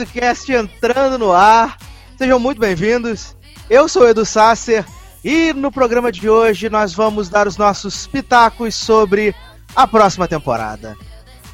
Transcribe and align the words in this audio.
Logardo 0.00 0.06
Cast 0.06 0.52
entrando 0.52 1.18
no 1.18 1.32
ar. 1.32 1.76
Sejam 2.16 2.38
muito 2.38 2.58
bem-vindos. 2.58 3.36
Eu 3.68 3.88
sou 3.88 4.02
o 4.02 4.08
Edu 4.08 4.24
Sasser 4.24 4.84
e 5.22 5.52
no 5.52 5.70
programa 5.70 6.10
de 6.10 6.28
hoje 6.28 6.70
nós 6.70 6.94
vamos 6.94 7.28
dar 7.28 7.46
os 7.46 7.56
nossos 7.56 8.06
pitacos 8.06 8.74
sobre 8.74 9.34
a 9.74 9.86
próxima 9.86 10.26
temporada. 10.26 10.96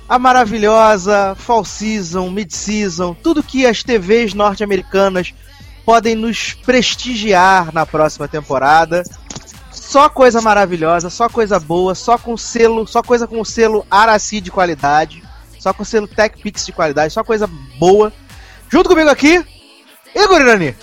A 0.09 0.18
maravilhosa 0.18 1.34
Fall 1.37 1.65
Season, 1.65 2.30
Mid 2.30 2.52
Season, 2.52 3.15
tudo 3.15 3.43
que 3.43 3.66
as 3.66 3.82
TVs 3.82 4.32
norte-americanas 4.34 5.34
podem 5.84 6.15
nos 6.15 6.54
prestigiar 6.54 7.73
na 7.73 7.84
próxima 7.84 8.28
temporada. 8.28 9.02
Só 9.73 10.09
coisa 10.09 10.40
maravilhosa, 10.40 11.10
só 11.10 11.28
coisa 11.28 11.59
boa, 11.59 11.95
só 11.95 12.16
com 12.16 12.37
selo, 12.37 12.87
só 12.87 13.02
coisa 13.02 13.26
com 13.26 13.45
selo 13.45 13.84
Araci 13.90 14.40
de 14.40 14.51
qualidade, 14.51 15.23
só 15.59 15.73
com 15.73 15.84
selo 15.84 16.06
Tech 16.06 16.40
Pix 16.40 16.66
de 16.66 16.73
qualidade, 16.73 17.12
só 17.12 17.24
coisa 17.24 17.49
boa. 17.78 18.12
Junto 18.68 18.88
comigo 18.88 19.09
aqui, 19.09 19.45
Igor 20.14 20.40
Irani. 20.40 20.76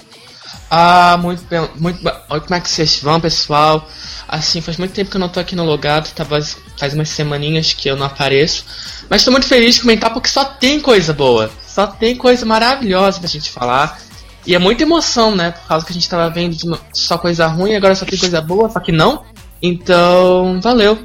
Ah, 0.70 1.18
muito 1.18 1.44
bem, 1.44 1.70
muito 1.76 2.04
bem. 2.04 2.14
Oi, 2.30 2.42
como 2.42 2.56
é 2.56 2.60
que 2.60 2.70
vocês 2.70 3.00
vão, 3.02 3.20
pessoal? 3.20 3.88
Assim, 4.28 4.62
faz 4.62 4.78
muito 4.78 4.94
tempo 4.94 5.12
que 5.12 5.18
eu 5.18 5.22
não 5.22 5.30
tô 5.30 5.40
aqui 5.40 5.56
no 5.56 5.64
Logado, 5.64 6.12
tava, 6.14 6.40
faz 6.78 6.94
umas 6.94 7.10
semaninhas 7.10 7.74
que 7.74 7.88
eu 7.88 7.96
não 7.96 8.08
apareço. 8.08 8.66
Mas 9.10 9.24
tô 9.24 9.32
muito 9.32 9.46
feliz 9.46 9.76
de 9.76 9.82
comentar 9.82 10.12
porque 10.12 10.30
só 10.30 10.46
tem 10.46 10.80
coisa 10.80 11.14
boa, 11.14 11.52
só 11.62 11.86
tem 11.86 12.16
coisa 12.16 12.46
maravilhosa 12.46 13.20
pra 13.20 13.28
gente 13.28 13.52
falar. 13.52 14.00
E 14.46 14.56
é 14.56 14.60
muita 14.60 14.84
emoção, 14.84 15.36
né? 15.36 15.52
Por 15.52 15.68
causa 15.68 15.86
que 15.86 15.92
a 15.92 15.96
gente 15.96 16.10
tava 16.10 16.30
vendo 16.30 16.80
só 16.94 17.18
coisa 17.18 17.48
ruim, 17.48 17.76
agora 17.76 17.96
só 17.96 18.06
tem 18.06 18.18
coisa 18.18 18.42
boa, 18.42 18.70
só 18.70 18.80
que 18.80 18.92
não. 18.92 19.24
Então, 19.62 20.60
valeu. 20.62 20.98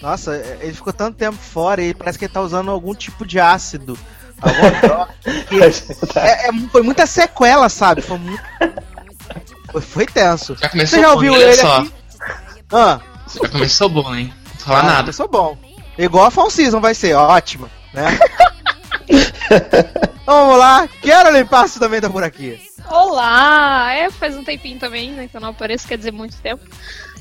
Nossa, 0.00 0.36
ele 0.60 0.72
ficou 0.72 0.92
tanto 0.92 1.16
tempo 1.16 1.36
fora 1.36 1.82
e 1.82 1.92
parece 1.92 2.18
que 2.18 2.24
ele 2.24 2.32
tá 2.32 2.40
usando 2.40 2.70
algum 2.70 2.94
tipo 2.94 3.26
de 3.26 3.40
ácido. 3.40 3.98
Que 5.48 5.62
é- 6.18 6.48
é- 6.48 6.52
foi 6.70 6.82
muita 6.82 7.06
sequela, 7.06 7.68
sabe? 7.68 8.02
Foi 8.02 8.18
muito. 8.18 8.42
Foi, 9.70 9.80
foi 9.80 10.06
tenso. 10.06 10.56
Já 10.56 10.68
começou 10.68 10.98
Você 10.98 11.02
já 11.02 11.08
bom, 11.08 11.14
ouviu 11.14 11.32
olha 11.32 11.42
ele 11.42 11.54
só. 11.54 11.78
aqui? 11.78 11.92
Ah, 12.72 13.00
Já 13.42 13.48
começou 13.48 13.88
bom, 13.88 14.14
hein? 14.14 14.32
Não 14.34 14.52
vou 14.54 14.64
falar 14.66 14.80
ah, 14.80 14.82
nada. 14.82 15.00
Começou 15.00 15.28
bom. 15.28 15.58
Igual 15.96 16.26
a 16.26 16.30
Fall 16.30 16.50
Season 16.50 16.80
vai 16.80 16.94
ser, 16.94 17.14
ótimo, 17.14 17.68
né? 17.92 18.18
então 20.22 20.46
vamos 20.46 20.58
lá, 20.58 20.88
Carolyn 21.04 21.46
Passo 21.46 21.80
também 21.80 22.00
tá 22.00 22.08
por 22.08 22.22
aqui. 22.22 22.60
Olá! 22.88 23.92
É, 23.92 24.10
faz 24.10 24.36
um 24.36 24.44
tempinho 24.44 24.78
também, 24.78 25.10
né? 25.10 25.26
Que 25.28 25.36
eu 25.36 25.40
não 25.40 25.50
apareço, 25.50 25.88
quer 25.88 25.98
dizer 25.98 26.12
muito 26.12 26.36
tempo. 26.36 26.64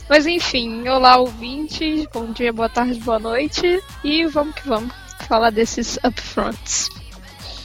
Mas 0.09 0.25
enfim, 0.25 0.87
olá 0.87 1.17
ouvintes, 1.17 2.05
bom 2.13 2.31
dia, 2.31 2.53
boa 2.53 2.69
tarde, 2.69 2.99
boa 2.99 3.19
noite. 3.19 3.81
E 4.03 4.25
vamos 4.25 4.55
que 4.55 4.67
vamos 4.67 4.93
falar 5.27 5.49
desses 5.49 5.97
upfronts. 6.05 6.89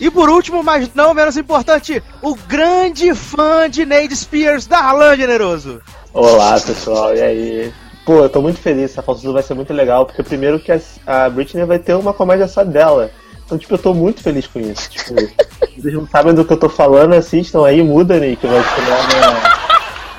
E 0.03 0.11
por 0.11 0.29
último, 0.29 0.65
mas 0.65 0.93
não 0.97 1.15
menos 1.15 1.37
importante, 1.37 2.03
o 2.21 2.35
grande 2.35 3.15
fã 3.15 3.71
de 3.71 3.87
Neide 3.87 4.17
Spears, 4.17 4.67
Darlan 4.67 5.17
Generoso. 5.17 5.81
Olá, 6.13 6.59
pessoal, 6.61 7.15
e 7.15 7.23
aí? 7.23 7.73
Pô, 8.05 8.15
eu 8.15 8.29
tô 8.29 8.43
muito 8.43 8.59
feliz, 8.59 8.91
essa 8.91 9.01
falsa 9.01 9.31
vai 9.31 9.45
ser 9.45 9.55
muito 9.55 9.73
legal, 9.73 10.05
porque 10.05 10.25
primeiro 10.25 10.59
que 10.59 10.73
a, 11.07 11.31
Britney 11.31 11.65
vai 11.65 11.79
ter 11.79 11.95
uma 11.95 12.13
comédia 12.13 12.49
só 12.49 12.65
dela. 12.65 13.13
Então, 13.47 13.57
tipo, 13.57 13.75
eu 13.75 13.79
tô 13.79 13.95
muito 13.95 14.25
feliz 14.25 14.45
com 14.49 14.59
isso. 14.59 14.91
Tipo, 14.91 15.15
vocês 15.81 15.95
não 15.95 16.09
sabem 16.09 16.35
do 16.35 16.45
que 16.45 16.53
eu 16.53 16.59
tô 16.59 16.69
falando, 16.69 17.13
assistam 17.13 17.65
aí, 17.65 17.81
Mudane, 17.81 18.35
que 18.35 18.49
vai 18.49 18.59
estrear 18.59 19.21
na, 19.21 19.62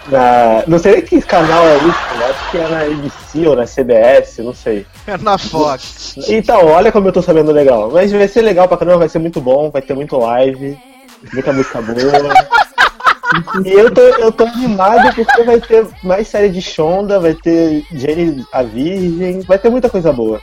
na. 0.08 0.64
Não 0.68 0.78
sei 0.80 0.94
nem 0.94 1.02
que 1.02 1.22
canal 1.22 1.64
é 1.66 1.76
isso, 1.78 2.00
eu 2.20 2.26
acho 2.30 2.52
que 2.52 2.58
é 2.58 2.68
na 2.68 2.82
ABC 2.82 3.48
ou 3.48 3.56
na 3.56 3.66
CBS, 3.66 4.38
não 4.40 4.54
sei. 4.54 4.86
É 5.08 5.18
na 5.18 5.38
Fox. 5.38 6.16
Então, 6.28 6.66
olha 6.68 6.92
como 6.92 7.08
eu 7.08 7.12
tô 7.14 7.22
sabendo 7.22 7.52
legal. 7.52 7.90
Mas 7.92 8.12
vai 8.12 8.28
ser 8.28 8.42
legal 8.42 8.68
pra 8.68 8.78
caramba, 8.78 9.00
vai 9.00 9.10
ser 9.10 9.20
muito 9.20 9.40
bom, 9.42 9.70
vai 9.72 9.82
ter 9.82 9.94
muito 9.94 10.18
live, 10.18 10.78
muita 11.34 11.54
música 11.54 11.82
boa. 11.82 12.34
E 13.66 13.72
eu 13.72 13.92
tô, 13.92 14.02
eu 14.02 14.32
tô 14.32 14.44
animado 14.44 15.14
porque 15.16 15.44
vai 15.44 15.60
ter 15.60 15.88
mais 16.04 16.28
série 16.28 16.50
de 16.50 16.62
Shonda, 16.62 17.20
vai 17.20 17.34
ter 17.34 17.84
Jenny 17.92 18.46
a 18.52 18.62
Virgem, 18.62 19.42
vai 19.42 19.58
ter 19.58 19.70
muita 19.72 19.90
coisa 19.90 20.14
boa. 20.14 20.40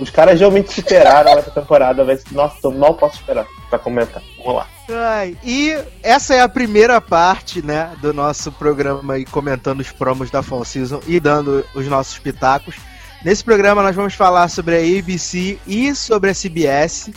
Os 0.00 0.08
caras 0.10 0.40
realmente 0.40 0.72
superaram 0.72 1.32
essa 1.38 1.50
temporada, 1.50 2.02
vai 2.02 2.16
ser- 2.16 2.32
nossa, 2.32 2.56
eu 2.64 2.70
mal 2.72 2.94
posso 2.94 3.16
esperar 3.16 3.44
pra 3.68 3.78
comentar. 3.78 4.22
Vamos 4.38 4.54
lá. 4.56 4.66
Ai, 4.88 5.36
e 5.42 5.76
essa 6.02 6.34
é 6.34 6.40
a 6.40 6.48
primeira 6.48 7.00
parte, 7.00 7.64
né, 7.64 7.92
do 8.02 8.12
nosso 8.12 8.52
programa 8.52 9.14
aí 9.14 9.24
comentando 9.24 9.80
os 9.80 9.90
promos 9.90 10.30
da 10.30 10.42
Fall 10.42 10.64
Season 10.64 11.00
e 11.06 11.18
dando 11.18 11.64
os 11.74 11.86
nossos 11.86 12.18
pitacos. 12.18 12.76
Nesse 13.24 13.42
programa 13.42 13.82
nós 13.82 13.96
vamos 13.96 14.12
falar 14.12 14.48
sobre 14.48 14.76
a 14.76 14.98
ABC 14.98 15.58
e 15.66 15.94
sobre 15.94 16.30
a 16.30 16.34
CBS. 16.34 17.10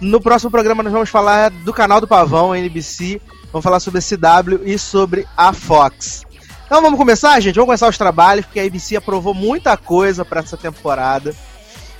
No 0.00 0.20
próximo 0.20 0.50
programa 0.50 0.84
nós 0.84 0.92
vamos 0.92 1.10
falar 1.10 1.50
do 1.50 1.72
canal 1.72 2.00
do 2.00 2.06
Pavão, 2.06 2.52
a 2.52 2.58
NBC. 2.58 3.20
Vamos 3.50 3.64
falar 3.64 3.80
sobre 3.80 3.98
a 3.98 4.02
CW 4.02 4.60
e 4.64 4.78
sobre 4.78 5.26
a 5.36 5.52
Fox. 5.52 6.24
Então 6.66 6.80
vamos 6.80 6.98
começar, 6.98 7.40
gente? 7.40 7.56
Vamos 7.56 7.66
começar 7.66 7.88
os 7.88 7.98
trabalhos, 7.98 8.46
porque 8.46 8.60
a 8.60 8.64
ABC 8.64 8.94
aprovou 8.94 9.34
muita 9.34 9.76
coisa 9.76 10.24
para 10.24 10.40
essa 10.40 10.56
temporada. 10.56 11.34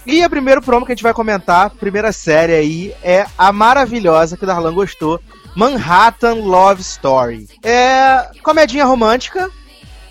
E 0.08 0.22
a 0.22 0.30
primeiro 0.30 0.62
promo 0.62 0.86
que 0.86 0.92
a 0.92 0.94
gente 0.94 1.02
vai 1.02 1.12
comentar, 1.12 1.68
primeira 1.68 2.12
série 2.12 2.54
aí, 2.54 2.94
é 3.02 3.26
a 3.36 3.52
maravilhosa 3.52 4.38
que 4.38 4.44
o 4.44 4.46
Darlan 4.46 4.72
gostou, 4.72 5.20
Manhattan 5.54 6.36
Love 6.36 6.80
Story. 6.80 7.46
É 7.62 8.30
comedinha 8.42 8.86
romântica 8.86 9.50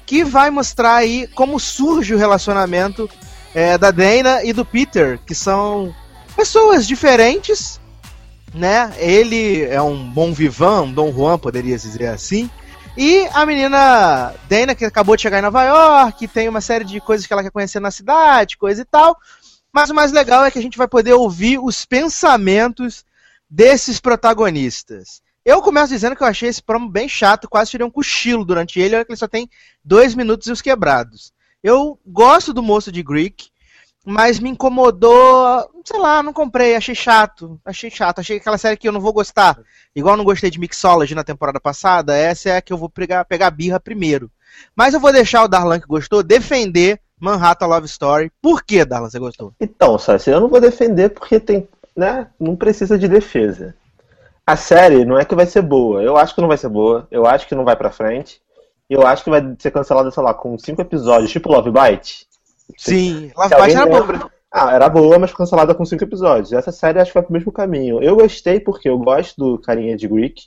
que 0.06 0.24
vai 0.24 0.52
mostrar 0.52 0.98
aí 0.98 1.26
como 1.34 1.60
surge 1.60 2.14
o 2.14 2.18
relacionamento 2.18 3.10
é, 3.56 3.76
da 3.76 3.90
Dana 3.90 4.44
e 4.44 4.54
do 4.54 4.64
Peter, 4.64 5.20
que 5.26 5.34
são 5.34 5.92
pessoas 6.36 6.88
diferentes, 6.88 7.82
né? 8.54 8.94
Ele 9.00 9.64
é 9.64 9.82
um 9.82 9.98
bom 10.08 10.32
vivan, 10.32 10.84
um 10.84 10.94
Dom 10.94 11.12
Juan, 11.12 11.40
poderia 11.40 11.76
dizer 11.76 12.06
assim. 12.06 12.48
E 12.98 13.28
a 13.32 13.46
menina 13.46 14.34
Dana, 14.50 14.74
que 14.74 14.84
acabou 14.84 15.16
de 15.16 15.22
chegar 15.22 15.38
em 15.38 15.44
Nova 15.44 15.64
York, 15.64 16.28
tem 16.28 16.50
uma 16.50 16.62
série 16.62 16.84
de 16.84 17.00
coisas 17.00 17.28
que 17.28 17.34
ela 17.34 17.44
quer 17.44 17.52
conhecer 17.52 17.80
na 17.80 17.92
cidade, 17.92 18.58
coisa 18.58 18.82
e 18.82 18.86
tal. 18.86 19.16
Mas 19.78 19.92
o 19.92 19.94
mais 19.94 20.12
legal 20.12 20.44
é 20.44 20.50
que 20.50 20.58
a 20.58 20.62
gente 20.62 20.76
vai 20.76 20.88
poder 20.88 21.14
ouvir 21.14 21.60
os 21.60 21.86
pensamentos 21.86 23.06
desses 23.48 24.00
protagonistas. 24.00 25.22
Eu 25.46 25.62
começo 25.62 25.94
dizendo 25.94 26.16
que 26.16 26.24
eu 26.24 26.28
achei 26.28 26.50
esse 26.50 26.64
promo 26.64 26.90
bem 26.90 27.08
chato, 27.08 27.48
quase 27.48 27.70
tirei 27.70 27.86
um 27.86 27.92
cochilo 27.92 28.44
durante 28.44 28.80
ele, 28.80 28.96
olha 28.96 29.06
que 29.06 29.12
ele 29.12 29.20
só 29.20 29.28
tem 29.28 29.48
dois 29.86 30.16
minutos 30.16 30.48
e 30.48 30.52
os 30.52 30.64
quebrados. 30.64 31.32
Eu 31.62 32.00
gosto 32.04 32.54
do 32.54 32.64
moço 32.64 32.92
de 32.92 33.04
Greek, 33.04 33.50
mas 34.04 34.40
me 34.40 34.50
incomodou, 34.50 35.70
sei 35.86 36.00
lá, 36.00 36.24
não 36.24 36.34
comprei, 36.34 36.76
achei 36.76 36.96
chato, 36.96 37.62
achei 37.64 37.92
chato, 37.92 38.18
achei 38.18 38.38
aquela 38.38 38.58
série 38.58 38.78
que 38.78 38.88
eu 38.88 38.92
não 38.92 39.00
vou 39.00 39.14
gostar. 39.14 39.60
Igual 39.96 40.16
eu 40.16 40.18
não 40.18 40.26
gostei 40.26 40.50
de 40.50 40.60
Mixology 40.60 41.14
na 41.14 41.24
temporada 41.24 41.60
passada, 41.60 42.18
essa 42.18 42.50
é 42.50 42.58
a 42.58 42.62
que 42.64 42.74
eu 42.74 42.80
vou 42.80 42.90
pegar, 42.90 43.24
pegar 43.26 43.52
birra 43.52 43.80
primeiro. 43.80 44.32
Mas 44.76 44.96
eu 44.96 45.00
vou 45.00 45.14
deixar 45.14 45.44
o 45.44 45.48
Darlan 45.48 45.80
que 45.80 45.86
gostou 45.86 46.24
defender 46.24 47.00
Manhattan 47.20 47.68
Love 47.68 47.86
Story. 47.88 48.32
Por 48.42 48.64
que, 48.64 48.86
Darlan, 48.86 49.10
você 49.10 49.20
gostou? 49.20 49.54
Então, 49.60 49.98
Sassi, 49.98 50.30
eu 50.30 50.40
não 50.40 50.48
vou 50.50 50.62
defender 50.62 51.10
porque 51.10 51.40
tem, 51.40 51.68
né, 51.96 52.28
não 52.40 52.56
precisa 52.56 52.98
de 52.98 53.08
defesa. 53.08 53.76
A 54.46 54.56
série 54.56 55.04
não 55.04 55.20
é 55.20 55.26
que 55.26 55.36
vai 55.36 55.46
ser 55.46 55.62
boa. 55.62 56.02
Eu 56.02 56.16
acho 56.16 56.34
que 56.34 56.42
não 56.42 56.48
vai 56.48 56.58
ser 56.58 56.70
boa. 56.70 57.08
Eu 57.12 57.26
acho 57.26 57.48
que 57.48 57.56
não 57.56 57.66
vai 57.66 57.76
pra 57.76 57.92
frente. 57.92 58.42
E 58.90 58.94
eu 58.94 59.06
acho 59.06 59.24
que 59.24 59.30
vai 59.30 59.42
ser 59.60 59.72
cancelada, 59.72 60.10
sei 60.10 60.24
lá, 60.24 60.34
com 60.34 60.58
cinco 60.58 60.82
episódios, 60.82 61.30
tipo 61.32 61.52
Love 61.52 61.70
Bite. 61.72 62.26
Sim, 62.78 63.32
Love 63.36 63.56
Bite 63.56 63.76
era 63.76 63.84
lembra- 63.84 64.18
boa. 64.18 64.32
Ah, 64.50 64.74
era 64.74 64.88
boa, 64.88 65.20
mas 65.20 65.34
cancelada 65.34 65.76
com 65.76 65.84
cinco 65.84 66.06
episódios. 66.06 66.54
Essa 66.54 66.72
série 66.72 67.00
acho 67.00 67.12
que 67.12 67.16
vai 67.16 67.24
pro 67.24 67.34
mesmo 67.34 67.52
caminho. 67.52 68.02
Eu 68.02 68.16
gostei 68.16 68.62
porque 68.62 68.88
eu 68.88 68.98
gosto 68.98 69.36
do 69.38 69.60
carinha 69.60 69.98
de 69.98 70.08
Greek. 70.08 70.44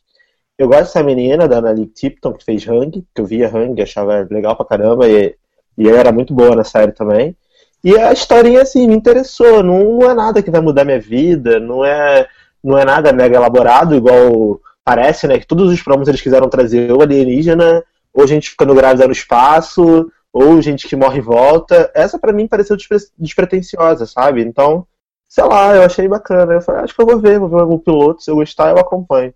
Eu 0.56 0.68
gosto 0.68 0.84
dessa 0.84 1.02
menina, 1.02 1.46
da 1.46 1.58
Annalise 1.58 1.88
Tipton, 1.88 2.32
que 2.32 2.44
fez 2.44 2.66
Hang, 2.66 3.06
que 3.14 3.20
eu 3.20 3.26
via 3.26 3.48
Hang, 3.54 3.80
achava 3.82 4.26
legal 4.30 4.56
pra 4.56 4.64
caramba, 4.66 5.06
e, 5.06 5.34
e 5.76 5.88
ela 5.88 5.98
era 5.98 6.12
muito 6.12 6.34
boa 6.34 6.54
na 6.54 6.64
série 6.64 6.92
também. 6.92 7.36
E 7.82 7.96
a 7.96 8.12
historinha, 8.12 8.62
assim, 8.62 8.86
me 8.86 8.94
interessou. 8.94 9.62
Não, 9.62 9.98
não 9.98 10.10
é 10.10 10.14
nada 10.14 10.42
que 10.42 10.50
vai 10.50 10.60
mudar 10.60 10.84
minha 10.84 11.00
vida, 11.00 11.58
não 11.58 11.84
é, 11.84 12.26
não 12.62 12.78
é 12.78 12.84
nada 12.84 13.12
mega 13.12 13.36
elaborado, 13.36 13.94
igual 13.94 14.60
parece, 14.84 15.26
né? 15.26 15.38
Que 15.38 15.46
todos 15.46 15.70
os 15.72 15.82
promos 15.82 16.08
eles 16.08 16.20
quiseram 16.20 16.48
trazer 16.48 16.92
ou 16.92 17.02
alienígena, 17.02 17.82
ou 18.12 18.26
gente 18.26 18.50
ficando 18.50 18.74
grávida 18.74 19.06
no 19.06 19.12
espaço, 19.12 20.10
ou 20.32 20.60
gente 20.60 20.86
que 20.88 20.96
morre 20.96 21.18
e 21.18 21.22
volta. 21.22 21.90
Essa 21.94 22.18
para 22.18 22.32
mim 22.32 22.46
pareceu 22.46 22.76
despre 22.76 22.98
despretensiosa, 23.18 24.06
sabe? 24.06 24.42
Então, 24.42 24.86
sei 25.28 25.44
lá, 25.44 25.74
eu 25.74 25.82
achei 25.82 26.06
bacana. 26.08 26.54
Eu 26.54 26.60
falei, 26.60 26.82
acho 26.82 26.94
que 26.94 27.00
eu 27.00 27.06
vou 27.06 27.18
ver, 27.18 27.38
vou 27.38 27.48
ver 27.48 27.60
algum 27.60 27.78
piloto, 27.78 28.22
se 28.22 28.30
eu 28.30 28.36
gostar, 28.36 28.70
eu 28.70 28.78
acompanho. 28.78 29.32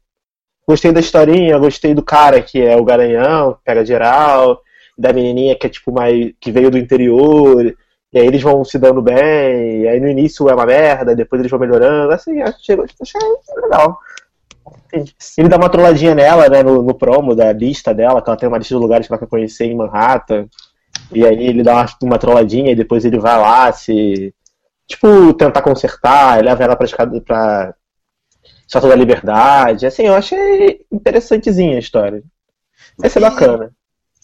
Gostei 0.67 0.93
da 0.93 1.01
historinha, 1.01 1.59
gostei 1.59 1.95
do 1.95 2.03
cara 2.03 2.41
que 2.41 2.61
é 2.61 2.77
o 2.77 2.85
garanhão, 2.85 3.59
pega 3.65 3.85
geral, 3.85 4.61
da 4.97 5.13
menininha 5.13 5.57
que 5.57 5.67
é 5.67 5.71
tipo 5.71 5.93
mais. 5.93 6.33
que 6.41 6.51
veio 6.51 6.71
do 6.71 6.79
interior, 6.79 7.75
e 8.13 8.19
aí 8.19 8.27
eles 8.27 8.43
vão 8.43 8.65
se 8.65 8.79
dando 8.79 9.03
bem, 9.03 9.83
e 9.83 9.89
aí 9.89 10.01
no 10.01 10.09
início 10.09 10.49
é 10.49 10.55
uma 10.55 10.67
merda, 10.67 11.17
depois 11.17 11.41
eles 11.41 11.51
vão 11.51 11.61
melhorando, 11.61 12.13
assim, 12.13 12.41
achei, 12.43 12.77
achei 13.01 13.21
legal. 13.63 13.99
Ele 15.37 15.49
dá 15.49 15.57
uma 15.57 15.69
trolladinha 15.69 16.15
nela, 16.15 16.49
né, 16.49 16.63
no, 16.63 16.83
no, 16.83 16.95
promo 16.95 17.35
da 17.35 17.53
lista 17.53 17.93
dela, 17.93 18.23
que 18.23 18.29
ela 18.31 18.37
tem 18.37 18.49
uma 18.49 18.59
lista 18.59 18.75
de 18.75 18.81
lugares 18.81 19.07
que 19.07 19.13
ela 19.13 19.19
quer 19.19 19.27
conhecer 19.29 19.65
em 19.65 19.75
Manhattan. 19.75 20.47
E 21.13 21.27
aí 21.27 21.47
ele 21.47 21.63
dá 21.63 21.75
uma, 21.75 21.87
uma 22.03 22.19
trolladinha 22.19 22.71
e 22.71 22.77
depois 22.77 23.05
ele 23.05 23.19
vai 23.19 23.39
lá 23.39 23.73
se. 23.73 24.33
Tipo, 24.87 25.33
tentar 25.35 25.63
consertar, 25.63 26.45
leva 26.45 26.63
ela 26.63 26.77
pra, 26.77 26.87
pra 27.25 27.75
Estátua 28.67 28.91
da 28.91 28.97
Liberdade. 28.97 29.87
Assim, 29.87 30.05
eu 30.05 30.15
achei 30.15 30.85
interessantezinha 30.93 31.77
a 31.77 31.81
história. 31.81 32.23
Vai 32.99 33.11
ser 33.11 33.21
bacana. 33.21 33.73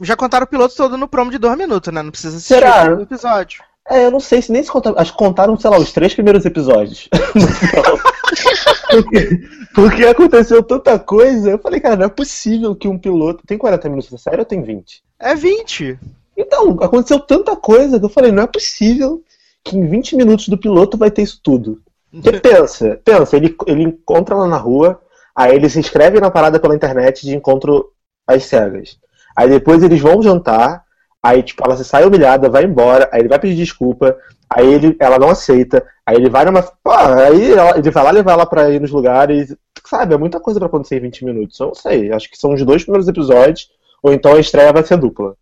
Já 0.00 0.17
contaram 0.17 0.44
o 0.44 0.49
piloto 0.49 0.75
todo 0.75 0.97
no 0.97 1.08
promo 1.08 1.31
de 1.31 1.38
dois 1.38 1.56
minutos, 1.56 1.93
né? 1.93 2.02
Não 2.02 2.11
precisa 2.11 2.37
assistir 2.37 2.55
Será? 2.55 2.97
o 2.97 3.02
episódio. 3.02 3.62
É, 3.88 4.06
eu 4.06 4.11
não 4.11 4.20
sei 4.20 4.41
se 4.41 4.52
nem 4.52 4.62
se 4.62 4.70
contaram. 4.70 4.99
Acho 4.99 5.12
que 5.12 5.19
contaram, 5.19 5.58
sei 5.58 5.70
lá, 5.70 5.79
os 5.79 5.93
três 5.93 6.14
primeiros 6.14 6.44
episódios. 6.44 7.08
porque, 8.91 9.49
porque 9.75 10.05
aconteceu 10.05 10.62
tanta 10.62 10.99
coisa. 10.99 11.50
Eu 11.50 11.58
falei, 11.58 11.81
cara, 11.81 11.97
não 11.97 12.05
é 12.06 12.08
possível 12.08 12.75
que 12.75 12.88
um 12.88 12.99
piloto. 12.99 13.44
Tem 13.47 13.58
40 13.58 13.88
minutos 13.88 14.11
da 14.11 14.19
série 14.19 14.38
ou 14.38 14.44
tem 14.44 14.62
20? 14.62 15.02
É 15.19 15.35
20. 15.35 15.99
Então, 16.37 16.79
aconteceu 16.81 17.20
tanta 17.20 17.55
coisa 17.56 17.99
que 17.99 18.05
eu 18.05 18.08
falei, 18.08 18.32
não 18.32 18.44
é 18.44 18.46
possível 18.46 19.23
que 19.62 19.76
em 19.76 19.87
20 19.87 20.17
minutos 20.17 20.49
do 20.49 20.56
piloto 20.56 20.96
vai 20.96 21.11
ter 21.11 21.23
isso 21.23 21.41
tudo. 21.43 21.82
Porque 22.11 22.32
pensa, 22.41 23.00
pensa, 23.05 23.37
ele, 23.37 23.55
ele 23.67 23.82
encontra 23.82 24.35
ela 24.35 24.46
na 24.46 24.56
rua, 24.56 25.00
aí 25.35 25.55
ele 25.55 25.69
se 25.69 25.79
inscreve 25.79 26.20
na 26.20 26.31
parada 26.31 26.58
pela 26.58 26.75
internet 26.75 27.26
de 27.26 27.37
encontro 27.37 27.93
às 28.26 28.44
cegas. 28.44 28.99
Aí 29.37 29.49
depois 29.49 29.82
eles 29.82 30.00
vão 30.00 30.23
jantar, 30.23 30.85
aí 31.23 31.43
tipo, 31.43 31.62
ela 31.65 31.77
se 31.77 31.85
sai 31.85 32.05
humilhada, 32.05 32.49
vai 32.49 32.65
embora, 32.65 33.09
aí 33.12 33.21
ele 33.21 33.29
vai 33.29 33.38
pedir 33.38 33.56
desculpa, 33.56 34.17
aí 34.49 34.73
ele, 34.73 34.97
ela 34.99 35.19
não 35.19 35.31
aceita, 35.31 35.87
aí 36.05 36.17
ele 36.17 36.29
vai 36.29 36.44
numa. 36.44 36.62
Pô, 36.62 36.91
aí 36.91 37.53
ela, 37.53 37.79
ele 37.79 37.91
vai 37.91 38.05
lá 38.05 38.11
levar 38.11 38.32
ela 38.32 38.47
pra 38.47 38.71
ir 38.71 38.81
nos 38.81 38.91
lugares. 38.91 39.55
Sabe, 39.87 40.15
é 40.15 40.19
muita 40.19 40.38
coisa 40.38 40.61
pra 40.61 40.67
acontecer 40.69 40.99
em 40.99 41.03
20 41.03 41.25
minutos. 41.25 41.59
Eu 41.59 41.69
não 41.69 41.75
sei, 41.75 42.12
acho 42.12 42.31
que 42.31 42.38
são 42.38 42.53
os 42.53 42.65
dois 42.65 42.82
primeiros 42.82 43.09
episódios, 43.09 43.69
ou 44.03 44.12
então 44.12 44.35
a 44.35 44.41
estreia 44.41 44.73
vai 44.73 44.85
ser 44.85 44.97
dupla. 44.97 45.35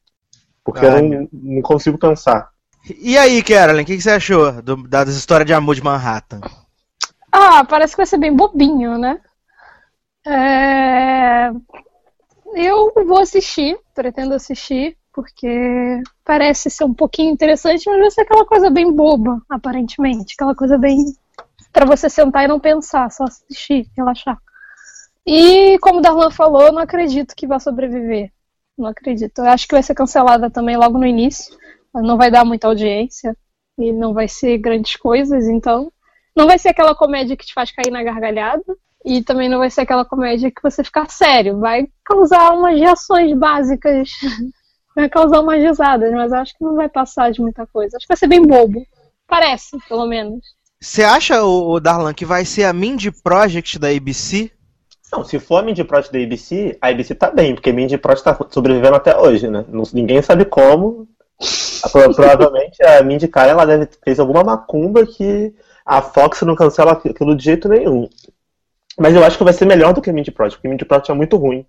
Porque 0.65 0.85
ah, 0.85 0.99
eu 0.99 1.03
não, 1.03 1.29
não, 1.33 1.63
consigo 1.63 1.99
pensar. 1.99 2.51
E 3.01 3.17
aí, 3.17 3.43
Carolyn, 3.43 3.83
o 3.83 3.87
que, 3.87 3.97
que, 3.97 4.03
você 4.03 4.11
achou 4.11 4.63
do, 4.63 4.77
das 4.89 5.09
histórias 5.11 5.47
de 5.47 5.53
amor 5.53 5.75
de 5.75 5.83
Manhattan? 5.83 6.41
Ah, 7.33 7.65
parece 7.65 7.93
que 7.93 7.99
vai 7.99 8.07
ser 8.07 8.19
bem 8.19 8.35
bobinho, 8.35 8.99
né? 8.99 9.19
É... 10.27 11.51
Eu 12.55 12.93
vou 13.07 13.19
assistir, 13.21 13.79
pretendo 13.95 14.35
assistir, 14.35 14.97
porque 15.13 16.01
parece 16.25 16.71
ser 16.71 16.85
um 16.85 16.95
pouquinho 16.95 17.33
interessante, 17.33 17.89
mas 17.89 17.99
vai 17.99 18.11
ser 18.11 18.21
aquela 18.23 18.47
coisa 18.47 18.71
bem 18.71 18.93
boba, 18.93 19.43
aparentemente. 19.49 20.35
Aquela 20.35 20.55
coisa 20.55 20.79
bem. 20.79 21.05
para 21.73 21.85
você 21.85 22.09
sentar 22.09 22.45
e 22.45 22.49
não 22.49 22.61
pensar, 22.61 23.11
só 23.11 23.25
assistir, 23.25 23.89
relaxar. 23.97 24.39
E 25.27 25.79
como 25.81 25.99
o 25.99 26.03
Darlan 26.03 26.31
falou, 26.31 26.73
não 26.73 26.79
acredito 26.79 27.35
que 27.37 27.47
vá 27.47 27.59
sobreviver. 27.59 28.33
Não 28.79 28.87
acredito. 28.87 29.41
Eu 29.41 29.47
acho 29.47 29.67
que 29.67 29.75
vai 29.75 29.83
ser 29.83 29.95
cancelada 29.95 30.49
também 30.51 30.77
logo 30.77 30.99
no 30.99 31.07
início. 31.07 31.57
Não 31.95 32.17
vai 32.17 32.31
dar 32.31 32.45
muita 32.45 32.69
audiência. 32.69 33.37
E 33.77 33.93
não 33.93 34.15
vai 34.15 34.29
ser 34.29 34.59
grandes 34.59 34.97
coisas, 34.97 35.47
então. 35.47 35.93
Não 36.35 36.47
vai 36.47 36.59
ser 36.59 36.71
aquela 36.71 36.95
comédia 36.95 37.37
que 37.37 37.45
te 37.45 37.53
faz 37.53 37.71
cair 37.71 37.91
na 37.91 38.03
gargalhada. 38.03 38.65
E 39.05 39.23
também 39.23 39.49
não 39.49 39.59
vai 39.59 39.71
ser 39.71 39.83
aquela 39.83 40.05
comédia 40.05 40.51
que 40.51 40.63
você 40.63 40.83
ficar 40.83 41.09
sério. 41.11 41.59
Vai 41.59 41.89
causar 42.05 42.53
umas 42.53 42.79
reações 42.79 43.37
básicas. 43.37 44.11
vai 44.95 45.09
causar 45.09 45.41
umas 45.41 45.63
risadas, 45.63 46.13
mas 46.13 46.33
acho 46.33 46.57
que 46.57 46.65
não 46.65 46.75
vai 46.75 46.89
passar 46.89 47.31
de 47.31 47.41
muita 47.41 47.67
coisa. 47.67 47.97
Acho 47.97 48.07
que 48.07 48.13
vai 48.13 48.17
ser 48.17 48.27
bem 48.27 48.43
bobo. 48.43 48.85
Parece, 49.27 49.79
pelo 49.89 50.07
menos. 50.07 50.41
Você 50.81 51.03
acha, 51.03 51.43
o 51.43 51.79
Darlan, 51.81 52.15
que 52.15 52.25
vai 52.25 52.45
ser 52.45 52.65
a 52.65 52.73
Mindy 52.73 53.11
Project 53.11 53.79
da 53.79 53.89
ABC? 53.89 54.51
Não, 55.13 55.25
se 55.25 55.39
for 55.39 55.59
a 55.59 55.63
Mindy 55.63 55.85
Project 55.85 56.13
da 56.13 56.23
ABC, 56.23 56.77
a 56.81 56.89
ABC 56.89 57.15
tá 57.15 57.31
bem, 57.31 57.55
porque 57.55 57.71
a 57.71 57.73
Mindy 57.73 57.97
Project 57.99 58.25
tá 58.25 58.47
sobrevivendo 58.51 58.97
até 58.97 59.17
hoje, 59.17 59.49
né? 59.49 59.65
ninguém 59.93 60.21
sabe 60.23 60.45
como. 60.45 61.09
Provavelmente 61.93 62.83
a 62.83 63.03
Mindy 63.03 63.29
Kaling, 63.29 63.51
ela 63.51 63.65
deve 63.65 63.89
fez 64.05 64.19
alguma 64.19 64.43
macumba 64.43 65.07
que 65.07 65.55
a 65.87 66.03
Fox 66.03 66.43
não 66.43 66.57
cancela 66.57 66.93
aquilo 66.93 67.37
de 67.37 67.45
jeito 67.45 67.69
nenhum. 67.69 68.09
Mas 68.99 69.15
eu 69.15 69.25
acho 69.25 69.39
que 69.39 69.45
vai 69.45 69.53
ser 69.53 69.65
melhor 69.65 69.93
do 69.95 70.03
que 70.03 70.11
a 70.11 70.13
Mindy 70.13 70.31
Project, 70.31 70.57
porque 70.57 70.69
a 70.69 70.71
Mindy 70.71 70.85
Project 70.85 71.11
é 71.11 71.15
muito 71.15 71.37
ruim. 71.37 71.65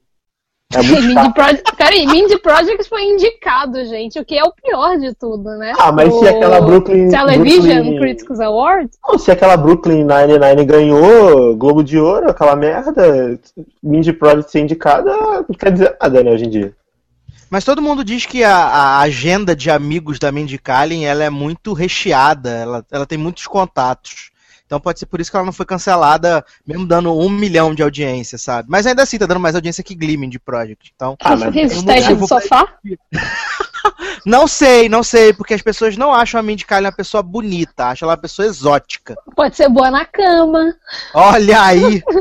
É 0.74 0.82
muito 0.82 1.02
Mindy 1.08 1.34
Project, 1.34 1.76
cara, 1.76 1.96
Mindy 1.96 2.38
Project 2.40 2.90
foi 2.90 3.04
indicado, 3.04 3.86
gente, 3.86 4.20
o 4.20 4.26
que 4.26 4.38
é 4.38 4.44
o 4.44 4.52
pior 4.52 4.98
de 4.98 5.14
tudo, 5.14 5.50
né? 5.58 5.74
Ah, 5.80 5.92
mas 5.92 6.14
o... 6.14 6.20
se 6.20 6.28
aquela 6.28 6.60
Brooklyn. 6.62 7.10
Television 7.10 7.76
Brooklyn... 7.76 8.00
Critics 8.00 8.40
Award? 8.40 8.90
Não, 9.08 9.18
se 9.18 9.32
aquela 9.32 9.58
Brooklyn 9.58 10.06
Nine-Nine 10.06 10.66
ganhou 10.66 11.56
Globo 11.56 11.84
de 11.84 12.00
Ouro, 12.00 12.30
aquela 12.30 12.56
merda, 12.56 13.40
Mindy 13.82 14.14
Project 14.14 14.52
ser 14.52 14.62
indicada, 14.62 15.12
não 15.48 15.56
quer 15.58 15.72
dizer 15.72 15.96
nada, 16.02 16.24
né, 16.24 16.32
hoje 16.32 16.46
em 16.46 16.50
dia. 16.50 16.76
Mas 17.50 17.64
todo 17.64 17.82
mundo 17.82 18.04
diz 18.04 18.28
que 18.28 18.44
a, 18.44 18.56
a 18.56 19.00
agenda 19.00 19.56
de 19.56 19.72
amigos 19.72 20.20
da 20.20 20.32
Mindy 20.32 20.60
Kaling 20.60 21.06
ela 21.06 21.24
é 21.24 21.32
muito 21.32 21.74
recheada, 21.74 22.50
ela, 22.52 22.86
ela 22.92 23.06
tem 23.08 23.18
muitos 23.18 23.48
contatos. 23.48 24.30
Então 24.70 24.80
pode 24.80 25.00
ser 25.00 25.08
por 25.08 25.20
isso 25.20 25.32
que 25.32 25.36
ela 25.36 25.48
não 25.48 25.52
foi 25.52 25.66
cancelada, 25.66 26.46
mesmo 26.66 26.86
dando 26.86 27.12
um 27.12 27.28
milhão 27.28 27.74
de 27.74 27.82
audiência, 27.82 28.38
sabe? 28.38 28.70
Mas 28.70 28.86
ainda 28.86 29.02
assim, 29.02 29.18
tá 29.18 29.26
dando 29.26 29.40
mais 29.40 29.56
audiência 29.56 29.84
que 29.84 29.96
Gleaming 29.96 30.30
de 30.30 30.38
Project. 30.38 30.94
Então, 30.96 31.18
ah, 31.24 31.36
mas 31.36 31.56
um 32.08 32.28
sofá? 32.28 32.68
não 34.24 34.46
sei, 34.46 34.88
não 34.88 35.02
sei, 35.02 35.34
porque 35.34 35.56
as 35.56 35.64
pessoas 35.64 35.98
não 35.98 36.14
acham 36.14 36.40
a 36.40 36.44
Mindy 36.44 36.68
Kaling 36.68 36.86
uma 36.86 36.92
pessoa 36.92 37.24
bonita, 37.24 37.86
acham 37.86 38.06
ela 38.06 38.14
uma 38.14 38.22
pessoa 38.22 38.46
exótica. 38.46 39.16
Pode 39.36 39.58
ser 39.58 39.70
boa 39.70 39.90
na 39.90 40.06
cama. 40.06 40.76
Olha 41.16 41.64
aí! 41.64 42.04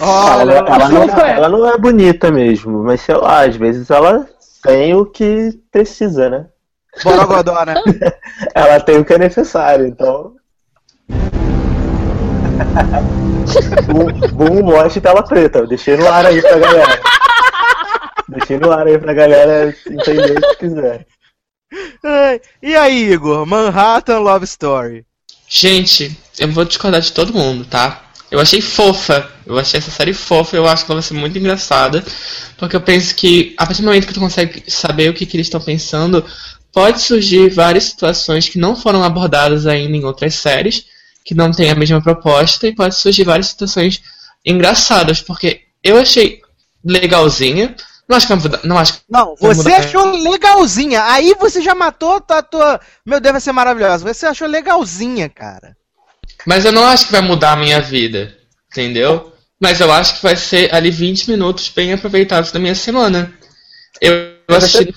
Olha, 0.00 0.52
ela, 0.52 0.74
ela, 0.74 0.88
não, 0.88 1.20
ela 1.20 1.48
não 1.48 1.68
é 1.68 1.78
bonita 1.78 2.32
mesmo, 2.32 2.82
mas 2.82 3.02
sei 3.02 3.14
lá, 3.14 3.44
às 3.44 3.54
vezes 3.54 3.88
ela 3.88 4.28
tem 4.64 4.94
o 4.94 5.06
que 5.06 5.56
precisa, 5.70 6.28
né? 6.28 6.46
Borogodó, 7.04 7.64
né? 7.64 7.74
ela 8.52 8.80
tem 8.80 8.98
o 8.98 9.04
que 9.04 9.12
é 9.12 9.18
necessário, 9.18 9.86
então. 9.86 10.34
Boom, 14.32 14.70
watch 14.70 15.00
tela 15.00 15.22
preta. 15.22 15.66
Deixei 15.66 15.96
no 15.96 16.08
ar 16.08 16.26
aí 16.26 16.40
pra 16.40 16.58
galera. 16.58 17.00
Deixei 18.28 18.58
no 18.58 18.72
ar 18.72 18.86
aí 18.86 18.98
pra 18.98 19.14
galera 19.14 19.76
entender 19.86 20.38
o 20.38 20.40
que 20.40 20.56
quiser. 20.56 21.06
E 22.62 22.74
aí, 22.74 23.12
Igor? 23.12 23.46
Manhattan 23.46 24.18
Love 24.18 24.44
Story. 24.44 25.04
Gente, 25.48 26.16
eu 26.38 26.48
vou 26.48 26.64
discordar 26.64 27.00
de 27.00 27.12
todo 27.12 27.32
mundo, 27.32 27.64
tá? 27.64 28.02
Eu 28.30 28.40
achei 28.40 28.60
fofa. 28.60 29.30
Eu 29.44 29.58
achei 29.58 29.78
essa 29.78 29.90
série 29.90 30.14
fofa. 30.14 30.56
Eu 30.56 30.66
acho 30.66 30.84
que 30.84 30.90
ela 30.90 31.00
vai 31.00 31.06
ser 31.06 31.14
muito 31.14 31.38
engraçada. 31.38 32.02
Porque 32.56 32.74
eu 32.74 32.80
penso 32.80 33.14
que, 33.14 33.54
a 33.58 33.66
partir 33.66 33.82
do 33.82 33.86
momento 33.86 34.06
que 34.06 34.14
tu 34.14 34.20
consegue 34.20 34.64
saber 34.68 35.10
o 35.10 35.14
que, 35.14 35.26
que 35.26 35.36
eles 35.36 35.46
estão 35.46 35.60
pensando, 35.60 36.24
pode 36.72 37.00
surgir 37.00 37.50
várias 37.50 37.84
situações 37.84 38.48
que 38.48 38.58
não 38.58 38.74
foram 38.74 39.04
abordadas 39.04 39.66
ainda 39.66 39.96
em 39.96 40.04
outras 40.04 40.34
séries 40.34 40.86
que 41.24 41.34
não 41.34 41.50
tem 41.50 41.70
a 41.70 41.74
mesma 41.74 42.02
proposta 42.02 42.66
e 42.66 42.74
pode 42.74 42.94
surgir 42.94 43.24
várias 43.24 43.48
situações 43.48 44.02
engraçadas, 44.44 45.20
porque 45.20 45.62
eu 45.82 45.98
achei 45.98 46.40
legalzinha. 46.84 47.74
Não 48.08 48.16
acho 48.16 48.26
que 48.26 48.34
vai 48.34 48.42
mudar. 48.42 48.60
Não, 48.64 48.78
acho 48.78 48.92
que 48.94 49.00
não 49.08 49.36
você 49.38 49.72
achou 49.72 50.04
legalzinha. 50.22 51.04
Aí 51.04 51.34
você 51.38 51.62
já 51.62 51.74
matou 51.74 52.22
a 52.28 52.42
tua. 52.42 52.80
Meu 53.06 53.20
Deus, 53.20 53.32
vai 53.32 53.40
ser 53.40 53.52
maravilhosa. 53.52 54.04
Você 54.04 54.26
achou 54.26 54.48
legalzinha, 54.48 55.28
cara. 55.28 55.76
Mas 56.44 56.64
eu 56.64 56.72
não 56.72 56.84
acho 56.84 57.06
que 57.06 57.12
vai 57.12 57.20
mudar 57.20 57.52
a 57.52 57.56
minha 57.56 57.80
vida. 57.80 58.36
Entendeu? 58.70 59.32
Mas 59.60 59.80
eu 59.80 59.92
acho 59.92 60.16
que 60.16 60.22
vai 60.22 60.34
ser 60.34 60.74
ali 60.74 60.90
20 60.90 61.30
minutos 61.30 61.68
bem 61.68 61.92
aproveitados 61.92 62.50
da 62.50 62.58
minha 62.58 62.74
semana. 62.74 63.32
Eu, 64.00 64.34
eu 64.48 64.56
assisti. 64.56 64.92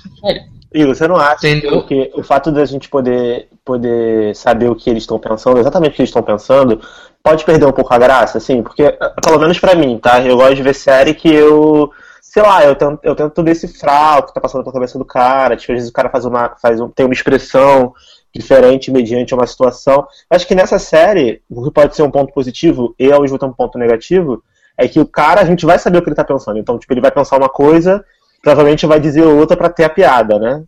E 0.76 0.86
você 0.86 1.08
não 1.08 1.16
acha 1.16 1.48
Entendeu? 1.48 1.82
que 1.84 2.12
o 2.14 2.22
fato 2.22 2.52
da 2.52 2.66
gente 2.66 2.90
poder, 2.90 3.48
poder 3.64 4.36
saber 4.36 4.70
o 4.70 4.76
que 4.76 4.90
eles 4.90 5.04
estão 5.04 5.18
pensando, 5.18 5.58
exatamente 5.58 5.94
o 5.94 5.96
que 5.96 6.02
eles 6.02 6.10
estão 6.10 6.22
pensando, 6.22 6.82
pode 7.24 7.46
perder 7.46 7.66
um 7.66 7.72
pouco 7.72 7.94
a 7.94 7.98
graça, 7.98 8.38
assim? 8.38 8.62
Porque, 8.62 8.94
pelo 9.24 9.40
menos 9.40 9.58
pra 9.58 9.74
mim, 9.74 9.98
tá? 9.98 10.22
Eu 10.22 10.36
gosto 10.36 10.56
de 10.56 10.64
ver 10.64 10.76
série 10.76 11.14
que 11.14 11.34
eu. 11.34 11.90
Sei 12.22 12.44
lá, 12.44 12.66
eu 12.66 12.76
tento, 12.76 13.00
eu 13.04 13.16
tento 13.16 13.42
decifrar 13.42 14.20
o 14.20 14.24
que 14.24 14.34
tá 14.34 14.42
passando 14.42 14.64
pela 14.64 14.74
cabeça 14.74 15.00
do 15.00 15.06
cara. 15.06 15.56
Tipo, 15.56 15.72
às 15.72 15.78
vezes 15.78 15.90
o 15.90 15.94
cara 15.94 16.10
faz 16.10 16.26
uma, 16.26 16.54
faz 16.62 16.82
um, 16.82 16.90
tem 16.90 17.06
uma 17.06 17.14
expressão 17.14 17.94
diferente 18.36 18.92
mediante 18.92 19.34
uma 19.34 19.48
situação. 19.48 20.06
Acho 20.30 20.46
que 20.46 20.54
nessa 20.54 20.78
série, 20.78 21.42
o 21.50 21.64
que 21.64 21.72
pode 21.72 21.96
ser 21.96 22.04
um 22.04 22.12
ponto 22.12 22.34
positivo 22.34 22.94
e 23.00 23.10
ao 23.14 23.22
mesmo 23.22 23.40
tempo 23.40 23.54
um 23.54 23.56
ponto 23.56 23.78
negativo, 23.78 24.44
é 24.78 24.90
que 24.90 25.00
o 25.00 25.06
cara, 25.06 25.40
a 25.40 25.46
gente 25.46 25.66
vai 25.66 25.80
saber 25.80 26.00
o 26.00 26.02
que 26.02 26.10
ele 26.10 26.16
tá 26.18 26.26
pensando. 26.26 26.60
Então, 26.60 26.78
tipo, 26.78 26.92
ele 26.92 27.00
vai 27.00 27.12
pensar 27.12 27.38
uma 27.38 27.48
coisa 27.48 28.04
provavelmente 28.46 28.86
vai 28.86 29.00
dizer 29.00 29.24
outra 29.24 29.58
para 29.58 29.70
ter 29.70 29.86
a 29.86 29.90
piada, 29.90 30.38
né? 30.38 30.64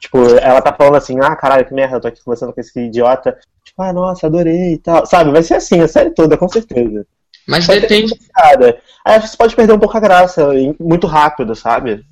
Tipo, 0.00 0.18
ela 0.40 0.60
tá 0.60 0.72
falando 0.72 0.96
assim, 0.96 1.20
ah, 1.20 1.36
caralho, 1.36 1.64
que 1.64 1.72
merda, 1.72 1.96
eu 1.96 2.00
tô 2.00 2.08
aqui 2.08 2.20
conversando 2.20 2.52
com 2.52 2.60
esse 2.60 2.80
idiota. 2.80 3.38
Tipo, 3.64 3.80
ah, 3.80 3.92
nossa, 3.92 4.26
adorei 4.26 4.72
e 4.72 4.78
tal. 4.78 5.06
Sabe, 5.06 5.30
vai 5.30 5.44
ser 5.44 5.54
assim, 5.54 5.80
a 5.80 5.86
série 5.86 6.10
toda, 6.10 6.36
com 6.36 6.48
certeza. 6.48 7.06
Mas 7.46 7.64
Vai 7.64 7.78
depende. 7.78 8.12
Aí 9.04 9.20
você 9.20 9.36
pode 9.36 9.54
perder 9.54 9.72
um 9.72 9.78
pouco 9.78 9.96
a 9.96 10.00
graça, 10.00 10.48
muito 10.80 11.06
rápido, 11.06 11.54
sabe? 11.54 12.04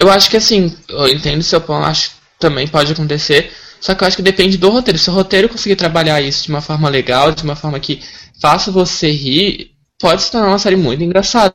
Eu 0.00 0.10
acho 0.10 0.28
que 0.28 0.36
assim, 0.36 0.76
eu 0.88 1.06
entendo 1.06 1.44
seu 1.44 1.60
ponto, 1.60 1.86
acho 1.86 2.10
que 2.10 2.16
também 2.40 2.66
pode 2.66 2.92
acontecer. 2.92 3.52
Só 3.80 3.94
que 3.94 4.02
eu 4.02 4.08
acho 4.08 4.16
que 4.16 4.22
depende 4.24 4.58
do 4.58 4.70
roteiro. 4.70 4.98
Se 4.98 5.08
o 5.08 5.12
roteiro 5.12 5.48
conseguir 5.48 5.76
trabalhar 5.76 6.20
isso 6.20 6.42
de 6.42 6.50
uma 6.50 6.60
forma 6.60 6.88
legal, 6.88 7.30
de 7.30 7.44
uma 7.44 7.54
forma 7.54 7.78
que 7.78 8.02
faça 8.42 8.72
você 8.72 9.08
rir, 9.08 9.70
pode 10.00 10.22
se 10.22 10.32
tornar 10.32 10.48
uma 10.48 10.58
série 10.58 10.74
muito 10.74 11.04
engraçada. 11.04 11.54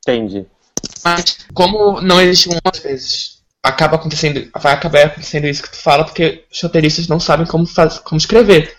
Entendi. 0.00 0.44
Mas 1.04 1.38
como 1.54 2.00
não 2.00 2.20
existe 2.20 2.48
uma 2.48 2.60
às 2.72 2.78
vezes, 2.80 3.38
acaba 3.62 3.96
acontecendo, 3.96 4.48
vai 4.60 4.72
acabar 4.72 5.06
acontecendo 5.06 5.46
isso 5.46 5.62
que 5.62 5.70
tu 5.70 5.76
fala, 5.78 6.04
porque 6.04 6.44
os 6.52 6.60
roteiristas 6.60 7.08
não 7.08 7.20
sabem 7.20 7.46
como, 7.46 7.66
faz, 7.66 7.98
como 7.98 8.18
escrever. 8.18 8.76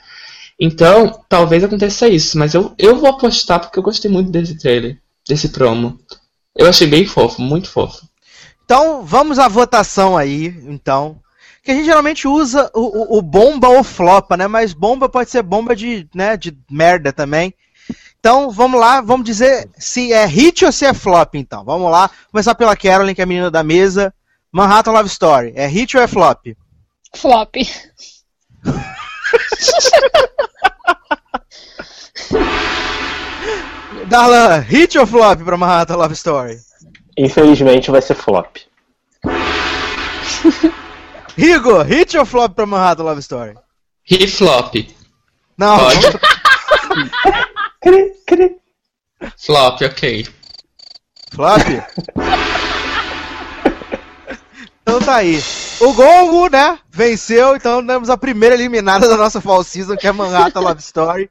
Então, 0.60 1.24
talvez 1.30 1.64
aconteça 1.64 2.08
isso, 2.08 2.38
mas 2.38 2.54
eu, 2.54 2.74
eu 2.78 2.98
vou 2.98 3.10
apostar 3.10 3.60
porque 3.60 3.80
eu 3.80 3.84
gostei 3.84 4.12
muito 4.12 4.30
desse 4.30 4.58
trailer, 4.58 4.98
desse 5.28 5.50
promo. 5.50 5.98
Eu 6.56 6.68
achei 6.68 6.86
bem 6.88 7.06
fofo, 7.06 7.42
muito 7.42 7.70
fofo. 7.70 8.06
Então, 8.66 9.04
vamos 9.06 9.40
à 9.40 9.48
votação 9.48 10.18
aí, 10.18 10.48
então. 10.68 11.20
Que 11.64 11.72
a 11.72 11.74
gente 11.76 11.86
geralmente 11.86 12.28
usa 12.28 12.70
o, 12.74 13.16
o- 13.16 13.18
o 13.20 13.22
bomba 13.22 13.68
ou 13.70 13.84
flopa, 13.84 14.36
né? 14.38 14.48
Mas 14.48 14.74
bomba 14.74 15.08
pode 15.10 15.30
ser 15.30 15.42
bomba 15.44 15.76
de, 15.76 16.08
né, 16.14 16.36
de 16.38 16.56
merda 16.70 17.12
também. 17.14 17.54
Então, 18.20 18.52
vamos 18.52 18.80
lá, 18.80 19.00
vamos 19.00 19.26
dizer 19.26 19.70
se 19.78 20.12
é 20.12 20.26
hit 20.26 20.66
ou 20.66 20.72
se 20.74 20.86
é 20.86 20.94
flop, 20.94 21.36
então. 21.36 21.64
Vamos 21.64 21.90
lá, 21.90 22.10
começar 22.30 22.54
pela 22.54 22.76
Carolyn, 22.76 23.16
que 23.16 23.22
é 23.22 23.24
a 23.24 23.28
menina 23.28 23.50
da 23.50 23.64
mesa. 23.64 24.14
Manhattan 24.52 24.92
Love 24.92 25.08
Story, 25.08 25.54
é 25.56 25.66
hit 25.68 25.96
ou 25.96 26.04
é 26.04 26.08
flop? 26.08 26.48
Flop. 27.16 27.56
Darlan, 34.08 34.60
hit 34.60 34.98
ou 34.98 35.08
flop 35.08 35.42
pra 35.44 35.56
Manhattan 35.56 35.96
Love 35.96 36.14
Story? 36.14 36.60
Infelizmente 37.18 37.90
vai 37.90 38.02
ser 38.02 38.16
flop. 38.16 38.58
Rigo, 41.38 41.82
hit 41.84 42.18
ou 42.18 42.26
flop 42.26 42.54
pra 42.54 42.66
Manhattan 42.66 43.04
Love 43.04 43.22
Story? 43.22 43.56
Hit 44.04 44.36
flop. 44.36 44.76
Não, 45.58 45.78
Pode? 45.78 46.00
Cri, 47.82 48.12
cri. 48.28 48.56
Flop, 49.38 49.82
ok. 49.82 50.28
Flop? 51.32 51.62
então 54.82 55.00
tá 55.00 55.16
aí. 55.18 55.42
O 55.80 55.94
Gongo, 55.94 56.50
né, 56.50 56.78
venceu, 56.90 57.56
então 57.56 57.86
temos 57.86 58.10
a 58.10 58.18
primeira 58.18 58.56
eliminada 58.56 59.08
da 59.08 59.16
nossa 59.16 59.40
Fall 59.40 59.64
Season, 59.64 59.96
que 59.96 60.08
é 60.08 60.12
Manhattan 60.12 60.60
Love 60.60 60.82
Story. 60.82 61.30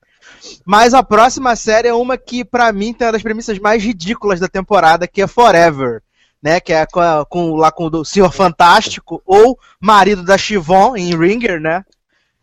Mas 0.64 0.94
a 0.94 1.02
próxima 1.02 1.56
série 1.56 1.88
é 1.88 1.94
uma 1.94 2.16
que, 2.16 2.44
pra 2.44 2.72
mim, 2.72 2.92
tem 2.94 3.06
uma 3.06 3.12
das 3.12 3.22
premissas 3.22 3.58
mais 3.58 3.82
ridículas 3.82 4.40
da 4.40 4.48
temporada, 4.48 5.06
que 5.08 5.20
é 5.22 5.26
Forever. 5.26 6.02
Né, 6.40 6.60
que 6.60 6.72
é 6.72 6.86
com, 6.86 7.00
com- 7.28 7.56
lá 7.56 7.72
com 7.72 7.86
o 7.86 7.90
do 7.90 8.04
Senhor 8.04 8.30
Fantástico, 8.32 9.20
ou 9.26 9.58
marido 9.80 10.22
da 10.22 10.38
Chivon, 10.38 10.96
em 10.96 11.12
Ringer, 11.18 11.60
né? 11.60 11.84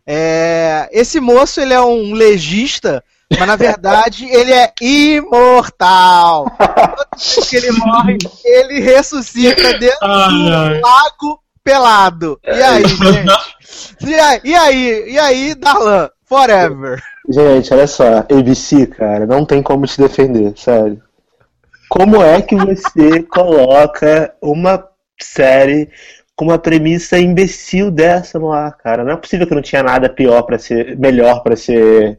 É, 0.06 0.86
esse 0.92 1.18
moço, 1.18 1.62
ele 1.62 1.72
é 1.72 1.80
um 1.80 2.12
legista, 2.12 3.02
mas 3.30 3.46
na 3.46 3.56
verdade 3.56 4.26
ele 4.28 4.52
é 4.52 4.72
imortal. 4.80 6.50
Toda 6.58 7.08
vez 7.16 7.48
que 7.48 7.56
ele 7.56 7.72
morre, 7.72 8.18
ele 8.44 8.80
ressuscita 8.80 9.78
dentro 9.78 10.06
do 10.06 10.80
lago 10.80 11.40
pelado. 11.64 12.38
E 12.44 12.50
aí, 12.50 12.86
gente? 12.86 14.06
E 14.06 14.14
aí, 14.14 14.40
e 14.44 14.54
aí, 14.54 15.12
e 15.12 15.18
aí 15.18 15.54
Darlan? 15.54 16.08
Forever. 16.24 17.00
Gente, 17.28 17.72
olha 17.72 17.86
só, 17.86 18.18
ABC, 18.18 18.86
cara, 18.88 19.26
não 19.26 19.44
tem 19.44 19.62
como 19.62 19.86
te 19.86 20.00
defender, 20.00 20.52
sério. 20.56 21.00
Como 21.88 22.20
é 22.20 22.42
que 22.42 22.56
você 22.56 23.22
coloca 23.30 24.34
uma 24.42 24.84
série 25.20 25.88
com 26.34 26.46
uma 26.46 26.58
premissa 26.58 27.18
imbecil 27.18 27.90
dessa 27.90 28.38
no 28.38 28.52
ar, 28.52 28.76
cara? 28.76 29.04
Não 29.04 29.12
é 29.12 29.16
possível 29.16 29.46
que 29.46 29.54
não 29.54 29.62
tinha 29.62 29.82
nada 29.82 30.08
pior 30.08 30.42
para 30.42 30.58
ser, 30.58 30.98
melhor 30.98 31.42
pra 31.42 31.56
ser 31.56 32.18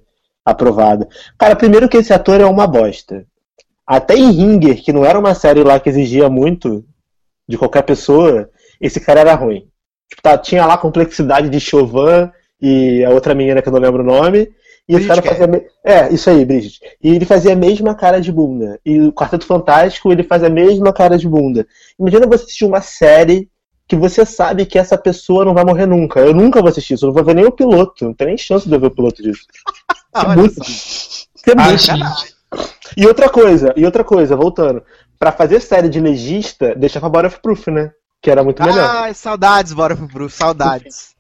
aprovado. 0.51 1.07
Cara, 1.37 1.55
primeiro 1.55 1.89
que 1.89 1.97
esse 1.97 2.13
ator 2.13 2.39
é 2.39 2.45
uma 2.45 2.65
bosta. 2.65 3.25
Até 3.85 4.15
em 4.15 4.31
Ringer, 4.31 4.83
que 4.83 4.91
não 4.93 5.05
era 5.05 5.17
uma 5.19 5.33
série 5.33 5.63
lá 5.63 5.79
que 5.79 5.89
exigia 5.89 6.29
muito 6.29 6.83
de 7.47 7.57
qualquer 7.57 7.83
pessoa, 7.83 8.49
esse 8.81 8.99
cara 8.99 9.19
era 9.21 9.33
ruim. 9.35 9.67
Tipo, 10.09 10.21
tá, 10.21 10.37
tinha 10.37 10.65
lá 10.65 10.73
a 10.75 10.77
complexidade 10.77 11.49
de 11.49 11.59
Chauvin 11.59 12.29
e 12.61 13.03
a 13.05 13.09
outra 13.09 13.33
menina 13.35 13.61
que 13.61 13.67
eu 13.69 13.73
não 13.73 13.79
lembro 13.79 14.03
o 14.03 14.05
nome. 14.05 14.49
E 14.89 14.95
esse 14.95 15.05
cara 15.07 15.21
fazia. 15.21 15.47
me- 15.47 15.65
É, 15.83 16.13
isso 16.13 16.29
aí, 16.29 16.45
Bridget. 16.45 16.79
E 17.03 17.13
ele 17.15 17.25
fazia 17.25 17.51
a 17.53 17.55
mesma 17.57 17.93
cara 17.93 18.21
de 18.21 18.31
bunda. 18.31 18.79
E 18.85 19.01
o 19.01 19.11
Quarteto 19.11 19.45
Fantástico, 19.45 20.11
ele 20.11 20.23
faz 20.23 20.43
a 20.43 20.49
mesma 20.49 20.93
cara 20.93 21.17
de 21.17 21.27
bunda. 21.27 21.67
Imagina 21.99 22.25
você 22.25 22.43
assistir 22.45 22.63
uma 22.65 22.79
série 22.81 23.49
que 23.85 23.95
você 23.97 24.25
sabe 24.25 24.65
que 24.65 24.77
essa 24.79 24.97
pessoa 24.97 25.43
não 25.45 25.53
vai 25.53 25.63
morrer 25.65 25.85
nunca. 25.85 26.19
Eu 26.21 26.33
nunca 26.33 26.61
vou 26.61 26.69
assistir 26.69 26.93
isso, 26.93 27.05
eu 27.05 27.07
não 27.07 27.13
vou 27.13 27.23
ver 27.23 27.35
nem 27.35 27.45
o 27.45 27.51
piloto. 27.51 28.05
Não 28.05 28.13
tem 28.13 28.27
nem 28.27 28.37
chance 28.37 28.67
de 28.67 28.73
eu 28.75 28.79
ver 28.79 28.87
o 28.87 28.91
piloto 28.95 29.21
disso. 29.23 29.43
Ah, 30.17 30.33
É 30.33 30.36
muito 30.36 30.62
é 30.62 31.53
Ah, 31.57 31.67
muito 31.67 32.38
e 32.95 33.05
outra 33.05 33.29
coisa, 33.29 33.74
e 33.75 33.86
outra 33.86 34.03
coisa, 34.03 34.36
voltando. 34.36 34.81
Pra 35.19 35.31
fazer 35.31 35.59
série 35.59 35.89
de 35.89 36.00
legista, 36.00 36.74
deixa 36.75 37.00
pra 37.00 37.09
Bora 37.09 37.27
of 37.27 37.39
Proof, 37.41 37.67
né? 37.67 37.91
Que 38.21 38.31
era 38.31 38.43
muito 38.43 38.63
melhor. 38.63 38.89
Ai, 39.03 39.13
saudades, 39.13 39.74
bora 39.74 39.95
pro 39.95 40.07
Bruce, 40.07 40.38
saudades. 40.38 41.15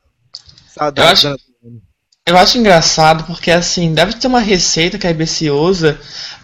Saudades. 0.67 1.23
Eu 1.23 1.37
Eu 2.27 2.37
acho 2.37 2.57
engraçado 2.57 3.23
porque, 3.23 3.49
assim, 3.51 3.93
deve 3.93 4.13
ter 4.13 4.27
uma 4.27 4.39
receita 4.39 4.97
que 4.97 5.07
a 5.07 5.11
IBC 5.11 5.49
usa. 5.49 5.99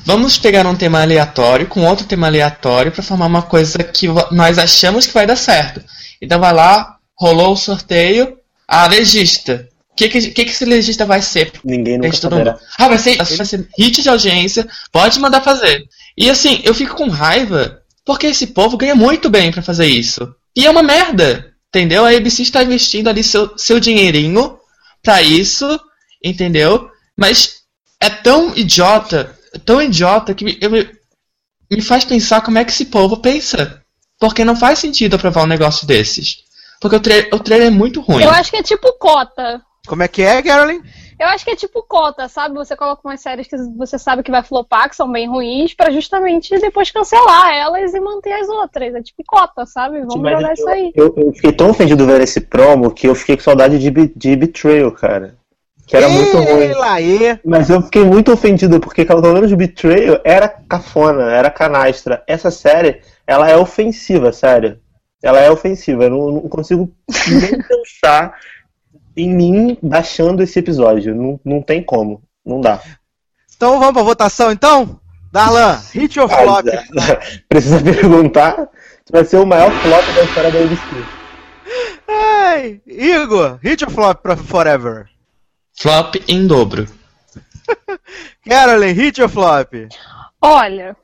Vamos 0.06 0.38
pegar 0.38 0.66
um 0.66 0.76
tema 0.76 1.02
aleatório 1.02 1.68
com 1.68 1.86
outro 1.86 2.06
tema 2.06 2.28
aleatório 2.28 2.92
para 2.92 3.04
formar 3.04 3.26
uma 3.26 3.42
coisa 3.42 3.80
que 3.84 4.08
nós 4.32 4.58
achamos 4.58 5.06
que 5.06 5.14
vai 5.14 5.28
dar 5.28 5.36
certo. 5.36 5.84
Então 6.22 6.40
vai 6.40 6.54
lá, 6.54 6.98
rolou 7.18 7.54
o 7.54 7.58
sorteio, 7.58 8.38
a 8.68 8.88
legista. 8.88 9.68
O 9.94 9.96
que, 9.96 10.10
que, 10.10 10.22
que 10.32 10.46
que 10.46 10.52
esse 10.52 10.66
legista 10.66 11.06
vai 11.06 11.22
ser? 11.22 11.52
Ninguém 11.64 11.98
nunca 12.00 12.10
todo 12.18 12.32
saberá. 12.32 12.52
mundo. 12.54 12.62
Ah, 12.80 12.88
vai 12.88 12.98
ser, 12.98 13.16
vai 13.18 13.46
ser 13.46 13.70
hit 13.78 14.02
de 14.02 14.10
audiência, 14.10 14.68
pode 14.92 15.20
mandar 15.20 15.42
fazer. 15.42 15.86
E 16.18 16.30
assim, 16.32 16.62
eu 16.64 16.74
fico 16.74 16.96
com 16.96 17.10
raiva 17.10 17.80
porque 18.04 18.26
esse 18.28 18.48
povo 18.48 18.76
ganha 18.76 18.96
muito 18.96 19.30
bem 19.30 19.52
pra 19.52 19.62
fazer 19.62 19.86
isso. 19.86 20.34
E 20.56 20.66
é 20.66 20.70
uma 20.72 20.82
merda, 20.84 21.54
entendeu? 21.70 22.06
A 22.06 22.10
ABC 22.10 22.42
está 22.42 22.64
investindo 22.64 23.08
ali 23.08 23.24
seu, 23.24 23.56
seu 23.58 23.80
dinheirinho 23.80 24.58
pra 25.04 25.22
isso, 25.22 25.80
entendeu? 26.24 26.90
Mas 27.16 27.62
é 28.00 28.10
tão 28.10 28.52
idiota, 28.56 29.38
tão 29.64 29.80
idiota 29.82 30.34
que 30.34 30.44
me, 30.44 30.58
eu, 30.60 30.72
me- 30.72 30.90
me 31.72 31.82
faz 31.82 32.04
pensar 32.04 32.42
como 32.42 32.58
é 32.58 32.66
que 32.66 32.72
esse 32.72 32.86
povo 32.86 33.18
pensa. 33.18 33.80
Porque 34.20 34.44
não 34.46 34.56
faz 34.56 34.80
sentido 34.80 35.16
aprovar 35.16 35.44
um 35.44 35.48
negócio 35.48 35.86
desses. 35.86 36.38
Porque 36.82 36.96
o, 36.96 37.00
tra 37.00 37.14
o 37.34 37.40
trailer 37.40 37.68
é 37.68 37.72
muito 37.72 38.02
ruim. 38.02 38.24
Eu 38.24 38.32
acho 38.32 38.52
que 38.52 38.58
é 38.58 38.64
tipo 38.64 38.92
cota. 38.98 39.62
Como 39.88 40.02
é 40.04 40.08
que 40.08 40.22
é, 40.22 40.42
Carolyn? 40.42 40.82
Eu 41.20 41.28
acho 41.28 41.46
que 41.46 41.52
é 41.52 41.56
tipo 41.56 41.84
cota, 41.84 42.28
sabe? 42.28 42.56
Você 42.56 42.76
coloca 42.76 43.02
umas 43.06 43.22
séries 43.22 43.48
que 43.48 43.56
você 43.78 44.00
sabe 44.00 44.24
que 44.24 44.32
vai 44.32 44.42
flopar, 44.44 44.90
que 44.90 44.96
são 44.96 45.12
bem 45.12 45.28
ruins, 45.30 45.74
pra 45.74 45.92
justamente 45.92 46.58
depois 46.60 46.90
cancelar 46.90 47.54
elas 47.54 47.94
e 47.94 48.00
manter 48.00 48.34
as 48.34 48.50
outras. 48.50 48.96
É 48.96 49.02
tipo 49.02 49.24
cota, 49.26 49.66
sabe? 49.66 50.00
Vamos 50.02 50.22
Mas 50.22 50.34
jogar 50.34 50.48
eu- 50.50 50.54
isso 50.54 50.70
aí. 50.70 50.92
Eu, 50.96 51.14
eu 51.16 51.34
fiquei 51.34 51.52
tão 51.52 51.70
ofendido 51.70 52.06
vendo 52.06 52.22
esse 52.24 52.42
promo 52.42 52.92
que 52.92 53.08
eu 53.08 53.16
fiquei 53.16 53.36
com 53.38 53.44
saudade 53.44 53.78
de, 53.78 53.92
de 54.16 54.36
Betrayal, 54.36 54.92
cara. 54.92 55.36
Que 55.86 55.98
era 55.98 56.08
muito 56.10 56.36
ruim. 56.38 56.62
Ei, 56.62 56.74
Laê. 56.74 57.40
Mas 57.46 57.70
eu 57.70 57.82
fiquei 57.82 58.04
muito 58.06 58.32
ofendido, 58.32 58.80
porque 58.80 59.04
pelo 59.06 59.22
menos 59.22 59.52
Betrayal 59.54 60.20
era 60.24 60.48
cafona, 60.48 61.32
era 61.32 61.52
canastra. 61.52 62.24
Essa 62.26 62.50
série, 62.50 63.02
ela 63.28 63.50
é 63.50 63.56
ofensiva, 63.58 64.32
sério. 64.32 64.80
Ela 65.22 65.42
é 65.42 65.52
ofensiva. 65.52 66.06
Eu 66.06 66.10
não, 66.10 66.32
não 66.32 66.50
consigo 66.50 66.90
nem 67.30 67.62
pensar 67.68 68.34
em 69.16 69.30
mim 69.30 69.78
baixando 69.82 70.44
esse 70.44 70.60
episódio. 70.60 71.16
Não, 71.16 71.40
não 71.44 71.62
tem 71.62 71.84
como. 71.84 72.22
Não 72.46 72.60
dá. 72.60 72.82
Então 73.56 73.80
vamos 73.80 73.94
pra 73.94 74.04
votação, 74.04 74.52
então? 74.52 75.00
Darlan, 75.32 75.82
hit 75.94 76.20
ou 76.20 76.28
flop? 76.28 76.68
Ah, 76.68 77.42
Precisa 77.50 77.82
perguntar 77.82 78.70
se 79.06 79.12
vai 79.12 79.26
ser 79.26 79.38
o 79.38 79.46
maior 79.46 79.72
flop 79.72 80.06
da 80.16 80.24
história 80.24 80.52
da 80.52 80.60
ABC. 80.60 80.82
Ai, 82.08 82.82
Igor, 82.86 83.58
hit 83.64 83.84
ou 83.84 83.90
flop 83.90 84.22
pra 84.22 84.38
Forever? 84.38 85.08
Flop 85.76 86.16
em 86.28 86.46
dobro. 86.46 86.88
Carolyn, 88.48 88.92
hit 88.92 89.22
ou 89.22 89.30
flop? 89.30 89.74
Olha, 90.42 90.96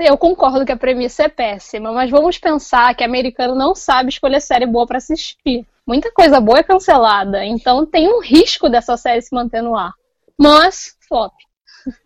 eu 0.00 0.16
concordo 0.16 0.64
que 0.64 0.72
a 0.72 0.76
premissa 0.76 1.24
é 1.24 1.28
péssima, 1.28 1.92
mas 1.92 2.10
vamos 2.10 2.38
pensar 2.38 2.94
que 2.94 3.04
americano 3.04 3.54
não 3.54 3.74
sabe 3.74 4.08
escolher 4.08 4.40
série 4.40 4.66
boa 4.66 4.86
pra 4.86 4.98
assistir. 4.98 5.66
Muita 5.86 6.12
coisa 6.12 6.40
boa 6.40 6.58
é 6.58 6.62
cancelada, 6.62 7.44
então 7.44 7.84
tem 7.84 8.08
um 8.08 8.20
risco 8.20 8.68
dessa 8.68 8.96
série 8.96 9.20
se 9.22 9.34
manter 9.34 9.62
no 9.62 9.76
ar. 9.76 9.92
Mas, 10.38 10.94
flop. 11.08 11.32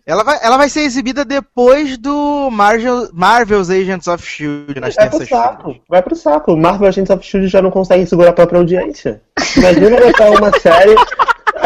Ela 0.07 0.25
vai, 0.25 0.39
ela 0.43 0.57
vai 0.57 0.69
ser 0.71 0.81
exibida 0.81 1.25
depois 1.25 1.99
do 1.99 2.51
Marvel, 2.51 3.11
Marvel's 3.13 3.69
Agents 3.69 4.07
of 4.07 4.25
Shield 4.25 4.81
nas 4.81 4.95
Vai 4.95 5.11
pro 5.11 5.19
terças-feiras. 5.19 5.29
saco, 5.29 5.77
vai 5.89 6.03
pro 6.03 6.17
saco. 6.17 6.57
Marvel 6.57 6.89
Agents 6.89 7.11
of 7.11 7.23
Shield 7.25 7.49
já 7.49 7.61
não 7.61 7.71
consegue 7.71 8.07
segurar 8.07 8.31
a 8.31 8.33
própria 8.33 8.59
audiência. 8.59 9.21
Imagina 9.57 10.01
botar 10.01 10.31
uma 10.31 10.59
série. 10.59 10.95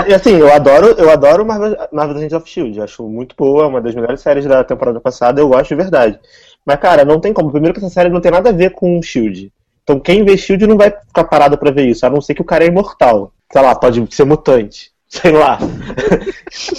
E 0.08 0.14
assim, 0.14 0.36
eu 0.36 0.52
adoro, 0.52 0.86
eu 0.98 1.10
adoro 1.10 1.46
Marvel, 1.46 1.76
Marvel 1.92 2.16
Agents 2.16 2.32
of 2.32 2.50
Shield. 2.50 2.80
Acho 2.80 3.04
muito 3.08 3.36
boa, 3.36 3.68
uma 3.68 3.80
das 3.80 3.94
melhores 3.94 4.20
séries 4.20 4.44
da 4.44 4.64
temporada 4.64 5.00
passada, 5.00 5.40
eu 5.40 5.48
gosto 5.48 5.68
de 5.68 5.76
verdade. 5.76 6.18
Mas, 6.66 6.80
cara, 6.80 7.04
não 7.04 7.20
tem 7.20 7.32
como. 7.32 7.52
Primeiro 7.52 7.78
que 7.78 7.84
essa 7.84 7.94
série 7.94 8.08
não 8.08 8.20
tem 8.20 8.32
nada 8.32 8.50
a 8.50 8.52
ver 8.52 8.70
com 8.70 8.98
o 8.98 9.02
Shield. 9.02 9.52
Então 9.82 9.98
quem 9.98 10.24
vê 10.24 10.36
Shield 10.36 10.66
não 10.66 10.76
vai 10.76 10.90
ficar 10.90 11.24
parado 11.24 11.56
pra 11.58 11.70
ver 11.70 11.86
isso, 11.86 12.04
a 12.06 12.10
não 12.10 12.20
ser 12.20 12.34
que 12.34 12.42
o 12.42 12.44
cara 12.44 12.64
é 12.64 12.68
imortal. 12.68 13.32
Sei 13.52 13.60
lá, 13.62 13.74
pode 13.74 14.14
ser 14.14 14.24
mutante. 14.24 14.90
Sei 15.10 15.32
lá. 15.32 15.58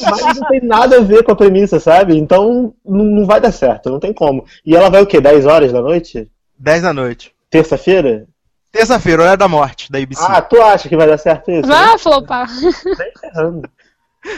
Mas 0.10 0.38
não 0.40 0.48
tem 0.48 0.62
nada 0.62 0.98
a 0.98 1.02
ver 1.02 1.24
com 1.24 1.32
a 1.32 1.36
premissa, 1.36 1.80
sabe? 1.80 2.18
Então 2.18 2.74
não 2.86 3.26
vai 3.26 3.42
dar 3.42 3.52
certo, 3.52 3.90
não 3.90 4.00
tem 4.00 4.14
como. 4.14 4.46
E 4.66 4.76
ela 4.76 4.90
vai 4.90 5.02
o 5.02 5.06
quê? 5.06 5.20
10 5.20 5.46
horas 5.46 5.72
da 5.74 5.82
noite? 5.82 6.30
10 6.58 6.82
da 6.84 6.94
noite. 6.94 7.34
Terça-feira? 7.50 8.26
Terça-feira, 8.72 9.22
horário 9.24 9.38
da 9.40 9.50
morte 9.50 9.92
da 9.92 10.00
ABC. 10.00 10.24
Ah, 10.26 10.42
tu 10.42 10.62
acha 10.62 10.88
que 10.88 10.96
vai 10.96 11.06
dar 11.08 11.18
certo 11.18 11.52
isso? 11.52 11.68
Vá 11.68 11.98
flopar. 11.98 12.48
Nem 12.62 13.12
ferrando. 13.20 13.70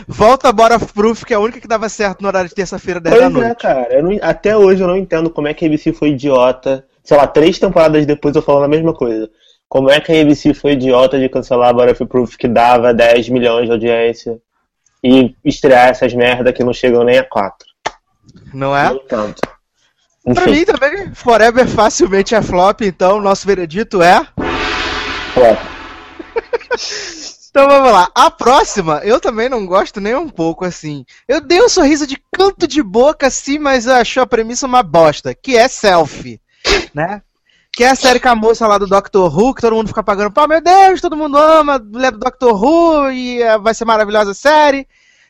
Volta 0.08 0.52
Bora 0.52 0.80
Proof, 0.80 1.24
que 1.24 1.34
é 1.34 1.36
a 1.36 1.40
única 1.40 1.60
que 1.60 1.68
dava 1.68 1.88
certo 1.90 2.22
no 2.22 2.28
horário 2.30 2.50
de 2.50 2.56
terça-feira, 2.56 3.00
10 3.00 3.16
da 3.16 3.30
Pois 3.30 3.36
é, 3.44 3.48
noite. 3.48 3.62
cara. 3.62 3.94
eu 3.94 4.02
não- 4.04 4.18
até 4.22 4.58
hoje 4.58 4.82
eu 4.82 4.88
não 4.88 4.98
entendo 4.98 5.30
como 5.30 5.48
é 5.48 5.54
que 5.54 5.66
a 5.66 5.68
ABC 5.68 5.94
foi 5.94 6.10
idiota. 6.12 6.84
Sei 7.04 7.18
lá, 7.18 7.28
três 7.28 7.60
temporadas 7.60 8.06
depois 8.06 8.36
eu 8.36 8.42
falando 8.42 8.66
a 8.66 8.68
mesma 8.68 8.94
coisa. 8.94 9.30
Como 9.68 9.90
é 9.90 10.00
que 10.00 10.12
a 10.12 10.22
ABC 10.22 10.54
foi 10.54 10.74
idiota 10.74 11.20
de 11.20 11.28
cancelar 11.28 11.70
a 11.70 11.74
Butterfly 11.74 12.08
Proof 12.08 12.38
que 12.38 12.48
dava 12.48 12.94
10 12.94 13.30
milhões 13.30 13.66
de 13.66 13.72
audiência 13.72 14.40
e 15.04 15.36
estrear 15.44 15.90
essas 15.90 16.14
merda 16.14 16.54
que 16.54 16.64
não 16.64 16.74
chegam 16.74 17.04
nem 17.04 17.18
a 17.18 17.24
4? 17.24 17.68
Não 18.54 18.78
é? 18.78 18.94
Entendo. 18.94 19.36
Pra 20.36 20.48
mim 20.48 20.64
também, 20.64 21.14
Forever 21.14 21.68
facilmente 21.68 22.34
é 22.34 22.42
flop, 22.42 22.82
então 22.82 23.20
nosso 23.20 23.46
veredito 23.46 24.02
é. 24.02 24.26
ó, 25.36 25.58
Então 27.54 27.68
vamos 27.68 27.92
lá. 27.92 28.10
A 28.16 28.32
próxima, 28.32 29.00
eu 29.04 29.20
também 29.20 29.48
não 29.48 29.68
gosto 29.68 30.02
nem 30.02 30.16
um 30.16 30.28
pouco 30.28 30.66
assim. 30.66 31.06
Eu 31.28 31.40
dei 31.40 31.62
um 31.62 31.70
sorriso 31.70 32.08
de 32.08 32.18
canto 32.32 32.68
de 32.68 32.82
boca 32.82 33.28
assim, 33.28 33.60
mas 33.60 33.86
eu 33.86 33.94
achei 33.94 34.20
a 34.24 34.26
premissa 34.26 34.66
uma 34.66 34.82
bosta, 34.82 35.36
que 35.36 35.56
é 35.56 35.68
Selfie, 35.68 36.42
né? 36.94 37.22
Que 37.72 37.84
é 37.84 37.90
a 37.90 37.96
série 37.96 38.20
com 38.20 38.30
a 38.30 38.36
moça 38.36 38.68
lá 38.68 38.78
do 38.78 38.86
Doctor 38.86 39.36
Who, 39.36 39.56
que 39.56 39.62
todo 39.62 39.76
mundo 39.76 39.88
fica 39.88 40.04
pagando 40.04 40.32
pau, 40.32 40.48
meu 40.48 40.62
Deus, 40.62 41.02
todo 41.02 41.18
mundo 41.18 41.38
ama 41.38 41.76
a 41.76 41.80
mulher 41.80 42.12
do 42.12 42.20
Doctor 42.20 42.64
Who 42.64 43.12
e 43.12 43.42
eh, 43.42 43.58
vai 43.58 43.74
ser 43.74 43.86
maravilhosa 43.86 44.32
a 44.32 44.36
série. 44.36 44.88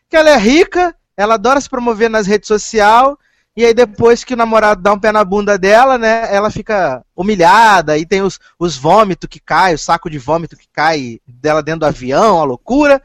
Que 0.10 0.18
ela 0.18 0.30
é 0.30 0.38
rica, 0.38 0.94
ela 1.16 1.36
adora 1.36 1.62
se 1.62 1.70
promover 1.70 2.10
nas 2.10 2.28
redes 2.28 2.48
sociais, 2.48 3.16
e 3.56 3.64
aí 3.64 3.74
depois 3.74 4.24
que 4.24 4.34
o 4.34 4.38
namorado 4.38 4.82
dá 4.82 4.92
um 4.92 5.00
pé 5.00 5.12
na 5.12 5.24
bunda 5.24 5.58
dela, 5.58 5.98
né, 5.98 6.28
ela 6.36 6.50
fica 6.50 7.04
humilhada, 7.16 7.98
e 7.98 8.06
tem 8.06 8.22
os, 8.22 8.40
os 8.60 8.76
vômitos 8.76 9.30
que 9.30 9.40
caem, 9.40 9.76
o 9.76 9.80
saco 9.80 10.10
de 10.10 10.18
vômito 10.18 10.58
que 10.58 10.68
cai 10.74 11.20
dela 11.28 11.62
dentro 11.62 11.82
do 11.82 11.86
avião, 11.86 12.42
a 12.42 12.44
loucura. 12.44 13.02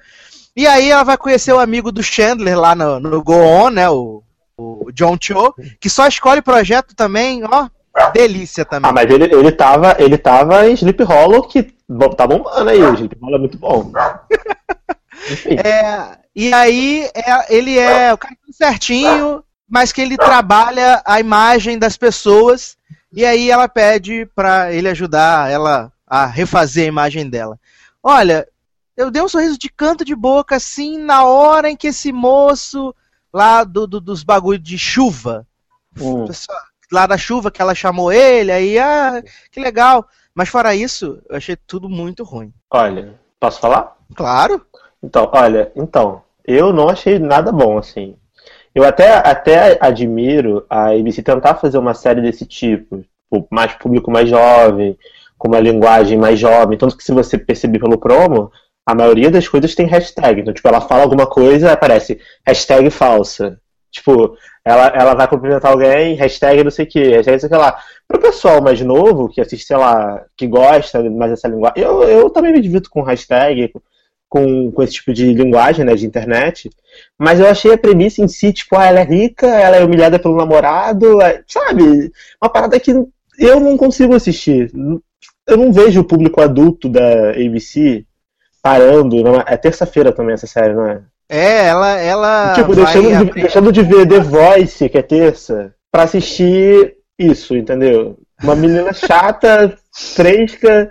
E 0.57 0.67
aí 0.67 0.91
ela 0.91 1.05
vai 1.05 1.17
conhecer 1.17 1.53
o 1.53 1.61
amigo 1.61 1.93
do 1.93 2.03
Chandler 2.03 2.59
lá 2.59 2.75
no, 2.75 2.99
no 2.99 3.23
Go 3.23 3.35
On, 3.35 3.71
né, 3.71 3.89
o, 3.89 4.23
o 4.57 4.91
John 4.93 5.17
Cho, 5.21 5.55
que 5.79 5.91
só 5.91 6.09
escolhe 6.09 6.43
projeto 6.43 6.95
também, 6.97 7.45
ó, 7.45 7.69
delícia 8.13 8.65
também. 8.65 8.89
Ah, 8.91 8.93
mas 8.93 9.11
ele, 9.11 9.25
ele, 9.25 9.53
tava, 9.53 9.97
ele 9.99 10.17
tava 10.19 10.69
em 10.69 10.73
Sleep 10.75 11.03
Hollow, 11.03 11.47
que 11.49 11.63
tá 12.17 12.27
bombando 12.27 12.69
aí. 12.71 12.83
O 12.83 12.95
Sleep 12.95 13.17
Hollow 13.21 13.37
é 13.37 13.39
muito 13.41 13.59
bom. 13.59 13.93
Enfim. 15.31 15.55
É, 15.59 16.19
e 16.35 16.53
aí 16.55 17.11
é- 17.15 17.55
ele 17.57 17.79
é 17.79 18.13
o 18.13 18.19
cara 18.19 18.35
certinho, 18.51 19.43
mas 19.69 19.93
que 19.93 20.01
ele 20.01 20.17
trabalha 20.17 21.03
a 21.05 21.21
imagem 21.21 21.79
das 21.79 21.97
pessoas 21.97 22.77
e 23.13 23.25
aí 23.25 23.51
ela 23.51 23.69
pede 23.69 24.27
pra 24.35 24.73
ele 24.73 24.89
ajudar 24.89 25.51
ela 25.51 25.93
a 26.07 26.25
refazer 26.27 26.85
a 26.85 26.89
imagem 26.89 27.29
dela. 27.29 27.59
Olha, 28.03 28.47
eu 28.97 29.11
dei 29.11 29.21
um 29.23 29.29
sorriso 29.29 29.59
de 29.59 29.69
canto 29.69 30.05
de 30.05 30.15
boca 30.15 30.57
assim 30.57 30.99
na 30.99 31.25
hora 31.25 31.69
em 31.71 31.77
que 31.77 31.89
esse 31.89 32.13
moço 32.13 32.95
lá 33.33 33.65
do, 33.65 33.87
do- 33.87 34.01
dos 34.01 34.23
bagulho 34.23 34.59
de 34.59 34.79
chuva, 34.79 35.47
Hum. 36.01 36.27
pessoal, 36.27 36.59
lá 36.93 37.07
da 37.07 37.17
chuva 37.17 37.51
que 37.51 37.61
ela 37.61 37.75
chamou 37.75 38.13
ele, 38.13 38.51
aí 38.51 38.79
ah, 38.79 39.23
que 39.51 39.61
legal. 39.61 40.07
Mas 40.35 40.49
fora 40.49 40.75
isso, 40.75 41.21
eu 41.29 41.37
achei 41.37 41.57
tudo 41.57 41.89
muito 41.89 42.25
ruim. 42.25 42.53
Olha, 42.71 43.15
posso 43.41 43.61
falar? 43.61 43.97
Claro. 44.15 44.65
Então, 45.03 45.31
olha, 45.33 45.73
então, 45.75 46.23
eu 46.45 46.73
não 46.73 46.89
achei 46.89 47.19
nada 47.19 47.53
bom, 47.53 47.79
assim. 47.79 48.17
Eu 48.75 48.85
até, 48.85 49.15
até 49.15 49.79
admiro 49.81 50.65
a 50.69 50.91
ABC 50.91 51.23
tentar 51.23 51.57
fazer 51.57 51.79
uma 51.79 51.95
série 51.95 52.21
desse 52.21 52.47
tipo, 52.47 53.05
tipo, 53.29 53.47
mais 53.51 53.75
público 53.75 54.11
mais 54.11 54.29
jovem, 54.29 54.97
com 55.37 55.49
uma 55.49 55.61
linguagem 55.61 56.19
mais 56.19 56.39
jovem, 56.39 56.79
tanto 56.79 56.97
que 56.97 57.05
se 57.05 57.13
você 57.13 57.39
perceber 57.39 57.79
pelo 57.79 57.99
promo, 57.99 58.51
a 58.85 58.95
maioria 58.95 59.31
das 59.31 59.47
coisas 59.47 59.75
tem 59.75 59.87
hashtag. 59.87 60.41
Então, 60.41 60.55
tipo, 60.55 60.67
ela 60.67 60.81
fala 60.81 61.03
alguma 61.03 61.27
coisa, 61.27 61.73
aparece 61.73 62.21
hashtag 62.47 62.91
falsa. 62.91 63.61
Tipo, 63.91 64.37
ela, 64.65 64.89
ela 64.89 65.15
vai 65.15 65.27
cumprimentar 65.29 65.73
alguém, 65.73 66.15
hashtag 66.15 66.63
não 66.63 66.71
sei 66.71 66.85
o 66.85 66.89
que, 66.89 67.01
hashtag 67.01 67.33
não 67.33 67.41
sei 67.41 67.49
o 67.49 67.51
que 67.53 67.57
lá. 67.57 67.79
Pro 68.07 68.21
pessoal 68.21 68.63
mais 68.63 68.81
novo, 68.81 69.29
que 69.29 69.41
assiste, 69.41 69.67
sei 69.67 69.77
lá, 69.77 70.25
que 70.37 70.47
gosta 70.47 71.03
mais 71.11 71.31
dessa 71.31 71.49
linguagem, 71.49 71.83
eu, 71.83 72.03
eu 72.05 72.31
também 72.31 72.53
me 72.53 72.61
divirto 72.61 72.91
com 72.91 73.03
hashtag, 73.03 73.73
com, 74.29 74.71
com 74.71 74.83
esse 74.83 74.95
tipo 74.95 75.13
de 75.13 75.33
linguagem, 75.33 75.85
né, 75.85 75.95
de 75.95 76.07
internet. 76.07 76.71
Mas 77.19 77.41
eu 77.41 77.47
achei 77.47 77.73
a 77.73 77.79
premissa 77.79 78.23
em 78.23 78.29
si, 78.29 78.53
tipo, 78.53 78.77
ah, 78.77 78.87
ela 78.87 79.01
é 79.01 79.05
rica, 79.05 79.47
ela 79.47 79.77
é 79.77 79.85
humilhada 79.85 80.19
pelo 80.19 80.37
namorado, 80.37 81.21
é- 81.23 81.43
sabe? 81.47 82.13
Uma 82.43 82.51
parada 82.51 82.79
que 82.79 82.93
eu 83.39 83.61
não 83.61 83.77
consigo 83.77 84.15
assistir. 84.15 84.71
Eu 85.47 85.57
não 85.57 85.73
vejo 85.73 86.01
o 86.01 86.05
público 86.05 86.41
adulto 86.41 86.89
da 86.89 87.31
ABC 87.31 88.05
parando. 88.63 89.17
É, 89.29 89.55
é 89.55 89.57
terça-feira 89.57 90.13
também 90.13 90.35
essa 90.35 90.47
série, 90.47 90.75
não 90.75 90.87
é? 90.87 91.03
É, 91.29 91.67
ela, 91.67 91.91
ela 91.99 92.55
tipo, 92.55 92.73
vai 92.73 92.85
deixando 92.85 93.27
de, 93.27 93.41
deixando 93.41 93.73
de 93.73 93.83
ver 93.83 94.09
The 94.09 94.21
Voice, 94.21 94.89
que 94.89 94.97
é 94.97 95.03
terça, 95.03 95.75
pra 95.93 96.05
assistir 96.05 96.97
isso, 97.19 97.55
entendeu? 97.55 98.19
Uma 98.43 98.57
menina 98.57 98.93
chata, 98.95 99.77
fresca, 99.93 100.91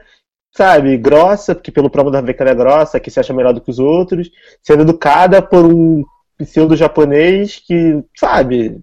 sabe, 0.55 0.95
grossa, 0.97 1.55
porque 1.55 1.71
pelo 1.71 1.89
promo 1.89 2.11
da 2.11 2.21
ver 2.21 2.35
que 2.35 2.41
ela 2.41 2.51
é 2.51 2.55
grossa, 2.55 2.99
que 2.99 3.09
se 3.09 3.19
acha 3.19 3.33
melhor 3.33 3.53
do 3.53 3.61
que 3.61 3.71
os 3.71 3.79
outros, 3.79 4.29
sendo 4.61 4.83
educada 4.83 5.41
por 5.41 5.65
um 5.65 6.03
pseudo 6.37 6.75
japonês 6.75 7.61
que, 7.65 8.03
sabe. 8.15 8.79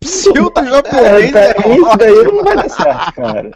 Pseudo 0.00 0.52
É, 0.56 0.64
japonês 0.64 1.30
cara, 1.32 1.50
é 1.50 1.76
isso 1.76 1.96
daí 1.98 2.24
não 2.24 2.42
vai 2.42 2.56
dar 2.56 2.68
certo, 2.70 3.14
cara. 3.14 3.50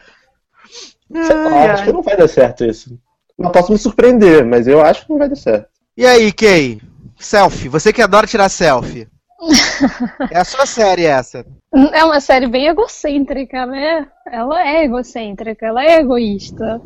Ai, 1.15 1.69
acho 1.69 1.83
ai. 1.83 1.87
que 1.87 1.93
não 1.93 2.03
vai 2.03 2.17
dar 2.17 2.29
certo 2.29 2.65
isso. 2.67 2.99
Não 3.39 3.51
posso 3.51 3.73
me 3.73 3.79
surpreender, 3.79 4.45
mas 4.45 4.67
eu 4.67 4.83
acho 4.83 5.07
que 5.07 5.11
não 5.11 5.19
vai 5.19 5.29
dar 5.29 5.37
certo. 5.37 5.80
E 6.01 6.07
aí, 6.07 6.33
Kay? 6.33 6.81
Selfie. 7.19 7.69
Você 7.69 7.93
que 7.93 8.01
adora 8.01 8.27
tirar 8.27 8.49
selfie. 8.49 9.07
é 10.33 10.39
a 10.39 10.45
sua 10.47 10.65
série 10.65 11.05
essa. 11.05 11.45
É 11.93 12.03
uma 12.03 12.21
série 12.21 12.47
bem 12.47 12.69
egocêntrica, 12.69 13.67
né? 13.67 14.09
Ela 14.27 14.67
é 14.67 14.85
egocêntrica, 14.85 15.67
ela 15.67 15.85
é 15.85 16.01
egoísta. 16.01 16.81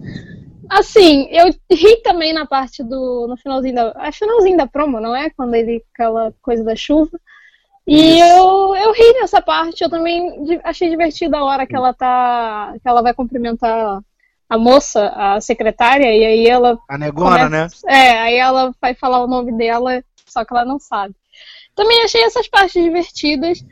Assim, 0.69 1.29
eu 1.31 1.47
ri 1.71 2.03
também 2.03 2.33
na 2.33 2.45
parte 2.45 2.83
do. 2.83 3.29
no 3.29 3.37
finalzinho 3.37 3.77
da. 3.77 3.95
É 4.01 4.11
finalzinho 4.11 4.57
da 4.57 4.67
promo, 4.67 4.99
não 4.99 5.15
é? 5.15 5.31
Quando 5.31 5.55
ele. 5.55 5.81
aquela 5.95 6.35
coisa 6.43 6.65
da 6.65 6.75
chuva. 6.75 7.17
E 7.87 8.19
Isso. 8.19 8.25
eu, 8.25 8.75
eu 8.75 8.93
ri 8.93 9.13
nessa 9.21 9.41
parte, 9.41 9.85
eu 9.85 9.91
também 9.91 10.61
achei 10.65 10.91
divertida 10.91 11.39
a 11.39 11.45
hora 11.45 11.69
que 11.69 11.77
ela 11.77 11.95
tá. 11.95 12.75
que 12.83 12.89
ela 12.89 13.01
vai 13.01 13.15
cumprimentar 13.15 14.01
a 14.49 14.59
moça, 14.59 15.09
a 15.17 15.41
secretária, 15.41 16.07
e 16.15 16.25
aí 16.25 16.47
ela 16.47 16.79
A 16.89 16.99
negona, 16.99 17.49
né? 17.49 17.59
Começa- 17.69 17.91
É, 17.91 18.19
aí 18.21 18.37
ela 18.37 18.73
vai 18.81 18.95
falar 18.95 19.23
o 19.23 19.27
nome 19.27 19.57
dela, 19.57 20.03
só 20.27 20.45
que 20.45 20.53
ela 20.53 20.65
não 20.65 20.79
sabe. 20.79 21.15
Também 21.75 22.03
achei 22.05 22.23
essas 22.23 22.47
partes 22.49 22.83
divertidas. 22.83 23.65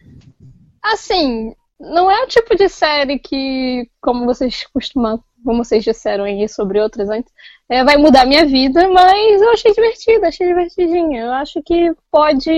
Assim, 0.83 1.55
não 1.79 2.11
é 2.11 2.23
o 2.23 2.27
tipo 2.27 2.57
de 2.57 2.69
série 2.69 3.19
que, 3.19 3.89
como 4.01 4.25
vocês 4.25 4.67
costumam, 4.73 5.23
como 5.45 5.65
vocês 5.65 5.85
disseram 5.85 6.25
aí 6.25 6.49
sobre 6.49 6.81
outras 6.81 7.09
antes, 7.09 7.33
é, 7.69 7.85
vai 7.85 7.97
mudar 7.97 8.27
minha 8.27 8.45
vida, 8.47 8.89
mas 8.89 9.41
eu 9.41 9.51
achei 9.53 9.73
divertida, 9.73 10.29
achei 10.29 10.47
divertidinha. 10.47 11.23
Eu 11.23 11.33
acho 11.33 11.63
que 11.63 11.93
pode, 12.11 12.51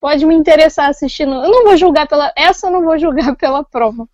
pode 0.00 0.24
me 0.26 0.34
interessar 0.34 0.88
assistindo. 0.90 1.32
Eu 1.34 1.50
não 1.50 1.64
vou 1.64 1.76
julgar 1.76 2.06
pela. 2.06 2.32
Essa 2.36 2.66
eu 2.66 2.70
não 2.70 2.82
vou 2.82 2.98
julgar 2.98 3.34
pela 3.36 3.64
promo. 3.64 4.08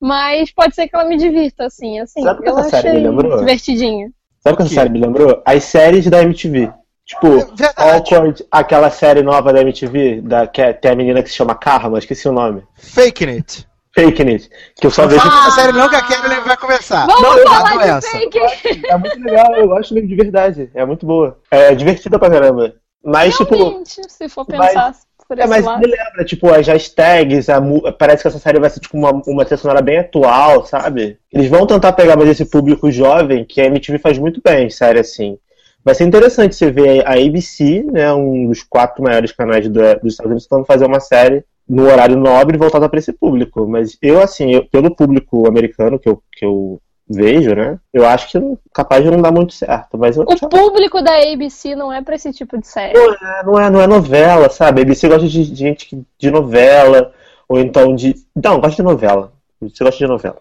Mas 0.00 0.50
pode 0.52 0.74
ser 0.74 0.88
que 0.88 0.96
ela 0.96 1.04
me 1.04 1.16
divirta, 1.16 1.66
assim, 1.66 1.98
assim. 2.00 2.22
Sabe 2.22 2.40
o 2.40 2.42
que 2.42 2.48
eu 2.48 2.58
essa 2.58 2.70
série 2.80 2.98
me 3.00 3.08
lembrou? 3.08 3.38
divertidinha. 3.38 4.10
Sabe 4.42 4.54
o 4.54 4.56
que 4.56 4.62
essa 4.62 4.74
série 4.74 4.88
me 4.90 5.00
lembrou? 5.00 5.42
As 5.44 5.64
séries 5.64 6.06
da 6.06 6.22
MTV. 6.22 6.72
Tipo, 7.04 7.28
Verdade. 7.54 7.74
Awkward, 7.76 8.46
aquela 8.50 8.88
série 8.88 9.22
nova 9.22 9.52
da 9.52 9.60
MTV, 9.60 10.20
da, 10.22 10.46
que 10.46 10.62
é- 10.62 10.72
tem 10.72 10.92
a 10.92 10.94
menina 10.94 11.22
que 11.22 11.28
se 11.28 11.34
chama 11.34 11.54
Karma, 11.56 11.98
esqueci 11.98 12.28
o 12.28 12.32
nome. 12.32 12.62
Fake 12.76 13.24
it. 13.24 13.66
Fake 13.92 14.22
It. 14.22 14.48
Que 14.80 14.86
eu 14.86 14.90
só 14.92 15.04
vejo. 15.08 15.20
fala 15.20 15.46
dessa 15.46 15.50
série 15.62 15.72
não 15.72 15.88
que 15.88 15.96
a 15.96 16.02
Carolyn 16.02 16.40
vai 16.42 16.56
começar. 16.56 17.06
Vamos 17.06 17.22
Não, 17.22 17.38
eu 17.38 17.48
falar 17.48 17.76
de 17.82 17.88
essa. 17.90 18.08
fake! 18.08 18.86
É 18.86 18.96
muito 18.96 19.18
legal, 19.20 19.52
eu 19.56 19.66
gosto 19.66 19.92
mesmo 19.92 20.08
de 20.08 20.14
verdade. 20.14 20.70
É 20.72 20.84
muito 20.86 21.04
boa. 21.04 21.36
É 21.50 21.74
divertida 21.74 22.16
pra 22.16 22.30
caramba. 22.30 22.72
Mas, 23.04 23.36
tipo, 23.36 23.52
Realmente, 23.52 24.00
se 24.08 24.28
for 24.28 24.46
Mas- 24.48 25.04
por 25.30 25.38
É, 25.38 25.44
esse 25.44 25.48
mas 25.48 25.64
lado. 25.64 25.80
me 25.80 25.86
lembra, 25.86 26.24
tipo, 26.24 26.50
as 26.50 26.66
hashtags, 26.66 27.48
a 27.48 27.60
parece 27.92 28.22
que 28.22 28.28
essa 28.28 28.38
série 28.38 28.60
vai 28.60 28.68
ser 28.68 28.80
tipo 28.80 28.96
uma, 28.98 29.10
uma 29.26 29.44
trilha 29.44 29.56
sonora 29.58 29.80
bem 29.80 29.98
atual, 29.98 30.66
sabe? 30.66 31.18
Eles 31.32 31.48
vão 31.48 31.66
tentar 31.66 31.92
pegar 31.94 32.16
mais 32.16 32.28
esse 32.28 32.44
público 32.44 32.90
jovem, 32.90 33.44
que 33.44 33.60
a 33.60 33.66
MTV 33.66 33.98
faz 33.98 34.18
muito 34.18 34.40
bem, 34.44 34.68
série 34.68 34.98
assim. 35.00 35.38
Vai 35.82 35.94
ser 35.94 36.04
interessante 36.04 36.54
você 36.54 36.70
ver 36.70 37.06
a 37.06 37.12
ABC, 37.14 37.82
né, 37.90 38.12
um 38.12 38.46
dos 38.48 38.62
quatro 38.62 39.02
maiores 39.02 39.32
canais 39.32 39.66
dos 39.68 39.82
Estados 40.12 40.26
Unidos, 40.30 40.46
tentando 40.46 40.66
fazer 40.66 40.84
uma 40.84 41.00
série 41.00 41.42
no 41.66 41.84
horário 41.86 42.16
nobre 42.16 42.58
voltada 42.58 42.86
para 42.88 42.98
esse 42.98 43.12
público. 43.12 43.66
Mas 43.66 43.96
eu, 44.02 44.20
assim, 44.20 44.52
eu- 44.52 44.66
pelo 44.66 44.94
público 44.94 45.48
americano 45.48 45.98
que 45.98 46.08
eu, 46.08 46.22
que 46.32 46.44
eu 46.44 46.80
vejo, 47.12 47.54
né, 47.56 47.76
eu 47.92 48.06
acho 48.06 48.28
que 48.30 48.38
capaz 48.72 49.02
de 49.02 49.10
não 49.10 49.20
dar 49.20 49.32
muito 49.32 49.52
certo. 49.52 49.98
Mas 49.98 50.16
eu 50.16 50.22
O 50.22 50.48
público 50.48 51.02
da 51.02 51.16
ABC 51.16 51.74
não 51.74 51.92
é 51.92 52.00
pra 52.00 52.14
esse 52.14 52.32
tipo 52.32 52.56
de 52.56 52.68
série. 52.68 52.96
é, 52.96 53.42
não 53.44 53.58
é, 53.60 53.68
não 53.68 53.80
é 53.80 53.86
novela, 53.86 54.48
sabe? 54.48 54.80
A 54.80 54.84
ABC 54.84 55.08
gosta 55.08 55.26
de, 55.26 55.50
de 55.50 55.56
gente 55.56 55.86
que- 55.86 56.02
de 56.18 56.30
novela, 56.30 57.12
ou 57.48 57.58
então 57.58 57.94
de. 57.96 58.14
Não, 58.36 58.60
gosta 58.60 58.76
de 58.76 58.82
novela. 58.82 59.32
Você 59.60 59.82
gosta 59.82 59.98
de 59.98 60.06
novela. 60.06 60.40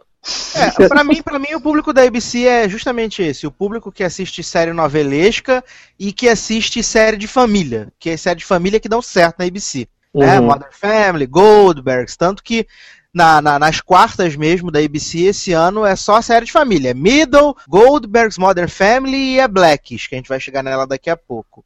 É, 0.79 0.88
pra 0.88 1.03
mim, 1.03 1.21
pra 1.23 1.39
mim, 1.39 1.53
o 1.55 1.62
público 1.62 1.93
da 1.93 2.03
ABC 2.03 2.45
é 2.45 2.67
justamente 2.69 3.23
esse: 3.23 3.47
o 3.47 3.51
público 3.51 3.91
que 3.91 4.03
assiste 4.03 4.43
série 4.43 4.73
novelesca 4.73 5.63
e 5.97 6.12
que 6.12 6.27
assiste 6.29 6.84
série 6.84 7.17
de 7.17 7.25
família, 7.27 7.88
que 7.97 8.10
é 8.12 8.17
série 8.17 8.39
de 8.39 8.45
família 8.45 8.79
que 8.79 8.89
dão 8.89 9.01
certo 9.01 9.39
na 9.39 9.45
ABC. 9.45 9.88
Né? 10.13 10.39
Uhum. 10.39 10.47
Modern 10.47 10.71
Family, 10.71 11.25
Goldbergs, 11.25 12.17
tanto 12.17 12.43
que 12.43 12.67
na- 13.13 13.41
na- 13.41 13.60
nas 13.60 13.82
quartas 13.82 14.36
mesmo 14.36 14.69
da 14.72 14.80
ABC 14.80 15.19
esse 15.26 15.52
ano 15.54 15.86
é 15.86 15.95
só 15.95 16.22
série 16.22 16.45
de 16.45 16.52
família. 16.52 16.93
Middle, 16.93 17.56
Goldbergs, 17.67 18.38
Modern 18.39 18.67
Family 18.69 19.36
e 19.36 19.39
a 19.41 19.48
Blacks, 19.48 20.08
que 20.08 20.15
a 20.15 20.17
gente 20.17 20.30
vai 20.30 20.39
chegar 20.39 20.63
nela 20.63 20.86
daqui 20.86 21.10
a 21.10 21.17
pouco. 21.17 21.63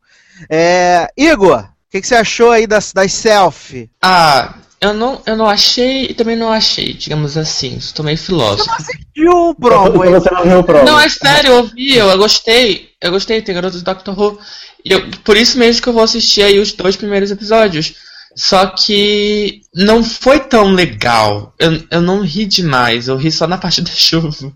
É, 0.50 1.10
Igor, 1.18 1.60
o 1.60 1.68
que, 1.92 2.02
que 2.02 2.08
você 2.08 2.16
achou 2.16 2.52
aí 2.52 2.66
das, 2.66 2.92
das 2.94 3.14
selfie? 3.14 3.90
Ah, 4.02 4.56
eu 4.82 4.94
não, 4.94 5.22
eu 5.26 5.38
não 5.38 5.48
achei 5.48 6.06
e 6.06 6.14
também 6.14 6.36
não 6.36 6.52
achei, 6.52 6.94
digamos 6.94 7.38
assim. 7.38 7.76
Estou 7.78 8.04
meio 8.04 8.18
filósofo. 8.18 8.70
E 9.16 9.28
o 9.30 9.54
promo? 9.56 10.00
Você 10.00 10.32
não 10.32 10.44
viu 10.44 10.60
o 10.60 10.64
promo. 10.64 10.86
Não, 10.86 11.00
é 11.00 11.08
sério, 11.08 11.52
eu 11.52 11.64
vi, 11.68 11.96
eu, 11.96 12.08
eu 12.10 12.18
gostei. 12.18 12.90
Eu 13.02 13.12
gostei, 13.12 13.42
tem 13.42 13.54
garotos 13.56 13.82
do 13.82 13.86
Doctor 13.86 14.18
Who. 14.20 14.40
E 14.84 14.92
eu, 14.92 15.10
por 15.24 15.38
isso 15.38 15.58
mesmo 15.58 15.82
que 15.82 15.88
eu 15.88 15.94
vou 15.94 16.04
assistir 16.04 16.42
aí 16.44 16.60
os 16.60 16.74
dois 16.74 16.96
primeiros 16.98 17.32
episódios. 17.32 17.94
Só 18.36 18.68
que 18.68 19.62
não 19.74 20.04
foi 20.04 20.40
tão 20.40 20.72
legal. 20.72 21.54
Eu, 21.60 21.84
eu 21.90 22.02
não 22.02 22.22
ri 22.22 22.46
demais, 22.46 23.08
eu 23.08 23.16
ri 23.16 23.32
só 23.32 23.48
na 23.48 23.58
parte 23.60 23.82
da 23.82 23.92
chuva. 23.92 24.54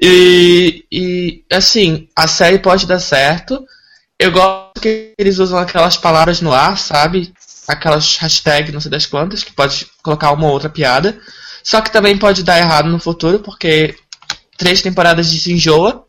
E, 0.00 0.84
e 0.90 1.44
assim, 1.50 2.08
a 2.14 2.26
série 2.28 2.58
pode 2.58 2.86
dar 2.86 3.00
certo. 3.00 3.64
Eu 4.18 4.32
gosto 4.32 4.80
que 4.80 5.12
eles 5.18 5.38
usam 5.38 5.58
aquelas 5.58 5.96
palavras 5.96 6.40
no 6.40 6.52
ar, 6.52 6.78
sabe? 6.78 7.32
Aquelas 7.68 8.16
hashtags, 8.16 8.72
não 8.72 8.80
sei 8.80 8.90
das 8.90 9.06
quantas, 9.06 9.42
que 9.42 9.52
pode 9.52 9.86
colocar 10.02 10.32
uma 10.32 10.46
ou 10.46 10.52
outra 10.52 10.70
piada. 10.70 11.18
Só 11.62 11.80
que 11.80 11.90
também 11.90 12.16
pode 12.16 12.44
dar 12.44 12.58
errado 12.58 12.88
no 12.88 12.98
futuro, 12.98 13.40
porque 13.40 13.96
três 14.56 14.82
temporadas 14.82 15.30
de 15.30 15.38
se 15.38 15.52
enjoa. 15.52 16.04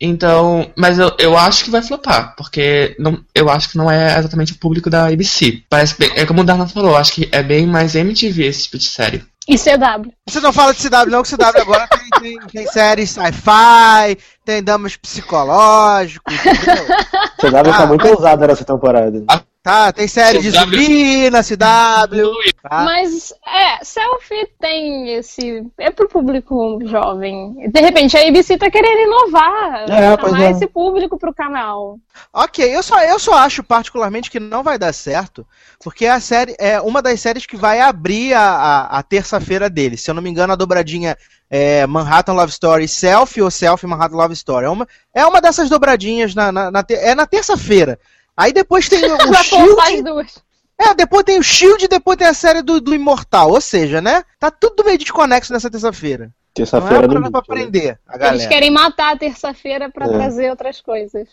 Então, 0.00 0.70
mas 0.76 0.98
eu, 0.98 1.12
eu 1.18 1.36
acho 1.36 1.64
que 1.64 1.70
vai 1.70 1.82
flopar, 1.82 2.34
porque 2.36 2.96
não, 2.98 3.22
eu 3.34 3.50
acho 3.50 3.68
que 3.70 3.76
não 3.76 3.90
é 3.90 4.18
exatamente 4.18 4.52
o 4.52 4.58
público 4.58 4.88
da 4.88 5.06
ABC. 5.08 5.62
Parece 5.68 5.96
bem, 5.98 6.10
é 6.14 6.24
como 6.24 6.40
o 6.40 6.44
Darlan 6.44 6.66
falou, 6.68 6.96
acho 6.96 7.12
que 7.12 7.28
é 7.30 7.42
bem 7.42 7.66
mais 7.66 7.94
MTV 7.94 8.44
esse 8.46 8.64
tipo 8.64 8.78
de 8.78 8.86
série. 8.88 9.22
E 9.48 9.58
CW. 9.58 10.12
Você 10.28 10.38
não 10.40 10.52
fala 10.52 10.72
de 10.72 10.80
CW, 10.88 11.10
não, 11.10 11.22
que 11.22 11.30
CW 11.30 11.60
agora 11.60 11.88
tem, 11.88 12.20
tem, 12.20 12.38
tem 12.46 12.66
séries 12.68 13.10
sci-fi, 13.10 14.16
tem 14.44 14.62
damas 14.62 14.96
psicológicos, 14.96 16.34
CW 17.40 17.62
tá 17.64 17.82
Ah, 17.82 17.86
muito 17.86 18.02
mas- 18.02 18.12
ousado 18.12 18.46
nessa 18.46 18.64
temporada. 18.64 19.24
Tá, 19.62 19.92
tem 19.92 20.08
série 20.08 20.38
de 20.38 20.50
zumbi 20.52 21.28
na 21.28 21.42
CW. 21.42 22.32
Tá? 22.62 22.82
Mas, 22.82 23.30
é, 23.46 23.84
selfie 23.84 24.48
tem 24.58 25.10
esse. 25.16 25.66
É 25.76 25.90
pro 25.90 26.08
público 26.08 26.78
jovem. 26.84 27.68
De 27.68 27.78
repente 27.78 28.16
a 28.16 28.26
ABC 28.26 28.56
tá 28.56 28.70
querendo 28.70 29.00
inovar. 29.00 29.84
É, 29.90 30.18
chamar 30.18 30.42
é. 30.44 30.50
esse 30.52 30.66
público 30.66 31.18
pro 31.18 31.34
canal. 31.34 31.98
Ok, 32.32 32.74
eu 32.74 32.82
só, 32.82 33.02
eu 33.04 33.18
só 33.18 33.34
acho 33.34 33.62
particularmente 33.62 34.30
que 34.30 34.40
não 34.40 34.62
vai 34.62 34.78
dar 34.78 34.94
certo, 34.94 35.46
porque 35.84 36.06
a 36.06 36.20
série 36.20 36.56
é 36.58 36.80
uma 36.80 37.02
das 37.02 37.20
séries 37.20 37.44
que 37.44 37.56
vai 37.56 37.80
abrir 37.80 38.32
a, 38.32 38.40
a, 38.40 38.98
a 38.98 39.02
terça-feira 39.02 39.68
dele. 39.68 39.98
Se 39.98 40.10
eu 40.10 40.14
não 40.14 40.22
me 40.22 40.30
engano, 40.30 40.54
a 40.54 40.56
dobradinha 40.56 41.18
é 41.50 41.86
Manhattan 41.86 42.32
Love 42.32 42.50
Story 42.50 42.88
Selfie 42.88 43.42
ou 43.42 43.50
Selfie 43.50 43.86
Manhattan 43.86 44.16
Love 44.16 44.32
Story. 44.32 44.64
É 44.64 44.70
uma, 44.70 44.88
é 45.12 45.26
uma 45.26 45.40
dessas 45.42 45.68
dobradinhas 45.68 46.34
na, 46.34 46.50
na, 46.50 46.70
na 46.70 46.82
é 46.88 47.14
na 47.14 47.26
terça-feira. 47.26 47.98
Aí 48.40 48.52
depois 48.52 48.88
tem 48.88 49.00
o 49.04 49.34
Shield. 49.44 50.32
É, 50.78 50.94
depois 50.94 51.24
tem 51.24 51.38
o 51.38 51.42
Shield 51.42 51.84
e 51.84 51.88
depois 51.88 52.16
tem 52.16 52.26
a 52.26 52.32
série 52.34 52.62
do, 52.62 52.80
do 52.80 52.94
Imortal. 52.94 53.50
Ou 53.50 53.60
seja, 53.60 54.00
né? 54.00 54.24
Tá 54.38 54.50
tudo 54.50 54.82
meio 54.84 54.96
desconexo 54.96 55.52
nessa 55.52 55.70
terça-feira. 55.70 56.24
Não 56.24 56.30
é 56.30 56.54
Terça-feira 56.54 57.06
do 57.06 57.14
parada 57.14 57.30
pra 57.30 57.38
Lute, 57.40 57.48
né? 57.50 57.54
aprender 57.68 57.98
a 58.08 58.12
Eles 58.14 58.20
galera. 58.28 58.48
querem 58.48 58.70
matar 58.70 59.14
a 59.14 59.18
terça-feira 59.18 59.90
pra 59.90 60.06
É. 60.06 60.08
trazer 60.08 60.50
outras 60.50 60.80
coisas. 60.80 61.28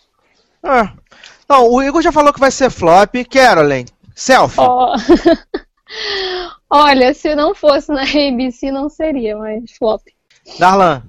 Ah. 0.62 0.92
Não, 1.48 1.68
o 1.72 1.82
Igor 1.82 2.02
já 2.02 2.12
falou 2.12 2.34
que 2.34 2.40
vai 2.40 2.52
ser 2.52 2.70
flop. 2.70 3.16
Caroline, 3.32 3.88
selfie. 4.14 4.60
Ó. 4.60 4.96
Olha, 6.70 7.14
se 7.14 7.34
não 7.36 7.56
fosse 7.56 7.92
na 7.92 8.02
ABC 8.04 8.72
não 8.72 8.90
seria, 8.90 9.38
mas 9.38 9.64
flop. 9.78 10.02
Darlan. 10.60 11.04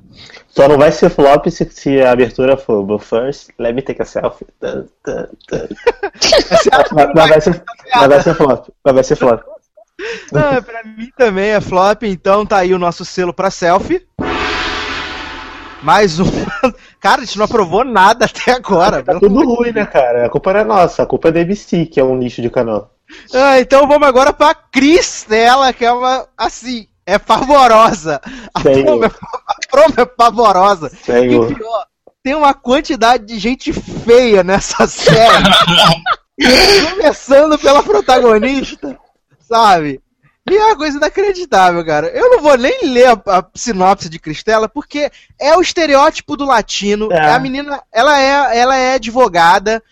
Só 0.48 0.66
não 0.66 0.77
vai 0.77 0.90
ser 0.90 1.09
flop 1.11 1.46
se, 1.51 1.68
se 1.70 2.01
a 2.01 2.11
abertura 2.11 2.57
for 2.57 2.83
But 2.83 3.03
first, 3.03 3.51
let 3.59 3.74
me 3.74 3.83
take 3.83 4.03
a 4.03 4.05
selfie. 4.05 4.46
Tan. 4.61 4.87
Mas, 6.92 7.12
mas 7.14 7.29
vai 7.29 7.40
ser, 7.40 7.62
mas 7.94 8.09
vai 8.09 8.22
ser 8.22 8.35
flop. 8.35 8.68
Mas 8.85 8.94
vai 8.94 9.05
ser 9.05 9.16
flop. 9.16 9.42
Ah, 10.35 10.61
pra 10.61 10.83
mim 10.85 11.11
também 11.16 11.51
é 11.51 11.61
flop, 11.61 12.03
então 12.03 12.44
tá 12.44 12.59
aí 12.59 12.74
o 12.74 12.79
nosso 12.79 13.05
selo 13.05 13.33
pra 13.33 13.51
selfie. 13.51 14.07
Mais 15.83 16.18
um. 16.18 16.24
Cara, 17.01 17.22
a 17.22 17.24
gente 17.24 17.38
não 17.38 17.44
aprovou 17.44 17.85
nada 17.85 18.24
até 18.24 18.53
agora. 18.53 19.03
Tá 19.03 19.14
tudo 19.14 19.27
amor 19.27 19.46
de 19.46 19.55
ruim, 19.55 19.72
né, 19.72 19.87
cara? 19.87 20.27
A 20.27 20.29
culpa 20.29 20.53
não 20.53 20.61
é 20.61 20.64
nossa, 20.64 21.03
a 21.03 21.07
culpa 21.07 21.29
é 21.29 21.33
da 21.33 21.40
ABC, 21.40 21.87
que 21.87 22.01
é 22.01 22.05
um 22.05 22.18
lixo 22.18 22.42
de 22.42 22.51
canal. 22.51 22.92
Ah, 23.33 23.61
então 23.61 23.87
vamos 23.87 24.07
agora 24.07 24.33
pra 24.33 24.55
Cristela, 24.55 25.72
que 25.72 25.85
é 25.85 25.92
uma. 25.92 26.27
Assim, 26.37 26.88
é 27.09 27.18
pavorosa. 27.18 28.21
A 28.53 28.61
promo 28.61 29.05
é, 29.05 29.07
a 29.47 29.55
promo 29.71 29.94
é 29.97 30.05
pavorosa. 30.05 30.90
E 30.92 31.05
Senhor. 31.07 31.51
o 31.51 31.55
pior, 31.55 31.87
tem 32.23 32.35
uma 32.35 32.53
quantidade 32.53 33.25
de 33.25 33.38
gente 33.38 33.73
feia 33.73 34.44
nessa 34.44 34.85
série. 34.87 35.44
Começando 36.90 37.59
pela 37.59 37.83
protagonista, 37.83 38.99
sabe? 39.40 40.03
E 40.51 40.55
é 40.55 40.64
uma 40.66 40.77
coisa 40.77 40.99
inacreditável, 40.99 41.85
cara. 41.85 42.09
Eu 42.09 42.29
não 42.29 42.42
vou 42.42 42.59
nem 42.59 42.85
ler 42.85 43.07
a, 43.07 43.38
a 43.38 43.44
sinopse 43.55 44.11
de 44.11 44.18
Cristela, 44.18 44.68
porque 44.68 45.11
é 45.38 45.57
o 45.57 45.62
estereótipo 45.62 46.37
do 46.37 46.44
latino. 46.44 47.11
É. 47.11 47.31
A 47.33 47.38
menina, 47.38 47.83
ela 47.90 48.21
é, 48.21 48.59
ela 48.59 48.77
é 48.77 48.94
advogada, 48.94 49.83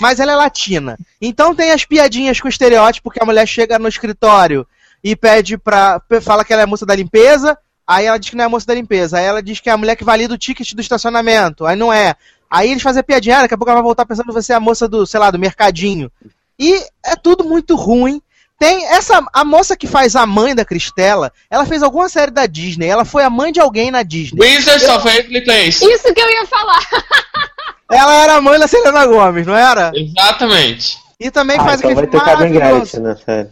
mas 0.00 0.18
ela 0.18 0.32
é 0.32 0.36
latina. 0.36 0.98
Então 1.20 1.54
tem 1.54 1.70
as 1.70 1.84
piadinhas 1.84 2.40
com 2.40 2.48
o 2.48 2.50
estereótipo 2.50 3.10
que 3.10 3.22
a 3.22 3.26
mulher 3.26 3.46
chega 3.46 3.78
no 3.78 3.88
escritório 3.88 4.66
e 5.04 5.14
pede 5.14 5.58
pra. 5.58 6.00
fala 6.22 6.44
que 6.44 6.52
ela 6.52 6.62
é 6.62 6.64
a 6.64 6.66
moça 6.66 6.86
da 6.86 6.96
limpeza, 6.96 7.56
aí 7.86 8.06
ela 8.06 8.18
diz 8.18 8.30
que 8.30 8.36
não 8.36 8.44
é 8.44 8.46
a 8.46 8.50
moça 8.50 8.66
da 8.66 8.74
limpeza. 8.74 9.18
Aí 9.18 9.24
ela 9.24 9.42
diz 9.42 9.60
que 9.60 9.68
é 9.68 9.72
a 9.72 9.76
mulher 9.76 9.94
que 9.96 10.02
valida 10.04 10.32
o 10.32 10.38
ticket 10.38 10.72
do 10.72 10.80
estacionamento. 10.80 11.66
Aí 11.66 11.76
não 11.76 11.92
é. 11.92 12.14
Aí 12.50 12.70
eles 12.70 12.82
fazem 12.82 13.00
a 13.00 13.04
piadinha, 13.04 13.38
ah, 13.38 13.42
daqui 13.42 13.54
a 13.54 13.58
pouco 13.58 13.70
ela 13.70 13.80
vai 13.80 13.84
voltar 13.84 14.06
pensando 14.06 14.26
que 14.26 14.32
você 14.32 14.52
é 14.52 14.56
a 14.56 14.60
moça 14.60 14.88
do, 14.88 15.06
sei 15.06 15.20
lá, 15.20 15.30
do 15.30 15.38
mercadinho. 15.38 16.10
E 16.58 16.74
é 17.04 17.14
tudo 17.16 17.44
muito 17.44 17.74
ruim. 17.76 18.22
Tem 18.56 18.86
essa 18.86 19.20
a 19.32 19.44
moça 19.44 19.76
que 19.76 19.86
faz 19.88 20.14
a 20.14 20.24
mãe 20.24 20.54
da 20.54 20.64
Cristela, 20.64 21.32
ela 21.50 21.66
fez 21.66 21.82
alguma 21.82 22.08
série 22.08 22.30
da 22.30 22.46
Disney, 22.46 22.86
ela 22.86 23.04
foi 23.04 23.24
a 23.24 23.28
mãe 23.28 23.50
de 23.52 23.58
alguém 23.60 23.90
na 23.90 24.04
Disney. 24.04 24.40
Wizards 24.40 24.88
of 24.88 25.04
Waverly 25.04 25.42
Place. 25.44 25.84
Isso 25.84 26.14
que 26.14 26.20
eu 26.20 26.30
ia 26.30 26.46
falar. 26.46 26.78
Ela 27.90 28.14
era 28.22 28.34
a 28.36 28.40
mãe 28.40 28.58
da 28.58 28.66
Selena 28.66 29.04
Gomes, 29.06 29.46
não 29.46 29.54
era? 29.54 29.92
Exatamente. 29.94 30.96
E 31.20 31.30
também 31.30 31.58
Ah, 31.58 31.64
faz 31.64 31.80
então 31.80 31.94
vai 31.94 32.04
aquele 32.04 32.10
ter 32.12 32.18
filme 32.24 32.32
Carmen 32.32 32.52
maravilhoso. 32.54 32.92
Gretchen 32.92 33.00
na 33.02 33.16
série. 33.16 33.50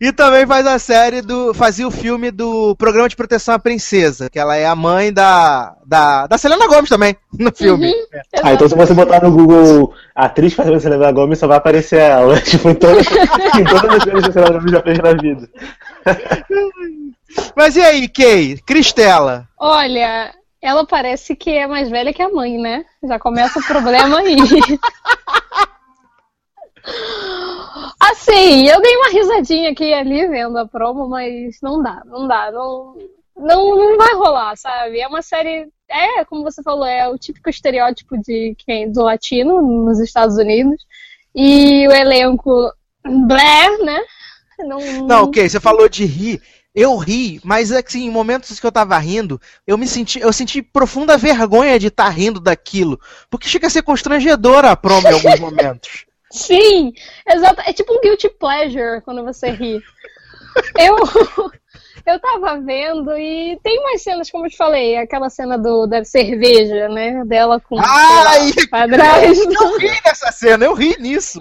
E 0.00 0.12
também 0.12 0.46
faz 0.46 0.66
a 0.66 0.78
série 0.78 1.22
do. 1.22 1.54
Fazia 1.54 1.86
o 1.86 1.90
filme 1.90 2.30
do 2.30 2.74
Programa 2.76 3.08
de 3.08 3.16
Proteção 3.16 3.54
à 3.54 3.58
Princesa, 3.58 4.28
que 4.30 4.38
ela 4.38 4.56
é 4.56 4.66
a 4.66 4.74
mãe 4.74 5.12
da. 5.12 5.74
da, 5.86 6.26
da 6.26 6.38
Selena 6.38 6.66
Gomes 6.66 6.88
também, 6.88 7.16
no 7.38 7.52
filme. 7.54 7.88
Uhum. 7.88 8.20
Ah, 8.42 8.52
então 8.52 8.68
se 8.68 8.74
você 8.74 8.94
botar 8.94 9.22
no 9.22 9.30
Google 9.30 9.94
atriz 10.14 10.54
fazendo 10.54 10.80
Selena 10.80 11.12
Gomes, 11.12 11.38
só 11.38 11.46
vai 11.46 11.58
aparecer 11.58 12.00
ela. 12.00 12.40
Tipo, 12.40 12.70
em 12.70 12.74
todas, 12.74 13.06
em 13.06 13.64
todas 13.64 13.96
as 13.96 14.04
coisas 14.04 14.22
que 14.22 14.30
a 14.30 14.32
Selena 14.32 14.58
Gomes 14.58 14.72
já 14.72 14.82
fez 14.82 14.98
na 14.98 15.12
vida. 15.12 15.48
Mas 17.54 17.76
e 17.76 17.82
aí, 17.82 18.08
Kay? 18.08 18.58
Cristela? 18.66 19.46
Olha, 19.58 20.34
ela 20.62 20.86
parece 20.86 21.36
que 21.36 21.50
é 21.50 21.66
mais 21.66 21.88
velha 21.88 22.12
que 22.12 22.22
a 22.22 22.28
mãe, 22.28 22.58
né? 22.58 22.84
Já 23.06 23.18
começa 23.18 23.60
o 23.60 23.66
problema 23.66 24.18
aí. 24.18 24.36
Assim, 28.00 28.66
eu 28.66 28.80
dei 28.80 28.96
uma 28.96 29.10
risadinha 29.10 29.70
aqui 29.70 29.84
e 29.84 29.94
ali 29.94 30.26
vendo 30.26 30.56
a 30.58 30.66
promo, 30.66 31.08
mas 31.08 31.58
não 31.62 31.82
dá, 31.82 32.02
não 32.06 32.26
dá, 32.26 32.50
não, 32.50 32.96
não, 33.36 33.76
não 33.76 33.96
vai 33.96 34.14
rolar, 34.14 34.56
sabe? 34.56 35.00
É 35.00 35.06
uma 35.06 35.22
série, 35.22 35.68
é, 35.88 36.24
como 36.24 36.42
você 36.42 36.62
falou, 36.62 36.86
é 36.86 37.08
o 37.08 37.18
típico 37.18 37.48
estereótipo 37.48 38.16
de 38.18 38.54
quem 38.58 38.90
do 38.90 39.02
latino 39.02 39.60
nos 39.62 39.98
Estados 40.00 40.36
Unidos. 40.36 40.82
E 41.34 41.86
o 41.86 41.92
elenco 41.92 42.72
Blair, 43.04 43.84
né? 43.84 44.00
Não, 44.58 44.78
Não, 45.06 45.24
ok, 45.24 45.48
você 45.48 45.60
falou 45.60 45.88
de 45.88 46.04
rir. 46.04 46.42
Eu 46.74 46.96
ri, 46.96 47.40
mas 47.42 47.72
assim, 47.72 48.04
em 48.06 48.10
momentos 48.10 48.60
que 48.60 48.66
eu 48.66 48.70
tava 48.70 48.96
rindo, 48.98 49.40
eu 49.66 49.76
me 49.76 49.88
senti, 49.88 50.20
eu 50.20 50.32
senti 50.32 50.62
profunda 50.62 51.16
vergonha 51.16 51.78
de 51.78 51.88
estar 51.88 52.08
rindo 52.08 52.38
daquilo, 52.38 53.00
porque 53.28 53.48
chega 53.48 53.66
a 53.66 53.70
ser 53.70 53.82
constrangedor 53.82 54.64
a 54.64 54.76
promo 54.76 55.08
em 55.08 55.12
alguns 55.12 55.38
momentos. 55.40 56.06
Sim, 56.30 56.92
exato. 57.28 57.60
É 57.62 57.72
tipo 57.72 57.92
um 57.92 58.00
guilty 58.00 58.28
pleasure 58.28 59.00
quando 59.02 59.24
você 59.24 59.50
ri. 59.50 59.80
Eu, 60.78 60.96
eu 62.06 62.20
tava 62.20 62.60
vendo 62.60 63.16
e 63.18 63.58
tem 63.62 63.78
umas 63.80 64.02
cenas, 64.02 64.30
como 64.30 64.46
eu 64.46 64.50
te 64.50 64.56
falei, 64.56 64.96
aquela 64.96 65.28
cena 65.28 65.58
do 65.58 65.86
da 65.86 66.04
cerveja, 66.04 66.88
né? 66.88 67.24
Dela 67.24 67.60
com 67.60 67.76
Ai, 67.78 68.52
padrasto. 68.70 69.52
Eu 69.52 69.78
ri 69.78 70.00
nessa 70.04 70.30
cena, 70.32 70.64
eu 70.64 70.74
ri 70.74 70.96
nisso. 70.98 71.40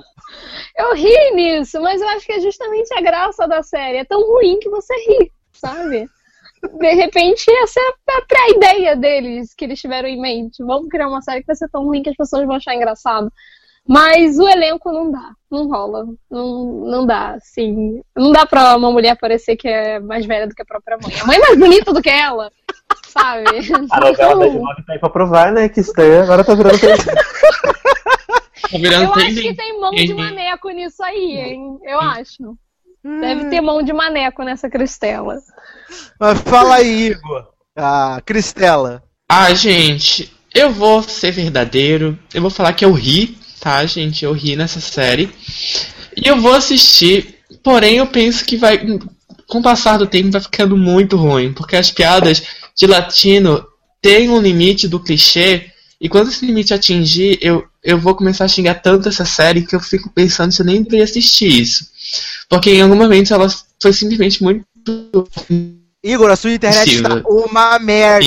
Eu 0.75 0.95
ri 0.95 1.32
nisso, 1.34 1.82
mas 1.82 2.02
eu 2.02 2.08
acho 2.10 2.25
que 2.25 2.34
é 2.34 2.39
justamente 2.39 2.93
a 2.93 3.02
graça 3.02 3.47
da 3.47 3.62
série. 3.62 3.97
É 3.97 4.06
tão 4.06 4.21
ruim 4.21 4.60
que 4.60 4.69
você 4.69 4.93
ri, 4.95 5.32
sabe? 5.54 6.10
De 6.62 6.93
repente, 6.93 7.49
essa 7.63 7.80
é 7.80 7.84
a, 8.12 8.43
a 8.43 8.49
ideia 8.49 8.95
deles, 8.95 9.54
que 9.54 9.65
eles 9.65 9.80
tiveram 9.80 10.10
em 10.10 10.19
mente. 10.19 10.63
Vamos 10.63 10.89
criar 10.89 11.08
uma 11.08 11.21
série 11.21 11.41
que 11.41 11.47
vai 11.47 11.56
ser 11.56 11.69
tão 11.69 11.86
ruim 11.86 12.04
que 12.04 12.10
as 12.10 12.17
pessoas 12.17 12.45
vão 12.45 12.56
achar 12.56 12.75
engraçado. 12.75 13.32
Mas 13.89 14.38
o 14.38 14.47
elenco 14.47 14.91
não 14.91 15.10
dá, 15.10 15.32
não 15.49 15.67
rola. 15.67 16.06
Não, 16.30 16.63
não 16.86 17.08
dá, 17.08 17.32
assim. 17.32 18.04
Não 18.15 18.32
dá 18.32 18.45
pra 18.45 18.78
uma 18.78 18.91
mulher 18.91 19.17
parecer 19.17 19.56
que 19.56 19.67
é 19.67 19.99
mais 19.99 20.28
velha 20.28 20.45
do 20.47 20.54
que 20.54 20.62
a 20.62 20.65
própria 20.65 20.95
mãe. 21.02 21.12
A 21.19 21.25
mãe 21.25 21.38
é 21.38 21.39
mais 21.39 21.58
bonita 21.58 21.91
do 21.91 21.99
que 21.99 22.10
ela, 22.10 22.52
sabe? 23.08 23.45
A 23.89 23.99
novela 23.99 24.36
da 24.36 24.45
Então, 24.45 24.60
Edmond 24.60 24.86
tá 24.86 24.93
aí 24.93 24.99
pra 24.99 25.10
provar, 25.10 25.52
né? 25.52 25.67
Que 25.69 25.80
estranho, 25.80 26.21
agora 26.21 26.43
tá 26.43 26.54
virando 26.54 26.78
Tá 28.69 28.78
virando 28.78 29.06
eu 29.06 29.13
acho 29.13 29.41
que 29.41 29.56
tem 29.56 29.80
mão 29.80 29.89
de 29.89 30.13
maneco 30.13 30.69
nisso 30.69 31.02
aí, 31.02 31.38
hein? 31.38 31.80
Eu 31.82 31.99
acho. 31.99 32.56
Deve 33.04 33.49
ter 33.49 33.60
mão 33.60 33.82
de 33.82 33.91
maneco 33.91 34.43
nessa 34.43 34.69
Cristela. 34.69 35.39
Mas 36.19 36.39
fala 36.41 36.75
aí, 36.75 37.08
Igor. 37.08 37.47
Ah, 37.75 38.21
Cristela. 38.23 39.02
Ah, 39.28 39.52
gente, 39.56 40.32
eu 40.54 40.69
vou 40.69 41.02
ser 41.02 41.32
verdadeiro. 41.32 42.19
Eu 42.32 42.41
vou 42.43 42.52
falar 42.52 42.73
que 42.73 42.86
eu 42.86 42.91
ri, 42.91 43.38
tá, 43.60 43.86
gente? 43.86 44.26
Eu 44.26 44.34
ri 44.34 44.56
nessa 44.56 44.80
série. 44.80 45.30
E 46.15 46.28
eu 46.28 46.39
vou 46.39 46.54
assistir. 46.54 47.36
Porém, 47.63 47.98
eu 47.98 48.08
penso 48.08 48.45
que 48.45 48.58
vai. 48.58 48.80
Com 49.48 49.60
o 49.60 49.63
passar 49.63 49.98
do 49.98 50.08
tempo, 50.08 50.32
vai 50.32 50.41
ficando 50.41 50.78
muito 50.78 51.17
ruim. 51.17 51.54
Porque 51.54 51.76
as 51.76 51.91
piadas 51.91 52.43
de 52.76 52.88
latino 52.88 53.65
têm 54.02 54.30
um 54.30 54.41
limite 54.41 54.88
do 54.88 55.00
clichê. 55.00 55.72
E 56.00 56.08
quando 56.08 56.30
esse 56.30 56.45
limite 56.45 56.74
atingir, 56.74 57.38
eu, 57.41 57.65
eu 57.84 57.98
vou 58.00 58.15
começar 58.15 58.45
a 58.45 58.48
xingar 58.48 58.76
tanto 58.76 59.10
essa 59.10 59.26
série 59.26 59.65
que 59.65 59.76
eu 59.76 59.80
fico 59.80 60.10
pensando 60.10 60.52
se 60.52 60.62
eu 60.62 60.65
nem 60.65 60.82
deveria 60.82 61.04
assistir 61.04 61.48
isso. 61.62 61.88
Porque 62.48 62.72
em 62.72 62.82
algum 62.82 62.95
momento 62.95 63.34
ela 63.34 63.48
foi 63.82 63.91
simplesmente 63.91 64.41
muito. 64.41 64.65
Igor, 66.02 66.32
a 66.32 66.36
sua 66.36 66.54
internet 66.54 66.89
Sim, 66.89 66.95
está 66.98 67.22
uma 67.28 67.78
merda. 67.80 68.26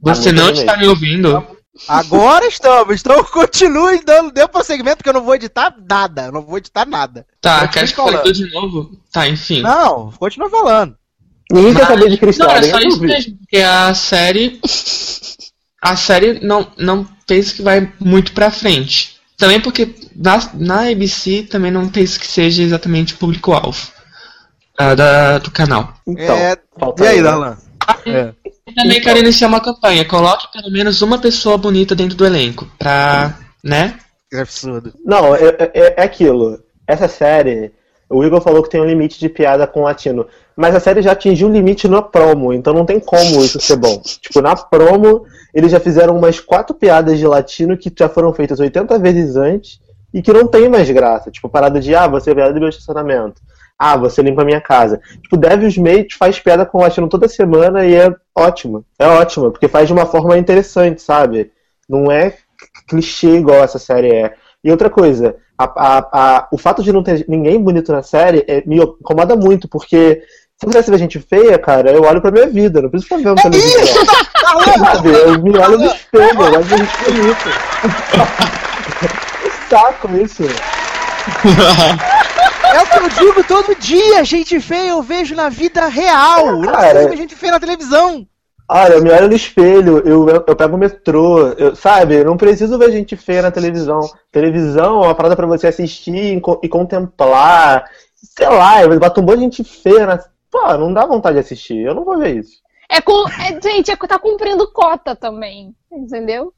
Você 0.00 0.32
não 0.32 0.50
está 0.50 0.76
me 0.76 0.88
ouvindo? 0.88 1.46
Agora 1.88 2.46
estamos. 2.46 3.00
Então 3.00 3.22
continue 3.32 4.02
dando, 4.04 4.30
dê 4.32 4.46
prosseguimento 4.46 5.02
que 5.02 5.08
eu 5.08 5.12
não 5.14 5.22
vou 5.24 5.34
editar 5.34 5.74
nada. 5.88 6.26
Eu 6.26 6.32
não 6.32 6.42
vou 6.42 6.58
editar 6.58 6.86
nada. 6.86 7.26
Tá, 7.40 7.66
quer 7.68 7.86
que 7.88 7.94
falando. 7.94 8.12
fale 8.18 8.24
tudo 8.32 8.46
de 8.46 8.52
novo? 8.52 9.00
Tá, 9.12 9.28
enfim. 9.28 9.62
Não, 9.62 10.12
continua 10.12 10.48
falando. 10.48 10.96
Ninguém 11.52 11.74
quer 11.74 11.80
Mas- 11.82 11.88
saber 11.90 12.10
de 12.10 12.16
cristal, 12.18 12.48
Não, 12.48 12.54
é 12.56 12.62
só 12.62 12.78
quer 12.78 12.86
isso 12.86 13.00
mesmo, 13.00 13.36
porque 13.38 13.58
a 13.58 13.94
série. 13.94 14.60
A 15.82 15.96
série 15.96 16.40
não, 16.40 16.66
não 16.78 17.06
penso 17.26 17.54
que 17.56 17.62
vai 17.62 17.92
muito 18.00 18.32
pra 18.32 18.50
frente. 18.50 19.16
Também 19.36 19.60
porque 19.60 19.94
na, 20.16 20.38
na 20.54 20.88
ABC 20.90 21.42
também 21.50 21.70
não 21.70 21.88
penso 21.88 22.18
que 22.18 22.26
seja 22.26 22.62
exatamente 22.62 23.12
o 23.14 23.16
público-alvo 23.18 23.88
ah, 24.78 24.94
da- 24.94 25.38
do 25.38 25.50
canal. 25.50 25.92
Então, 26.06 26.34
É, 26.36 26.56
falta 26.78 27.04
e 27.04 27.08
aí, 27.08 27.16
né? 27.16 27.22
Darlan? 27.24 27.58
É. 28.06 28.32
Eu 28.66 28.74
também 28.74 29.00
quero 29.00 29.18
iniciar 29.18 29.48
uma 29.48 29.60
campanha. 29.60 30.04
Coloque 30.06 30.50
pelo 30.52 30.70
menos 30.70 31.02
uma 31.02 31.18
pessoa 31.18 31.58
bonita 31.58 31.94
dentro 31.94 32.16
do 32.16 32.24
elenco. 32.24 32.66
Pra. 32.78 33.38
né? 33.62 33.98
Que 34.30 34.36
absurdo. 34.38 34.92
Não, 35.04 35.34
é, 35.34 35.48
é- 35.74 35.94
é 35.98 36.02
aquilo. 36.02 36.58
Essa 36.86 37.06
série, 37.08 37.72
o 38.08 38.24
Igor 38.24 38.40
falou 38.40 38.62
que 38.62 38.70
tem 38.70 38.80
um 38.80 38.86
limite 38.86 39.18
de 39.18 39.28
piada 39.28 39.66
com 39.66 39.82
latino. 39.82 40.26
Mas 40.56 40.74
a 40.74 40.80
série 40.80 41.02
já 41.02 41.12
atingiu 41.12 41.48
o 41.48 41.52
limite 41.52 41.88
na 41.88 42.00
promo, 42.00 42.52
então 42.52 42.72
não 42.72 42.86
tem 42.86 43.00
como 43.00 43.42
isso 43.44 43.60
ser 43.60 43.76
bom. 43.76 44.00
Tipo, 44.00 44.40
na 44.40 44.54
promo, 44.54 45.26
eles 45.52 45.70
já 45.72 45.80
fizeram 45.80 46.16
umas 46.16 46.38
quatro 46.40 46.74
piadas 46.74 47.18
de 47.18 47.26
latino 47.26 47.76
que 47.76 47.92
já 47.96 48.08
foram 48.08 48.32
feitas 48.32 48.60
80 48.60 48.98
vezes 48.98 49.36
antes 49.36 49.80
e 50.12 50.22
que 50.22 50.32
não 50.32 50.46
tem 50.46 50.68
mais 50.68 50.88
graça. 50.90 51.30
Tipo, 51.30 51.48
parada 51.48 51.80
de, 51.80 51.94
ah, 51.94 52.06
você 52.06 52.30
é 52.30 52.34
piada 52.34 52.52
do 52.54 52.60
meu 52.60 52.68
estacionamento. 52.68 53.42
Ah, 53.86 53.96
você 53.98 54.22
limpa 54.22 54.40
a 54.40 54.44
minha 54.46 54.60
casa. 54.62 54.98
Tipo, 55.22 55.36
Devil's 55.36 55.76
Mate 55.76 56.16
faz 56.18 56.40
piada 56.40 56.64
com 56.64 56.80
latino 56.80 57.06
toda 57.06 57.28
semana 57.28 57.84
e 57.84 57.94
é 57.94 58.10
ótimo. 58.34 58.82
É 58.98 59.06
ótimo, 59.06 59.50
porque 59.50 59.68
faz 59.68 59.86
de 59.88 59.92
uma 59.92 60.06
forma 60.06 60.38
interessante, 60.38 61.02
sabe? 61.02 61.50
Não 61.86 62.10
é 62.10 62.34
clichê 62.88 63.36
igual 63.36 63.62
essa 63.62 63.78
série 63.78 64.10
é. 64.10 64.34
E 64.64 64.70
outra 64.70 64.88
coisa, 64.88 65.36
a- 65.58 65.64
a- 65.76 66.08
a- 66.12 66.48
o 66.50 66.56
fato 66.56 66.82
de 66.82 66.92
não 66.94 67.02
ter 67.02 67.26
ninguém 67.28 67.60
bonito 67.62 67.92
na 67.92 68.02
série 68.02 68.42
é, 68.48 68.62
me 68.64 68.76
incomoda 68.78 69.36
muito, 69.36 69.68
porque 69.68 70.22
se 70.56 70.64
eu 70.64 70.70
quisesse 70.70 70.90
ver 70.90 70.96
gente 70.98 71.20
feia, 71.20 71.58
cara, 71.58 71.90
eu 71.90 72.02
olho 72.04 72.22
pra 72.22 72.30
minha 72.30 72.46
vida, 72.46 72.80
não 72.80 72.88
preciso 72.88 73.14
ficar 73.14 73.34
vendo 73.34 73.42
televisão. 73.42 74.04
Sabe? 74.94 75.10
Eu 75.10 75.42
me 75.42 75.58
olho 75.58 75.76
no 75.78 75.84
espelho, 75.84 76.30
eu 76.30 76.34
gosto 76.36 76.62
de 76.62 76.68
ver 76.68 76.78
gente 76.78 77.12
bonita. 77.12 77.50
Saco 79.68 80.08
isso. 80.16 80.42
É 82.74 82.82
o 82.82 82.86
que 82.86 82.98
eu 82.98 83.08
digo 83.26 83.44
todo 83.44 83.74
dia. 83.76 84.24
Gente 84.24 84.58
feia 84.60 84.90
eu 84.90 85.02
vejo 85.02 85.34
na 85.34 85.48
vida 85.48 85.86
real. 85.86 86.46
Eu 86.46 86.56
não 86.56 86.72
Cara. 86.72 86.88
preciso 86.90 87.08
ver 87.08 87.16
gente 87.16 87.34
feia 87.36 87.52
na 87.52 87.60
televisão. 87.60 88.26
Olha, 88.68 88.94
eu 88.94 89.02
me 89.02 89.10
olho 89.10 89.28
no 89.28 89.36
espelho, 89.36 89.98
eu, 90.08 90.26
eu 90.28 90.56
pego 90.56 90.74
o 90.74 90.78
metrô, 90.78 91.48
eu- 91.48 91.76
sabe? 91.76 92.14
Eu 92.14 92.24
não 92.24 92.36
preciso 92.36 92.78
ver 92.78 92.90
gente 92.92 93.14
feia 93.14 93.42
na 93.42 93.50
televisão. 93.50 94.00
Televisão 94.32 95.02
é 95.02 95.06
uma 95.08 95.14
parada 95.14 95.36
pra 95.36 95.46
você 95.46 95.66
assistir 95.66 96.14
e, 96.38 96.42
e 96.62 96.68
contemplar. 96.68 97.84
Sei 98.14 98.48
lá, 98.48 98.82
eu 98.82 98.98
bato 98.98 99.20
um 99.20 99.24
monte 99.24 99.36
de 99.36 99.42
gente 99.42 99.64
feia 99.64 100.06
na. 100.06 100.18
Pô, 100.50 100.78
não 100.78 100.94
dá 100.94 101.04
vontade 101.04 101.34
de 101.34 101.40
assistir. 101.40 101.78
Eu 101.78 101.94
não 101.94 102.04
vou 102.04 102.18
ver 102.18 102.36
isso. 102.38 102.52
É 102.88 103.00
com. 103.02 103.28
é, 103.28 103.60
gente, 103.62 103.90
é, 103.90 103.96
tá 103.96 104.18
cumprindo 104.18 104.70
cota 104.72 105.14
também. 105.14 105.74
Entendeu? 105.92 106.52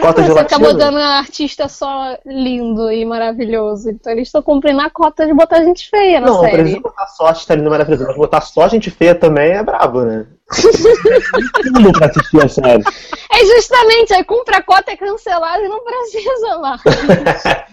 Cota 0.00 0.22
de 0.22 0.28
Você 0.28 0.38
fica 0.44 0.56
latino? 0.56 0.72
botando 0.72 0.94
um 0.94 0.98
artista 1.02 1.68
só 1.68 2.16
lindo 2.24 2.90
e 2.90 3.04
maravilhoso. 3.04 3.90
Então 3.90 4.12
eles 4.12 4.28
estão 4.28 4.40
cumprindo 4.40 4.80
a 4.80 4.88
cota 4.88 5.26
de 5.26 5.34
botar 5.34 5.62
gente 5.64 5.90
feia 5.90 6.20
na 6.20 6.26
Não, 6.28 6.34
não 6.34 6.40
série. 6.42 6.56
precisa 6.62 6.80
botar 6.80 7.06
só 7.08 7.26
artista 7.26 7.54
lindo 7.54 7.68
maravilhoso, 7.70 8.06
mas 8.06 8.16
botar 8.16 8.40
só 8.40 8.68
gente 8.68 8.90
feia 8.90 9.14
também 9.14 9.50
é 9.52 9.62
brabo, 9.62 10.02
né? 10.02 10.26
Dá 11.82 11.92
pra 11.92 12.06
assistir 12.06 12.42
a 12.44 12.48
série. 12.48 12.84
É 13.32 13.44
justamente, 13.44 14.14
aí 14.14 14.24
cumpre 14.24 14.54
a 14.56 14.62
cota, 14.62 14.92
é 14.92 14.96
cancelado 14.96 15.62
e 15.62 15.68
não 15.68 15.82
precisa 15.84 16.54
lá. 16.56 16.78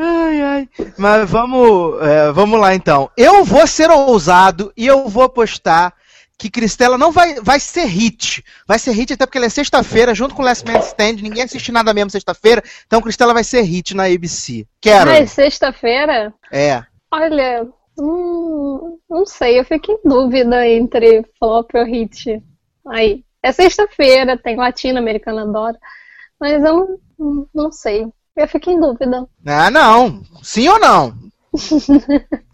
Ai, 0.00 0.40
ai. 0.42 0.68
Mas 0.96 1.28
vamos, 1.28 2.00
é, 2.02 2.30
vamos 2.30 2.60
lá 2.60 2.72
então. 2.72 3.10
Eu 3.16 3.42
vou 3.44 3.66
ser 3.66 3.90
ousado 3.90 4.72
e 4.76 4.86
eu 4.86 5.08
vou 5.08 5.24
apostar 5.24 5.92
que 6.38 6.48
Cristela 6.48 6.96
não 6.96 7.10
vai, 7.10 7.34
vai 7.40 7.58
ser 7.58 7.84
hit. 7.86 8.44
Vai 8.66 8.78
ser 8.78 8.92
hit 8.92 9.12
até 9.12 9.26
porque 9.26 9.38
ela 9.38 9.46
é 9.46 9.50
sexta-feira, 9.50 10.14
junto 10.14 10.34
com 10.36 10.42
Last 10.42 10.64
Man 10.64 10.78
Stand. 10.78 11.14
Ninguém 11.14 11.42
assiste 11.42 11.72
nada 11.72 11.92
mesmo 11.92 12.10
sexta-feira. 12.10 12.62
Então 12.86 13.02
Cristela 13.02 13.34
vai 13.34 13.42
ser 13.42 13.62
hit 13.62 13.94
na 13.94 14.04
ABC. 14.04 14.64
Quero. 14.80 15.10
Ai, 15.10 15.26
sexta-feira? 15.26 16.32
É. 16.52 16.84
Olha, 17.10 17.66
hum, 17.98 18.98
não 19.10 19.26
sei, 19.26 19.58
eu 19.58 19.64
fico 19.64 19.90
em 19.90 20.08
dúvida 20.08 20.66
entre 20.66 21.24
flop 21.38 21.70
ou 21.74 21.84
hit. 21.84 22.40
Aí, 22.86 23.24
é 23.42 23.50
sexta-feira, 23.50 24.38
tem 24.38 24.56
latino, 24.56 24.98
americano 24.98 25.40
adora, 25.40 25.78
mas 26.40 26.62
eu 26.62 27.00
não, 27.18 27.48
não 27.52 27.72
sei. 27.72 28.06
Eu 28.36 28.46
fico 28.46 28.70
em 28.70 28.78
dúvida. 28.78 29.26
Ah, 29.44 29.70
não. 29.70 30.22
Sim 30.42 30.68
ou 30.68 30.78
não? 30.78 31.18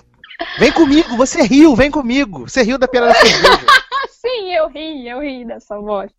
Vem 0.59 0.73
comigo, 0.73 1.17
você 1.17 1.43
riu, 1.43 1.75
vem 1.75 1.91
comigo. 1.91 2.49
Você 2.49 2.63
riu 2.63 2.79
da 2.79 2.89
piada 2.89 3.09
da 3.09 3.15
cerveja. 3.15 3.67
Sim, 4.11 4.53
eu 4.55 4.69
ri, 4.69 5.09
eu 5.09 5.21
ri 5.21 5.45
dessa 5.45 5.77
bosta. 5.79 6.15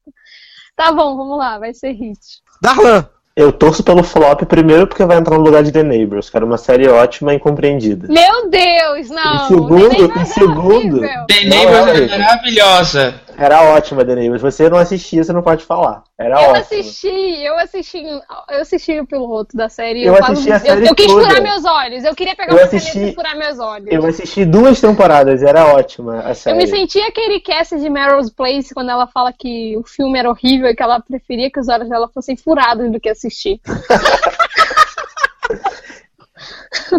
Tá 0.76 0.92
bom, 0.92 1.16
vamos 1.18 1.38
lá, 1.38 1.58
vai 1.58 1.74
ser 1.74 1.92
hit. 1.92 2.20
Darlan. 2.62 3.08
Eu 3.36 3.52
torço 3.52 3.84
pelo 3.84 4.02
flop 4.02 4.44
primeiro 4.44 4.88
porque 4.88 5.04
vai 5.04 5.18
entrar 5.18 5.38
no 5.38 5.44
lugar 5.44 5.62
de 5.62 5.70
The 5.70 5.84
Neighbors, 5.84 6.30
que 6.30 6.38
era 6.38 6.46
uma 6.46 6.58
série 6.58 6.88
ótima 6.88 7.34
e 7.34 7.36
incompreendida. 7.36 8.08
Meu 8.08 8.50
Deus, 8.50 9.10
não! 9.10 9.36
Em 9.36 9.48
segundo- 9.50 10.20
em 10.22 10.26
segundo- 10.26 10.74
horrível. 10.74 11.26
The 11.28 11.44
Neighbors 11.44 12.12
é. 12.12 12.16
é 12.16 12.18
maravilhosa. 12.18 13.22
Era 13.38 13.62
ótima 13.74 14.06
The 14.06 14.16
Neighbors. 14.16 14.42
Você 14.42 14.70
não 14.70 14.78
assistia, 14.78 15.24
você 15.24 15.34
não 15.34 15.42
pode 15.42 15.66
falar. 15.66 16.04
Era 16.18 16.36
Eu 16.42 16.50
ótima. 16.52 16.58
assisti, 16.60 17.08
eu 17.44 17.58
assisti, 17.58 18.04
eu 18.04 18.62
assisti 18.62 19.00
o 19.00 19.06
piloto 19.06 19.56
da 19.58 19.68
série. 19.68 20.06
Eu 20.06 20.16
quase- 20.16 20.32
assisti 20.34 20.52
a 20.52 20.56
eu, 20.56 20.60
série 20.62 20.88
eu 20.90 20.96
quis 20.96 21.08
toda. 21.08 21.26
furar 21.28 21.42
meus 21.44 21.66
olhos. 21.66 22.04
Eu 22.06 22.16
queria 22.16 22.36
pegar 22.36 22.54
Eu 22.54 22.58
uma 22.58 22.64
assisti- 22.66 22.94
caneta 22.94 23.12
e 23.12 23.16
furar 23.16 23.38
meus 23.38 23.60
olhos. 23.60 23.88
Eu 23.92 24.06
assisti 24.06 24.46
duas 24.46 24.80
temporadas, 24.80 25.44
era 25.44 25.66
ótima 25.76 26.22
a 26.26 26.30
Eu 26.30 26.36
série. 26.36 26.58
me 26.58 26.68
senti 26.68 27.00
aquele 27.02 27.40
cast 27.42 27.78
de 27.78 27.90
Meryl's 27.90 28.30
Place 28.30 28.74
quando 28.74 28.90
ela 28.92 29.08
fala 29.08 29.34
que 29.34 29.76
o 29.78 29.84
filme 29.84 30.18
era 30.18 30.30
horrível 30.30 30.70
e 30.70 30.76
que 30.76 30.84
ela 30.84 31.00
preferia 31.02 31.52
que 31.52 31.60
os 31.60 31.68
olhos 31.68 31.90
dela 31.90 32.10
fossem 32.14 32.38
furados 32.38 32.90
do 32.92 33.00
que 33.00 33.10
assistir. 33.10 33.60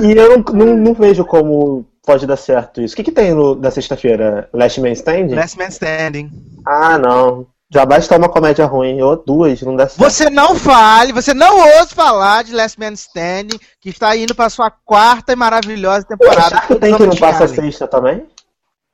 E 0.00 0.12
eu 0.12 0.38
não, 0.38 0.44
não, 0.52 0.76
não 0.76 0.94
vejo 0.94 1.24
como 1.24 1.86
pode 2.04 2.26
dar 2.26 2.36
certo 2.36 2.80
isso. 2.80 2.94
O 2.94 2.96
que, 2.96 3.04
que 3.04 3.12
tem 3.12 3.34
no, 3.34 3.56
na 3.56 3.70
sexta-feira? 3.70 4.48
Last 4.52 4.80
Man 4.80 4.92
Standing? 4.92 5.34
Last 5.34 5.58
Man 5.58 5.68
Standing. 5.68 6.30
Ah, 6.64 6.98
não. 6.98 7.46
Já 7.68 7.84
basta 7.84 8.16
uma 8.16 8.28
comédia 8.28 8.64
ruim, 8.64 9.02
ou 9.02 9.16
duas, 9.16 9.60
não 9.62 9.74
dá 9.74 9.88
certo. 9.88 9.98
Você 9.98 10.30
não 10.30 10.54
fale, 10.54 11.12
você 11.12 11.34
não 11.34 11.58
ouse 11.58 11.92
falar 11.92 12.44
de 12.44 12.54
Last 12.54 12.78
Man 12.78 12.92
Standing, 12.92 13.58
que 13.80 13.88
está 13.90 14.16
indo 14.16 14.36
para 14.36 14.48
sua 14.48 14.70
quarta 14.70 15.32
e 15.32 15.36
maravilhosa 15.36 16.06
temporada. 16.06 16.48
Shark 16.48 16.76
Tank 16.76 17.00
não 17.00 17.16
passa 17.16 17.48
sexta 17.48 17.88
também? 17.88 18.24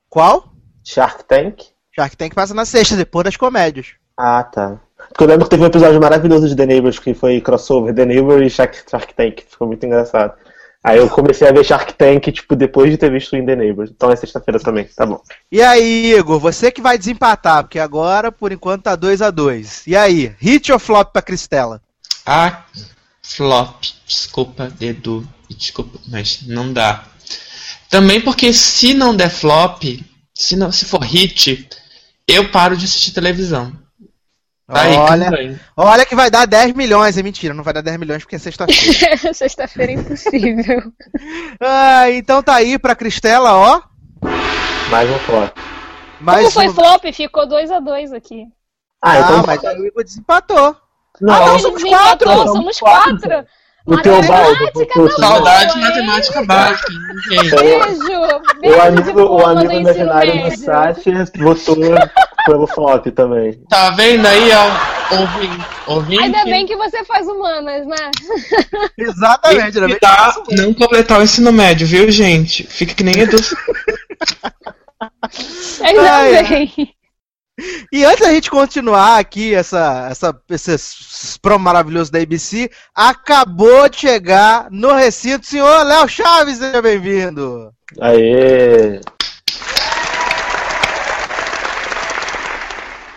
Qual? 0.08 0.44
Shark 0.82 1.24
Tank? 1.24 1.64
Shark 1.94 2.16
Tank 2.16 2.34
passa 2.34 2.54
na 2.54 2.64
sexta, 2.64 2.96
depois 2.96 3.24
das 3.24 3.36
comédias. 3.36 3.88
Ah, 4.16 4.42
tá. 4.42 4.80
Porque 5.08 5.24
eu 5.24 5.28
lembro 5.28 5.44
que 5.44 5.50
teve 5.50 5.62
um 5.62 5.66
episódio 5.66 6.00
maravilhoso 6.00 6.48
de 6.48 6.56
The 6.56 6.64
Neighbors, 6.64 6.98
que 6.98 7.12
foi 7.12 7.42
crossover 7.42 7.94
The 7.94 8.06
Neighbor 8.06 8.42
e 8.42 8.48
Shark, 8.48 8.84
Shark 8.90 9.12
Tank, 9.14 9.42
ficou 9.46 9.66
muito 9.66 9.84
engraçado. 9.84 10.34
Aí 10.84 10.98
eu 10.98 11.08
comecei 11.08 11.46
a 11.46 11.52
ver 11.52 11.64
Shark 11.64 11.94
Tank, 11.94 12.32
tipo, 12.32 12.56
depois 12.56 12.90
de 12.90 12.96
ter 12.96 13.10
visto 13.10 13.36
In 13.36 13.46
The 13.46 13.54
Neighbors. 13.54 13.90
Então 13.90 14.10
é 14.10 14.16
sexta-feira 14.16 14.58
também, 14.58 14.84
tá 14.84 15.06
bom. 15.06 15.20
E 15.50 15.62
aí, 15.62 16.12
Igor, 16.14 16.40
você 16.40 16.72
que 16.72 16.82
vai 16.82 16.98
desempatar, 16.98 17.62
porque 17.62 17.78
agora, 17.78 18.32
por 18.32 18.50
enquanto, 18.50 18.82
tá 18.82 18.96
2 18.96 19.22
a 19.22 19.30
2 19.30 19.86
E 19.86 19.94
aí, 19.94 20.34
hit 20.40 20.72
ou 20.72 20.80
flop 20.80 21.12
pra 21.12 21.22
Cristela? 21.22 21.80
Ah, 22.26 22.64
flop. 23.22 23.84
Desculpa, 24.06 24.68
dedo. 24.68 25.26
Desculpa, 25.48 26.00
mas 26.08 26.42
não 26.46 26.72
dá. 26.72 27.04
Também 27.88 28.20
porque 28.20 28.52
se 28.52 28.92
não 28.92 29.14
der 29.14 29.30
flop, 29.30 29.84
se, 30.34 30.56
não, 30.56 30.72
se 30.72 30.84
for 30.84 31.02
hit, 31.02 31.68
eu 32.26 32.50
paro 32.50 32.76
de 32.76 32.86
assistir 32.86 33.12
televisão. 33.12 33.72
Tá 34.72 34.80
olha, 35.10 35.28
aí, 35.36 35.60
olha 35.76 36.06
que 36.06 36.14
vai 36.14 36.30
dar 36.30 36.46
10 36.46 36.72
milhões, 36.72 37.18
é 37.18 37.22
mentira, 37.22 37.52
não 37.52 37.62
vai 37.62 37.74
dar 37.74 37.82
10 37.82 37.98
milhões 37.98 38.22
porque 38.22 38.36
é 38.36 38.38
sexta-feira. 38.38 39.18
sexta-feira 39.34 39.92
é 39.92 39.94
impossível. 39.96 40.90
ah, 41.60 42.10
então 42.10 42.42
tá 42.42 42.54
aí 42.54 42.78
pra 42.78 42.94
Cristela, 42.94 43.52
ó. 43.52 43.82
Mais 44.88 45.10
um 45.10 45.18
flop. 45.18 45.54
Mais 46.20 46.38
Como 46.38 46.50
foi 46.52 46.68
um... 46.68 46.72
flop? 46.72 47.04
Ficou 47.12 47.46
2x2 47.46 48.16
aqui. 48.16 48.46
Ah, 49.02 49.18
então 49.18 49.40
ah 49.40 49.44
mas 49.46 49.62
aí 49.62 49.78
o 49.78 49.86
Igor 49.86 50.04
desempatou. 50.04 50.74
Não, 51.20 51.34
ah, 51.34 51.46
não, 51.48 51.58
somos 51.58 51.82
quatro. 51.82 52.30
Somos 52.30 52.80
quatro. 52.80 53.46
O 53.84 53.98
teu 53.98 54.22
baldo. 54.22 55.10
Saudade 55.18 55.78
matemática 55.78 56.44
básica. 56.44 56.92
Beijo. 57.28 57.56
Beijo. 58.60 58.78
O 58.78 58.80
amigo, 58.80 59.22
o 59.22 59.46
amigo 59.46 59.72
imaginário 59.72 60.44
do 60.44 60.56
Sasha 60.56 61.24
votou 61.36 61.76
pelo 62.44 62.66
flop 62.66 63.06
também. 63.08 63.60
Tá 63.68 63.90
vendo 63.90 64.26
aí, 64.26 64.50
ó? 64.52 64.92
Ouvinte. 65.20 65.66
ouvinte. 65.86 66.22
Ainda 66.22 66.44
bem 66.44 66.66
que 66.66 66.76
você 66.76 67.04
faz 67.04 67.26
humanas, 67.26 67.86
né? 67.86 68.10
Exatamente. 68.96 69.78
Ainda 69.78 69.98
tá, 69.98 70.34
não 70.52 70.72
completar 70.72 71.20
o 71.20 71.22
ensino 71.22 71.52
médio, 71.52 71.86
viu, 71.86 72.10
gente? 72.10 72.64
Fica 72.64 72.94
que 72.94 73.04
nem 73.04 73.18
Edu. 73.18 73.36
Ainda 75.82 76.12
Ai, 76.12 76.42
bem. 76.44 76.94
E 77.92 78.04
antes 78.04 78.26
da 78.26 78.32
gente 78.32 78.50
continuar 78.50 79.18
aqui, 79.18 79.54
essa, 79.54 80.08
essa, 80.10 80.34
esse 80.48 81.38
promo 81.38 81.64
maravilhoso 81.64 82.10
da 82.10 82.18
ABC, 82.18 82.70
acabou 82.94 83.88
de 83.88 83.98
chegar 83.98 84.68
no 84.70 84.94
recinto, 84.94 85.46
senhor 85.46 85.84
Léo 85.84 86.08
Chaves, 86.08 86.56
seja 86.56 86.80
bem-vindo. 86.80 87.70
Aê! 88.00 89.00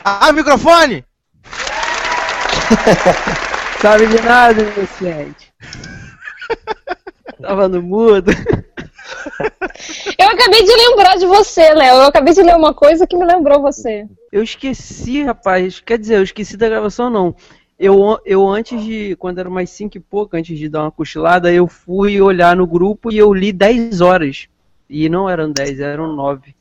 Ah, 0.08 0.32
microfone! 0.32 1.04
Sabe 3.82 4.06
de 4.06 4.22
nada, 4.22 4.54
meu 4.54 4.88
gente. 5.02 5.52
Tava 7.42 7.68
no 7.68 7.82
mudo. 7.82 8.32
Eu 10.20 10.28
acabei 10.28 10.64
de 10.64 10.76
lembrar 10.76 11.18
de 11.18 11.26
você, 11.26 11.74
Léo. 11.74 11.96
Eu 11.96 12.04
acabei 12.04 12.36
de 12.36 12.44
ler 12.44 12.56
uma 12.56 12.72
coisa 12.72 13.08
que 13.08 13.18
me 13.18 13.26
lembrou 13.26 13.64
você. 13.64 14.08
Eu 14.32 14.44
esqueci, 14.44 15.24
rapaz. 15.24 15.80
Quer 15.80 15.98
dizer, 15.98 16.18
eu 16.18 16.24
esqueci 16.24 16.56
da 16.56 16.70
gravação, 16.70 17.10
não. 17.10 17.36
Eu, 17.80 18.20
eu 18.24 18.48
antes 18.48 18.84
de, 18.84 19.16
quando 19.16 19.40
era 19.40 19.50
mais 19.50 19.72
5 19.72 19.98
e 19.98 20.00
pouco, 20.00 20.38
antes 20.38 20.56
de 20.56 20.70
dar 20.70 20.84
uma 20.84 20.92
cochilada, 20.92 21.52
eu 21.52 21.68
fui 21.68 22.22
olhar 22.22 22.56
no 22.56 22.68
grupo 22.68 23.12
e 23.12 23.18
eu 23.18 23.34
li 23.34 23.52
10 23.52 24.02
horas. 24.02 24.48
E 24.88 25.10
não 25.10 25.28
eram 25.28 25.52
10, 25.52 25.80
eram 25.80 26.14
9. 26.14 26.56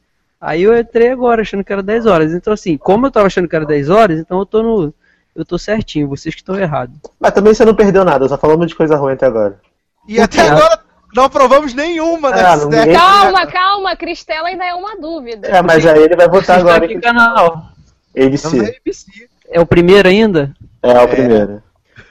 Aí 0.45 0.63
eu 0.63 0.79
entrei 0.79 1.11
agora 1.11 1.41
achando 1.41 1.65
que 1.65 1.73
era 1.73 1.83
10 1.83 2.05
horas. 2.05 2.35
Então, 2.35 2.53
assim, 2.53 2.77
como 2.77 3.07
eu 3.07 3.11
tava 3.11 3.27
achando 3.27 3.49
que 3.49 3.57
era 3.57 3.65
10 3.65 3.89
horas, 3.89 4.21
então 4.21 4.39
eu 4.39 4.45
tô 4.45 4.63
no. 4.63 4.95
Eu 5.35 5.43
tô 5.43 5.59
certinho, 5.59 6.07
vocês 6.07 6.35
que 6.35 6.43
estão 6.43 6.55
errados. 6.55 6.97
Mas 7.19 7.33
também 7.33 7.55
você 7.55 7.65
não 7.65 7.75
perdeu 7.75 8.05
nada, 8.05 8.29
só 8.29 8.37
falamos 8.37 8.69
de 8.69 8.75
coisa 8.75 8.95
ruim 8.95 9.15
até 9.15 9.25
agora. 9.25 9.59
E 10.07 10.21
até 10.21 10.43
agora 10.43 10.81
não 11.15 11.25
aprovamos 11.25 11.73
nenhuma 11.73 12.29
ah, 12.29 12.33
das 12.33 12.67
ninguém... 12.67 12.95
Calma, 12.95 13.47
calma, 13.47 13.97
Cristela 13.97 14.49
ainda 14.49 14.65
é 14.67 14.75
uma 14.75 14.97
dúvida. 14.97 15.49
É, 15.49 15.63
mas 15.63 15.85
aí 15.87 16.03
ele 16.03 16.15
vai 16.15 16.29
votar 16.29 16.61
agora. 16.61 16.87
Que 16.87 17.01
canal? 17.01 17.71
ABC. 18.15 18.77
ABC. 18.85 19.29
É 19.49 19.61
o 19.61 19.67
primeiro 19.67 20.09
ainda? 20.09 20.55
É, 20.83 20.93
é 20.93 21.01
o 21.01 21.09
primeiro. 21.09 21.63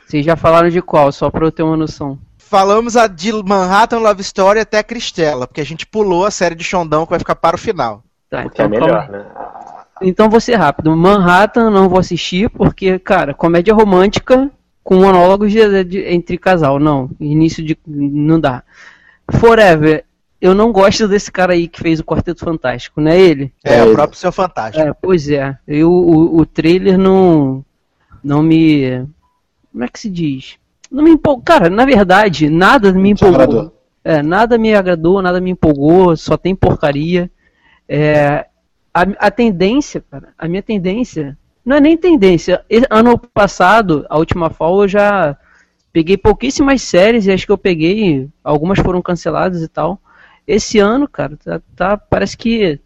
Vocês 0.07 0.25
já 0.25 0.35
falaram 0.35 0.69
de 0.69 0.81
qual, 0.81 1.11
só 1.11 1.29
pra 1.29 1.45
eu 1.45 1.51
ter 1.51 1.61
uma 1.61 1.77
noção. 1.77 2.17
Falamos 2.37 2.97
a 2.97 3.05
de 3.05 3.31
Manhattan 3.31 3.99
Love 3.99 4.21
Story 4.21 4.59
até 4.59 4.81
Cristela, 4.81 5.47
porque 5.47 5.61
a 5.61 5.65
gente 5.65 5.85
pulou 5.85 6.25
a 6.25 6.31
série 6.31 6.55
de 6.55 6.63
Xondão 6.63 7.05
que 7.05 7.11
vai 7.11 7.19
ficar 7.19 7.35
para 7.35 7.55
o 7.55 7.59
final. 7.59 8.03
Tá, 8.33 8.45
então, 8.45 8.65
é 8.65 8.67
melhor, 8.67 9.09
né? 9.09 9.25
Então 10.01 10.27
vou 10.27 10.39
ser 10.39 10.55
rápido. 10.55 10.95
Manhattan 10.97 11.69
não 11.69 11.87
vou 11.87 11.99
assistir, 11.99 12.49
porque, 12.49 12.97
cara, 12.97 13.31
comédia 13.31 13.75
romântica 13.75 14.49
com 14.83 14.95
monólogos 14.95 15.51
de, 15.51 15.83
de, 15.83 15.99
entre 15.99 16.39
casal. 16.39 16.79
Não, 16.79 17.11
início 17.19 17.63
de. 17.63 17.77
não 17.85 18.39
dá. 18.39 18.63
Forever, 19.33 20.03
eu 20.41 20.55
não 20.55 20.71
gosto 20.71 21.07
desse 21.07 21.31
cara 21.31 21.53
aí 21.53 21.67
que 21.67 21.79
fez 21.79 21.99
o 21.99 22.03
Quarteto 22.03 22.43
Fantástico, 22.43 22.99
não 22.99 23.11
é 23.11 23.21
ele? 23.21 23.53
É, 23.63 23.77
é 23.77 23.83
o 23.83 23.93
próprio 23.93 24.17
Seu 24.17 24.31
Fantástico. 24.31 24.83
É, 24.83 24.91
pois 24.99 25.29
é. 25.29 25.55
Eu, 25.67 25.91
o, 25.91 26.39
o 26.39 26.43
trailer 26.43 26.97
não. 26.97 27.63
Não 28.23 28.41
me. 28.41 29.05
Como 29.71 29.83
é 29.83 29.87
que 29.87 29.99
se 29.99 30.09
diz? 30.09 30.55
Não 30.89 31.03
me 31.03 31.11
empolgou. 31.11 31.43
Cara, 31.43 31.69
na 31.69 31.85
verdade, 31.85 32.49
nada 32.49 32.91
me 32.91 33.11
empolgou. 33.11 33.71
É, 34.03 34.23
nada 34.23 34.57
me 34.57 34.73
agradou, 34.73 35.21
nada 35.21 35.39
me 35.39 35.51
empolgou, 35.51 36.17
só 36.17 36.35
tem 36.35 36.55
porcaria. 36.55 37.29
É, 37.87 38.45
a, 38.93 39.01
a 39.01 39.31
tendência, 39.31 40.03
cara, 40.09 40.29
a 40.37 40.47
minha 40.47 40.61
tendência. 40.61 41.37
Não 41.65 41.77
é 41.77 41.79
nem 41.79 41.97
tendência. 41.97 42.63
Ano 42.89 43.17
passado, 43.17 44.05
a 44.09 44.17
última 44.17 44.49
fall, 44.49 44.83
eu 44.83 44.87
já 44.87 45.37
Peguei 45.93 46.17
pouquíssimas 46.17 46.81
séries 46.81 47.27
e 47.27 47.31
acho 47.31 47.45
que 47.45 47.51
eu 47.51 47.57
peguei. 47.57 48.27
Algumas 48.43 48.79
foram 48.79 48.99
canceladas 48.99 49.61
e 49.61 49.67
tal. 49.67 50.01
Esse 50.45 50.79
ano, 50.79 51.07
cara, 51.07 51.37
tá, 51.37 51.61
tá 51.75 51.95
parece 51.95 52.35
que 52.35 52.79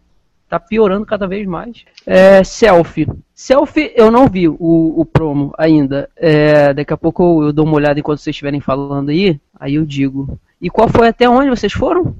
tá 0.46 0.60
piorando 0.60 1.06
cada 1.06 1.26
vez 1.26 1.46
mais. 1.46 1.86
É, 2.04 2.44
selfie. 2.44 3.08
Selfie 3.34 3.92
eu 3.96 4.10
não 4.10 4.28
vi 4.28 4.46
o, 4.46 4.56
o 4.58 5.04
promo 5.06 5.54
ainda. 5.56 6.10
É, 6.14 6.74
daqui 6.74 6.92
a 6.92 6.98
pouco 6.98 7.22
eu, 7.22 7.46
eu, 7.46 7.52
dou 7.52 7.64
uma 7.64 7.76
olhada 7.76 7.98
enquanto 7.98 8.18
vocês 8.18 8.34
estiverem 8.34 8.60
falando 8.60 9.08
aí. 9.08 9.40
Aí 9.58 9.76
eu 9.76 9.86
digo. 9.86 10.38
E 10.60 10.68
qual 10.68 10.86
foi 10.86 11.08
até 11.08 11.26
onde 11.26 11.48
vocês 11.48 11.72
foram? 11.72 12.14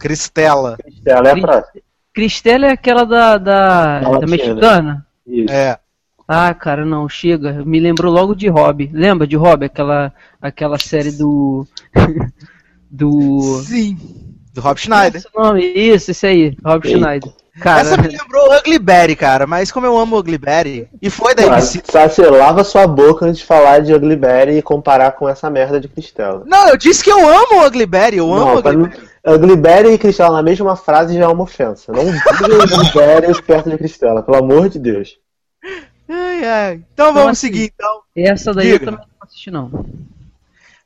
Cristela. 0.00 0.76
Cristela 0.82 1.28
é 1.28 1.32
a 1.32 1.40
próxima. 1.40 1.83
Cristela 2.14 2.66
é 2.66 2.70
aquela 2.70 3.04
da, 3.04 3.36
da, 3.36 4.00
da 4.00 4.26
mexicana? 4.26 5.04
Isso. 5.26 5.52
É. 5.52 5.78
Ah, 6.26 6.54
cara, 6.54 6.84
não, 6.86 7.08
chega. 7.08 7.64
Me 7.64 7.80
lembrou 7.80 8.12
logo 8.12 8.34
de 8.34 8.48
Hobby. 8.48 8.88
Lembra 8.92 9.26
de 9.26 9.36
Hobby? 9.36 9.66
Aquela, 9.66 10.12
aquela 10.40 10.78
série 10.78 11.10
do. 11.10 11.66
do. 12.88 13.60
Sim. 13.64 13.98
Do 14.54 14.60
Rob 14.60 14.78
Schneider. 14.78 15.20
Esse 15.20 15.28
nome? 15.34 15.64
Isso, 15.64 16.12
esse 16.12 16.26
aí, 16.26 16.56
Rob 16.64 16.86
Eita. 16.86 16.98
Schneider. 16.98 17.32
Cara, 17.60 17.80
Essa 17.82 17.96
me 17.96 18.08
lembrou 18.08 18.56
Ugly 18.58 18.78
Betty, 18.80 19.14
cara, 19.14 19.46
mas 19.46 19.70
como 19.70 19.86
eu 19.86 19.96
amo 19.96 20.18
Ugly 20.18 20.38
Betty, 20.38 20.88
e 21.00 21.08
foi 21.08 21.36
da 21.36 21.44
ABC. 21.46 21.82
Sabe, 21.84 22.28
lava 22.28 22.64
sua 22.64 22.84
boca 22.84 23.26
antes 23.26 23.38
de 23.38 23.46
falar 23.46 23.78
de 23.78 23.94
Ugly 23.94 24.16
Betty 24.16 24.52
e 24.58 24.62
comparar 24.62 25.12
com 25.12 25.28
essa 25.28 25.48
merda 25.48 25.80
de 25.80 25.86
Cristela. 25.86 26.42
Não, 26.46 26.68
eu 26.68 26.76
disse 26.76 27.04
que 27.04 27.10
eu 27.12 27.18
amo 27.18 27.64
Ugly 27.64 27.86
Betty, 27.86 28.16
eu 28.16 28.32
amo 28.32 28.46
não, 28.46 28.56
Ugly 28.56 28.76
Betty. 28.76 29.13
Betty 29.56 29.88
e 29.88 29.98
Cristela 29.98 30.36
na 30.36 30.42
mesma 30.42 30.76
frase 30.76 31.14
já 31.14 31.24
é 31.24 31.28
uma 31.28 31.44
ofensa. 31.44 31.92
Não 31.92 32.04
diga 32.04 32.32
Betty 33.22 33.42
perto 33.42 33.70
de 33.70 33.78
Cristela, 33.78 34.22
pelo 34.22 34.36
amor 34.36 34.68
de 34.68 34.78
Deus. 34.78 35.18
Ai, 36.08 36.44
ai. 36.44 36.72
Então, 36.74 37.10
então 37.10 37.14
vamos 37.14 37.30
assim, 37.30 37.46
seguir, 37.46 37.72
então. 37.74 38.02
Essa 38.14 38.52
daí 38.52 38.72
Diga. 38.72 38.84
eu 38.84 38.90
também 38.90 39.06
não 39.06 39.26
assisti, 39.26 39.50
não. 39.50 39.86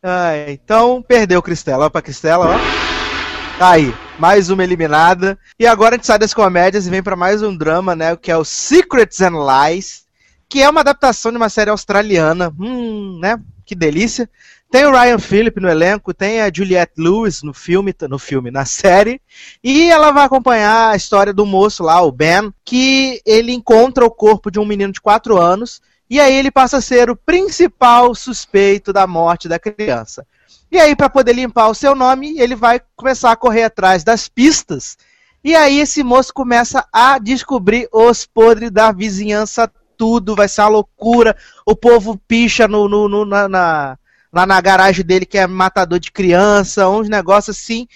Ai, 0.02 0.52
então, 0.52 1.02
perdeu 1.02 1.42
Cristela. 1.42 1.86
Ó 1.86 1.90
pra 1.90 2.00
Cristela, 2.00 2.46
ó. 2.46 3.58
Tá 3.58 3.70
aí, 3.70 3.92
mais 4.20 4.50
uma 4.50 4.62
eliminada. 4.62 5.36
E 5.58 5.66
agora 5.66 5.96
a 5.96 5.98
gente 5.98 6.06
sai 6.06 6.18
das 6.18 6.32
comédias 6.32 6.86
e 6.86 6.90
vem 6.90 7.02
para 7.02 7.16
mais 7.16 7.42
um 7.42 7.56
drama, 7.56 7.96
né? 7.96 8.14
Que 8.14 8.30
é 8.30 8.36
o 8.36 8.44
Secrets 8.44 9.20
and 9.20 9.32
Lies, 9.34 10.04
que 10.48 10.62
é 10.62 10.70
uma 10.70 10.82
adaptação 10.82 11.32
de 11.32 11.38
uma 11.38 11.48
série 11.48 11.70
australiana. 11.70 12.54
Hum, 12.56 13.18
né? 13.20 13.40
Que 13.66 13.74
delícia. 13.74 14.30
Tem 14.70 14.84
o 14.84 14.92
Ryan 14.92 15.18
Phillip 15.18 15.60
no 15.60 15.68
elenco, 15.68 16.12
tem 16.12 16.42
a 16.42 16.50
Juliette 16.52 16.92
Lewis 16.98 17.42
no 17.42 17.54
filme, 17.54 17.94
no 18.06 18.18
filme, 18.18 18.50
na 18.50 18.66
série, 18.66 19.18
e 19.64 19.90
ela 19.90 20.10
vai 20.10 20.26
acompanhar 20.26 20.90
a 20.90 20.96
história 20.96 21.32
do 21.32 21.46
moço 21.46 21.82
lá, 21.82 22.02
o 22.02 22.12
Ben, 22.12 22.52
que 22.66 23.22
ele 23.24 23.52
encontra 23.52 24.04
o 24.04 24.10
corpo 24.10 24.50
de 24.50 24.58
um 24.58 24.66
menino 24.66 24.92
de 24.92 25.00
4 25.00 25.38
anos 25.38 25.80
E 26.10 26.20
aí 26.20 26.34
ele 26.34 26.50
passa 26.50 26.78
a 26.78 26.82
ser 26.82 27.08
o 27.08 27.16
principal 27.16 28.14
suspeito 28.14 28.92
da 28.92 29.06
morte 29.06 29.48
da 29.48 29.58
criança. 29.58 30.26
E 30.70 30.78
aí, 30.78 30.94
para 30.94 31.08
poder 31.08 31.32
limpar 31.32 31.68
o 31.68 31.74
seu 31.74 31.94
nome, 31.94 32.38
ele 32.38 32.54
vai 32.54 32.80
começar 32.94 33.32
a 33.32 33.36
correr 33.36 33.64
atrás 33.64 34.04
das 34.04 34.28
pistas. 34.28 34.98
E 35.42 35.56
aí 35.56 35.80
esse 35.80 36.02
moço 36.02 36.32
começa 36.32 36.86
a 36.92 37.18
descobrir 37.18 37.88
os 37.92 38.26
podres 38.26 38.70
da 38.70 38.92
vizinhança, 38.92 39.70
tudo, 39.96 40.36
vai 40.36 40.48
ser 40.48 40.60
uma 40.62 40.68
loucura. 40.68 41.36
O 41.64 41.74
povo 41.74 42.20
picha 42.28 42.68
no, 42.68 42.88
no, 42.88 43.08
no 43.08 43.24
na, 43.24 43.48
na, 43.48 43.98
lá 44.32 44.46
na 44.46 44.60
garagem 44.60 45.04
dele 45.04 45.26
que 45.26 45.38
é 45.38 45.46
matador 45.46 45.98
de 45.98 46.10
criança, 46.10 46.88
uns 46.88 47.08
negócios 47.08 47.56
assim. 47.56 47.86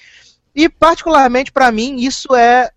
E 0.55 0.68
particularmente 0.68 1.53
para 1.53 1.72
mim 1.72 1.97
isso 1.97 2.35
é 2.35 2.70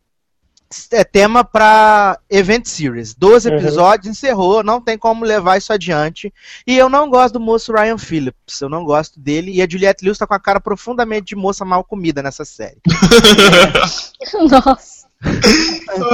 é 0.92 1.04
tema 1.04 1.44
para 1.44 2.20
Event 2.30 2.66
Series. 2.66 3.14
12 3.14 3.48
uhum. 3.48 3.56
episódios, 3.56 4.06
uhum. 4.08 4.12
encerrou, 4.12 4.64
não 4.64 4.82
tem 4.82 4.98
como 4.98 5.24
levar 5.24 5.58
isso 5.58 5.72
adiante. 5.72 6.34
E 6.66 6.76
eu 6.76 6.90
não 6.90 7.10
gosto 7.10 7.36
do 7.36 7.40
moço 7.40 7.72
Ryan 7.72 7.98
Phillips, 7.98 8.60
eu 8.60 8.68
não 8.68 8.84
gosto 8.84 9.20
dele. 9.20 9.52
E 9.52 9.62
a 9.62 9.68
Juliette 9.70 10.04
Lewis 10.04 10.18
tá 10.18 10.28
com 10.28 10.34
a 10.34 10.40
cara 10.40 10.60
profundamente 10.60 11.28
de 11.28 11.36
moça 11.36 11.64
mal 11.64 11.84
comida 11.84 12.22
nessa 12.22 12.44
série. 12.44 12.82
Nossa. 14.50 14.95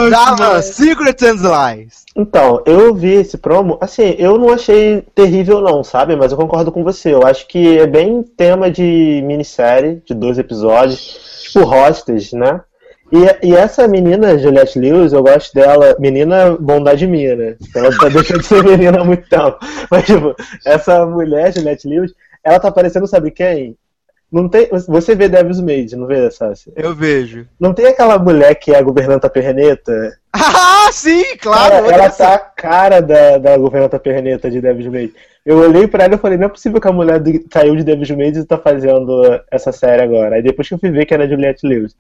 Dava 0.10 0.62
Secrets 0.62 1.24
and 1.24 1.42
Lies. 1.42 2.06
Então, 2.16 2.62
eu 2.66 2.94
vi 2.94 3.14
esse 3.14 3.38
promo, 3.38 3.78
assim, 3.80 4.16
eu 4.20 4.38
não 4.38 4.50
achei 4.50 5.04
terrível 5.16 5.62
não, 5.62 5.84
sabe? 5.84 6.16
Mas 6.16 6.32
eu 6.32 6.38
concordo 6.38 6.72
com 6.72 6.84
você. 6.84 7.14
Eu 7.14 7.26
acho 7.26 7.48
que 7.48 7.78
é 7.80 7.88
bem 7.88 8.24
tema 8.24 8.70
de 8.70 9.22
minissérie, 9.26 10.02
de 10.06 10.14
dois 10.14 10.38
episódios, 10.38 11.42
tipo 11.44 11.66
Hostage, 11.66 12.36
né? 12.36 12.62
E, 13.12 13.50
e 13.50 13.56
essa 13.56 13.88
menina, 13.88 14.38
Juliette 14.38 14.80
Lewis, 14.80 15.12
eu 15.12 15.22
gosto 15.22 15.54
dela, 15.54 15.96
menina 16.00 16.56
bondade 16.58 17.06
minha, 17.06 17.36
né? 17.36 17.56
Ela 17.76 17.90
tá 17.98 18.08
deixando 18.10 18.40
de 18.40 18.46
ser 18.46 18.64
menina 18.64 19.02
há 19.02 19.04
muito 19.04 19.28
tempo. 19.28 19.58
Mas, 19.90 20.06
tipo, 20.06 20.34
essa 20.66 21.06
mulher, 21.06 21.54
Juliette 21.54 21.88
Lewis, 21.88 22.14
ela 22.44 22.60
tá 22.60 22.72
parecendo, 22.72 23.08
sabe 23.08 23.32
quem? 23.32 23.76
Não 24.32 24.48
tem, 24.48 24.70
você 24.88 25.14
vê 25.14 25.28
Devil's 25.28 25.60
Maid, 25.60 25.94
não 25.96 26.08
vê, 26.08 26.32
Sassi? 26.32 26.72
Eu 26.76 26.96
vejo. 26.96 27.46
Não 27.60 27.74
tem 27.74 27.88
aquela 27.88 28.18
mulher 28.18 28.56
que 28.56 28.72
é 28.72 28.78
a 28.78 28.82
governanta 28.82 29.30
perneta? 29.30 30.18
Ah, 30.32 30.90
sim, 30.94 31.36
claro! 31.38 31.84
Cara, 31.84 31.94
ela 31.94 32.10
tá 32.10 32.34
a 32.36 32.40
cara 32.40 33.02
da, 33.02 33.38
da 33.38 33.58
governanta 33.58 34.00
perneta 34.00 34.50
de 34.50 34.62
Devil's 34.62 34.90
Maid. 34.90 35.14
Eu 35.46 35.58
olhei 35.58 35.86
pra 35.86 36.06
ela 36.06 36.16
e 36.16 36.18
falei, 36.18 36.38
não 36.38 36.46
é 36.46 36.50
possível 36.50 36.80
que 36.80 36.88
a 36.88 36.94
mulher 36.94 37.22
saiu 37.52 37.76
de 37.76 37.84
Devil's 37.84 38.12
Maid 38.12 38.40
e 38.40 38.46
tá 38.46 38.58
fazendo 38.58 39.22
essa 39.52 39.74
série 39.74 40.04
agora. 40.04 40.36
Aí 40.36 40.42
depois 40.42 40.68
que 40.68 40.76
eu 40.76 40.80
fui 40.80 40.92
ver 40.92 41.06
que 41.06 41.14
era 41.14 41.28
Juliette 41.28 41.68
Lewis. 41.68 41.94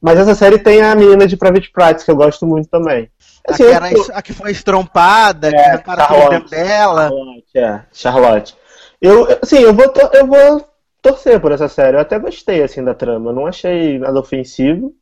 Mas 0.00 0.18
essa 0.20 0.36
série 0.36 0.58
tem 0.58 0.82
a 0.82 0.94
menina 0.94 1.26
de 1.26 1.36
Private 1.36 1.70
Practice, 1.72 2.04
que 2.04 2.10
eu 2.10 2.16
gosto 2.16 2.46
muito 2.46 2.68
também. 2.68 3.10
Assim, 3.48 3.64
a, 3.64 3.66
que 3.66 3.74
era, 3.74 3.92
eu... 3.92 4.06
a 4.14 4.22
que 4.22 4.32
foi 4.32 4.52
estrompada, 4.52 5.48
é, 5.48 5.50
que 5.50 5.70
repara 5.70 6.04
Charlotte, 6.06 6.50
dela. 6.50 7.08
Charlotte, 7.08 7.44
é, 7.56 7.80
Charlotte. 7.92 8.56
Eu, 9.00 9.38
assim, 9.42 9.58
eu 9.58 9.74
vou, 9.74 9.92
eu 10.12 10.26
vou 10.26 10.71
torcer 11.02 11.40
por 11.40 11.52
essa 11.52 11.68
série. 11.68 11.96
Eu 11.96 12.00
até 12.00 12.18
gostei, 12.18 12.62
assim, 12.62 12.82
da 12.82 12.94
trama. 12.94 13.30
Eu 13.30 13.34
não 13.34 13.46
achei 13.46 13.98
nada 13.98 14.18
ofensivo. 14.18 14.94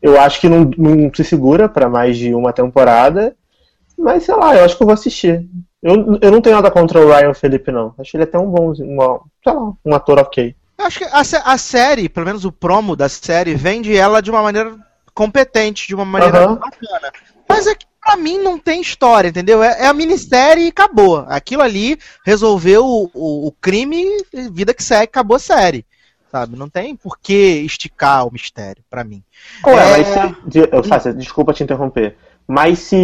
Eu 0.00 0.18
acho 0.20 0.40
que 0.40 0.48
não, 0.48 0.70
não 0.78 1.12
se 1.12 1.24
segura 1.24 1.68
para 1.68 1.88
mais 1.88 2.16
de 2.16 2.32
uma 2.34 2.52
temporada. 2.52 3.36
Mas, 3.98 4.22
sei 4.22 4.34
lá, 4.34 4.56
eu 4.56 4.64
acho 4.64 4.76
que 4.76 4.82
eu 4.82 4.86
vou 4.86 4.94
assistir. 4.94 5.46
Eu, 5.82 6.18
eu 6.20 6.30
não 6.30 6.40
tenho 6.40 6.56
nada 6.56 6.70
contra 6.70 7.00
o 7.00 7.08
Ryan 7.08 7.34
Felipe, 7.34 7.70
não. 7.70 7.94
Acho 7.98 8.16
ele 8.16 8.24
até 8.24 8.38
um 8.38 8.50
bom, 8.50 8.72
uma, 8.72 9.20
sei 9.42 9.52
lá, 9.52 9.72
um 9.84 9.94
ator 9.94 10.18
ok. 10.18 10.54
Eu 10.78 10.86
acho 10.86 10.98
que 10.98 11.04
a, 11.04 11.52
a, 11.52 11.58
série, 11.58 12.08
pelo 12.08 12.26
menos 12.26 12.44
o 12.44 12.52
promo 12.52 12.96
da 12.96 13.08
série, 13.08 13.54
vende 13.54 13.96
ela 13.96 14.20
de 14.20 14.30
uma 14.30 14.42
maneira 14.42 14.76
competente, 15.14 15.86
de 15.86 15.94
uma 15.94 16.04
maneira 16.04 16.48
uhum. 16.48 16.56
bacana. 16.56 17.12
Mas 17.48 17.66
é 17.66 17.74
que 17.74 17.86
pra 18.02 18.16
mim 18.16 18.38
não 18.38 18.58
tem 18.58 18.80
história, 18.80 19.28
entendeu? 19.28 19.62
É, 19.62 19.84
é 19.84 19.86
a 19.86 19.92
minissérie 19.92 20.64
e 20.64 20.68
acabou. 20.68 21.24
Aquilo 21.28 21.62
ali 21.62 21.96
resolveu 22.26 22.84
o, 22.84 23.10
o, 23.14 23.46
o 23.46 23.52
crime, 23.52 24.04
vida 24.50 24.74
que 24.74 24.82
segue, 24.82 25.04
acabou 25.04 25.36
a 25.36 25.40
série. 25.40 25.86
Sabe? 26.30 26.56
Não 26.56 26.68
tem 26.68 26.96
por 26.96 27.18
que 27.18 27.62
esticar 27.64 28.26
o 28.26 28.32
mistério, 28.32 28.82
para 28.90 29.04
mim. 29.04 29.22
Ué, 29.66 30.00
é... 30.00 30.80
mas 30.88 31.02
se, 31.02 31.12
desculpa 31.12 31.52
te 31.52 31.62
interromper. 31.62 32.16
Mas 32.48 32.80
se 32.80 32.96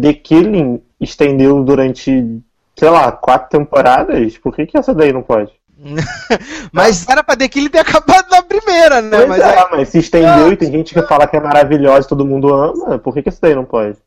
The 0.00 0.14
Killing 0.14 0.82
estendeu 0.98 1.62
durante, 1.62 2.42
sei 2.76 2.90
lá, 2.90 3.12
quatro 3.12 3.58
temporadas, 3.58 4.36
por 4.38 4.54
que, 4.54 4.66
que 4.66 4.78
essa 4.78 4.94
daí 4.94 5.12
não 5.12 5.22
pode? 5.22 5.52
mas 6.72 7.08
era 7.08 7.22
pra 7.22 7.36
The 7.36 7.48
Killing 7.48 7.68
ter 7.68 7.78
acabado 7.78 8.28
na 8.30 8.42
primeira, 8.42 9.00
né? 9.00 9.18
Pois 9.18 9.28
mas 9.28 9.40
é, 9.40 9.68
mas 9.70 9.88
se 9.90 9.98
estendeu 9.98 10.52
e 10.52 10.56
tem 10.56 10.72
gente 10.72 10.92
que 10.92 11.02
fala 11.02 11.26
que 11.26 11.36
é 11.36 11.40
maravilhosa 11.40 12.06
e 12.06 12.08
todo 12.08 12.26
mundo 12.26 12.52
ama, 12.52 12.98
por 12.98 13.14
que, 13.14 13.22
que 13.22 13.28
esse 13.28 13.40
daí 13.40 13.54
não 13.54 13.64
pode? 13.64 13.98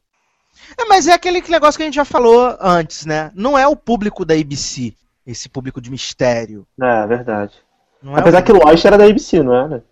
É, 0.78 0.86
mas 0.86 1.08
é 1.08 1.14
aquele 1.14 1.42
negócio 1.48 1.78
que 1.78 1.84
a 1.84 1.86
gente 1.86 1.96
já 1.96 2.06
falou 2.06 2.58
antes, 2.60 3.06
né? 3.06 3.32
Não 3.34 3.58
é 3.58 3.68
o 3.68 3.76
público 3.76 4.26
da 4.26 4.34
ABC, 4.34 4.94
esse 5.26 5.48
público 5.50 5.82
de 5.82 5.92
mistério. 5.92 6.66
É, 6.82 7.08
verdade. 7.08 7.54
Não 8.02 8.18
é 8.18 8.20
Apesar 8.20 8.40
é 8.40 8.42
o... 8.42 8.44
que 8.44 8.54
Lost 8.54 8.86
era 8.86 8.98
da 8.98 9.06
ABC, 9.06 9.42
não 9.42 9.56
era? 9.56 9.84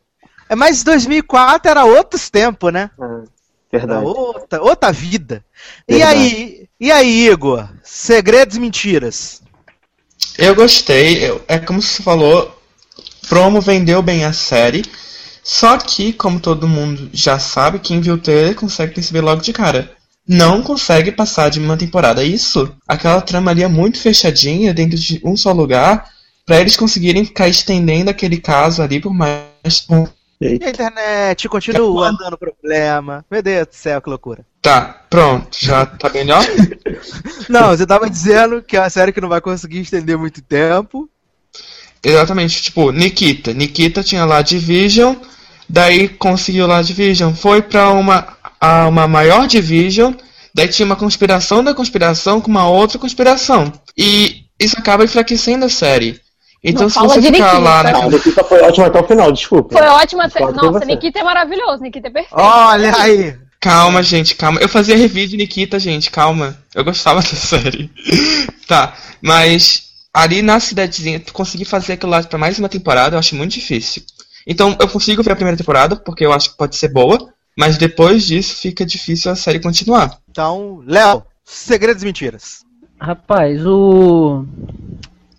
É, 0.49 0.55
mas 0.55 0.83
2004 0.83 1.71
era 1.71 1.85
outros 1.85 2.29
tempos, 2.29 2.73
né? 2.73 2.91
É, 2.99 3.77
verdade. 3.77 4.05
outra, 4.05 4.61
outra 4.61 4.91
vida. 4.91 5.43
Verdade. 5.87 5.97
E 5.97 6.03
aí, 6.03 6.69
e 6.79 6.91
aí, 6.91 7.29
Igor? 7.29 7.69
Segredos 7.83 8.57
e 8.57 8.59
mentiras? 8.59 9.41
Eu 10.37 10.55
gostei, 10.55 11.29
eu, 11.29 11.41
é 11.47 11.59
como 11.59 11.81
você 11.81 12.01
falou, 12.03 12.59
promo 13.29 13.61
vendeu 13.61 14.01
bem 14.01 14.25
a 14.25 14.33
série. 14.33 14.83
Só 15.43 15.77
que, 15.77 16.13
como 16.13 16.39
todo 16.39 16.67
mundo 16.67 17.09
já 17.11 17.39
sabe, 17.39 17.79
quem 17.79 17.99
viu 17.99 18.15
o 18.15 18.17
trailer 18.17 18.55
consegue 18.55 18.93
perceber 18.93 19.21
logo 19.21 19.41
de 19.41 19.51
cara. 19.51 19.91
Não 20.27 20.61
consegue 20.61 21.11
passar 21.11 21.49
de 21.49 21.59
uma 21.59 21.77
temporada. 21.77 22.23
Isso, 22.23 22.73
aquela 22.87 23.21
trama 23.21 23.51
ali 23.51 23.63
é 23.63 23.67
muito 23.67 23.99
fechadinha 23.99 24.73
dentro 24.73 24.97
de 24.97 25.19
um 25.23 25.35
só 25.35 25.51
lugar, 25.51 26.07
para 26.45 26.59
eles 26.61 26.77
conseguirem 26.77 27.25
ficar 27.25 27.47
estendendo 27.47 28.09
aquele 28.09 28.37
caso 28.37 28.81
ali 28.81 28.99
por 28.99 29.13
mais 29.13 29.85
um 29.89 30.07
e 30.41 30.65
a 30.65 30.69
internet 30.69 31.47
continua 31.47 32.11
dando 32.17 32.35
problema. 32.35 33.23
Meu 33.29 33.43
Deus 33.43 33.67
do 33.67 33.75
céu, 33.75 34.01
que 34.01 34.09
loucura. 34.09 34.43
Tá, 34.59 35.05
pronto, 35.07 35.55
já 35.59 35.85
tá 35.85 36.09
melhor? 36.09 36.43
não, 37.47 37.69
você 37.69 37.85
tava 37.85 38.09
dizendo 38.09 38.59
que 38.59 38.75
é 38.75 38.79
uma 38.79 38.89
série 38.89 39.11
que 39.11 39.21
não 39.21 39.29
vai 39.29 39.39
conseguir 39.39 39.81
estender 39.81 40.17
muito 40.17 40.41
tempo. 40.41 41.07
Exatamente, 42.03 42.59
tipo, 42.63 42.91
Nikita. 42.91 43.53
Nikita 43.53 44.01
tinha 44.01 44.25
lá 44.25 44.41
Division, 44.41 45.15
daí 45.69 46.09
conseguiu 46.09 46.65
lá 46.65 46.81
Division, 46.81 47.35
foi 47.35 47.61
pra 47.61 47.91
uma, 47.91 48.35
a 48.61 48.87
uma 48.87 49.07
maior 49.07 49.47
Division, 49.47 50.13
daí 50.53 50.67
tinha 50.67 50.85
uma 50.85 50.95
conspiração 50.95 51.63
da 51.63 51.73
conspiração 51.73 52.39
com 52.39 52.51
uma 52.51 52.69
outra 52.69 52.99
conspiração. 52.99 53.73
E 53.97 54.45
isso 54.59 54.77
acaba 54.77 55.03
enfraquecendo 55.03 55.65
a 55.65 55.69
série. 55.69 56.21
Então, 56.63 56.83
não 56.83 56.89
se 56.89 56.99
você 56.99 57.21
ficar 57.23 57.31
Nikita. 57.31 57.57
lá, 57.57 57.83
né? 57.83 58.07
Nikita 58.07 58.43
foi 58.43 58.61
ótima 58.61 58.85
até 58.85 58.99
o 58.99 59.07
final, 59.07 59.31
desculpa. 59.31 59.75
Foi 59.75 59.87
ótima 59.87 60.25
até. 60.25 60.39
Nossa, 60.39 60.85
Nikita 60.85 61.19
é 61.19 61.23
maravilhoso, 61.23 61.81
Nikita 61.81 62.07
é 62.07 62.11
perfeito. 62.11 62.39
Olha 62.39 62.95
aí! 62.97 63.35
Calma, 63.59 64.01
gente, 64.01 64.35
calma. 64.35 64.59
Eu 64.59 64.69
fazia 64.69 64.97
review 64.97 65.27
de 65.27 65.37
Nikita, 65.37 65.79
gente, 65.79 66.09
calma. 66.09 66.57
Eu 66.73 66.83
gostava 66.83 67.19
da 67.21 67.27
série. 67.27 67.91
tá, 68.67 68.95
mas 69.21 69.91
ali 70.13 70.41
na 70.41 70.59
cidadezinha, 70.59 71.21
conseguir 71.31 71.65
fazer 71.65 71.93
aquilo 71.93 72.11
lá 72.11 72.21
pra 72.21 72.37
mais 72.37 72.59
uma 72.59 72.69
temporada, 72.69 73.15
eu 73.15 73.19
acho 73.19 73.35
muito 73.35 73.53
difícil. 73.53 74.03
Então, 74.45 74.75
eu 74.79 74.87
consigo 74.87 75.23
ver 75.23 75.31
a 75.31 75.35
primeira 75.35 75.57
temporada, 75.57 75.95
porque 75.95 76.25
eu 76.25 76.33
acho 76.33 76.51
que 76.51 76.57
pode 76.57 76.75
ser 76.75 76.89
boa, 76.89 77.31
mas 77.57 77.77
depois 77.77 78.25
disso 78.25 78.55
fica 78.55 78.85
difícil 78.85 79.31
a 79.31 79.35
série 79.35 79.59
continuar. 79.59 80.19
Então, 80.29 80.83
Léo, 80.85 81.23
segredos 81.43 82.03
e 82.03 82.05
mentiras. 82.05 82.65
Rapaz, 82.99 83.65
o 83.65 84.45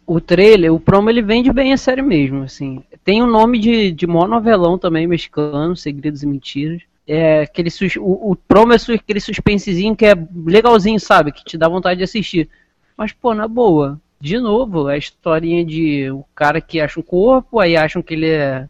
o 0.07 0.21
trailer, 0.21 0.73
o 0.75 0.81
promo 0.81 1.09
ele 1.09 1.23
vende 1.23 1.53
bem 1.53 1.73
a 1.73 1.77
série 1.77 2.03
mesmo, 2.03 2.43
assim. 2.43 2.83
Tem 3.05 3.23
o 3.23 3.25
um 3.25 3.31
nome 3.31 3.59
de, 3.59 3.93
de 3.93 4.07
novelão 4.07 4.77
também 4.77 5.07
mexicano, 5.07 5.77
Segredos 5.77 6.23
e 6.23 6.27
Mentiras. 6.27 6.83
É 7.07 7.43
aquele 7.43 7.71
o, 7.99 8.33
o 8.33 8.37
promo 8.37 8.73
é 8.73 8.77
aquele 8.77 9.21
suspensezinho 9.21 9.97
que 9.97 10.05
é 10.05 10.15
legalzinho, 10.45 11.01
sabe? 11.01 11.33
Que 11.33 11.45
te 11.45 11.57
dá 11.57 11.69
vontade 11.69 11.99
de 11.99 12.05
assistir. 12.05 12.49
Mas, 12.97 13.13
pô, 13.13 13.35
na 13.35 13.49
boa, 13.49 14.01
de 14.21 14.39
novo, 14.39 14.87
a 14.87 14.97
historinha 14.97 15.65
de 15.65 16.11
o 16.11 16.25
cara 16.35 16.61
que 16.61 16.81
acha 16.81 17.01
um 17.01 17.03
corpo, 17.03 17.59
aí 17.59 17.77
acham 17.77 18.03
que 18.03 18.15
ele 18.15 18.29
é 18.29 18.69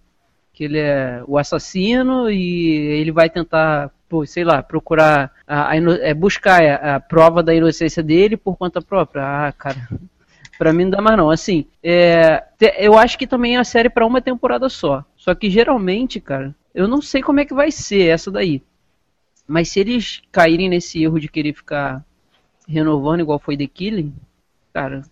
que 0.63 0.67
ele 0.67 0.79
é 0.79 1.25
o 1.27 1.37
assassino 1.37 2.31
e 2.31 2.77
ele 3.01 3.11
vai 3.11 3.29
tentar, 3.29 3.91
pô, 4.09 4.25
sei 4.25 4.45
lá, 4.45 4.63
procurar 4.63 5.33
a, 5.45 5.71
a, 5.71 5.77
é, 5.77 6.15
buscar 6.15 6.63
a, 6.63 6.97
a, 6.97 7.01
prova 7.01 7.43
da 7.43 7.53
inocência 7.53 8.01
dele 8.01 8.37
por 8.37 8.57
conta 8.57 8.81
própria. 8.81 9.49
Ah, 9.49 9.53
cara, 9.53 9.89
Pra 10.57 10.73
mim 10.73 10.85
não 10.85 10.91
dá 10.91 11.03
mais 11.03 11.17
não. 11.17 11.29
Assim, 11.29 11.67
é, 11.83 12.45
eu 12.79 12.97
acho 12.97 13.19
que 13.19 13.27
também 13.27 13.57
é 13.57 13.59
a 13.59 13.65
série 13.65 13.91
para 13.91 14.07
uma 14.07 14.21
temporada 14.23 14.69
só. 14.69 15.05
Só 15.17 15.35
que 15.35 15.51
geralmente, 15.51 16.21
cara, 16.21 16.55
eu 16.73 16.87
não 16.87 17.03
sei 17.03 17.21
como 17.21 17.41
é 17.41 17.45
que 17.45 17.55
vai 17.55 17.73
ser 17.73 18.11
essa 18.11 18.31
daí. 18.31 18.63
Mas 19.49 19.71
se 19.71 19.81
eles 19.81 20.23
caírem 20.31 20.69
nesse 20.69 21.03
erro 21.03 21.19
de 21.19 21.29
querer 21.29 21.55
ficar 21.55 22.05
renovando 22.69 23.21
igual 23.21 23.41
foi 23.41 23.57
The 23.57 23.67
Killing, 23.67 24.15
cara, 24.73 25.03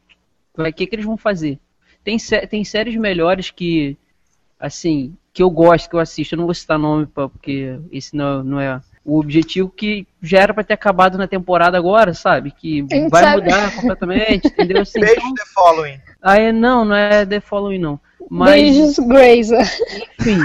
o 0.56 0.72
que, 0.72 0.86
que 0.86 0.94
eles 0.94 1.06
vão 1.06 1.16
fazer? 1.16 1.58
Tem, 2.04 2.16
tem 2.48 2.62
séries 2.62 2.94
melhores 2.94 3.50
que, 3.50 3.96
assim, 4.58 5.16
que 5.32 5.42
eu 5.42 5.50
gosto, 5.50 5.88
que 5.88 5.96
eu 5.96 6.00
assisto. 6.00 6.34
Eu 6.34 6.38
não 6.38 6.46
vou 6.46 6.54
citar 6.54 6.78
nome 6.78 7.06
porque 7.06 7.78
esse 7.92 8.16
não, 8.16 8.42
não 8.42 8.60
é 8.60 8.80
o 9.04 9.18
objetivo 9.18 9.70
que 9.70 10.06
já 10.22 10.40
era 10.40 10.54
pra 10.54 10.64
ter 10.64 10.74
acabado 10.74 11.16
na 11.16 11.26
temporada 11.26 11.76
agora, 11.76 12.12
sabe? 12.12 12.50
Que 12.50 12.82
vai 13.08 13.22
sabe. 13.22 13.42
mudar 13.42 13.74
completamente, 13.74 14.48
entendeu? 14.48 14.82
Assim, 14.82 15.00
Beijo 15.00 15.14
então, 15.16 15.34
The 15.34 15.44
Following. 15.54 16.00
aí 16.22 16.52
não, 16.52 16.84
não 16.84 16.94
é 16.94 17.24
The 17.24 17.40
Following 17.40 17.78
não. 17.78 18.00
Mas, 18.28 18.52
Beijos, 18.52 18.98
Grazer. 18.98 19.68
enfim. 20.20 20.38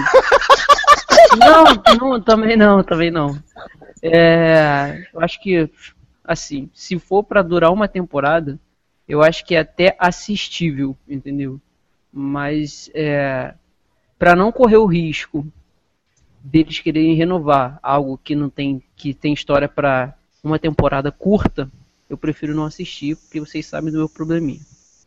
não, 1.37 1.99
não, 1.99 2.21
também 2.21 2.55
não, 2.55 2.83
também 2.83 3.11
não. 3.11 3.37
É, 4.01 5.05
eu 5.13 5.21
acho 5.21 5.41
que, 5.41 5.69
assim, 6.23 6.69
se 6.73 6.97
for 6.97 7.23
pra 7.23 7.41
durar 7.41 7.71
uma 7.71 7.87
temporada, 7.87 8.57
eu 9.07 9.21
acho 9.21 9.45
que 9.45 9.55
é 9.55 9.59
até 9.59 9.95
assistível, 9.99 10.95
entendeu? 11.07 11.59
Mas, 12.11 12.89
é, 12.93 13.53
para 14.25 14.35
não 14.35 14.51
correr 14.51 14.77
o 14.77 14.87
risco 14.87 15.45
deles 16.43 16.79
quererem 16.79 17.13
renovar 17.13 17.77
algo 17.83 18.19
que 18.23 18.35
não 18.35 18.49
tem, 18.49 18.81
que 18.95 19.13
tem 19.13 19.31
história 19.33 19.69
pra 19.69 20.15
uma 20.43 20.57
temporada 20.57 21.11
curta, 21.11 21.71
eu 22.09 22.17
prefiro 22.17 22.55
não 22.55 22.65
assistir, 22.65 23.15
porque 23.15 23.39
vocês 23.39 23.67
sabem 23.67 23.91
do 23.91 23.99
meu 23.99 24.09
probleminha. 24.09 24.61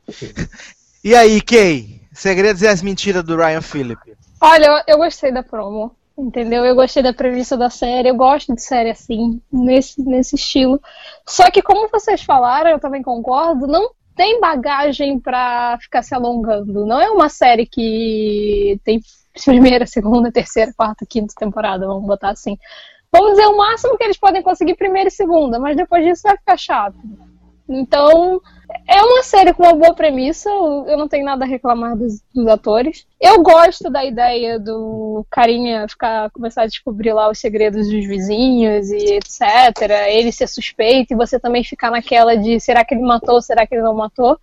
E 1.03 1.15
aí, 1.15 1.41
Kay? 1.41 2.03
Segredos 2.13 2.61
e 2.63 2.67
as 2.67 2.83
mentiras 2.83 3.23
do 3.23 3.37
Ryan 3.37 3.63
Phillip. 3.63 4.17
Olha, 4.41 4.67
eu, 4.67 4.95
eu 4.95 4.99
gostei 4.99 5.33
da 5.33 5.45
promo. 5.45 5.95
Entendeu? 6.19 6.65
Eu 6.65 6.75
gostei 6.75 7.05
da 7.05 7.15
premissa 7.15 7.57
da 7.57 7.71
série. 7.71 8.09
Eu 8.09 8.17
gosto 8.17 8.53
de 8.53 8.61
série 8.61 8.91
assim, 8.91 9.41
nesse, 9.51 10.03
nesse 10.03 10.35
estilo. 10.35 10.83
Só 11.25 11.49
que, 11.53 11.63
como 11.63 11.89
vocês 11.89 12.23
falaram, 12.23 12.71
eu 12.71 12.81
também 12.81 13.01
concordo, 13.01 13.69
não 13.69 13.93
tem 14.19 14.41
bagagem 14.41 15.21
pra 15.21 15.79
ficar 15.81 16.03
se 16.03 16.13
alongando. 16.13 16.85
Não 16.85 17.01
é 17.01 17.09
uma 17.09 17.29
série 17.29 17.65
que 17.65 18.81
tem 18.83 19.01
primeira, 19.45 19.87
segunda, 19.87 20.33
terceira, 20.33 20.73
quarta, 20.77 21.07
quinta 21.09 21.33
temporada, 21.39 21.87
vamos 21.87 22.05
botar 22.05 22.31
assim. 22.31 22.59
Vamos 23.13 23.31
dizer 23.31 23.47
o 23.47 23.57
máximo 23.57 23.97
que 23.97 24.03
eles 24.03 24.19
podem 24.19 24.43
conseguir 24.43 24.75
primeira 24.75 25.09
e 25.09 25.13
segunda, 25.13 25.61
mas 25.61 25.77
depois 25.77 26.05
disso 26.05 26.23
vai 26.25 26.37
ficar 26.37 26.57
chato. 26.59 26.97
Então, 27.69 28.41
é 28.87 29.03
uma 29.03 29.23
série 29.23 29.53
com 29.53 29.63
uma 29.63 29.75
boa 29.75 29.95
premissa, 29.95 30.49
eu 30.49 30.97
não 30.97 31.07
tenho 31.07 31.25
nada 31.25 31.45
a 31.45 31.49
reclamar 31.49 31.97
dos, 31.97 32.23
dos 32.35 32.47
atores. 32.47 33.07
Eu 33.21 33.43
gosto 33.43 33.91
da 33.91 34.05
ideia 34.05 34.59
do 34.59 35.27
carinha 35.31 35.87
ficar, 35.89 36.31
começar 36.31 36.63
a 36.63 36.67
descobrir 36.67 37.13
lá 37.13 37.31
os 37.31 37.39
segredos 37.39 37.89
dos 37.89 38.07
vizinhos 38.07 38.91
e 38.91 39.17
etc. 39.17 40.07
Ele 40.09 40.33
ser 40.33 40.47
suspeito 40.47 41.13
e 41.13 41.17
você 41.17 41.39
também 41.39 41.63
ficar 41.63 41.91
naquela 41.91 42.37
de 42.37 42.59
será 42.61 42.85
que 42.85 42.95
ele 42.95 43.03
matou, 43.03 43.43
será 43.43 43.67
que 43.67 43.75
ele 43.75 43.83
não 43.83 43.95
matou? 43.95 44.39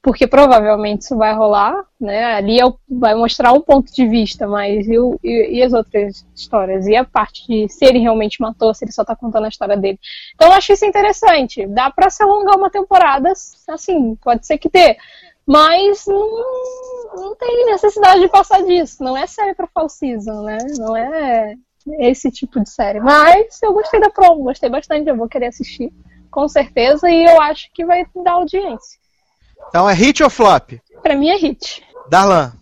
Porque 0.00 0.26
provavelmente 0.28 1.02
isso 1.02 1.16
vai 1.16 1.34
rolar, 1.34 1.74
né? 2.00 2.24
Ali 2.34 2.58
é 2.60 2.64
o- 2.64 2.78
vai 2.88 3.14
mostrar 3.16 3.52
um 3.52 3.60
ponto 3.60 3.92
de 3.92 4.06
vista, 4.08 4.46
mas 4.46 4.86
e, 4.86 4.96
o- 4.98 5.18
e- 5.24 5.58
e 5.58 5.62
as 5.62 5.72
outras 5.72 6.24
histórias? 6.34 6.86
E 6.86 6.94
a 6.96 7.04
parte 7.04 7.46
de 7.48 7.68
se 7.68 7.84
ele 7.84 7.98
realmente 7.98 8.40
matou, 8.40 8.72
se 8.72 8.84
ele 8.84 8.92
só 8.92 9.04
tá 9.04 9.16
contando 9.16 9.46
a 9.46 9.48
história 9.48 9.76
dele. 9.76 9.98
Então 10.34 10.48
eu 10.48 10.54
acho 10.54 10.72
isso 10.72 10.86
interessante. 10.86 11.66
Dá 11.66 11.90
pra 11.90 12.10
se 12.10 12.22
alongar 12.22 12.56
uma 12.56 12.70
temporada, 12.70 13.32
assim, 13.68 14.14
pode 14.22 14.46
ser 14.46 14.56
que 14.58 14.68
dê. 14.70 14.96
Mas 15.44 16.06
não, 16.06 16.28
não 17.16 17.34
tem 17.36 17.66
necessidade 17.66 18.20
de 18.20 18.28
passar 18.28 18.62
disso. 18.62 19.02
Não 19.02 19.16
é 19.16 19.26
série 19.26 19.54
pra 19.54 19.66
fall 19.66 19.88
season, 19.88 20.42
né? 20.42 20.58
Não 20.78 20.96
é 20.96 21.54
esse 21.98 22.30
tipo 22.30 22.60
de 22.62 22.70
série. 22.70 23.00
Mas 23.00 23.60
eu 23.62 23.72
gostei 23.72 23.98
da 24.00 24.10
promo, 24.10 24.44
gostei 24.44 24.68
bastante. 24.70 25.08
Eu 25.08 25.16
vou 25.16 25.28
querer 25.28 25.46
assistir, 25.46 25.92
com 26.30 26.46
certeza. 26.48 27.10
E 27.10 27.24
eu 27.24 27.40
acho 27.40 27.68
que 27.72 27.84
vai 27.84 28.04
dar 28.24 28.32
audiência. 28.32 28.98
Então 29.68 29.88
é 29.88 29.94
hit 29.94 30.22
ou 30.22 30.30
flop? 30.30 30.72
Pra 31.02 31.14
mim 31.14 31.28
é 31.28 31.36
hit. 31.36 31.82
Darlan. 32.08 32.52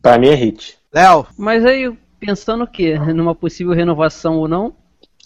Pra 0.00 0.18
mim 0.18 0.28
é 0.28 0.34
hit. 0.34 0.78
Léo? 0.92 1.26
Mas 1.36 1.64
aí, 1.64 1.92
pensando 2.20 2.64
o 2.64 2.66
quê? 2.66 2.98
Numa 2.98 3.34
possível 3.34 3.72
renovação 3.72 4.38
ou 4.38 4.48
não? 4.48 4.74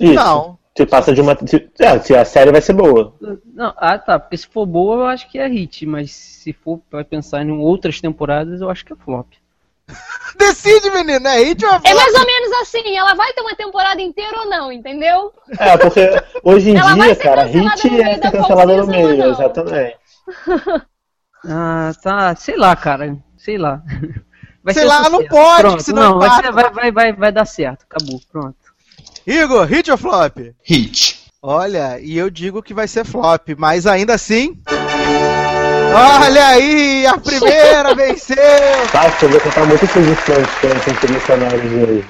Isso. 0.01 0.15
Não. 0.15 0.59
Se 0.77 0.85
passa 0.85 1.13
de 1.15 1.21
uma. 1.23 1.35
Se, 1.47 1.71
é, 1.79 1.99
se 2.01 2.15
a 2.15 2.25
série 2.25 2.53
vai 2.53 2.61
ser 2.61 2.75
boa. 2.75 3.15
Não, 3.55 3.73
ah 3.79 3.99
tá, 3.99 4.19
porque 4.19 4.37
se 4.37 4.47
for 4.47 4.67
boa 4.67 4.97
eu 4.97 5.07
acho 5.07 5.31
que 5.31 5.39
é 5.39 5.49
hit, 5.49 5.87
mas 5.87 6.13
se 6.13 6.53
for 6.53 6.79
pra 6.91 7.03
pensar 7.03 7.43
em 7.43 7.51
outras 7.51 7.99
temporadas 7.99 8.61
eu 8.61 8.69
acho 8.69 8.85
que 8.85 8.93
é 8.93 8.97
flop. 8.97 9.27
Decide, 10.39 10.91
menino. 10.91 11.27
É 11.29 11.43
hit 11.43 11.65
ou 11.65 11.71
É 11.71 11.81
flop? 11.81 11.95
mais 11.95 12.15
ou 12.15 12.27
menos 12.27 12.53
assim, 12.61 12.95
ela 12.95 13.15
vai 13.15 13.33
ter 13.33 13.41
uma 13.41 13.55
temporada 13.57 14.03
inteira 14.03 14.39
ou 14.41 14.47
não, 14.51 14.71
entendeu? 14.71 15.33
É, 15.59 15.79
porque 15.79 16.01
hoje 16.45 16.71
em 16.73 16.77
Ela 16.77 16.93
dia, 16.93 17.17
cara, 17.17 17.45
hit 17.45 18.01
é 18.03 18.19
cancelada 18.19 18.77
no 18.77 18.83
ou 18.83 18.87
meio, 18.87 19.31
exatamente. 19.31 19.97
Ah, 21.49 21.93
tá, 22.03 22.35
sei 22.37 22.57
lá, 22.57 22.75
cara, 22.77 23.17
sei 23.39 23.57
lá. 23.59 23.83
Vai 24.65 24.75
Sei 24.75 24.83
ser 24.83 24.89
lá, 24.89 25.09
não 25.09 25.25
pode, 25.29 25.61
Pronto, 25.63 25.83
senão 25.85 26.03
não, 26.03 26.19
vai, 26.19 26.43
ser- 26.43 26.51
vai, 26.51 26.71
vai, 26.73 26.91
vai, 26.91 27.13
vai 27.13 27.31
dar 27.33 27.45
certo, 27.45 27.87
acabou, 27.89 28.21
pronto. 28.33 28.57
Igor, 29.25 29.65
hit 29.65 29.89
ou 29.93 29.97
flop? 29.97 30.39
Hit. 30.65 31.21
Olha, 31.41 32.01
e 32.01 32.19
eu 32.19 32.29
digo 32.29 32.61
que 32.61 32.75
vai 32.75 32.89
ser 32.89 33.05
flop, 33.05 33.51
mas 33.57 33.87
ainda 33.87 34.15
assim. 34.15 34.61
Olha 35.95 36.47
aí, 36.49 37.07
a 37.07 37.17
primeira 37.17 37.95
venceu! 37.97 38.37
Tá, 38.91 39.09
você 39.09 39.51
tá 39.55 39.65
muito 39.65 39.87
frustrante 39.87 40.51
com 40.61 40.91
internacional 40.91 41.51
de 41.61 41.69
hoje. 41.69 42.05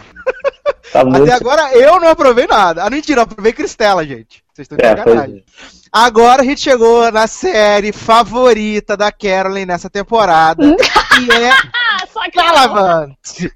Tá 0.93 1.05
muito. 1.05 1.22
Até 1.22 1.32
agora 1.32 1.72
eu 1.72 2.01
não 2.01 2.09
aprovei 2.09 2.47
nada. 2.47 2.84
Ah, 2.84 2.91
mentira, 2.91 3.20
eu 3.20 3.24
aprovei 3.24 3.53
Cristela, 3.53 4.05
gente. 4.07 4.43
Vocês 4.53 4.64
estão 4.64 4.76
de 4.78 4.84
É, 4.84 4.97
sacanagem. 4.97 5.45
Agora 5.93 6.43
a 6.43 6.45
gente 6.45 6.61
chegou 6.61 7.11
na 7.11 7.26
série 7.26 7.93
favorita 7.93 8.97
da 8.97 9.11
Carolyn 9.11 9.66
nessa 9.66 9.89
temporada, 9.89 10.62
que 10.76 11.32
é 11.32 11.51
Galavante. 12.34 13.53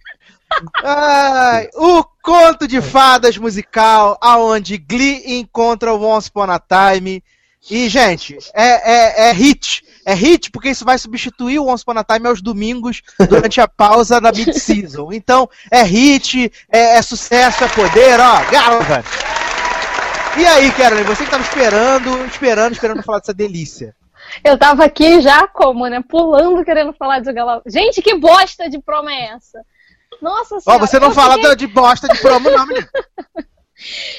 Ai, 0.82 1.68
o 1.74 2.02
conto 2.22 2.66
de 2.66 2.80
fadas 2.80 3.36
musical, 3.36 4.18
aonde 4.20 4.78
Glee 4.78 5.22
encontra 5.38 5.92
o 5.92 6.02
Once 6.02 6.28
Upon 6.28 6.50
a 6.50 6.58
Time. 6.58 7.22
E, 7.70 7.88
gente, 7.88 8.38
é, 8.54 9.26
é, 9.26 9.28
é 9.28 9.32
hit. 9.32 9.84
É 10.04 10.14
hit 10.14 10.50
porque 10.50 10.70
isso 10.70 10.84
vai 10.84 10.98
substituir 10.98 11.58
o 11.58 11.66
Once 11.66 11.82
Upon 11.82 11.98
a 11.98 12.04
Time 12.04 12.26
aos 12.28 12.40
domingos 12.40 13.02
durante 13.28 13.60
a 13.60 13.68
pausa 13.68 14.20
da 14.20 14.32
mid-season. 14.32 15.12
Então, 15.12 15.48
é 15.70 15.82
hit, 15.82 16.52
é, 16.70 16.96
é 16.96 17.02
sucesso, 17.02 17.64
é 17.64 17.68
poder, 17.68 18.18
ó, 18.18 18.50
Galavant. 18.50 19.04
E 20.38 20.46
aí, 20.46 20.70
Carolyn, 20.72 21.04
você 21.04 21.24
que 21.24 21.30
tava 21.30 21.42
esperando, 21.42 22.24
esperando, 22.26 22.72
esperando 22.72 23.02
falar 23.02 23.18
dessa 23.18 23.34
delícia. 23.34 23.94
Eu 24.44 24.56
tava 24.56 24.84
aqui 24.84 25.20
já 25.20 25.46
como, 25.46 25.86
né? 25.88 26.02
Pulando, 26.08 26.64
querendo 26.64 26.92
falar 26.92 27.20
de 27.20 27.32
Galau. 27.32 27.62
Gente, 27.66 28.00
que 28.00 28.14
bosta 28.14 28.68
de 28.70 28.78
promo 28.80 29.10
é 29.10 29.30
essa? 29.34 29.60
Nossa 30.22 30.56
Ó, 30.56 30.60
senhora. 30.60 30.86
você 30.86 31.00
não 31.00 31.12
fala 31.12 31.34
fiquei, 31.34 31.56
de 31.56 31.66
bosta 31.66 32.08
de 32.08 32.20
promo, 32.20 32.50
não, 32.50 32.66
menino. 32.66 32.86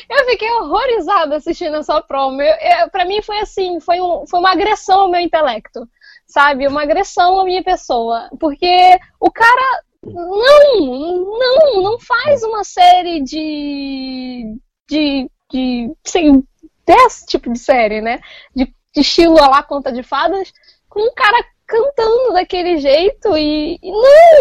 Eu 0.10 0.26
fiquei 0.26 0.52
horrorizada 0.54 1.36
assistindo 1.36 1.78
essa 1.78 2.02
promo. 2.02 2.42
Eu, 2.42 2.90
pra 2.90 3.06
mim 3.06 3.22
foi 3.22 3.40
assim, 3.40 3.80
foi, 3.80 4.02
um, 4.02 4.26
foi 4.28 4.40
uma 4.40 4.52
agressão 4.52 5.02
ao 5.02 5.12
meu 5.12 5.22
intelecto. 5.22 5.88
Sabe? 6.26 6.68
Uma 6.68 6.84
agressão 6.84 7.40
à 7.40 7.44
minha 7.44 7.64
pessoa. 7.64 8.30
Porque 8.40 8.98
o 9.20 9.32
cara. 9.32 9.84
Não, 10.04 11.38
não, 11.38 11.84
não 11.84 12.00
faz 12.00 12.44
uma 12.44 12.64
série 12.64 13.22
de. 13.22 14.58
de. 14.90 15.30
de. 15.52 15.94
Sei, 16.04 16.32
desse 16.86 17.26
tipo 17.26 17.52
de 17.52 17.60
série, 17.60 18.02
né? 18.02 18.20
De, 18.56 18.66
de 18.66 19.02
estilo 19.02 19.38
a 19.42 19.48
lá 19.48 19.64
conta 19.64 19.92
de 19.92 20.04
fadas, 20.04 20.52
com 20.90 21.02
um 21.02 21.14
cara 21.14 21.44
cantando 21.72 22.34
daquele 22.34 22.78
jeito 22.78 23.38
e. 23.38 23.80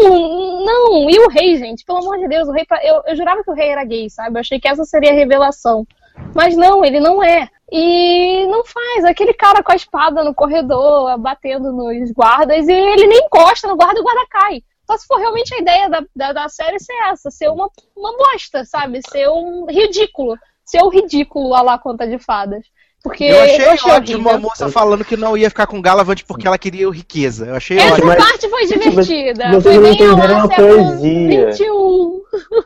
não, 0.02 0.64
não! 0.64 1.08
E 1.08 1.16
o 1.20 1.28
rei, 1.28 1.56
gente, 1.56 1.84
pelo 1.84 1.98
amor 1.98 2.18
de 2.18 2.26
Deus, 2.26 2.48
o 2.48 2.52
rei. 2.52 2.66
Eu, 2.82 3.02
eu 3.06 3.16
jurava 3.16 3.44
que 3.44 3.50
o 3.50 3.54
rei 3.54 3.68
era 3.68 3.84
gay, 3.84 4.10
sabe? 4.10 4.36
Eu 4.36 4.40
achei 4.40 4.58
que 4.58 4.66
essa 4.66 4.84
seria 4.84 5.12
a 5.12 5.14
revelação. 5.14 5.86
Mas 6.34 6.56
não, 6.56 6.84
ele 6.84 6.98
não 6.98 7.22
é. 7.22 7.48
E 7.70 8.46
não 8.46 8.64
faz. 8.64 9.04
Aquele 9.04 9.32
cara 9.32 9.62
com 9.62 9.70
a 9.70 9.76
espada 9.76 10.24
no 10.24 10.34
corredor, 10.34 11.16
batendo 11.18 11.72
nos 11.72 12.10
guardas, 12.10 12.66
e 12.66 12.72
ele 12.72 13.06
nem 13.06 13.18
encosta 13.18 13.68
no 13.68 13.76
guarda 13.76 13.98
e 13.98 14.00
o 14.00 14.04
guarda 14.04 14.26
cai. 14.28 14.62
Só 14.84 14.98
se 14.98 15.06
for 15.06 15.18
realmente 15.18 15.54
a 15.54 15.58
ideia 15.58 15.88
da, 15.88 16.02
da, 16.16 16.32
da 16.32 16.48
série 16.48 16.80
ser 16.80 16.94
essa, 17.10 17.30
ser 17.30 17.48
uma, 17.48 17.70
uma 17.96 18.16
bosta, 18.16 18.64
sabe? 18.64 19.00
Ser 19.08 19.28
um 19.28 19.66
ridículo. 19.66 20.36
Ser 20.64 20.82
o 20.82 20.88
ridículo 20.88 21.54
a 21.54 21.62
lá 21.62 21.78
conta 21.78 22.08
de 22.08 22.18
fadas. 22.18 22.66
Porque 23.02 23.24
Eu 23.24 23.40
achei 23.40 23.66
ótimo 23.92 24.18
horrível. 24.28 24.30
a 24.30 24.38
moça 24.38 24.68
falando 24.68 25.04
que 25.04 25.16
não 25.16 25.34
ia 25.36 25.48
ficar 25.48 25.66
com 25.66 25.80
Galavante 25.80 26.24
porque 26.24 26.46
ela 26.46 26.58
queria 26.58 26.88
riqueza. 26.90 27.46
Eu 27.46 27.54
achei 27.54 27.78
Essa 27.78 27.94
ótimo. 27.94 28.08
mas- 28.08 28.18
parte 28.18 28.48
foi 28.48 28.66
divertida. 28.66 29.48
vocês 29.52 29.62
foi 29.62 29.74
não 29.74 29.82
bem 29.82 29.92
entenderam 29.94 30.40
a 30.40 30.48
poesia. 30.48 31.46
21. 31.46 32.20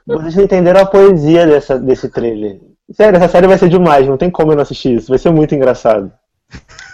Vocês 0.07 0.35
não 0.37 0.45
entenderam 0.45 0.81
a 0.81 0.87
poesia 0.87 1.47
dessa, 1.47 1.79
desse 1.79 2.09
trailer. 2.09 2.59
Sério, 2.93 3.17
essa 3.17 3.29
série 3.29 3.47
vai 3.47 3.57
ser 3.59 3.69
demais, 3.69 4.07
não 4.07 4.17
tem 4.17 4.29
como 4.31 4.53
eu 4.53 4.57
não 4.57 4.63
assistir 4.63 4.97
isso, 4.97 5.09
vai 5.09 5.19
ser 5.19 5.31
muito 5.31 5.55
engraçado. 5.55 6.13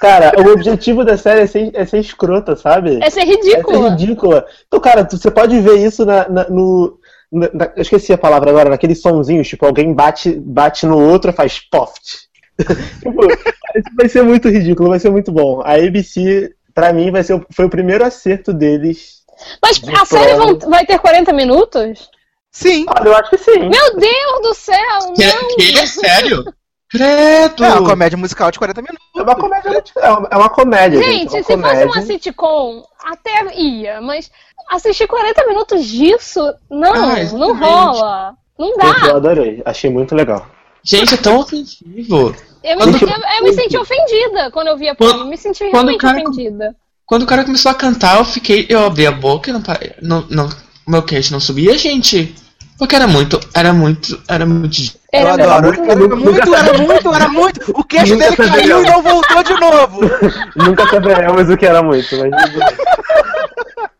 Cara, 0.00 0.32
o 0.38 0.52
objetivo 0.52 1.04
da 1.04 1.16
série 1.18 1.40
é 1.40 1.46
ser, 1.46 1.70
é 1.74 1.84
ser 1.84 1.98
escrota, 1.98 2.54
sabe? 2.56 2.98
É 3.02 3.06
É 3.06 3.10
ser 3.10 3.24
ridícula. 3.24 3.90
ridícula. 3.90 4.46
Então, 4.66 4.80
cara, 4.80 5.04
tu- 5.04 5.16
você 5.18 5.30
pode 5.30 5.58
ver 5.60 5.76
isso 5.76 6.04
na, 6.06 6.28
na- 6.28 6.48
no. 6.48 6.98
na- 7.32 7.50
na- 7.52 7.72
eu 7.76 7.82
esqueci 7.82 8.12
a 8.12 8.18
palavra 8.18 8.50
agora, 8.50 8.70
naqueles 8.70 9.00
sonzinhos, 9.02 9.48
tipo, 9.48 9.66
alguém 9.66 9.92
bate, 9.92 10.32
bate 10.32 10.86
no 10.86 10.98
outro 10.98 11.30
e 11.30 11.34
faz 11.34 11.58
poft. 11.70 12.29
tipo, 13.02 13.24
isso 13.32 13.90
vai 13.96 14.08
ser 14.08 14.22
muito 14.22 14.48
ridículo, 14.48 14.90
vai 14.90 14.98
ser 14.98 15.10
muito 15.10 15.30
bom. 15.32 15.60
A 15.64 15.74
ABC, 15.74 16.52
pra 16.74 16.92
mim, 16.92 17.10
vai 17.10 17.22
ser, 17.22 17.34
o- 17.34 17.46
foi 17.52 17.64
o 17.66 17.70
primeiro 17.70 18.04
acerto 18.04 18.52
deles. 18.52 19.20
Mas 19.62 19.78
de 19.80 19.90
a 19.94 20.04
série 20.04 20.34
vão- 20.34 20.58
vai 20.70 20.84
ter 20.84 20.98
40 20.98 21.32
minutos? 21.32 22.10
Sim. 22.52 22.84
Olha, 22.88 23.08
eu 23.08 23.16
acho 23.16 23.30
que 23.30 23.38
sim. 23.38 23.60
Meu 23.68 23.96
Deus 23.96 24.42
do 24.42 24.54
céu, 24.54 25.12
Que, 25.14 25.24
não! 25.26 25.48
que 25.56 25.78
é 25.78 25.86
sério? 25.86 26.44
Credo! 26.90 27.64
É 27.64 27.68
uma 27.74 27.88
comédia 27.88 28.18
musical 28.18 28.50
de 28.50 28.58
40 28.58 28.82
minutos. 28.82 29.06
É 29.16 29.22
uma 29.22 29.36
comédia. 29.36 29.84
É 29.96 30.10
uma, 30.10 30.28
é 30.32 30.36
uma 30.36 30.48
comédia, 30.48 31.00
gente. 31.02 31.32
Gente, 31.32 31.36
é 31.36 31.38
uma 31.38 31.44
se 31.44 31.52
comédia. 31.52 31.86
fosse 31.86 31.98
uma 32.00 32.06
sitcom, 32.06 32.82
até 33.04 33.54
ia, 33.56 34.00
mas 34.00 34.28
assistir 34.68 35.06
40 35.06 35.46
minutos 35.46 35.86
disso, 35.86 36.40
não, 36.68 36.92
Ah, 36.92 37.22
não 37.32 37.56
rola. 37.56 38.34
Não 38.58 38.66
Gente, 38.68 39.02
eu 39.06 39.10
dá. 39.12 39.16
adorei. 39.16 39.62
Achei 39.64 39.88
muito 39.88 40.14
legal. 40.16 40.44
Gente, 40.82 41.14
é 41.14 41.16
tão 41.16 41.38
ofensivo. 41.38 42.34
Eu 42.62 42.76
me, 42.76 42.82
Quando- 42.84 43.02
eu, 43.02 43.08
eu 43.38 43.44
me 43.44 43.52
senti 43.54 43.76
ofendida 43.76 44.50
quando 44.50 44.68
eu 44.68 44.76
vi 44.76 44.88
a 44.88 44.94
Quando- 44.94 45.18
Polly. 45.18 45.30
Me 45.30 45.36
senti 45.36 45.64
realmente 45.64 45.96
o 45.96 45.98
cara- 45.98 46.18
ofendida. 46.20 46.76
Quando 47.06 47.22
o 47.22 47.26
cara 47.26 47.44
começou 47.44 47.70
a 47.70 47.74
cantar, 47.74 48.18
eu 48.18 48.24
fiquei. 48.24 48.66
Eu 48.68 48.84
abri 48.86 49.06
a 49.06 49.10
boca 49.12 49.50
e 49.50 49.52
não, 49.52 49.62
não, 50.02 50.26
não 50.30 50.48
meu 50.86 51.02
queixo 51.02 51.32
não 51.32 51.40
subia, 51.40 51.76
gente. 51.78 52.34
Porque 52.78 52.94
era 52.96 53.06
muito. 53.06 53.38
Era 53.54 53.72
muito. 53.72 54.20
Era 54.28 54.46
muito. 54.46 54.78
Eu 55.12 55.20
Era 55.20 55.32
adoro. 55.34 55.66
muito- 55.66 55.90
Era 55.90 55.96
muito, 56.16 56.54
era 56.54 56.78
muito, 56.78 57.14
era 57.14 57.28
muito. 57.28 57.72
O 57.78 57.84
queixo 57.84 58.14
Nunca 58.14 58.30
dele 58.30 58.50
caiu 58.50 58.82
e 58.84 58.86
não 58.86 59.02
voltou 59.02 59.42
de 59.42 59.52
novo. 59.60 60.00
Nunca 60.56 60.88
saberemos 60.88 61.48
o 61.50 61.56
que 61.56 61.66
era 61.66 61.82
muito, 61.82 62.08
mas. 62.16 62.30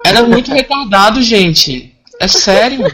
Era 0.05 0.23
muito 0.23 0.53
retardado, 0.53 1.21
gente. 1.23 1.95
É 2.21 2.29
sério. 2.29 2.85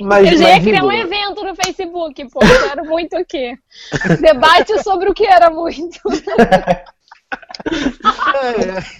Mas 0.00 0.30
Eu 0.30 0.38
já 0.38 0.48
ia 0.56 0.60
criar 0.60 0.84
um 0.84 0.92
evento 0.92 1.44
no 1.44 1.54
Facebook, 1.54 2.24
pô. 2.30 2.40
Eu 2.42 2.70
Era 2.70 2.84
muito 2.84 3.16
o 3.16 3.24
quê? 3.24 3.56
Debate 4.20 4.82
sobre 4.82 5.08
o 5.10 5.14
que 5.14 5.26
era 5.26 5.50
muito. 5.50 5.98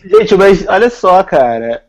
Gente, 0.05 0.34
mas 0.36 0.66
olha 0.68 0.90
só, 0.90 1.22
cara. 1.22 1.82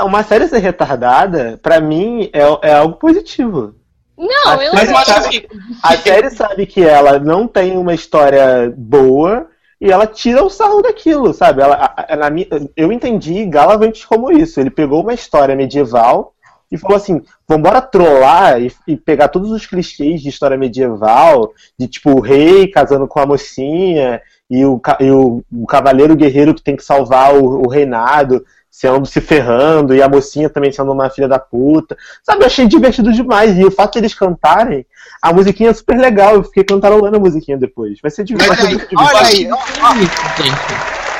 Uma 0.00 0.22
série 0.22 0.48
ser 0.48 0.58
retardada, 0.58 1.58
pra 1.62 1.80
mim, 1.80 2.30
é, 2.32 2.68
é 2.68 2.74
algo 2.74 2.96
positivo. 2.96 3.74
Não, 4.16 4.62
eu 4.62 4.72
não 4.72 4.74
Mas 4.74 4.90
eu 4.90 4.96
acho 4.96 5.06
sei. 5.06 5.16
assim. 5.20 5.42
A 5.82 5.96
série 5.96 6.30
sabe 6.30 6.66
que 6.66 6.82
ela 6.82 7.18
não 7.18 7.46
tem 7.48 7.76
uma 7.76 7.94
história 7.94 8.72
boa 8.76 9.48
e 9.80 9.90
ela 9.90 10.06
tira 10.06 10.42
o 10.42 10.48
sarro 10.50 10.82
daquilo, 10.82 11.34
sabe? 11.34 11.62
Ela, 11.62 11.74
a- 11.96 12.26
a- 12.26 12.30
minha- 12.30 12.46
eu 12.76 12.92
entendi 12.92 13.44
Galavant 13.46 14.04
como 14.08 14.30
isso. 14.30 14.60
Ele 14.60 14.70
pegou 14.70 15.02
uma 15.02 15.14
história 15.14 15.56
medieval 15.56 16.33
e 16.70 16.78
falou 16.78 16.96
assim: 16.96 17.22
vambora 17.48 17.80
trollar 17.80 18.60
e, 18.60 18.72
e 18.86 18.96
pegar 18.96 19.28
todos 19.28 19.50
os 19.50 19.66
clichês 19.66 20.20
de 20.20 20.28
história 20.28 20.56
medieval, 20.56 21.52
de 21.78 21.86
tipo 21.86 22.10
o 22.12 22.20
rei 22.20 22.68
casando 22.68 23.06
com 23.06 23.20
a 23.20 23.26
mocinha 23.26 24.20
e 24.50 24.64
o, 24.64 24.80
e 25.00 25.10
o, 25.10 25.42
o 25.52 25.66
cavaleiro 25.66 26.16
guerreiro 26.16 26.54
que 26.54 26.62
tem 26.62 26.76
que 26.76 26.84
salvar 26.84 27.34
o, 27.34 27.66
o 27.66 27.68
reinado. 27.68 28.44
Sendo 28.76 29.06
se 29.06 29.20
ferrando, 29.20 29.94
e 29.94 30.02
a 30.02 30.08
mocinha 30.08 30.50
também 30.50 30.72
sendo 30.72 30.90
uma 30.90 31.08
filha 31.08 31.28
da 31.28 31.38
puta. 31.38 31.96
Sabe, 32.24 32.42
eu 32.42 32.46
achei 32.48 32.66
divertido 32.66 33.12
demais. 33.12 33.56
E 33.56 33.64
o 33.64 33.70
fato 33.70 33.94
deles 33.94 34.14
cantarem 34.14 34.84
a 35.24 35.32
musiquinha 35.32 35.70
é 35.70 35.72
super 35.72 35.98
legal, 35.98 36.34
eu 36.34 36.44
fiquei 36.44 36.62
cantarolando 36.62 37.16
a 37.16 37.18
musiquinha 37.18 37.56
depois. 37.56 37.98
Vai 38.02 38.10
ser 38.10 38.26
Mas 38.30 38.58
divertido. 38.58 39.00
aí, 39.00 39.06
olha 39.06 39.26
aí, 39.26 39.48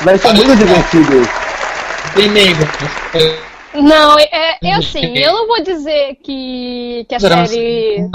Vai 0.02 0.18
ser 0.18 0.32
muito 0.34 0.56
divertido. 0.56 1.28
Primeiro. 2.12 3.53
Não, 3.74 4.18
é, 4.18 4.58
é 4.62 4.74
assim, 4.74 5.18
eu 5.18 5.32
não 5.32 5.46
vou 5.48 5.62
dizer 5.62 6.16
que, 6.22 7.04
que 7.08 7.14
a 7.14 7.20
série. 7.20 8.08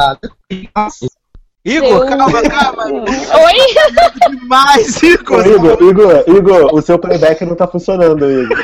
Igor, 1.65 2.07
calma, 2.07 2.41
calma. 2.41 2.85
Oi? 2.87 3.57
Demais, 4.29 5.03
Ô, 5.03 5.05
Igor. 5.05 5.45
Igor, 5.45 5.83
Igor, 5.83 6.23
Igor, 6.27 6.73
o 6.73 6.81
seu 6.81 6.97
playback 6.97 7.43
não 7.45 7.55
tá 7.55 7.67
funcionando, 7.67 8.25
Igor. 8.31 8.57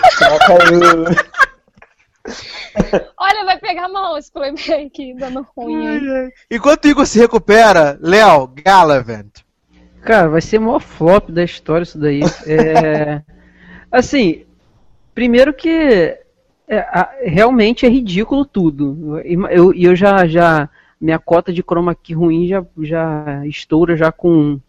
Olha, 3.20 3.46
vai 3.46 3.60
pegar 3.60 3.88
mal 3.89 4.18
esse 4.18 4.32
playback 4.32 5.14
dando 5.16 5.46
ruim. 5.56 6.32
Enquanto 6.50 6.86
o 6.86 6.88
Igor 6.88 7.06
se 7.06 7.20
recupera, 7.20 8.00
Léo, 8.02 8.48
Galavant. 8.48 9.43
Cara, 10.02 10.30
vai 10.30 10.41
ser 10.41 10.60
o 10.60 10.62
maior 10.62 10.80
flop 10.80 11.30
da 11.30 11.43
história 11.43 11.84
isso 11.84 11.98
daí. 11.98 12.22
É, 12.46 13.22
assim, 13.91 14.46
primeiro 15.14 15.54
que 15.54 16.18
é, 16.68 17.30
realmente 17.30 17.86
é 17.86 17.89
ridículo 17.89 18.45
tudo. 18.45 19.20
E 19.24 19.34
eu, 19.51 19.74
eu 19.74 19.95
já, 19.95 20.26
já. 20.28 20.70
Minha 20.99 21.20
cota 21.20 21.51
de 21.51 21.61
chroma 21.61 21.93
key 21.93 22.13
ruim 22.13 22.47
já, 22.47 22.66
já 22.82 23.45
estoura 23.45 23.97
já 23.97 24.11
com, 24.11 24.59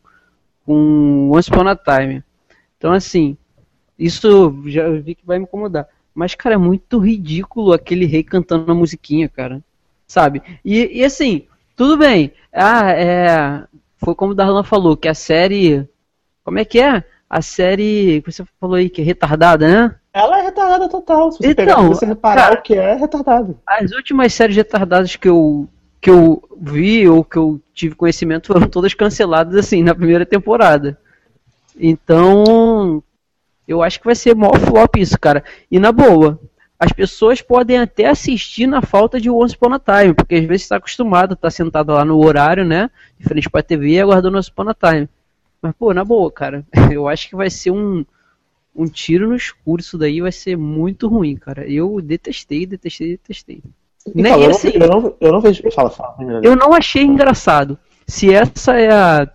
com 0.64 1.30
Once 1.32 1.48
Upon 1.48 1.68
a 1.68 1.76
Time. 1.76 2.22
Então, 2.76 2.92
assim, 2.92 3.36
isso 3.98 4.62
já 4.66 4.88
vi 4.90 5.14
que 5.14 5.24
vai 5.24 5.38
me 5.38 5.44
incomodar. 5.44 5.88
Mas, 6.14 6.34
cara, 6.34 6.54
é 6.54 6.58
muito 6.58 6.98
ridículo 6.98 7.72
aquele 7.72 8.06
rei 8.06 8.22
cantando 8.22 8.70
a 8.70 8.74
musiquinha, 8.74 9.28
cara. 9.28 9.62
Sabe? 10.06 10.42
E, 10.64 11.00
e 11.00 11.04
assim, 11.04 11.46
tudo 11.76 11.96
bem. 11.96 12.32
Ah, 12.52 12.90
é. 12.90 13.64
Foi 13.98 14.14
como 14.14 14.32
o 14.32 14.34
Darlan 14.34 14.64
falou, 14.64 14.96
que 14.96 15.08
a 15.08 15.14
série. 15.14 15.88
Como 16.44 16.58
é 16.58 16.64
que 16.64 16.80
é? 16.80 17.04
A 17.28 17.42
série. 17.42 18.20
Você 18.26 18.44
falou 18.60 18.76
aí 18.76 18.90
que 18.90 19.00
é 19.00 19.04
retardada, 19.04 19.68
né? 19.68 19.94
Ela 20.18 20.38
é 20.38 20.42
retardada 20.44 20.88
total. 20.88 21.30
Se 21.30 21.38
você 21.38 21.50
Então, 21.50 21.64
pegar, 21.66 21.82
você 21.82 22.06
reparar 22.06 22.42
cara- 22.48 22.58
o 22.58 22.62
que 22.62 22.74
é, 22.74 22.92
é 22.92 22.94
retardado. 22.94 23.58
As 23.66 23.92
últimas 23.92 24.32
séries 24.32 24.56
retardadas 24.56 25.14
que 25.14 25.28
eu, 25.28 25.68
que 26.00 26.08
eu 26.08 26.42
vi 26.58 27.06
ou 27.06 27.22
que 27.22 27.36
eu 27.36 27.60
tive 27.74 27.94
conhecimento 27.94 28.46
foram 28.46 28.66
todas 28.66 28.94
canceladas 28.94 29.54
assim 29.54 29.82
na 29.82 29.94
primeira 29.94 30.24
temporada. 30.24 30.98
Então, 31.78 33.02
eu 33.68 33.82
acho 33.82 33.98
que 34.00 34.06
vai 34.06 34.14
ser 34.14 34.34
maior 34.34 34.58
flop 34.58 34.96
isso, 34.96 35.18
cara. 35.20 35.44
E 35.70 35.78
na 35.78 35.92
boa, 35.92 36.40
as 36.80 36.92
pessoas 36.92 37.42
podem 37.42 37.78
até 37.78 38.06
assistir 38.06 38.66
na 38.66 38.80
falta 38.80 39.20
de 39.20 39.28
Once 39.28 39.54
Upon 39.54 39.74
a 39.74 39.78
Time, 39.78 40.14
porque 40.14 40.36
às 40.36 40.44
vezes 40.46 40.62
está 40.62 40.76
acostumado 40.76 41.32
a 41.32 41.34
estar 41.34 41.50
sentado 41.50 41.92
lá 41.92 42.06
no 42.06 42.18
horário, 42.24 42.64
né, 42.64 42.90
de 43.18 43.24
frente 43.26 43.50
pra 43.50 43.62
TV 43.62 43.90
e 43.90 44.00
aguardando 44.00 44.38
Once 44.38 44.50
Upon 44.50 44.70
a 44.70 44.74
Time. 44.74 45.08
Mas, 45.60 45.74
pô, 45.78 45.92
na 45.92 46.04
boa, 46.04 46.32
cara, 46.32 46.64
eu 46.90 47.06
acho 47.06 47.28
que 47.28 47.36
vai 47.36 47.50
ser 47.50 47.70
um, 47.70 48.02
um 48.76 48.86
tiro 48.86 49.28
no 49.28 49.36
escuro 49.36 49.80
isso 49.80 49.96
daí, 49.96 50.20
vai 50.20 50.32
ser 50.32 50.56
muito 50.56 51.08
ruim, 51.08 51.36
cara. 51.36 51.66
Eu 51.66 52.00
detestei, 52.00 52.66
detestei, 52.66 53.10
detestei. 53.10 53.62
Nem 54.14 54.32
eu, 54.32 54.40
não, 54.40 54.50
assim, 54.50 54.70
eu, 54.74 54.88
não, 54.88 55.14
eu 55.20 55.32
não 55.32 55.40
vejo. 55.40 55.62
Fala, 55.72 55.90
fala. 55.90 56.16
eu 56.42 56.54
não 56.54 56.72
achei 56.72 57.02
engraçado. 57.02 57.78
Se 58.06 58.32
essa 58.32 58.78
é 58.78 58.92
a 58.92 59.28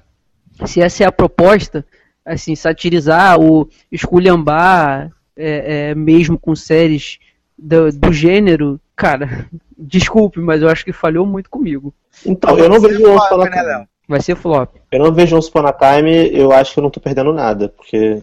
se 0.65 0.81
essa 0.81 1.03
é 1.03 1.07
a 1.07 1.11
proposta, 1.11 1.85
assim, 2.25 2.55
satirizar 2.55 3.39
ou 3.39 3.67
esculhambar 3.91 5.11
é, 5.35 5.89
é, 5.89 5.95
mesmo 5.95 6.37
com 6.37 6.55
séries 6.55 7.19
do, 7.57 7.91
do 7.91 8.13
gênero, 8.13 8.79
cara, 8.95 9.49
desculpe, 9.77 10.39
mas 10.39 10.61
eu 10.61 10.69
acho 10.69 10.85
que 10.85 10.93
falhou 10.93 11.25
muito 11.25 11.49
comigo. 11.49 11.93
Então, 12.25 12.57
eu 12.57 12.69
não 12.69 12.79
vejo 12.79 13.03
Once 13.09 13.25
Upon 13.25 13.41
a 13.41 13.49
né? 13.49 13.51
Time. 13.51 13.87
Vai 14.07 14.21
ser 14.21 14.35
flop. 14.35 14.75
Eu 14.91 14.99
não 14.99 15.13
vejo 15.13 15.35
Once 15.35 15.49
Upon 15.49 15.65
a 15.65 15.73
Time, 15.73 16.29
eu 16.33 16.51
acho 16.51 16.73
que 16.73 16.79
eu 16.79 16.83
não 16.83 16.89
tô 16.89 16.99
perdendo 16.99 17.33
nada, 17.33 17.69
porque 17.69 18.21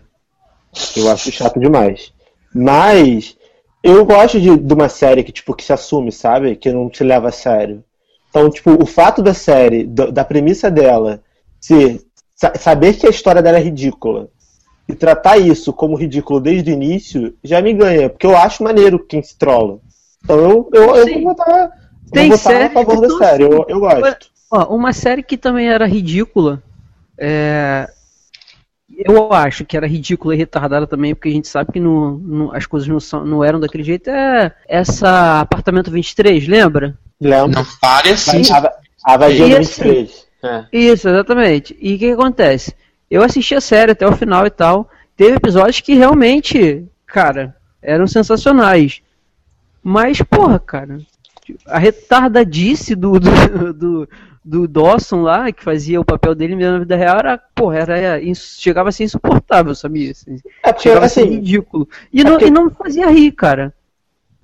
eu 0.97 1.11
acho 1.11 1.31
chato 1.33 1.59
demais. 1.59 2.12
Mas 2.55 3.37
eu 3.83 4.05
gosto 4.05 4.41
de, 4.41 4.57
de 4.57 4.75
uma 4.75 4.89
série 4.89 5.23
que, 5.23 5.33
tipo, 5.33 5.55
que 5.55 5.64
se 5.64 5.73
assume, 5.73 6.11
sabe? 6.12 6.57
Que 6.57 6.73
não 6.73 6.91
se 6.93 7.05
leva 7.05 7.29
a 7.29 7.33
sério. 7.33 7.85
Então, 8.31 8.51
tipo, 8.51 8.71
o 8.83 8.87
fato 8.87 9.23
da 9.23 9.33
série, 9.35 9.85
do- 9.85 10.12
da 10.12 10.25
premissa 10.25 10.71
dela, 10.71 11.23
ser 11.61 12.01
sa- 12.35 12.53
saber 12.57 12.95
que 12.95 13.07
a 13.07 13.11
história 13.11 13.43
dela 13.43 13.59
é 13.59 13.62
ridícula 13.62 14.29
e 14.89 14.95
tratar 14.95 15.39
isso 15.39 15.73
como 15.73 15.97
ridículo 15.97 16.41
desde 16.41 16.71
o 16.71 16.75
início, 16.75 17.35
já 17.45 17.61
me 17.61 17.73
ganha, 17.73 18.09
porque 18.09 18.27
eu 18.27 18.37
acho 18.37 18.62
maneiro 18.62 18.99
quem 18.99 19.23
se 19.23 19.37
trola. 19.37 19.79
Então 20.25 20.39
eu, 20.39 20.71
eu, 20.73 20.97
eu 20.97 21.07
vou 21.07 21.23
votar, 21.23 21.71
Tem 22.12 22.29
vou 22.29 22.39
votar 22.39 22.62
a 22.62 22.71
favor 22.71 23.01
da 23.01 23.09
série, 23.19 23.45
eu, 23.45 23.64
eu 23.69 23.81
gosto. 23.81 24.31
Ó, 24.51 24.75
uma 24.75 24.93
série 24.95 25.23
que 25.23 25.37
também 25.37 25.69
era 25.69 25.87
ridícula, 25.87 26.62
é, 27.19 27.89
eu 28.97 29.32
acho 29.32 29.64
que 29.64 29.76
era 29.76 29.86
ridícula 29.86 30.34
e 30.34 30.39
retardada 30.39 30.86
também, 30.86 31.14
porque 31.14 31.28
a 31.28 31.32
gente 31.32 31.49
sabe 31.49 31.72
que 31.72 31.80
não, 31.80 32.12
não- 32.18 32.55
as 32.55 32.66
coisas 32.66 32.89
não, 32.89 32.99
são, 33.01 33.24
não 33.24 33.45
eram 33.45 33.61
daquele 33.61 33.84
jeito, 33.84 34.09
é 34.11 34.53
essa 34.66 35.41
Apartamento 35.41 35.91
23, 35.91 36.47
lembra? 36.49 36.97
Lembra? 37.20 37.49
Não 37.62 37.66
pare 37.80 38.11
assim. 38.11 38.43
A, 38.53 38.72
a 39.14 39.16
vagia 39.16 39.47
E 39.47 39.51
do 39.51 39.57
assim, 39.59 39.82
23. 39.82 40.28
É. 40.43 40.64
Isso, 40.72 41.09
exatamente. 41.09 41.76
E 41.80 41.95
o 41.95 41.99
que, 41.99 42.07
que 42.07 42.12
acontece? 42.12 42.74
Eu 43.11 43.22
assisti 43.22 43.55
a 43.55 43.61
série 43.61 43.93
até 43.93 44.07
o 44.07 44.16
final 44.16 44.47
e 44.47 44.51
tal. 44.51 44.89
Teve 45.16 45.36
episódios 45.36 45.80
que 45.80 45.95
realmente, 45.95 46.84
cara, 47.07 47.57
eram 47.82 48.07
sensacionais. 48.07 49.03
Mas, 49.82 50.20
porra, 50.22 50.59
cara, 50.59 50.99
a 51.66 51.78
retardadice 51.78 52.95
do, 52.95 53.18
do, 53.18 53.72
do, 53.72 54.09
do 54.49 54.66
Dawson 54.66 55.20
lá, 55.20 55.53
que 55.53 55.62
fazia 55.62 56.01
o 56.01 56.05
papel 56.05 56.34
dele 56.34 56.57
mesmo 56.57 56.72
na 56.72 56.78
vida 56.78 56.96
real, 56.96 57.18
era, 57.18 57.36
porra, 57.55 57.78
era, 57.80 58.34
chegava 58.34 58.88
a 58.88 58.92
ser 58.92 59.05
insuportável, 59.05 59.74
sabia? 59.74 60.11
Assim, 60.12 60.36
É 60.64 60.72
porque, 60.72 60.88
chegava 60.88 61.05
a 61.05 61.09
ser 61.09 61.20
assim, 61.22 61.30
ridículo. 61.32 61.86
E 62.11 62.24
não, 62.24 62.30
porque- 62.32 62.46
e 62.46 62.51
não 62.51 62.64
me 62.64 62.70
fazia 62.70 63.11
rir, 63.11 63.32
cara. 63.32 63.74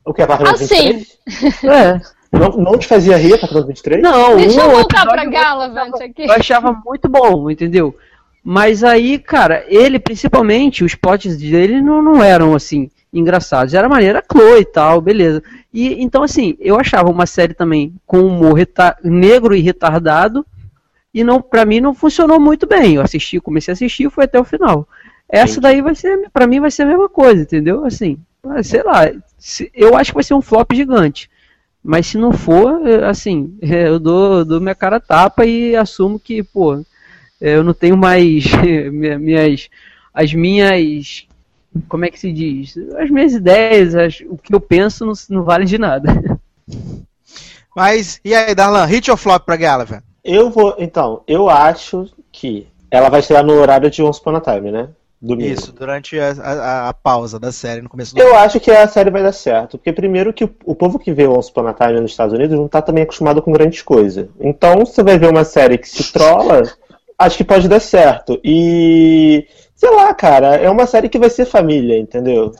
o 0.05 0.12
que? 0.12 0.20
Apartamento 0.20 0.57
Assim. 0.62 0.92
23? 1.26 1.64
É. 1.64 2.00
Não, 2.30 2.48
não 2.50 2.76
te 2.78 2.86
fazia 2.86 3.16
rir 3.16 3.32
Apartamento 3.34 3.68
23? 3.68 4.02
Não, 4.02 4.36
Deixa 4.36 4.61
eu 4.61 4.70
voltar 4.70 5.07
pra 5.07 5.24
Galavant 5.24 5.94
aqui. 6.02 6.24
Eu 6.26 6.32
achava 6.32 6.78
muito 6.84 7.09
bom, 7.09 7.50
entendeu? 7.50 7.96
Mas 8.42 8.84
aí, 8.84 9.18
cara, 9.18 9.64
ele 9.68 9.98
principalmente, 9.98 10.84
os 10.84 10.94
plots 10.94 11.38
dele 11.38 11.80
não, 11.80 12.02
não 12.02 12.22
eram 12.22 12.55
assim 12.55 12.90
engraçados. 13.14 13.72
Era 13.72 13.88
maneira 13.88 14.22
Chloe 14.30 14.60
e 14.60 14.64
tal, 14.64 15.00
beleza. 15.00 15.42
E 15.72 16.02
então 16.02 16.22
assim, 16.22 16.56
eu 16.60 16.78
achava 16.78 17.10
uma 17.10 17.26
série 17.26 17.54
também 17.54 17.94
com 18.06 18.20
humor 18.20 18.58
negro 19.02 19.54
e 19.54 19.60
retardado 19.60 20.44
e 21.12 21.22
não 21.22 21.40
para 21.40 21.64
mim 21.64 21.80
não 21.80 21.94
funcionou 21.94 22.40
muito 22.40 22.66
bem. 22.66 22.96
Eu 22.96 23.02
assisti, 23.02 23.40
comecei 23.40 23.72
a 23.72 23.74
assistir, 23.74 24.10
foi 24.10 24.24
até 24.24 24.38
o 24.38 24.44
final. 24.44 24.88
Essa 25.28 25.60
daí 25.60 25.80
vai 25.80 25.94
ser, 25.94 26.28
para 26.32 26.46
mim 26.46 26.60
vai 26.60 26.70
ser 26.70 26.82
a 26.82 26.86
mesma 26.86 27.08
coisa, 27.08 27.42
entendeu? 27.42 27.84
Assim, 27.84 28.18
sei 28.62 28.82
lá, 28.82 29.10
eu 29.72 29.96
acho 29.96 30.10
que 30.10 30.16
vai 30.16 30.24
ser 30.24 30.34
um 30.34 30.42
flop 30.42 30.72
gigante. 30.74 31.30
Mas 31.82 32.06
se 32.06 32.18
não 32.18 32.32
for, 32.32 32.80
assim, 33.04 33.56
eu 33.62 33.98
dou, 33.98 34.44
dou 34.44 34.60
minha 34.60 34.74
cara 34.74 35.00
tapa 35.00 35.46
e 35.46 35.76
assumo 35.76 36.18
que, 36.18 36.42
pô, 36.42 36.84
eu 37.40 37.62
não 37.62 37.74
tenho 37.74 37.96
mais 37.96 38.44
minhas 39.20 39.68
as 40.14 40.32
minhas 40.32 41.26
como 41.89 42.05
é 42.05 42.11
que 42.11 42.18
se 42.18 42.33
diz? 42.33 42.77
As 42.99 43.11
minhas 43.11 43.33
ideias, 43.33 43.95
as, 43.95 44.20
o 44.20 44.37
que 44.37 44.55
eu 44.55 44.61
penso 44.61 45.05
não, 45.05 45.12
não 45.31 45.43
vale 45.43 45.64
de 45.64 45.79
nada. 45.79 46.09
Mas, 47.75 48.20
e 48.25 48.35
aí, 48.35 48.55
Darlan, 48.55 48.85
hit 48.85 49.11
ou 49.11 49.16
flop 49.16 49.45
pra 49.45 49.57
Gallagher? 49.57 50.03
Eu 50.22 50.51
vou, 50.51 50.77
então, 50.79 51.22
eu 51.27 51.51
acho 51.51 52.09
que 52.31 52.66
ela 52.91 53.09
vai 53.09 53.20
chegar 53.20 53.43
no 53.43 53.55
horário 53.55 53.91
de 53.91 54.03
Once 54.03 54.20
Upon 54.20 54.37
a 54.37 54.41
Time, 54.41 54.70
né? 54.70 54.89
Domingo. 55.20 55.53
Isso, 55.53 55.72
durante 55.72 56.18
a, 56.20 56.31
a, 56.33 56.89
a, 56.91 56.95
pausa 56.95 57.41
da 57.41 57.51
série 57.51 57.81
no 57.81 57.89
começo 57.89 58.14
do 58.14 58.20
Eu 58.20 58.29
ano. 58.29 58.37
acho 58.37 58.61
que 58.61 58.70
a 58.70 58.87
série 58.87 59.11
vai 59.11 59.22
dar 59.22 59.33
certo. 59.33 59.79
Porque, 59.79 59.93
primeiro, 59.93 60.33
que 60.33 60.45
o, 60.45 60.55
o 60.64 60.75
povo 60.75 60.99
que 60.99 61.12
vê 61.12 61.27
Once 61.27 61.51
Upon 61.51 61.66
a 61.66 61.72
Time 61.72 62.01
nos 62.01 62.11
Estados 62.11 62.35
Unidos 62.35 62.59
não 62.59 62.68
tá 62.68 62.83
também 62.83 63.03
acostumado 63.03 63.41
com 63.43 63.51
grandes 63.51 63.83
coisas. 63.83 64.29
Então, 64.39 64.81
você 64.81 65.03
vai 65.03 65.18
ver 65.18 65.31
uma 65.31 65.45
série 65.45 65.79
que 65.79 65.89
se 65.89 66.12
trola, 66.12 66.62
acho 67.18 67.37
que 67.39 67.45
pode 67.45 67.68
dar 67.68 67.81
certo. 67.81 68.39
E 68.45 69.47
sei 69.75 69.91
lá, 69.91 70.12
cara, 70.14 70.57
é 70.57 70.68
uma 70.70 70.87
série 70.87 71.09
que 71.09 71.18
vai 71.18 71.31
ser 71.31 71.45
família, 71.45 71.99
entendeu? 71.99 72.53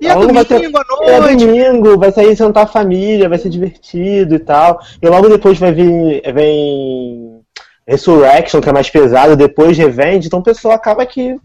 E 0.00 0.08
é 0.08 0.14
domingo 0.14 0.44
ter... 0.44 0.70
É 1.02 1.20
domingo, 1.20 1.98
vai 1.98 2.12
sair 2.12 2.36
sentar 2.36 2.64
a 2.64 2.68
família, 2.68 3.28
vai 3.28 3.38
ser 3.38 3.48
divertido 3.48 4.34
e 4.34 4.38
tal. 4.38 4.80
E 5.00 5.08
logo 5.08 5.28
depois 5.28 5.58
vai 5.58 5.72
vir 5.72 6.22
vem 6.32 7.34
Resurrection, 7.86 8.60
que 8.60 8.68
é 8.68 8.72
mais 8.72 8.88
pesado, 8.88 9.36
depois 9.36 9.76
Revenge, 9.76 10.26
então 10.26 10.40
o 10.40 10.42
pessoal 10.42 10.74
acaba 10.74 11.04
que. 11.04 11.38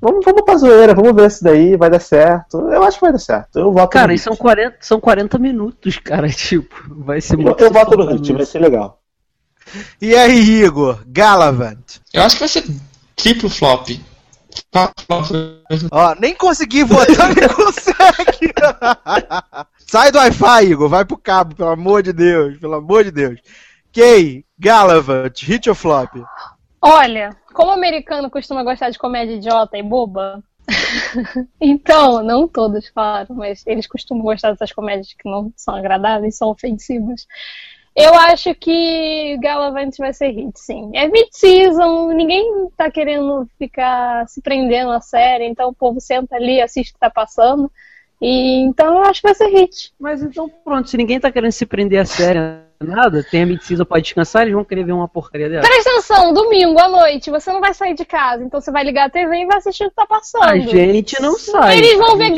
Vamos, 0.00 0.24
vamos 0.24 0.42
pra 0.42 0.56
zoeira, 0.56 0.94
vamos 0.94 1.14
ver 1.14 1.26
isso 1.26 1.42
daí, 1.42 1.76
vai 1.76 1.88
dar 1.88 2.00
certo. 2.00 2.58
Eu 2.70 2.82
acho 2.82 2.98
que 2.98 3.04
vai 3.04 3.12
dar 3.12 3.18
certo. 3.18 3.58
Eu 3.58 3.72
voto 3.72 3.90
cara, 3.90 4.12
e 4.12 4.18
são 4.18 4.36
40, 4.36 4.76
são 4.80 5.00
40 5.00 5.38
minutos, 5.38 5.98
cara, 5.98 6.28
tipo, 6.30 6.74
vai 6.88 7.20
ser 7.20 7.36
muito. 7.36 7.60
Eu, 7.60 7.68
eu 7.68 7.72
voto 7.72 7.96
no 7.96 8.06
ritmo, 8.06 8.36
vai 8.36 8.46
ser 8.46 8.58
legal. 8.58 9.00
E 10.00 10.14
aí, 10.14 10.62
Igor, 10.62 11.02
Galavant? 11.06 11.98
Eu 12.12 12.22
acho 12.22 12.36
que 12.36 12.40
vai 12.40 12.48
ser 12.48 12.64
triplo 13.16 13.48
flop. 13.48 13.88
Ó, 15.90 16.14
nem 16.20 16.34
consegui 16.34 16.84
votar, 16.84 17.34
nem 17.34 17.48
consegue. 17.48 18.52
Sai 19.78 20.10
do 20.10 20.18
Wi-Fi, 20.18 20.64
Igor. 20.66 20.88
Vai 20.88 21.04
pro 21.04 21.16
cabo, 21.16 21.54
pelo 21.54 21.70
amor 21.70 22.02
de 22.02 22.12
Deus. 22.12 22.58
Pelo 22.58 22.74
amor 22.74 23.04
de 23.04 23.10
Deus. 23.10 23.40
Kay, 23.92 24.44
Galavant, 24.58 25.32
hit 25.42 25.68
ou 25.68 25.74
flop? 25.74 26.10
Olha, 26.80 27.36
como 27.54 27.70
americano 27.70 28.30
costuma 28.30 28.62
gostar 28.62 28.90
de 28.90 28.98
comédia 28.98 29.34
idiota 29.34 29.78
e 29.78 29.82
boba, 29.82 30.42
então, 31.60 32.22
não 32.22 32.48
todos, 32.48 32.90
claro, 32.90 33.34
mas 33.34 33.62
eles 33.66 33.86
costumam 33.86 34.24
gostar 34.24 34.50
dessas 34.52 34.72
comédias 34.72 35.12
que 35.12 35.28
não 35.28 35.52
são 35.56 35.74
agradáveis, 35.74 36.36
são 36.36 36.48
ofensivas. 36.48 37.26
Eu 37.96 38.14
acho 38.14 38.54
que 38.54 39.38
Galavant 39.40 39.96
vai 39.98 40.12
ser 40.12 40.28
hit, 40.28 40.60
sim. 40.60 40.90
É 40.94 41.08
mid-season, 41.08 42.08
ninguém 42.12 42.68
tá 42.76 42.90
querendo 42.90 43.48
ficar 43.58 44.28
se 44.28 44.42
prendendo 44.42 44.90
à 44.90 45.00
série, 45.00 45.46
então 45.46 45.70
o 45.70 45.74
povo 45.74 45.98
senta 45.98 46.36
ali, 46.36 46.60
assiste 46.60 46.90
o 46.90 46.92
que 46.92 47.00
tá 47.00 47.08
passando. 47.08 47.72
E 48.20 48.60
então 48.60 48.98
eu 48.98 49.04
acho 49.04 49.22
que 49.22 49.28
vai 49.28 49.34
ser 49.34 49.48
hit. 49.48 49.94
Mas 49.98 50.22
então 50.22 50.46
pronto, 50.62 50.90
se 50.90 50.96
ninguém 50.98 51.18
tá 51.18 51.32
querendo 51.32 51.52
se 51.52 51.64
prender 51.64 52.00
a 52.00 52.04
série 52.04 52.38
nada, 52.80 53.24
tem 53.30 53.42
a 53.42 53.46
mid-season 53.46 53.84
pode 53.84 54.04
descansar, 54.04 54.42
eles 54.42 54.54
vão 54.54 54.64
querer 54.64 54.84
ver 54.84 54.92
uma 54.92 55.08
porcaria 55.08 55.48
dela. 55.48 55.62
Presta 55.62 55.90
atenção, 55.90 56.32
domingo 56.32 56.78
à 56.78 56.88
noite, 56.88 57.30
você 57.30 57.52
não 57.52 57.60
vai 57.60 57.72
sair 57.72 57.94
de 57.94 58.04
casa, 58.04 58.44
então 58.44 58.60
você 58.60 58.70
vai 58.70 58.84
ligar 58.84 59.06
a 59.06 59.10
TV 59.10 59.42
e 59.42 59.46
vai 59.46 59.58
assistir 59.58 59.84
o 59.84 59.90
que 59.90 59.96
tá 59.96 60.06
passando. 60.06 60.44
A 60.44 60.58
gente 60.58 61.20
não 61.20 61.38
sai. 61.38 61.78
Eles 61.78 61.98
vão 61.98 62.16
ver, 62.16 62.32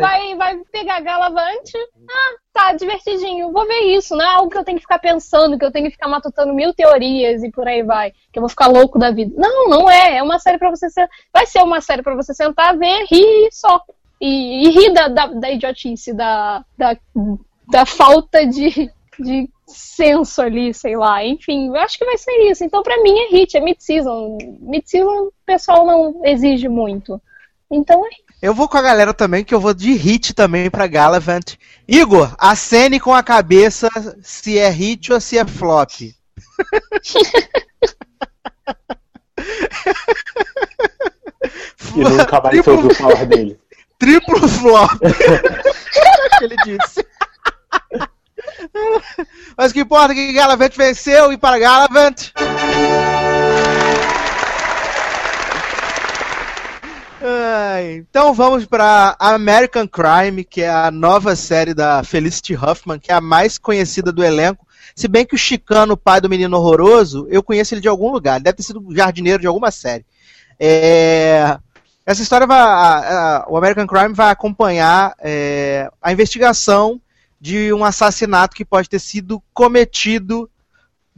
vai, 0.00 0.34
vai 0.36 0.56
pegar 0.70 1.00
Galavante, 1.00 1.76
ah, 2.08 2.34
tá 2.52 2.72
divertidinho, 2.72 3.52
vou 3.52 3.66
ver 3.66 3.96
isso, 3.96 4.16
não 4.16 4.24
é 4.24 4.34
algo 4.34 4.50
que 4.50 4.56
eu 4.56 4.64
tenho 4.64 4.78
que 4.78 4.82
ficar 4.84 4.98
pensando, 4.98 5.58
que 5.58 5.64
eu 5.64 5.72
tenho 5.72 5.86
que 5.86 5.92
ficar 5.92 6.08
matutando 6.08 6.54
mil 6.54 6.72
teorias 6.72 7.42
e 7.42 7.50
por 7.50 7.66
aí 7.66 7.82
vai, 7.82 8.12
que 8.32 8.38
eu 8.38 8.42
vou 8.42 8.48
ficar 8.48 8.68
louco 8.68 8.98
da 8.98 9.10
vida. 9.10 9.34
Não, 9.36 9.68
não 9.68 9.90
é, 9.90 10.18
é 10.18 10.22
uma 10.22 10.38
série 10.38 10.58
para 10.58 10.70
você 10.70 10.88
ser, 10.88 11.08
vai 11.32 11.46
ser 11.46 11.62
uma 11.62 11.80
série 11.80 12.02
para 12.02 12.14
você 12.14 12.32
sentar, 12.32 12.76
ver, 12.76 13.06
rir 13.10 13.48
só. 13.50 13.82
E, 14.20 14.66
e 14.66 14.70
rir 14.70 14.92
da, 14.92 15.08
da, 15.08 15.26
da 15.26 15.50
idiotice, 15.50 16.14
da, 16.14 16.64
da, 16.78 16.96
da 17.68 17.84
falta 17.84 18.46
de, 18.46 18.90
de 19.18 19.50
senso 19.66 20.42
ali, 20.42 20.72
sei 20.74 20.96
lá. 20.96 21.24
Enfim, 21.24 21.68
eu 21.68 21.76
acho 21.76 21.98
que 21.98 22.04
vai 22.04 22.18
ser 22.18 22.50
isso. 22.50 22.64
Então, 22.64 22.82
pra 22.82 23.02
mim, 23.02 23.18
é 23.18 23.28
hit, 23.30 23.56
é 23.56 23.60
mid-season. 23.60 24.38
Mid-season 24.60 25.28
o 25.28 25.32
pessoal 25.46 25.86
não 25.86 26.20
exige 26.24 26.68
muito. 26.68 27.20
Então 27.70 28.04
é 28.06 28.24
eu 28.44 28.52
vou 28.52 28.68
com 28.68 28.76
a 28.76 28.82
galera 28.82 29.14
também, 29.14 29.42
que 29.42 29.54
eu 29.54 29.58
vou 29.58 29.72
de 29.72 29.94
hit 29.94 30.34
também 30.34 30.68
pra 30.68 30.86
Galavant. 30.86 31.56
Igor, 31.88 32.34
acene 32.38 33.00
com 33.00 33.14
a 33.14 33.22
cabeça 33.22 33.88
se 34.22 34.58
é 34.58 34.68
hit 34.68 35.10
ou 35.10 35.18
se 35.18 35.38
é 35.38 35.46
flop. 35.46 36.02
e 36.02 36.14
nunca 41.96 42.40
mais 42.42 42.50
triplo... 42.50 42.74
ouviu 42.74 42.94
falar 42.94 43.24
dele. 43.26 43.58
Triplo 43.98 44.46
flop. 44.46 44.90
que 46.38 46.44
ele 46.44 46.56
disse. 46.64 47.02
Mas 49.56 49.72
que 49.72 49.80
importa 49.80 50.12
é 50.12 50.14
que 50.14 50.32
Galavant 50.32 50.76
venceu 50.76 51.32
e 51.32 51.38
para 51.38 51.58
Galavant. 51.58 52.32
então 57.96 58.32
vamos 58.34 58.64
para 58.66 59.16
American 59.18 59.86
Crime, 59.86 60.44
que 60.44 60.62
é 60.62 60.70
a 60.70 60.90
nova 60.90 61.34
série 61.36 61.74
da 61.74 62.02
Felicity 62.02 62.54
Huffman, 62.54 62.98
que 62.98 63.10
é 63.10 63.14
a 63.14 63.20
mais 63.20 63.58
conhecida 63.58 64.12
do 64.12 64.24
elenco. 64.24 64.66
Se 64.94 65.08
bem 65.08 65.26
que 65.26 65.34
o 65.34 65.38
Chicano, 65.38 65.96
pai 65.96 66.20
do 66.20 66.28
menino 66.28 66.56
horroroso, 66.56 67.26
eu 67.30 67.42
conheço 67.42 67.74
ele 67.74 67.80
de 67.80 67.88
algum 67.88 68.10
lugar. 68.10 68.36
Ele 68.36 68.44
deve 68.44 68.56
ter 68.56 68.62
sido 68.62 68.84
jardineiro 68.94 69.40
de 69.40 69.46
alguma 69.46 69.70
série. 69.70 70.04
É... 70.58 71.58
Essa 72.06 72.22
história 72.22 72.46
vai. 72.46 72.58
A, 72.58 72.64
a, 72.66 73.46
o 73.48 73.56
American 73.56 73.86
Crime 73.86 74.14
vai 74.14 74.30
acompanhar 74.30 75.14
é, 75.20 75.88
a 76.02 76.12
investigação 76.12 77.00
de 77.44 77.74
um 77.74 77.84
assassinato 77.84 78.56
que 78.56 78.64
pode 78.64 78.88
ter 78.88 78.98
sido 78.98 79.38
cometido 79.52 80.48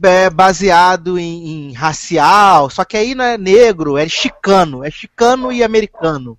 é, 0.03 0.29
baseado 0.29 1.17
em, 1.17 1.69
em, 1.69 1.73
racial, 1.73 2.69
só 2.69 2.83
que 2.83 2.97
aí 2.97 3.15
não 3.15 3.23
é 3.23 3.37
negro, 3.37 3.97
é 3.97 4.09
chicano, 4.09 4.83
é 4.83 4.91
chicano 4.91 5.53
e 5.53 5.63
americano. 5.63 6.37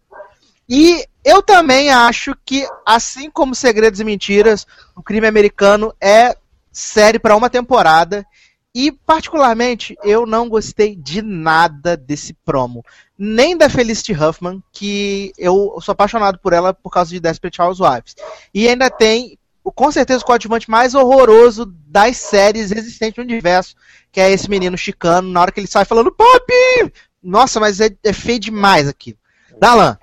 E 0.69 1.03
eu 1.25 1.43
também 1.43 1.89
acho 1.89 2.37
que, 2.45 2.69
assim 2.85 3.31
como 3.31 3.55
Segredos 3.55 3.99
e 3.99 4.05
Mentiras, 4.05 4.67
o 4.95 5.03
crime 5.03 5.27
americano 5.27 5.95
é 5.99 6.37
série 6.71 7.19
para 7.19 7.35
uma 7.35 7.49
temporada. 7.49 8.27
E, 8.75 8.93
particularmente, 8.93 9.97
eu 10.05 10.27
não 10.27 10.51
gostei 10.51 10.95
de 10.95 11.23
nada 11.23 11.97
desse 11.97 12.35
promo. 12.45 12.85
Nem 13.19 13.57
da 13.57 13.71
Felicity 13.71 14.13
Huffman, 14.13 14.63
que 14.71 15.33
eu 15.39 15.79
sou 15.81 15.93
apaixonado 15.93 16.39
por 16.41 16.53
ela 16.53 16.75
por 16.75 16.91
causa 16.91 17.11
de 17.11 17.19
Desperate 17.19 17.63
Housewives. 17.63 18.15
E 18.53 18.69
ainda 18.69 18.91
tem 18.91 19.39
com 19.73 19.91
certeza 19.91 20.23
o 20.23 20.27
coadjuvante 20.27 20.71
mais 20.71 20.95
horroroso 20.95 21.67
das 21.87 22.17
séries 22.17 22.71
existentes 22.71 23.17
no 23.17 23.25
universo, 23.25 23.75
que 24.11 24.21
é 24.21 24.31
esse 24.31 24.49
menino 24.49 24.77
chicano, 24.77 25.29
na 25.29 25.41
hora 25.41 25.53
que 25.53 25.61
ele 25.61 25.67
sai 25.67 25.85
falando 25.85 26.13
Pop! 26.13 26.53
Nossa, 27.23 27.59
mas 27.59 27.81
é, 27.81 27.91
é 28.05 28.13
feio 28.13 28.39
demais 28.39 28.89
aquilo. 28.89 29.19
Dalan. 29.59 29.99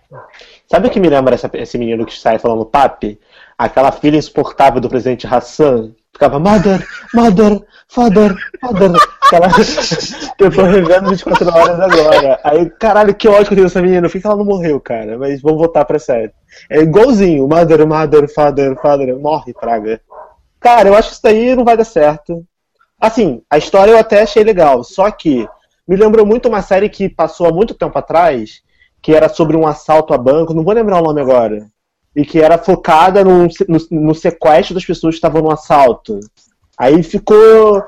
Sabe 0.68 0.88
o 0.88 0.92
que 0.92 1.00
me 1.00 1.10
lembra 1.10 1.36
essa, 1.36 1.50
esse 1.54 1.78
menino 1.78 2.06
que 2.06 2.18
sai 2.18 2.38
falando 2.38 2.66
papi? 2.66 3.20
Aquela 3.58 3.92
filha 3.92 4.18
insuportável 4.18 4.82
do 4.82 4.90
presidente 4.90 5.26
Hassan. 5.26 5.94
Ficava 6.12 6.40
mother, 6.40 6.86
mother, 7.14 7.62
father, 7.90 8.36
father. 8.62 8.92
Aquela... 9.22 9.48
eu 10.40 10.52
tô 10.52 10.64
revendo 10.64 11.10
24 11.10 11.50
horas 11.50 11.80
agora. 11.80 12.40
Aí, 12.44 12.70
caralho, 12.70 13.14
que 13.14 13.28
ódio 13.28 13.48
que 13.48 13.54
eu 13.54 13.56
tenho 13.56 13.68
dessa 13.68 13.82
menina. 13.82 14.10
Por 14.10 14.20
que 14.20 14.26
ela 14.26 14.36
não 14.36 14.46
morreu, 14.46 14.80
cara? 14.80 15.18
Mas 15.18 15.42
vamos 15.42 15.60
voltar 15.60 15.84
pra 15.84 16.00
série. 16.00 16.32
É 16.70 16.80
igualzinho. 16.80 17.48
Mother, 17.48 17.86
mother, 17.88 18.34
father, 18.34 18.76
father. 18.82 19.18
Morre, 19.18 19.54
praga. 19.54 20.02
Cara, 20.60 20.90
eu 20.90 20.96
acho 20.96 21.10
que 21.10 21.14
isso 21.16 21.24
daí 21.24 21.56
não 21.56 21.66
vai 21.66 21.78
dar 21.78 21.84
certo. 21.84 22.46
Assim, 23.00 23.42
a 23.50 23.58
história 23.58 23.92
eu 23.92 24.00
até 24.00 24.22
achei 24.22 24.44
legal. 24.44 24.84
Só 24.84 25.12
que 25.12 25.48
me 25.88 25.96
lembrou 25.96 26.26
muito 26.26 26.48
uma 26.48 26.62
série 26.62 26.90
que 26.90 27.10
passou 27.10 27.48
há 27.48 27.52
muito 27.52 27.74
tempo 27.74 27.98
atrás, 27.98 28.62
que 29.02 29.14
era 29.14 29.30
sobre 29.30 29.56
um 29.58 29.68
assalto 29.68 30.14
a 30.14 30.18
banco. 30.18 30.54
Não 30.54 30.64
vou 30.64 30.74
lembrar 30.74 31.00
o 31.00 31.04
nome 31.04 31.22
agora. 31.22 31.68
E 32.16 32.26
que 32.26 32.40
era 32.40 32.58
focada 32.58 33.24
no, 33.24 33.44
no, 33.44 33.80
no 33.92 34.16
sequestro 34.16 34.74
das 34.74 34.86
pessoas 34.86 35.16
que 35.16 35.18
estavam 35.18 35.42
no 35.42 35.52
assalto. 35.52 36.20
Aí 36.78 37.04
ficou. 37.04 37.84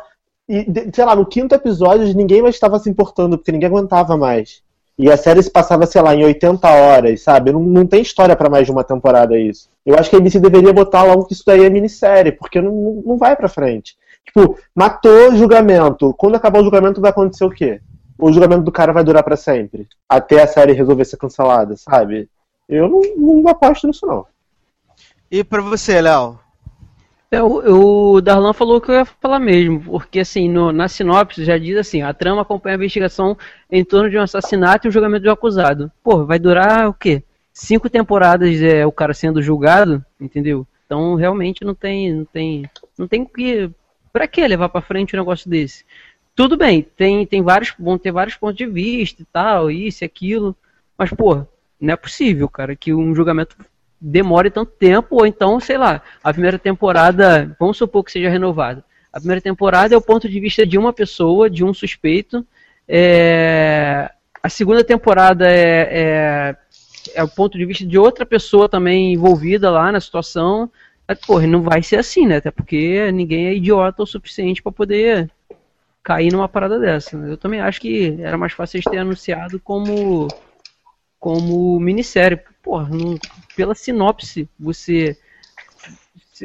E, 0.50 0.66
sei 0.94 1.06
lá, 1.06 1.16
no 1.16 1.26
quinto 1.26 1.56
episódio 1.56 2.14
ninguém 2.16 2.42
mais 2.42 2.56
estava 2.56 2.80
se 2.80 2.90
importando, 2.90 3.38
porque 3.38 3.52
ninguém 3.52 3.68
aguentava 3.68 4.18
mais. 4.18 4.62
E 4.98 5.12
a 5.12 5.18
série 5.18 5.44
se 5.44 5.52
passava, 5.52 5.86
sei 5.86 6.02
lá, 6.02 6.16
em 6.16 6.24
80 6.24 6.68
horas, 6.68 7.22
sabe? 7.22 7.52
Não, 7.52 7.60
não 7.62 7.86
tem 7.86 8.02
história 8.02 8.36
para 8.36 8.50
mais 8.50 8.66
de 8.66 8.72
uma 8.72 8.84
temporada 8.84 9.38
isso. 9.38 9.70
Eu 9.86 9.96
acho 9.96 10.10
que 10.10 10.16
a 10.16 10.20
ABC 10.20 10.40
deveria 10.40 10.74
botar 10.74 11.04
logo 11.04 11.26
que 11.26 11.34
isso 11.34 11.44
daí 11.46 11.64
é 11.64 11.70
minissérie, 11.70 12.32
porque 12.32 12.60
não, 12.60 13.04
não 13.06 13.18
vai 13.18 13.36
pra 13.36 13.48
frente. 13.48 13.96
Tipo, 14.26 14.58
matou 14.76 15.32
o 15.32 15.38
julgamento. 15.38 16.14
Quando 16.16 16.36
acabar 16.36 16.60
o 16.60 16.64
julgamento, 16.64 17.00
vai 17.00 17.12
acontecer 17.12 17.46
o 17.46 17.52
quê? 17.52 17.80
O 18.18 18.32
julgamento 18.34 18.64
do 18.64 18.72
cara 18.72 18.92
vai 18.92 19.04
durar 19.04 19.24
para 19.24 19.38
sempre. 19.38 19.88
Até 20.10 20.42
a 20.42 20.48
série 20.48 20.74
resolver 20.74 21.06
ser 21.06 21.18
cancelada, 21.18 21.76
sabe? 21.78 22.28
Eu 22.68 22.90
não, 22.90 23.02
não 23.42 23.50
aposto 23.50 23.88
nisso, 23.88 24.06
não. 24.06 24.26
E 25.30 25.44
pra 25.44 25.62
você, 25.62 26.02
Léo? 26.02 26.40
É, 27.30 27.44
o, 27.44 28.14
o 28.14 28.22
Darlan 28.22 28.54
falou 28.54 28.80
que 28.80 28.90
eu 28.90 28.96
ia 28.96 29.06
falar 29.06 29.40
mesmo, 29.40 29.82
porque 29.82 30.22
assim, 30.22 30.48
no, 30.48 30.72
na 30.72 30.88
sinopse 30.88 31.44
já 31.44 31.58
diz 31.58 31.76
assim, 31.76 32.02
a 32.02 32.14
trama 32.14 32.42
acompanha 32.42 32.76
a 32.76 32.78
investigação 32.78 33.38
em 33.70 33.84
torno 33.84 34.10
de 34.10 34.18
um 34.18 34.22
assassinato 34.22 34.88
e 34.88 34.90
o 34.90 34.92
julgamento 34.92 35.24
do 35.24 35.32
acusado. 35.32 35.92
Pô, 36.02 36.26
vai 36.26 36.40
durar 36.40 36.88
o 36.88 36.94
quê? 36.94 37.22
Cinco 37.52 37.90
temporadas 37.90 38.62
é 38.62 38.86
o 38.86 38.94
cara 38.94 39.14
sendo 39.14 39.42
julgado, 39.42 40.04
entendeu? 40.22 40.66
Então 40.86 41.16
realmente 41.16 41.66
não 41.66 41.76
tem, 41.76 42.14
não 42.14 42.26
tem, 42.26 42.70
não 42.98 43.08
tem 43.10 43.26
que, 43.26 43.70
para 44.14 44.26
que 44.26 44.48
levar 44.48 44.70
para 44.70 44.82
frente 44.82 45.14
um 45.14 45.20
negócio 45.20 45.50
desse? 45.50 45.84
Tudo 46.34 46.56
bem, 46.56 46.82
tem, 46.96 47.26
tem 47.26 47.42
vários, 47.42 47.74
vão 47.78 47.98
ter 47.98 48.12
vários 48.12 48.38
pontos 48.38 48.56
de 48.56 48.66
vista 48.66 49.22
e 49.22 49.26
tal, 49.26 49.70
isso 49.70 50.04
e 50.04 50.06
aquilo, 50.06 50.56
mas 50.98 51.10
pô, 51.10 51.46
não 51.80 51.94
é 51.94 51.98
possível, 51.98 52.50
cara, 52.50 52.76
que 52.76 52.94
um 52.94 53.14
julgamento 53.14 53.56
demore 54.00 54.50
tanto 54.50 54.72
tempo, 54.72 55.16
ou 55.16 55.26
então, 55.26 55.60
sei 55.60 55.78
lá, 55.78 56.02
a 56.24 56.32
primeira 56.32 56.60
temporada, 56.60 57.56
vamos 57.60 57.78
supor 57.78 58.04
que 58.04 58.12
seja 58.12 58.30
renovada. 58.30 58.84
A 59.12 59.20
primeira 59.20 59.42
temporada 59.42 59.96
é 59.96 59.98
o 59.98 60.02
ponto 60.02 60.30
de 60.30 60.40
vista 60.40 60.66
de 60.66 60.78
uma 60.78 60.94
pessoa, 60.94 61.50
de 61.50 61.64
um 61.64 61.74
suspeito. 61.74 62.46
É... 62.88 64.12
A 64.44 64.50
segunda 64.50 64.84
temporada 64.84 65.50
é, 65.50 65.90
é, 65.92 66.56
é, 67.16 67.24
o 67.24 67.28
ponto 67.28 67.58
de 67.58 67.66
vista 67.66 67.86
de 67.86 67.98
outra 67.98 68.26
pessoa 68.26 68.70
também 68.70 69.14
envolvida 69.14 69.72
lá 69.72 69.92
na 69.92 70.00
situação. 70.00 70.70
Mas, 71.08 71.20
porra, 71.20 71.48
não 71.48 71.64
vai 71.64 71.82
ser 71.82 71.98
assim, 71.98 72.28
né? 72.28 72.38
Até 72.38 72.52
porque 72.52 73.12
ninguém 73.12 73.48
é 73.48 73.56
idiota 73.56 74.04
o 74.04 74.08
suficiente 74.08 74.62
para 74.62 74.72
poder 74.72 75.30
cair 76.04 76.32
numa 76.32 76.48
parada 76.48 76.80
dessa. 76.80 77.18
Né? 77.18 77.32
Eu 77.32 77.38
também 77.38 77.60
acho 77.60 77.82
que 77.82 78.18
era 78.22 78.38
mais 78.38 78.54
fácil 78.54 78.78
eles 78.78 78.86
terem 78.86 79.00
anunciado 79.00 79.60
como 79.60 80.28
como 81.20 81.80
minissérie. 81.80 82.40
Porra, 82.62 82.90
não, 82.90 83.18
pela 83.56 83.76
sinopse, 83.76 84.50
você. 84.60 85.18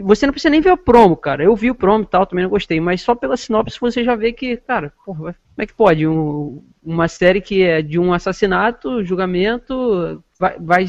Você 0.02 0.24
não 0.24 0.32
precisa 0.32 0.50
nem 0.50 0.62
ver 0.62 0.72
o 0.72 0.76
promo, 0.76 1.14
cara. 1.14 1.44
Eu 1.44 1.54
vi 1.54 1.70
o 1.70 1.74
promo 1.74 2.04
e 2.04 2.06
tal, 2.06 2.24
também 2.24 2.44
não 2.44 2.50
gostei. 2.50 2.80
Mas 2.80 3.02
só 3.02 3.14
pela 3.14 3.36
sinopse 3.36 3.78
você 3.78 4.02
já 4.02 4.16
vê 4.16 4.32
que, 4.32 4.56
cara, 4.56 4.90
porra, 5.04 5.18
como 5.18 5.36
é 5.58 5.66
que 5.66 5.74
pode? 5.74 6.06
Um, 6.06 6.64
uma 6.82 7.08
série 7.08 7.42
que 7.42 7.62
é 7.62 7.82
de 7.82 7.98
um 7.98 8.14
assassinato, 8.14 9.04
julgamento, 9.04 10.22
vai, 10.38 10.58
vai 10.58 10.86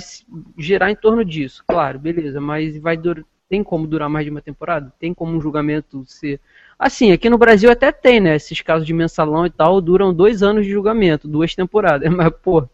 girar 0.58 0.90
em 0.90 0.96
torno 0.96 1.26
disso. 1.26 1.64
Claro, 1.68 2.00
beleza. 2.00 2.40
Mas 2.40 2.78
vai 2.78 2.96
dur 2.96 3.26
tem 3.54 3.64
como 3.64 3.86
durar 3.86 4.10
mais 4.10 4.26
de 4.26 4.32
uma 4.32 4.42
temporada? 4.42 4.92
Tem 5.00 5.14
como 5.14 5.38
um 5.38 5.40
julgamento 5.40 6.04
ser. 6.08 6.40
Assim, 6.80 7.12
aqui 7.12 7.30
no 7.30 7.38
Brasil 7.38 7.70
até 7.70 7.92
tem, 7.92 8.20
né? 8.20 8.36
Esses 8.36 8.62
casos 8.62 8.88
de 8.88 8.94
mensalão 8.94 9.46
e 9.46 9.50
tal 9.52 9.80
duram 9.80 10.12
dois 10.12 10.42
anos 10.42 10.66
de 10.66 10.72
julgamento, 10.72 11.28
duas 11.28 11.54
temporadas. 11.54 12.10
Mas, 12.12 12.34
pô, 12.42 12.68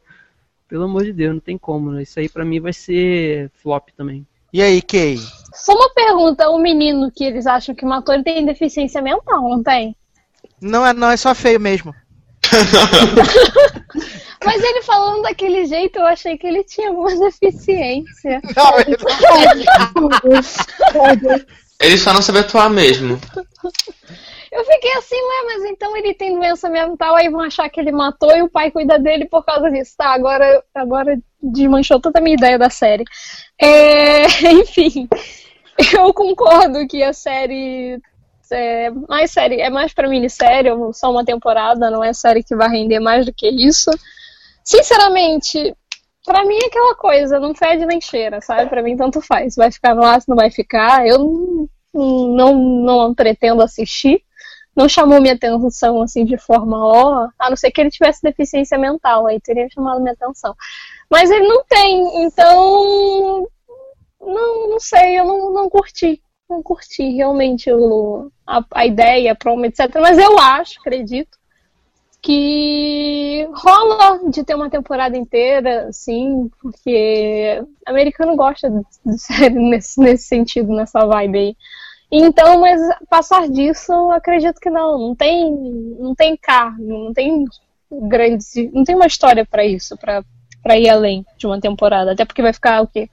pelo 0.70 0.84
amor 0.84 1.04
de 1.04 1.12
Deus, 1.12 1.34
não 1.34 1.40
tem 1.40 1.58
como, 1.58 1.92
né? 1.92 2.04
Isso 2.04 2.20
aí 2.20 2.30
pra 2.30 2.46
mim 2.46 2.60
vai 2.60 2.72
ser 2.72 3.50
flop 3.62 3.90
também. 3.98 4.26
E 4.54 4.62
aí, 4.62 4.82
Kay? 4.82 5.18
Só 5.54 5.74
uma 5.74 5.90
pergunta, 5.94 6.50
o 6.50 6.60
menino 6.60 7.12
que 7.12 7.24
eles 7.24 7.48
acham 7.48 7.74
que 7.74 7.86
matou, 7.86 8.14
ele 8.14 8.24
tem 8.24 8.46
deficiência 8.46 9.02
mental, 9.02 9.50
não 9.50 9.64
tem? 9.64 9.96
Não 10.62 10.86
é, 10.86 10.94
não, 10.94 11.10
é 11.10 11.18
só 11.18 11.34
feio 11.34 11.60
mesmo. 11.60 11.94
Mas 14.46 14.64
ele 14.64 14.82
falando 14.84 15.24
daquele 15.24 15.66
jeito, 15.66 16.00
eu 16.00 16.06
achei 16.06 16.38
que 16.38 16.48
ele 16.48 16.64
tinha 16.64 16.90
alguma 16.90 17.14
deficiência. 17.20 18.42
Não, 18.56 18.80
ele 18.80 18.96
Ele 21.80 21.98
só 21.98 22.14
não 22.14 22.22
sabe 22.22 22.40
atuar 22.40 22.70
mesmo. 22.70 23.20
Eu 24.60 24.66
fiquei 24.66 24.91
assim, 24.97 25.16
ué, 25.16 25.43
mas 25.45 25.64
então 25.72 25.95
ele 25.95 26.14
tem 26.14 26.36
doença 26.36 26.70
mental, 26.70 27.16
aí 27.16 27.30
vão 27.30 27.39
achar 27.39 27.70
que 27.70 27.80
ele 27.80 27.93
matou 27.93 28.36
e 28.36 28.41
o 28.41 28.49
pai 28.49 28.70
cuida 28.70 28.99
dele 28.99 29.26
por 29.26 29.41
causa 29.45 29.72
disso. 29.72 29.93
Tá, 29.97 30.10
agora, 30.10 30.62
agora 30.76 31.18
desmanchou 31.41 32.01
toda 32.01 32.20
a 32.20 32.22
minha 32.22 32.36
ideia 32.36 32.60
da 32.60 32.70
série. 32.70 33.05
É, 33.57 34.26
enfim, 34.51 35.07
eu 35.97 36.14
concordo 36.14 36.86
que 36.89 37.01
a 37.01 37.14
série 37.14 38.01
é 38.51 38.89
mais 39.07 39.32
série, 39.32 39.62
é 39.62 39.70
mais 39.70 39.93
pra 39.93 40.10
minissérie, 40.10 40.72
só 40.91 41.10
uma 41.10 41.24
temporada, 41.24 41.89
não 41.89 42.03
é 42.03 42.12
série 42.12 42.43
que 42.43 42.53
vai 42.53 42.68
render 42.68 42.99
mais 42.99 43.26
do 43.26 43.34
que 43.34 43.47
isso. 43.47 43.89
Sinceramente, 44.62 45.74
pra 46.26 46.43
mim 46.43 46.57
é 46.57 46.66
aquela 46.66 46.95
coisa, 46.95 47.39
não 47.39 47.55
fede 47.55 47.86
nem 47.86 48.01
cheira, 48.01 48.41
sabe? 48.41 48.70
Pra 48.70 48.84
mim 48.84 48.97
tanto 48.97 49.22
faz. 49.22 49.55
Vai 49.55 49.72
ficar 49.72 49.95
no 49.95 50.03
ar, 50.03 50.20
não 50.28 50.36
vai 50.36 50.51
ficar. 50.51 51.07
Eu 51.07 51.70
não, 51.93 52.36
não, 52.36 52.55
não 52.55 53.16
pretendo 53.16 53.62
assistir 53.62 54.22
não 54.80 54.88
chamou 54.88 55.20
minha 55.22 55.34
atenção 55.34 56.02
assim 56.02 56.24
de 56.24 56.38
forma 56.38 56.78
ó, 56.78 57.28
a 57.38 57.50
não 57.50 57.58
ser 57.58 57.70
que 57.70 57.82
ele 57.82 57.92
tivesse 57.92 58.22
deficiência 58.24 58.78
mental, 58.78 59.28
aí 59.28 59.40
teria 59.40 59.70
chamado 59.70 60.00
minha 60.00 60.14
atenção. 60.14 60.56
Mas 61.10 61.30
ele 61.30 61.46
não 61.48 61.66
tem, 61.66 62.24
então 62.24 63.46
não, 64.22 64.70
não 64.70 64.80
sei, 64.80 65.20
eu 65.20 65.26
não, 65.26 65.54
não 65.54 65.70
curti. 65.70 66.22
Não 66.50 66.64
curti 66.64 67.04
realmente 67.10 67.72
o, 67.72 68.32
a, 68.48 68.64
a 68.74 68.86
ideia, 68.86 69.34
a 69.34 69.36
promo, 69.36 69.66
etc. 69.66 69.82
Mas 70.02 70.18
eu 70.18 70.40
acho, 70.40 70.80
acredito, 70.80 71.38
que 72.22 73.48
rola 73.54 74.30
de 74.30 74.44
ter 74.44 74.56
uma 74.56 74.70
temporada 74.70 75.16
inteira, 75.18 75.90
sim, 75.92 76.50
porque 76.62 77.64
americano 77.86 78.36
gosta 78.36 78.70
de 78.70 79.18
série 79.20 79.56
nesse, 79.56 80.00
nesse 80.00 80.26
sentido, 80.26 80.74
nessa 80.74 81.06
vibe 81.06 81.38
aí. 81.38 81.58
Então, 82.12 82.60
mas 82.60 82.82
passar 83.07 83.47
disso, 83.47 83.93
acredito 84.12 84.60
que 84.60 84.70
não. 84.70 84.97
Não 84.97 85.16
tem, 85.16 85.51
não 85.99 86.16
tem 86.16 86.36
carne, 86.36 86.88
não 86.88 87.14
tem 87.14 87.45
grandes, 87.91 88.53
não 88.74 88.84
tem 88.84 88.95
uma 88.95 89.07
história 89.07 89.45
para 89.45 89.66
isso, 89.66 89.95
para 89.97 90.78
ir 90.78 90.89
além 90.89 91.26
de 91.38 91.45
uma 91.45 91.60
temporada. 91.60 92.12
Até 92.12 92.26
porque 92.26 92.41
vai 92.41 92.53
ficar 92.53 92.82
o 92.82 92.88
quê? 92.88 93.10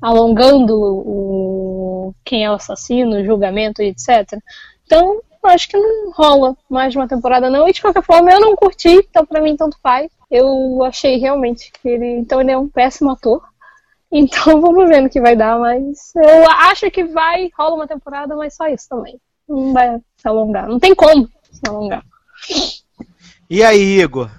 Alongando 0.00 0.78
o 0.78 2.14
quem 2.24 2.44
é 2.44 2.50
o 2.50 2.54
assassino, 2.54 3.16
o 3.16 3.24
julgamento 3.24 3.82
e 3.82 3.88
etc. 3.88 4.38
Então, 4.84 5.20
acho 5.42 5.68
que 5.68 5.76
não 5.76 6.12
rola 6.12 6.56
mais 6.68 6.94
uma 6.94 7.08
temporada 7.08 7.50
não. 7.50 7.68
E 7.68 7.72
de 7.72 7.80
qualquer 7.80 8.02
forma, 8.02 8.30
eu 8.30 8.40
não 8.40 8.56
curti, 8.56 8.90
então 8.90 9.24
para 9.26 9.40
mim 9.40 9.56
tanto 9.56 9.78
faz. 9.82 10.10
Eu 10.30 10.82
achei 10.84 11.18
realmente 11.18 11.70
que 11.72 11.88
ele, 11.88 12.18
então 12.18 12.40
ele 12.40 12.50
é 12.50 12.58
um 12.58 12.68
péssimo 12.68 13.10
ator. 13.10 13.42
Então 14.16 14.60
vamos 14.62 14.88
ver 14.88 15.02
no 15.02 15.10
que 15.10 15.20
vai 15.20 15.36
dar, 15.36 15.58
mas 15.58 16.12
eu 16.16 16.50
acho 16.50 16.90
que 16.90 17.04
vai, 17.04 17.50
rola 17.56 17.76
uma 17.76 17.86
temporada, 17.86 18.34
mas 18.34 18.56
só 18.56 18.66
isso 18.66 18.88
também. 18.88 19.20
Não 19.46 19.72
vai 19.74 19.98
se 20.16 20.26
alongar. 20.26 20.66
Não 20.66 20.80
tem 20.80 20.94
como 20.94 21.28
se 21.52 21.60
alongar. 21.68 22.02
E 23.48 23.62
aí, 23.62 24.00
Igor? 24.00 24.30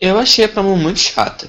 Eu 0.00 0.18
achei 0.18 0.44
a 0.44 0.48
promo 0.48 0.76
muito 0.76 1.00
chata. 1.00 1.48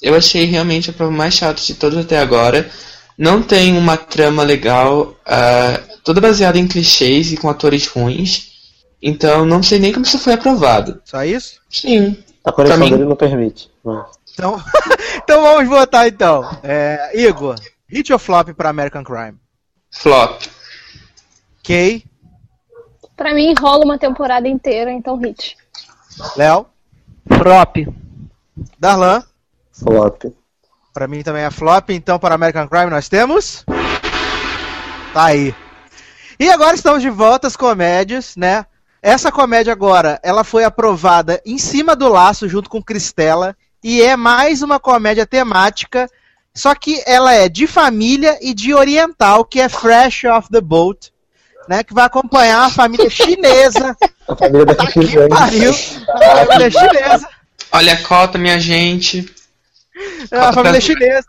Eu 0.00 0.14
achei 0.14 0.44
realmente 0.44 0.90
a 0.90 0.92
promo 0.92 1.16
mais 1.16 1.34
chata 1.34 1.60
de 1.62 1.74
todas 1.74 2.04
até 2.04 2.18
agora. 2.18 2.70
Não 3.16 3.42
tem 3.42 3.76
uma 3.78 3.96
trama 3.96 4.42
legal, 4.42 5.16
uh, 5.26 5.98
toda 6.04 6.20
baseada 6.20 6.58
em 6.58 6.68
clichês 6.68 7.32
e 7.32 7.36
com 7.38 7.48
atores 7.48 7.86
ruins. 7.86 8.52
Então 9.00 9.46
não 9.46 9.62
sei 9.62 9.78
nem 9.78 9.92
como 9.92 10.04
isso 10.04 10.18
foi 10.18 10.34
aprovado. 10.34 11.00
Só 11.06 11.24
isso? 11.24 11.58
Sim. 11.70 12.16
A 12.44 12.52
conexão 12.52 12.90
dele 12.90 13.04
não 13.06 13.16
permite. 13.16 13.70
Mas... 13.82 14.06
Então, 14.36 14.62
então 15.16 15.42
vamos 15.42 15.66
votar 15.66 16.06
então. 16.06 16.42
É, 16.62 17.10
Igor, 17.14 17.56
hit 17.88 18.12
ou 18.12 18.18
flop 18.18 18.50
para 18.50 18.68
American 18.68 19.02
Crime? 19.02 19.38
Flop. 19.90 20.42
Kay? 21.64 22.04
Pra 23.16 23.32
mim 23.32 23.54
rola 23.58 23.86
uma 23.86 23.98
temporada 23.98 24.46
inteira, 24.46 24.92
então 24.92 25.16
hit. 25.16 25.56
Léo? 26.36 26.66
Flop. 27.26 27.76
Darlan? 28.78 29.24
Flop. 29.72 30.24
Pra 30.92 31.08
mim 31.08 31.22
também 31.22 31.42
é 31.42 31.50
flop, 31.50 31.90
então 31.90 32.18
para 32.18 32.34
American 32.34 32.68
Crime 32.68 32.90
nós 32.90 33.08
temos. 33.08 33.64
Tá 35.14 35.24
aí. 35.24 35.54
E 36.38 36.50
agora 36.50 36.74
estamos 36.74 37.00
de 37.00 37.08
volta 37.08 37.46
às 37.46 37.56
comédias, 37.56 38.36
né? 38.36 38.66
Essa 39.00 39.32
comédia 39.32 39.72
agora, 39.72 40.20
ela 40.22 40.44
foi 40.44 40.64
aprovada 40.64 41.40
em 41.46 41.56
cima 41.56 41.96
do 41.96 42.08
laço 42.08 42.46
junto 42.46 42.68
com 42.68 42.82
Cristela 42.82 43.56
e 43.82 44.02
é 44.02 44.16
mais 44.16 44.62
uma 44.62 44.80
comédia 44.80 45.26
temática, 45.26 46.10
só 46.54 46.74
que 46.74 47.02
ela 47.06 47.34
é 47.34 47.48
de 47.48 47.66
família 47.66 48.38
e 48.40 48.54
de 48.54 48.72
oriental, 48.74 49.44
que 49.44 49.60
é 49.60 49.68
Fresh 49.68 50.24
Off 50.24 50.48
the 50.50 50.60
Boat, 50.60 51.12
né, 51.68 51.82
que 51.82 51.92
vai 51.92 52.06
acompanhar 52.06 52.64
a 52.64 52.70
família 52.70 53.08
chinesa. 53.10 53.96
A 54.26 54.34
família 54.34 54.64
da 54.64 54.74
tá 54.74 54.86
que 54.86 55.28
pariu, 55.28 55.74
a 56.08 56.46
família 56.46 56.70
chinesa. 56.70 57.28
Olha 57.72 57.92
a 57.92 58.02
cota, 58.02 58.38
minha 58.38 58.58
gente. 58.58 59.32
É 60.30 60.38
a 60.38 60.52
família 60.52 60.80
chinesa. 60.80 61.26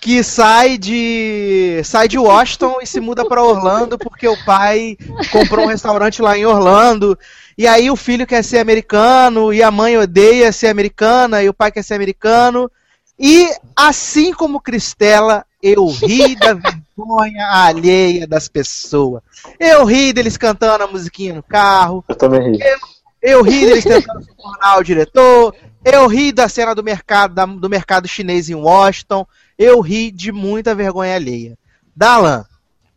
que 0.00 0.22
sai 0.22 0.78
de 0.78 1.80
sai 1.84 2.08
de 2.08 2.18
Washington 2.18 2.78
e 2.82 2.86
se 2.86 3.00
muda 3.00 3.26
para 3.26 3.42
Orlando 3.42 3.98
porque 3.98 4.28
o 4.28 4.44
pai 4.44 4.96
comprou 5.30 5.64
um 5.64 5.68
restaurante 5.68 6.20
lá 6.20 6.36
em 6.36 6.46
Orlando. 6.46 7.18
E 7.56 7.66
aí 7.66 7.90
o 7.90 7.96
filho 7.96 8.26
quer 8.26 8.42
ser 8.42 8.58
americano 8.58 9.52
e 9.52 9.62
a 9.62 9.70
mãe 9.70 9.96
odeia 9.96 10.50
ser 10.52 10.68
americana 10.68 11.42
e 11.42 11.48
o 11.48 11.54
pai 11.54 11.70
quer 11.70 11.82
ser 11.84 11.94
americano. 11.94 12.70
E 13.18 13.48
assim 13.76 14.32
como 14.32 14.60
Cristela, 14.60 15.44
eu 15.62 15.86
ri 15.86 16.34
da 16.40 16.54
vergonha 16.54 17.46
alheia 17.52 18.26
das 18.26 18.48
pessoas. 18.48 19.22
Eu 19.58 19.84
ri 19.84 20.12
deles 20.12 20.36
cantando 20.36 20.82
a 20.84 20.88
musiquinha 20.88 21.34
no 21.34 21.42
carro. 21.42 22.04
Eu 22.08 22.16
também 22.16 22.52
ri. 22.52 22.58
Eu, 22.60 22.78
eu 23.22 23.42
ri 23.42 23.60
deles 23.66 23.84
tentando 23.84 24.22
subornar 24.24 24.78
o 24.78 24.82
diretor. 24.84 25.54
Eu 25.84 26.06
ri 26.08 26.32
da 26.32 26.48
cena 26.48 26.74
do 26.74 26.82
mercado, 26.82 27.34
da- 27.34 27.46
do 27.46 27.70
mercado 27.70 28.08
chinês 28.08 28.48
em 28.50 28.54
Washington. 28.54 29.24
Eu 29.56 29.80
ri 29.80 30.10
de 30.10 30.32
muita 30.32 30.74
vergonha 30.74 31.14
alheia. 31.14 31.56
Dalan, 31.94 32.44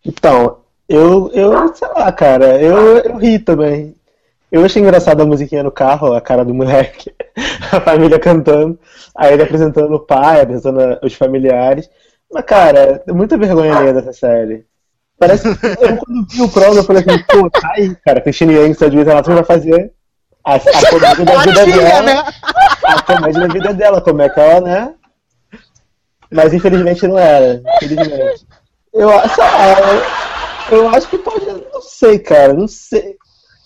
Então, 0.04 0.60
eu, 0.90 1.30
eu, 1.34 1.76
sei 1.76 1.88
lá, 1.90 2.12
cara, 2.12 2.60
eu, 2.60 2.98
eu 3.00 3.18
ri 3.18 3.38
também. 3.38 3.94
Eu 4.52 4.64
achei 4.64 4.82
engraçado 4.82 5.22
a 5.22 5.26
musiquinha 5.26 5.62
no 5.62 5.72
carro, 5.72 6.14
a 6.14 6.22
cara 6.22 6.46
do 6.46 6.54
moleque, 6.54 7.14
a 7.72 7.82
família 7.82 8.18
cantando, 8.18 8.80
aí 9.16 9.34
ele 9.34 9.44
apresentando 9.44 9.94
o 9.94 10.00
pai, 10.00 10.42
apresentando 10.42 11.00
os 11.04 11.14
familiares. 11.14 11.90
Mas, 12.32 12.46
cara, 12.46 13.04
é 13.06 13.12
muita 13.12 13.38
vergonha 13.38 13.76
alheia 13.76 13.94
dessa 13.94 14.14
série. 14.14 14.66
Parece 15.20 15.44
que 15.56 15.68
eu, 15.68 15.98
quando 15.98 16.28
vi 16.30 16.42
o 16.42 16.50
prova, 16.50 16.76
eu 16.76 16.84
falei 16.84 17.04
assim, 17.04 17.24
pô, 17.24 17.50
tá 17.50 17.74
aí, 17.76 17.96
cara, 18.06 18.22
Christine 18.22 18.54
Yang, 18.54 18.76
sua 18.76 18.92
juíza, 18.92 19.12
ela 19.12 19.22
vai 19.22 19.44
fazer 19.44 19.92
a, 20.46 20.56
a 20.56 20.60
comédia 20.90 21.54
da 21.54 21.66
vida 21.66 21.84
dela. 21.84 22.02
né? 22.04 22.24
A 22.84 23.02
comédia 23.02 23.42
da 23.42 23.54
vida 23.54 23.74
dela, 23.74 24.02
como 24.02 24.22
é 24.22 24.30
que 24.30 24.40
ela, 24.40 24.62
né? 24.62 24.94
Mas 26.32 26.54
infelizmente 26.54 27.08
não 27.08 27.18
era, 27.18 27.62
infelizmente. 27.78 28.46
Eu, 28.94 29.10
eu, 29.10 30.78
eu 30.78 30.90
acho 30.90 31.10
que 31.10 31.18
pode. 31.18 31.46
Não 31.46 31.82
sei, 31.82 32.20
cara, 32.20 32.54
não 32.54 32.68
sei. 32.68 33.18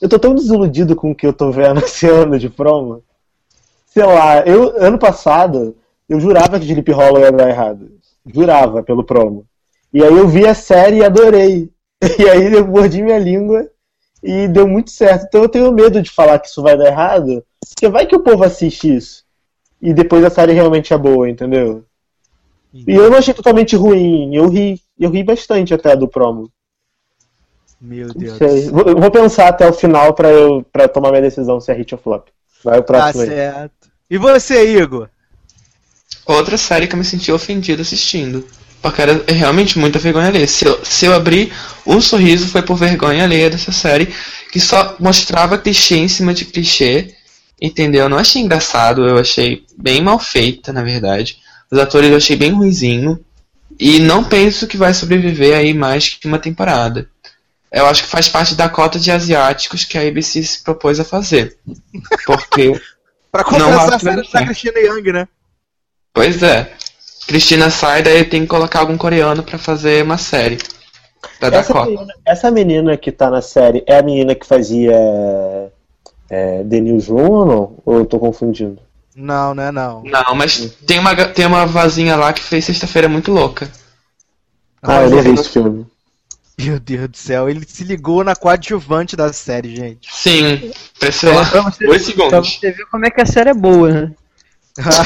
Eu 0.01 0.09
tô 0.09 0.17
tão 0.17 0.33
desiludido 0.33 0.95
com 0.95 1.11
o 1.11 1.15
que 1.15 1.27
eu 1.27 1.31
tô 1.31 1.51
vendo 1.51 1.79
esse 1.79 2.07
ano 2.09 2.39
de 2.39 2.49
promo. 2.49 3.03
Sei 3.85 4.03
lá, 4.03 4.39
eu, 4.41 4.75
ano 4.83 4.97
passado, 4.97 5.75
eu 6.09 6.19
jurava 6.19 6.59
que 6.59 6.65
Sleep 6.65 6.91
Hollow 6.91 7.21
ia 7.21 7.31
dar 7.31 7.49
errado. 7.49 7.91
Jurava 8.25 8.81
pelo 8.81 9.03
promo. 9.03 9.45
E 9.93 10.03
aí 10.03 10.11
eu 10.11 10.27
vi 10.27 10.47
a 10.47 10.55
série 10.55 10.97
e 10.97 11.05
adorei. 11.05 11.69
E 12.17 12.27
aí 12.27 12.51
eu 12.51 12.67
mordi 12.67 13.03
minha 13.03 13.19
língua 13.19 13.69
e 14.23 14.47
deu 14.47 14.67
muito 14.67 14.89
certo. 14.89 15.25
Então 15.27 15.43
eu 15.43 15.49
tenho 15.49 15.71
medo 15.71 16.01
de 16.01 16.09
falar 16.09 16.39
que 16.39 16.47
isso 16.47 16.61
vai 16.63 16.75
dar 16.75 16.87
errado, 16.87 17.43
porque 17.69 17.87
vai 17.87 18.07
que 18.07 18.15
o 18.15 18.23
povo 18.23 18.43
assiste 18.43 18.95
isso. 18.95 19.23
E 19.79 19.93
depois 19.93 20.23
a 20.23 20.29
série 20.31 20.51
realmente 20.51 20.93
é 20.93 20.97
boa, 20.97 21.29
entendeu? 21.29 21.83
E 22.73 22.91
eu 22.91 23.09
não 23.09 23.17
achei 23.17 23.35
totalmente 23.35 23.75
ruim, 23.75 24.35
eu 24.35 24.47
ri. 24.47 24.81
Eu 24.99 25.11
ri 25.11 25.23
bastante 25.23 25.73
até 25.73 25.95
do 25.95 26.07
promo. 26.07 26.49
Meu 27.81 28.07
Não 28.07 28.13
Deus. 28.13 28.37
sei. 28.37 28.69
Vou, 28.69 28.83
eu 28.85 28.95
vou 28.99 29.09
pensar 29.09 29.47
até 29.47 29.67
o 29.67 29.73
final 29.73 30.13
pra, 30.13 30.29
eu, 30.29 30.63
pra 30.71 30.87
tomar 30.87 31.09
minha 31.09 31.21
decisão 31.23 31.59
se 31.59 31.71
é 31.71 31.75
hit 31.75 31.93
ou 31.95 31.99
flop. 32.01 32.27
Vai 32.63 32.77
o 32.77 32.83
Tá 32.83 32.93
próximo 32.93 33.23
aí. 33.23 33.29
certo. 33.29 33.89
E 34.09 34.17
você, 34.17 34.77
Igor? 34.77 35.09
Outra 36.25 36.57
série 36.57 36.87
que 36.87 36.93
eu 36.93 36.99
me 36.99 37.05
senti 37.05 37.31
ofendido 37.31 37.81
assistindo. 37.81 38.45
Porque 38.81 39.01
era 39.01 39.23
realmente 39.27 39.77
muita 39.79 39.99
vergonha 39.99 40.27
alheia. 40.27 40.47
Se 40.47 40.65
eu, 40.65 40.79
se 40.83 41.05
eu 41.05 41.13
abrir 41.13 41.51
um 41.85 41.99
sorriso 42.01 42.47
foi 42.47 42.61
por 42.61 42.75
vergonha 42.75 43.23
alheia 43.23 43.49
dessa 43.49 43.71
série, 43.71 44.13
que 44.51 44.59
só 44.59 44.95
mostrava 44.99 45.57
clichê 45.57 45.95
em 45.97 46.07
cima 46.07 46.33
de 46.33 46.45
clichê. 46.45 47.15
Entendeu? 47.59 48.03
Eu 48.03 48.09
não 48.09 48.17
achei 48.17 48.41
engraçado, 48.41 49.07
eu 49.07 49.17
achei 49.19 49.63
bem 49.77 50.01
mal 50.01 50.17
feita, 50.19 50.73
na 50.73 50.83
verdade. 50.83 51.37
Os 51.71 51.77
atores 51.79 52.09
eu 52.09 52.17
achei 52.17 52.35
bem 52.35 52.51
ruizinho. 52.51 53.19
E 53.79 53.99
não 53.99 54.23
penso 54.23 54.67
que 54.67 54.77
vai 54.77 54.93
sobreviver 54.93 55.55
aí 55.57 55.73
mais 55.73 56.09
que 56.09 56.27
uma 56.27 56.37
temporada. 56.39 57.07
Eu 57.71 57.85
acho 57.85 58.03
que 58.03 58.09
faz 58.09 58.27
parte 58.27 58.53
da 58.55 58.67
cota 58.67 58.99
de 58.99 59.11
asiáticos 59.11 59.85
que 59.85 59.97
a 59.97 60.01
ABC 60.07 60.43
se 60.43 60.61
propôs 60.63 60.99
a 60.99 61.05
fazer. 61.05 61.57
Porque 62.25 62.79
Pra 63.31 63.43
Não, 63.43 63.71
compensar 63.71 63.93
a 63.93 63.99
série 63.99 64.29
da 64.29 64.39
não. 64.41 64.45
Christina 64.47 64.79
Young, 64.79 65.13
né? 65.13 65.27
Pois 66.13 66.43
é. 66.43 66.73
Cristina 67.25 67.69
sai, 67.69 68.03
daí 68.03 68.25
tem 68.25 68.41
que 68.41 68.47
colocar 68.47 68.79
algum 68.81 68.97
coreano 68.97 69.41
pra 69.41 69.57
fazer 69.57 70.03
uma 70.03 70.17
série. 70.17 70.57
Pra 71.39 71.49
dar 71.49 71.59
Essa 71.59 71.71
cota. 71.71 71.89
menina, 71.89 72.13
essa 72.25 72.51
menina 72.51 72.97
que 72.97 73.09
tá 73.11 73.29
na 73.29 73.41
série 73.41 73.83
é 73.87 73.99
a 73.99 74.03
menina 74.03 74.35
que 74.35 74.45
fazia 74.45 74.91
é, 76.29 76.63
The 76.63 76.79
New 76.81 76.99
Juno? 76.99 77.81
Ou 77.85 77.99
eu 77.99 78.05
tô 78.05 78.19
confundindo? 78.19 78.81
Não, 79.15 79.53
não 79.53 79.63
é 79.63 79.71
não. 79.71 80.03
Não, 80.03 80.35
mas 80.35 80.75
tem 80.85 80.99
uma, 80.99 81.15
tem 81.27 81.45
uma 81.45 81.65
vazinha 81.65 82.17
lá 82.17 82.33
que 82.33 82.41
fez 82.43 82.65
sexta-feira 82.65 83.07
muito 83.07 83.31
louca. 83.31 83.71
Ah, 84.81 85.03
eu 85.03 85.09
não 85.09 85.21
vi 85.21 85.33
esse 85.33 85.47
filme. 85.49 85.85
Meu 86.63 86.79
Deus 86.79 87.07
do 87.09 87.17
céu, 87.17 87.49
ele 87.49 87.65
se 87.67 87.83
ligou 87.83 88.23
na 88.23 88.35
coadjuvante 88.35 89.15
da 89.15 89.31
série, 89.33 89.75
gente. 89.75 90.07
Sim, 90.11 90.45
É, 90.45 90.71
pra 90.99 91.11
você- 91.11 91.85
dois 91.85 92.03
Pra 92.03 92.13
segundos. 92.27 92.59
você 92.59 92.71
ver 92.71 92.85
como 92.87 93.05
é 93.05 93.09
que 93.09 93.21
a 93.21 93.25
série 93.25 93.49
é 93.49 93.53
boa, 93.53 93.89
né? 93.91 94.11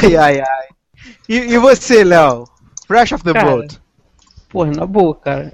Ai, 0.03 0.15
ai, 0.15 0.39
ai. 0.41 0.67
E, 1.29 1.35
e 1.37 1.57
você, 1.57 2.03
Léo? 2.03 2.45
Fresh 2.87 3.13
of 3.13 3.23
the 3.23 3.33
Cara, 3.33 3.45
boat. 3.51 3.79
Porra, 4.49 4.71
na 4.71 4.85
boa, 4.85 5.15
cara. 5.15 5.51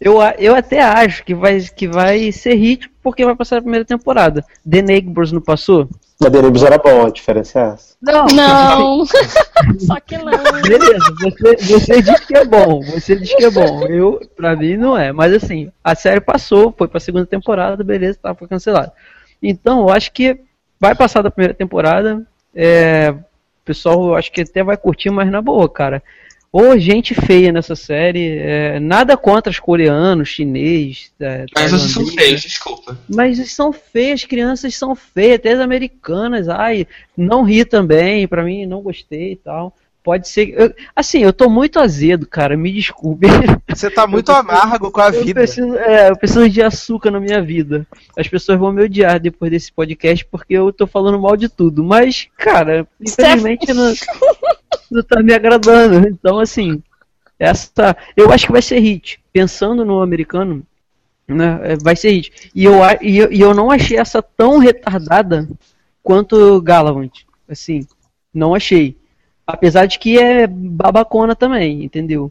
Eu, 0.00 0.18
eu 0.38 0.54
até 0.54 0.80
acho 0.80 1.24
que 1.24 1.34
vai, 1.34 1.60
que 1.60 1.88
vai 1.88 2.30
ser 2.30 2.54
hit 2.54 2.88
porque 3.02 3.24
vai 3.24 3.34
passar 3.34 3.58
a 3.58 3.62
primeira 3.62 3.84
temporada. 3.84 4.44
The 4.68 4.82
Neighbors 4.82 5.32
não 5.32 5.40
passou? 5.40 5.88
Mas 6.20 6.30
The 6.30 6.40
Neighbors 6.40 6.62
era 6.62 6.78
bom, 6.78 7.06
a 7.06 7.10
diferença 7.10 7.58
é 7.58 7.62
essa. 7.72 7.94
Não. 8.00 8.26
Não. 8.26 9.04
Só 9.78 9.98
que 10.00 10.16
não. 10.18 10.62
Beleza, 10.62 11.14
você, 11.20 11.56
você 11.56 12.02
diz 12.02 12.20
que 12.20 12.36
é 12.36 12.44
bom, 12.44 12.80
você 12.82 13.16
diz 13.16 13.34
que 13.34 13.44
é 13.44 13.50
bom. 13.50 13.86
Eu, 13.86 14.20
pra 14.36 14.54
mim, 14.54 14.76
não 14.76 14.96
é. 14.96 15.12
Mas 15.12 15.32
assim, 15.32 15.70
a 15.82 15.94
série 15.94 16.20
passou, 16.20 16.72
foi 16.76 16.86
pra 16.86 17.00
segunda 17.00 17.26
temporada, 17.26 17.82
beleza, 17.82 18.18
tá, 18.22 18.34
foi 18.34 18.46
cancelada. 18.46 18.92
Então, 19.42 19.80
eu 19.80 19.90
acho 19.90 20.12
que 20.12 20.40
vai 20.80 20.94
passar 20.94 21.22
da 21.22 21.30
primeira 21.30 21.54
temporada. 21.54 22.24
É, 22.54 23.10
o 23.10 23.64
pessoal, 23.64 24.08
eu 24.08 24.14
acho 24.16 24.30
que 24.30 24.42
até 24.42 24.62
vai 24.62 24.76
curtir, 24.76 25.10
mas 25.10 25.30
na 25.30 25.42
boa, 25.42 25.68
cara. 25.68 26.02
Ou 26.50 26.78
gente 26.78 27.14
feia 27.14 27.52
nessa 27.52 27.76
série, 27.76 28.38
é, 28.38 28.80
nada 28.80 29.16
contra 29.18 29.50
os 29.50 29.58
coreanos, 29.60 30.28
chinês, 30.30 31.12
é, 31.20 31.44
Mas 31.54 31.70
vocês 31.70 31.92
são 31.92 32.06
feios, 32.06 32.40
desculpa. 32.40 32.98
Mas 33.08 33.38
eles 33.38 33.52
são 33.52 33.70
feias, 33.72 34.20
as 34.20 34.24
crianças 34.26 34.74
são 34.74 34.94
feias, 34.94 35.34
até 35.36 35.52
as 35.52 35.60
americanas. 35.60 36.48
Ai, 36.48 36.86
não 37.16 37.42
ri 37.42 37.64
também, 37.66 38.26
pra 38.26 38.42
mim 38.42 38.64
não 38.64 38.80
gostei 38.80 39.32
e 39.32 39.36
tal. 39.36 39.74
Pode 40.02 40.26
ser. 40.26 40.54
eu- 40.56 40.72
assim, 40.96 41.18
eu 41.22 41.34
tô 41.34 41.50
muito 41.50 41.78
azedo, 41.78 42.26
cara, 42.26 42.56
me 42.56 42.72
desculpe. 42.72 43.26
Você 43.68 43.90
tá 43.90 44.06
muito 44.06 44.30
eu- 44.32 44.36
amargo 44.36 44.90
com 44.90 45.02
a 45.02 45.08
Eu 45.08 45.22
vida. 45.22 45.34
preciso, 45.40 45.76
é, 45.76 46.08
eu 46.08 46.16
preciso 46.16 46.48
de 46.48 46.62
açúcar 46.62 47.10
na 47.10 47.20
minha 47.20 47.42
vida. 47.42 47.86
As 48.16 48.26
pessoas 48.26 48.58
vão 48.58 48.72
me 48.72 48.82
odiar 48.82 49.20
depois 49.20 49.50
desse 49.50 49.70
podcast 49.70 50.24
porque 50.24 50.54
eu 50.54 50.72
tô 50.72 50.86
falando 50.86 51.20
mal 51.20 51.36
de 51.36 51.50
tudo. 51.50 51.84
Mas, 51.84 52.26
cara, 52.38 52.86
infelizmente 52.98 53.70
não, 53.74 53.92
não 54.90 55.02
tá 55.02 55.22
me 55.22 55.32
agradando. 55.32 56.08
Então, 56.08 56.38
assim, 56.38 56.82
essa. 57.38 57.96
Eu 58.16 58.32
acho 58.32 58.46
que 58.46 58.52
vai 58.52 58.62
ser 58.62 58.78
hit. 58.78 59.20
Pensando 59.32 59.84
no 59.84 60.00
americano, 60.00 60.62
né, 61.26 61.60
é, 61.62 61.76
vai 61.76 61.94
ser 61.94 62.10
hit. 62.10 62.50
E 62.54 62.64
eu, 62.64 62.74
e, 63.00 63.18
eu, 63.18 63.32
e 63.32 63.40
eu 63.40 63.54
não 63.54 63.70
achei 63.70 63.98
essa 63.98 64.22
tão 64.22 64.58
retardada 64.58 65.48
quanto 66.02 66.60
Galavant. 66.62 67.10
Assim, 67.48 67.86
não 68.32 68.54
achei. 68.54 68.96
Apesar 69.46 69.86
de 69.86 69.98
que 69.98 70.18
é 70.18 70.46
babacona 70.46 71.34
também, 71.34 71.84
entendeu? 71.84 72.30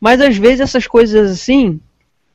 Mas 0.00 0.20
às 0.20 0.36
vezes 0.36 0.60
essas 0.60 0.86
coisas 0.86 1.30
assim 1.30 1.80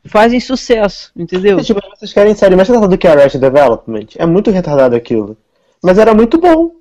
fazem 0.06 0.40
sucesso, 0.40 1.12
entendeu? 1.16 1.60
Tipo, 1.62 1.82
vocês 1.96 2.14
querem 2.14 2.36
série 2.36 2.56
mais 2.56 2.68
retardada 2.68 2.96
do 2.96 2.98
que 2.98 3.08
Arrested 3.08 3.42
Development? 3.42 4.08
É 4.18 4.26
muito 4.26 4.52
retardado 4.52 4.96
aquilo. 4.96 5.36
Mas 5.84 5.98
era 5.98 6.14
muito 6.14 6.40
bom. 6.40 6.72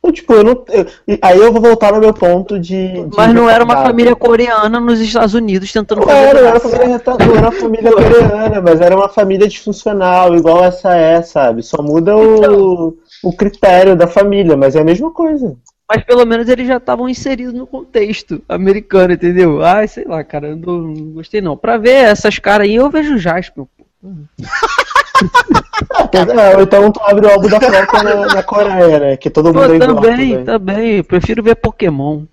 Então, 0.00 0.12
tipo, 0.12 0.32
eu 0.32 0.42
não. 0.42 0.64
eu- 0.68 1.18
aí 1.20 1.38
eu 1.38 1.52
vou 1.52 1.60
voltar 1.60 1.92
no 1.92 2.00
meu 2.00 2.12
ponto 2.14 2.58
de. 2.58 3.04
de 3.04 3.16
Mas 3.16 3.34
não 3.34 3.48
era 3.50 3.62
uma 3.62 3.82
família 3.84 4.16
coreana 4.16 4.80
nos 4.80 4.98
Estados 4.98 5.34
Unidos 5.34 5.70
tentando 5.70 6.00
Não 6.00 6.08
fazer 6.08 6.18
era, 6.18 6.40
não 6.40 6.48
era, 6.48 6.60
família, 6.60 7.02
não 7.06 7.36
era 7.36 7.40
uma 7.40 7.52
família 7.52 7.92
coreana, 7.92 8.60
mas 8.62 8.80
era 8.80 8.96
uma 8.96 9.08
família 9.10 9.46
disfuncional, 9.46 10.34
igual 10.34 10.64
essa 10.64 10.94
é, 10.96 11.20
sabe? 11.20 11.62
Só 11.62 11.82
muda 11.82 12.16
o, 12.16 12.96
o 13.22 13.32
critério 13.36 13.94
da 13.94 14.06
família, 14.06 14.56
mas 14.56 14.74
é 14.74 14.80
a 14.80 14.84
mesma 14.84 15.10
coisa. 15.10 15.54
Mas 15.86 16.02
pelo 16.04 16.24
menos 16.24 16.48
eles 16.48 16.66
já 16.66 16.78
estavam 16.78 17.08
inseridos 17.08 17.52
no 17.52 17.66
contexto 17.66 18.40
americano, 18.48 19.12
entendeu? 19.12 19.62
Ai, 19.62 19.86
sei 19.86 20.04
lá, 20.04 20.24
cara, 20.24 20.48
eu 20.48 20.56
não, 20.56 20.78
não 20.78 21.04
gostei 21.12 21.40
não. 21.42 21.56
Pra 21.56 21.76
ver 21.76 21.90
essas 22.04 22.38
caras 22.38 22.66
aí, 22.66 22.76
eu 22.76 22.88
vejo 22.88 23.18
Jasper. 23.18 23.64
pô. 25.28 26.56
Ou 26.56 26.62
então 26.62 26.92
tu 26.92 27.00
abre 27.02 27.26
o 27.26 27.30
álbum 27.30 27.48
da 27.48 27.60
Frota 27.60 28.02
na, 28.02 28.26
na 28.26 28.42
Coreia, 28.42 28.98
né? 28.98 29.16
Que 29.16 29.30
todo 29.30 29.52
Pô, 29.52 29.60
mundo 29.60 29.72
é 29.72 29.76
igual 29.76 29.94
também, 29.96 30.30
também. 30.30 30.44
também. 30.44 30.96
Eu 30.98 31.04
prefiro 31.04 31.42
ver 31.42 31.56
Pokémon. 31.56 32.24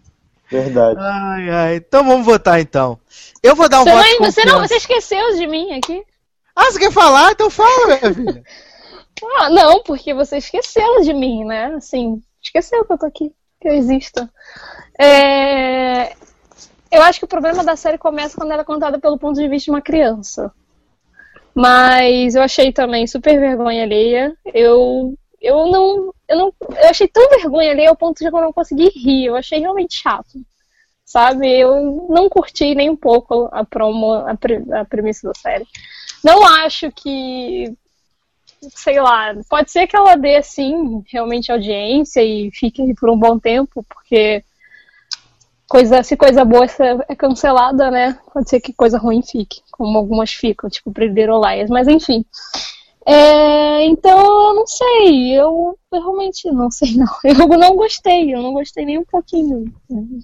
Verdade. 0.49 0.99
Ai, 0.99 1.49
ai. 1.49 1.75
Então 1.75 2.03
vamos 2.05 2.25
votar 2.25 2.59
então. 2.59 2.99
Eu 3.43 3.55
vou 3.55 3.67
dar 3.69 3.81
um 3.81 3.83
Você 3.83 3.91
voto 3.91 4.05
não, 4.19 4.31
você 4.31 4.45
não, 4.45 4.59
você 4.59 4.75
esqueceu 4.75 5.35
de 5.35 5.47
mim 5.47 5.73
aqui? 5.77 6.03
Ah, 6.55 6.71
você 6.71 6.79
quer 6.79 6.91
falar? 6.91 7.31
Então 7.31 7.49
fala, 7.49 7.85
minha 7.85 8.13
filha. 8.13 8.43
Ah, 9.38 9.49
não, 9.49 9.81
porque 9.83 10.13
você 10.13 10.38
esqueceu 10.38 11.01
de 11.01 11.13
mim, 11.13 11.43
né? 11.43 11.73
Assim, 11.75 12.21
esqueceu 12.41 12.85
que 12.85 12.93
eu 12.93 12.97
tô 12.97 13.05
aqui, 13.05 13.31
que 13.59 13.67
eu 13.67 13.73
existo. 13.73 14.27
É... 14.99 16.13
Eu 16.91 17.01
acho 17.03 17.19
que 17.19 17.25
o 17.25 17.27
problema 17.27 17.63
da 17.63 17.75
série 17.75 17.97
começa 17.97 18.38
quando 18.38 18.51
ela 18.51 18.61
é 18.61 18.65
contada 18.65 18.99
pelo 18.99 19.17
ponto 19.17 19.39
de 19.39 19.47
vista 19.47 19.65
de 19.65 19.71
uma 19.71 19.81
criança. 19.81 20.51
Mas 21.58 22.36
eu 22.36 22.43
achei 22.43 22.72
também 22.72 23.08
super 23.08 23.39
vergonha 23.39 23.82
alheia. 23.82 24.38
Eu, 24.53 25.18
eu 25.41 25.66
não. 25.72 26.14
Eu 26.28 26.38
não. 26.38 26.53
Eu 26.70 26.89
achei 26.89 27.08
tão 27.08 27.28
vergonha 27.30 27.72
alheia 27.72 27.89
ao 27.89 27.95
ponto 27.95 28.20
de 28.20 28.26
eu 28.26 28.32
não 28.32 28.53
consegui 28.53 28.89
rir. 28.89 29.26
Eu 29.26 29.36
achei 29.36 29.60
realmente 29.60 29.95
chato. 29.95 30.39
Sabe? 31.03 31.51
Eu 31.51 32.05
não 32.10 32.30
curti 32.30 32.76
nem 32.76 32.91
um 32.91 32.95
pouco 32.95 33.49
a 33.51 33.66
promo, 33.66 34.14
a, 34.14 34.38
a 34.82 34.86
premissa 34.86 35.30
da 35.30 35.34
série. 35.34 35.66
Não 36.24 36.45
acho 36.45 36.91
que 36.91 37.76
sei 38.62 38.99
lá, 39.01 39.36
pode 39.49 39.72
ser 39.72 39.88
que 39.88 39.95
ela 39.95 40.16
dê, 40.16 40.36
assim, 40.38 41.03
realmente 41.12 41.51
audiência 41.51 42.24
e 42.24 42.51
fique 42.51 42.93
por 42.95 43.10
um 43.10 43.18
bom 43.18 43.39
tempo, 43.39 43.84
porque 43.84 44.43
coisa, 45.68 46.03
se 46.03 46.15
coisa 46.15 46.45
boa 46.45 46.65
é 47.07 47.15
cancelada, 47.15 47.91
né? 47.91 48.18
Pode 48.34 48.49
ser 48.49 48.59
que 48.59 48.74
coisa 48.74 48.97
ruim 48.97 49.22
fique, 49.22 49.61
como 49.72 49.97
algumas 49.97 50.32
ficam, 50.32 50.70
tipo 50.70 50.91
Prideiro 50.91 51.39
Mas 51.70 51.88
enfim. 51.88 52.26
É, 53.05 53.86
então, 53.86 54.20
eu 54.20 54.55
não 54.55 54.68
sei, 54.68 55.34
eu, 55.34 55.78
realmente 55.91 56.51
não 56.51 56.70
sei 56.70 56.95
não. 56.95 57.07
Eu 57.24 57.57
não 57.57 57.76
gostei, 57.76 58.34
eu 58.34 58.41
não 58.41 58.51
gostei 58.51 58.84
nem 58.84 58.97
um 58.97 59.05
pouquinho 59.05 59.74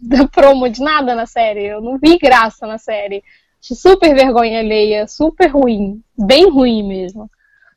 da 0.01 0.27
promo 0.27 0.67
de 0.67 0.81
nada 0.81 1.15
na 1.15 1.25
série. 1.25 1.65
Eu 1.65 1.81
não 1.81 1.97
vi 1.97 2.17
graça 2.17 2.67
na 2.67 2.77
série. 2.77 3.23
Super 3.61 4.13
vergonha 4.13 4.59
alheia, 4.59 5.07
super 5.07 5.47
ruim, 5.47 6.03
bem 6.17 6.49
ruim 6.49 6.83
mesmo 6.85 7.29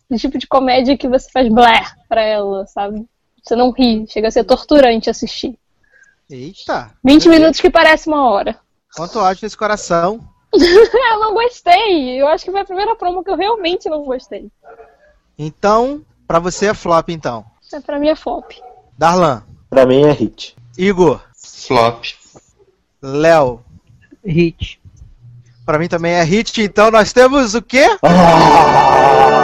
do 0.08 0.16
tipo 0.16 0.38
de 0.38 0.46
comédia 0.46 0.96
que 0.96 1.08
você 1.08 1.28
faz 1.30 1.48
blé 1.48 1.84
pra 2.08 2.22
ela, 2.22 2.66
sabe? 2.66 3.04
Você 3.42 3.54
não 3.54 3.70
ri, 3.70 4.06
chega 4.08 4.28
a 4.28 4.30
ser 4.30 4.44
torturante 4.44 5.10
assistir. 5.10 5.58
Eita! 6.28 6.90
20 7.04 7.28
minutos 7.28 7.60
que 7.60 7.70
parece 7.70 8.08
uma 8.08 8.28
hora. 8.28 8.58
Quanto 8.94 9.18
ódio 9.18 9.44
nesse 9.44 9.56
coração. 9.56 10.20
eu 10.52 11.20
não 11.20 11.34
gostei. 11.34 12.20
Eu 12.20 12.26
acho 12.28 12.44
que 12.44 12.50
foi 12.50 12.60
a 12.60 12.64
primeira 12.64 12.96
promo 12.96 13.22
que 13.22 13.30
eu 13.30 13.36
realmente 13.36 13.88
não 13.88 14.04
gostei. 14.04 14.50
Então, 15.38 16.02
pra 16.26 16.38
você 16.38 16.66
é 16.66 16.74
flop, 16.74 17.10
então. 17.10 17.44
É, 17.72 17.80
pra 17.80 17.98
mim 17.98 18.08
é 18.08 18.16
flop. 18.16 18.52
Darlan. 18.96 19.42
Pra 19.68 19.86
mim 19.86 20.02
é 20.02 20.12
hit. 20.12 20.56
Igor. 20.76 21.20
Flop. 21.36 22.04
Léo. 23.02 23.62
Hit. 24.24 24.80
Pra 25.64 25.78
mim 25.78 25.88
também 25.88 26.12
é 26.12 26.22
hit, 26.22 26.62
então 26.62 26.90
nós 26.90 27.12
temos 27.12 27.54
o 27.54 27.62
quê? 27.62 27.98
Ah! 28.02 29.35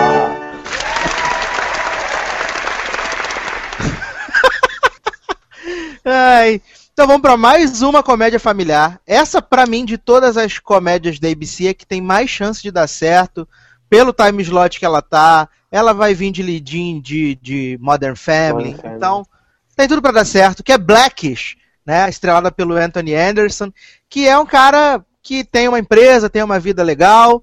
Ai. 6.14 6.60
Então 6.92 7.06
vamos 7.06 7.22
para 7.22 7.38
mais 7.38 7.80
uma 7.80 8.02
comédia 8.02 8.38
familiar. 8.38 9.00
Essa, 9.06 9.40
para 9.40 9.64
mim, 9.64 9.82
de 9.82 9.96
todas 9.96 10.36
as 10.36 10.58
comédias 10.58 11.18
da 11.18 11.28
ABC, 11.28 11.68
é 11.68 11.74
que 11.74 11.86
tem 11.86 12.02
mais 12.02 12.28
chance 12.28 12.62
de 12.62 12.70
dar 12.70 12.86
certo. 12.86 13.48
Pelo 13.88 14.12
time 14.12 14.42
slot 14.42 14.78
que 14.78 14.84
ela 14.84 15.00
tá. 15.00 15.48
Ela 15.70 15.94
vai 15.94 16.12
vir 16.12 16.30
de 16.30 16.42
leading 16.42 17.00
de, 17.00 17.34
de 17.36 17.78
Modern 17.80 18.14
Family. 18.14 18.72
Modern 18.72 18.96
então, 18.96 19.26
tem 19.74 19.88
tudo 19.88 20.02
para 20.02 20.12
dar 20.12 20.26
certo. 20.26 20.62
Que 20.62 20.72
é 20.72 20.76
Blackish, 20.76 21.56
né? 21.84 22.10
Estrelada 22.10 22.52
pelo 22.52 22.74
Anthony 22.74 23.14
Anderson. 23.14 23.72
Que 24.06 24.28
é 24.28 24.36
um 24.38 24.44
cara 24.44 25.02
que 25.22 25.44
tem 25.44 25.68
uma 25.68 25.78
empresa, 25.78 26.28
tem 26.28 26.42
uma 26.42 26.60
vida 26.60 26.82
legal. 26.82 27.42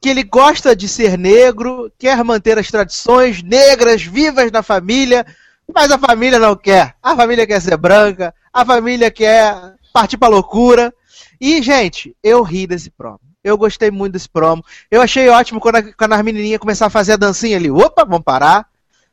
Que 0.00 0.10
ele 0.10 0.22
gosta 0.22 0.76
de 0.76 0.88
ser 0.88 1.18
negro, 1.18 1.90
quer 1.98 2.22
manter 2.22 2.56
as 2.56 2.68
tradições 2.68 3.42
negras 3.42 4.04
vivas 4.04 4.52
na 4.52 4.62
família 4.62 5.26
mas 5.74 5.90
a 5.90 5.98
família 5.98 6.38
não 6.38 6.56
quer. 6.56 6.94
A 7.02 7.14
família 7.16 7.46
quer 7.46 7.60
ser 7.60 7.76
branca, 7.76 8.34
a 8.52 8.64
família 8.64 9.10
quer 9.10 9.74
partir 9.92 10.16
pra 10.16 10.28
loucura. 10.28 10.92
E, 11.40 11.60
gente, 11.62 12.16
eu 12.22 12.42
ri 12.42 12.66
desse 12.66 12.90
promo. 12.90 13.20
Eu 13.42 13.56
gostei 13.56 13.90
muito 13.90 14.14
desse 14.14 14.28
promo. 14.28 14.64
Eu 14.90 15.00
achei 15.00 15.28
ótimo 15.28 15.60
quando, 15.60 15.76
a, 15.76 15.92
quando 15.94 16.12
as 16.12 16.22
menininhas 16.22 16.58
começaram 16.58 16.88
a 16.88 16.90
fazer 16.90 17.12
a 17.12 17.16
dancinha 17.16 17.56
ali. 17.56 17.70
Opa, 17.70 18.04
vamos 18.04 18.24
parar. 18.24 18.66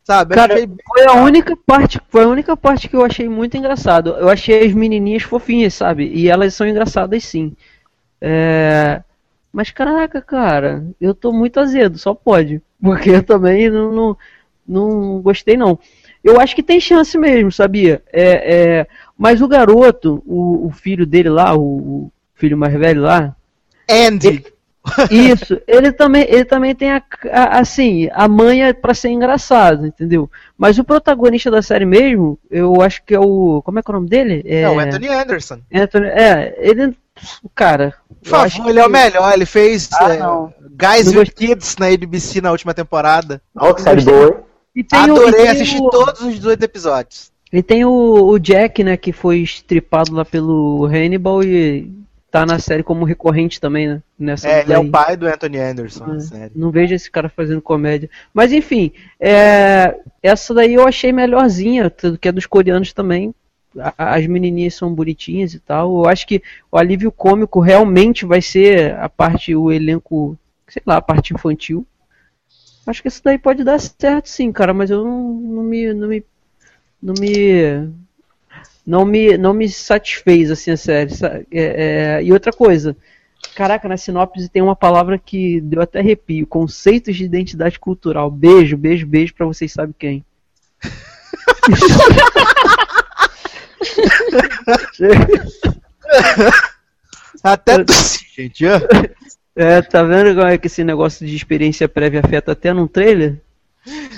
Sabe? 0.03 0.35
Cara, 0.35 0.55
achei... 0.55 0.67
foi 0.67 1.05
a 1.05 1.13
única 1.13 1.55
parte, 1.65 1.99
foi 2.09 2.23
a 2.23 2.27
única 2.27 2.57
parte 2.57 2.89
que 2.89 2.95
eu 2.95 3.05
achei 3.05 3.29
muito 3.29 3.55
engraçado. 3.55 4.09
Eu 4.11 4.27
achei 4.27 4.65
as 4.65 4.73
menininhas 4.73 5.23
fofinhas, 5.23 5.73
sabe? 5.73 6.11
E 6.13 6.29
elas 6.29 6.53
são 6.53 6.67
engraçadas 6.67 7.23
sim. 7.23 7.55
É... 8.19 9.01
Mas 9.51 9.69
caraca, 9.69 10.21
cara, 10.21 10.83
eu 10.99 11.13
tô 11.13 11.31
muito 11.31 11.59
azedo, 11.59 11.97
só 11.97 12.13
pode. 12.13 12.61
Porque 12.81 13.11
eu 13.11 13.23
também 13.23 13.69
não, 13.69 13.91
não, 13.93 14.17
não 14.67 15.21
gostei 15.21 15.55
não. 15.55 15.79
Eu 16.23 16.39
acho 16.39 16.55
que 16.55 16.63
tem 16.63 16.79
chance 16.79 17.17
mesmo, 17.17 17.51
sabia? 17.51 18.01
É, 18.11 18.55
é, 18.55 18.87
mas 19.17 19.41
o 19.41 19.47
garoto, 19.47 20.23
o, 20.25 20.67
o 20.67 20.71
filho 20.71 21.05
dele 21.05 21.29
lá, 21.29 21.53
o, 21.53 21.61
o, 21.61 22.11
filho 22.35 22.57
mais 22.57 22.73
velho 22.73 23.01
lá. 23.01 23.35
Andy! 23.89 24.27
Ele, 24.27 24.53
isso, 25.31 25.61
ele 25.65 25.91
também, 25.91 26.25
ele 26.27 26.43
também 26.43 26.75
tem 26.75 26.91
a, 26.91 27.01
a 27.31 27.59
assim, 27.59 28.09
a 28.11 28.27
manha 28.27 28.73
para 28.73 28.93
ser 28.93 29.09
engraçado, 29.09 29.87
entendeu? 29.87 30.29
Mas 30.57 30.77
o 30.77 30.83
protagonista 30.83 31.49
da 31.49 31.61
série 31.61 31.85
mesmo, 31.85 32.37
eu 32.51 32.81
acho 32.81 33.01
que 33.03 33.15
é 33.15 33.19
o. 33.19 33.61
Como 33.63 33.79
é 33.79 33.81
que 33.81 33.89
é 33.89 33.93
o 33.93 33.95
nome 33.95 34.09
dele? 34.09 34.43
É, 34.45 34.61
é 34.61 34.69
o 34.69 34.79
Anthony 34.79 35.07
Anderson. 35.07 35.59
Anthony, 35.73 36.07
é, 36.07 36.55
ele. 36.59 36.97
Cara. 37.55 37.93
Por 38.21 38.29
favor, 38.29 38.69
ele 38.69 38.73
que... 38.73 38.79
é 38.79 38.85
o 38.85 38.89
melhor. 38.89 39.33
Ele 39.33 39.45
fez 39.45 39.89
ah, 39.93 40.13
é, 40.13 40.19
Guys 40.69 41.15
with 41.15 41.31
Kids 41.33 41.77
na 41.77 41.87
ABC 41.87 42.41
na 42.41 42.51
última 42.51 42.73
temporada. 42.73 43.41
Olha 43.55 43.73
que 43.73 43.81
série 43.81 44.01
boa. 44.01 44.43
E 44.75 44.83
tem 44.83 44.99
Adorei, 44.99 45.47
o, 45.47 45.51
assisti 45.51 45.77
o... 45.77 45.89
todos 45.89 46.21
os 46.21 46.39
dois 46.39 46.59
episódios. 46.61 47.31
E 47.51 47.61
tem 47.61 47.85
o, 47.85 47.91
o, 47.91 48.39
Jack, 48.39 48.83
né, 48.83 48.97
que 48.97 49.11
foi 49.11 49.39
estripado 49.39 50.13
lá 50.13 50.25
pelo 50.25 50.85
Hannibal 50.85 51.43
e 51.43 51.91
tá 52.31 52.47
na 52.47 52.57
série 52.57 52.81
como 52.81 53.05
recorrente 53.05 53.61
também, 53.61 53.87
né? 53.87 54.01
Nessa 54.17 54.47
é, 54.47 54.61
ele 54.61 54.73
é 54.73 54.79
o 54.79 54.89
pai 54.89 55.15
do 55.15 55.27
Anthony 55.27 55.59
Anderson 55.59 56.17
é, 56.33 56.49
Não 56.55 56.71
vejo 56.71 56.95
esse 56.95 57.11
cara 57.11 57.29
fazendo 57.29 57.61
comédia. 57.61 58.09
Mas 58.33 58.51
enfim, 58.51 58.91
é, 59.19 59.95
essa 60.21 60.51
daí 60.51 60.73
eu 60.73 60.87
achei 60.87 61.11
melhorzinha, 61.11 61.93
que 62.19 62.27
é 62.27 62.31
dos 62.31 62.47
coreanos 62.47 62.91
também. 62.91 63.35
As 63.95 64.25
menininhas 64.25 64.73
são 64.73 64.91
bonitinhas 64.91 65.53
e 65.53 65.59
tal. 65.59 66.03
Eu 66.03 66.09
acho 66.09 66.25
que 66.25 66.41
o 66.71 66.77
alívio 66.77 67.11
cômico 67.11 67.59
realmente 67.59 68.25
vai 68.25 68.41
ser 68.41 68.95
a 68.95 69.07
parte, 69.07 69.55
o 69.55 69.71
elenco, 69.71 70.35
sei 70.67 70.81
lá, 70.87 70.97
a 70.97 71.01
parte 71.01 71.35
infantil. 71.35 71.85
Acho 72.85 73.01
que 73.01 73.07
isso 73.07 73.21
daí 73.23 73.37
pode 73.37 73.63
dar 73.63 73.79
certo 73.79 74.27
sim, 74.27 74.51
cara, 74.51 74.73
mas 74.73 74.89
eu 74.89 75.03
não, 75.03 75.33
não 75.33 75.63
me. 75.63 75.93
não 75.93 76.07
me. 76.07 76.23
não 77.01 77.13
me. 77.19 77.89
não 78.85 79.05
me, 79.05 79.37
não 79.37 79.53
me 79.53 79.69
satisfez 79.69 80.51
assim 80.51 80.71
a 80.71 80.77
série. 80.77 81.13
É, 81.51 82.17
é, 82.19 82.23
e 82.23 82.33
outra 82.33 82.51
coisa, 82.51 82.97
caraca, 83.55 83.87
na 83.87 83.95
sinopse 83.95 84.49
tem 84.49 84.61
uma 84.61 84.75
palavra 84.75 85.17
que 85.17 85.61
deu 85.61 85.81
até 85.81 85.99
arrepio: 85.99 86.45
conceitos 86.45 87.15
de 87.15 87.23
identidade 87.23 87.79
cultural. 87.79 88.29
Beijo, 88.29 88.75
beijo, 88.75 89.07
beijo 89.07 89.33
pra 89.33 89.45
vocês 89.45 89.71
sabem 89.71 89.95
quem. 89.97 90.25
até 97.43 97.85
gente. 98.35 98.65
É, 99.55 99.81
tá 99.81 100.03
vendo 100.03 100.35
como 100.35 100.47
é 100.47 100.57
que 100.57 100.67
esse 100.67 100.83
negócio 100.83 101.25
de 101.25 101.35
experiência 101.35 101.87
prévia 101.87 102.21
afeta 102.23 102.53
até 102.53 102.73
num 102.73 102.87
trailer? 102.87 103.39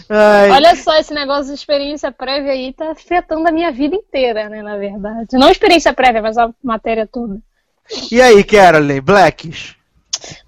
Ai. 0.09 0.51
Olha 0.51 0.75
só, 0.75 0.95
esse 0.97 1.13
negócio 1.13 1.47
de 1.47 1.59
experiência 1.59 2.11
prévia 2.11 2.51
aí 2.51 2.71
tá 2.71 2.91
afetando 2.91 3.47
a 3.47 3.51
minha 3.51 3.71
vida 3.71 3.95
inteira, 3.95 4.47
né, 4.47 4.61
na 4.61 4.77
verdade. 4.77 5.29
Não 5.33 5.49
experiência 5.49 5.93
prévia, 5.93 6.21
mas 6.21 6.37
a 6.37 6.49
matéria 6.63 7.07
toda. 7.07 7.39
E 8.11 8.21
aí, 8.21 8.43
Carolyn, 8.43 9.01
Blacks? 9.01 9.75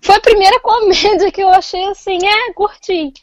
Foi 0.01 0.15
a 0.15 0.21
primeira 0.21 0.59
comédia 0.59 1.31
que 1.31 1.41
eu 1.41 1.49
achei 1.49 1.83
assim, 1.87 2.17
é, 2.25 2.53
curti. 2.53 3.13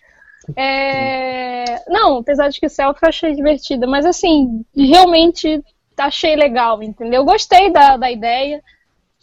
É... 0.56 1.64
Não, 1.88 2.18
apesar 2.18 2.48
de 2.48 2.60
que 2.60 2.68
Selfie 2.68 3.02
eu 3.02 3.08
achei 3.08 3.34
divertida, 3.34 3.86
mas 3.86 4.04
assim, 4.04 4.64
realmente 4.76 5.62
achei 5.96 6.36
legal, 6.36 6.82
entendeu? 6.82 7.24
Gostei 7.24 7.70
da, 7.70 7.96
da 7.96 8.10
ideia 8.10 8.60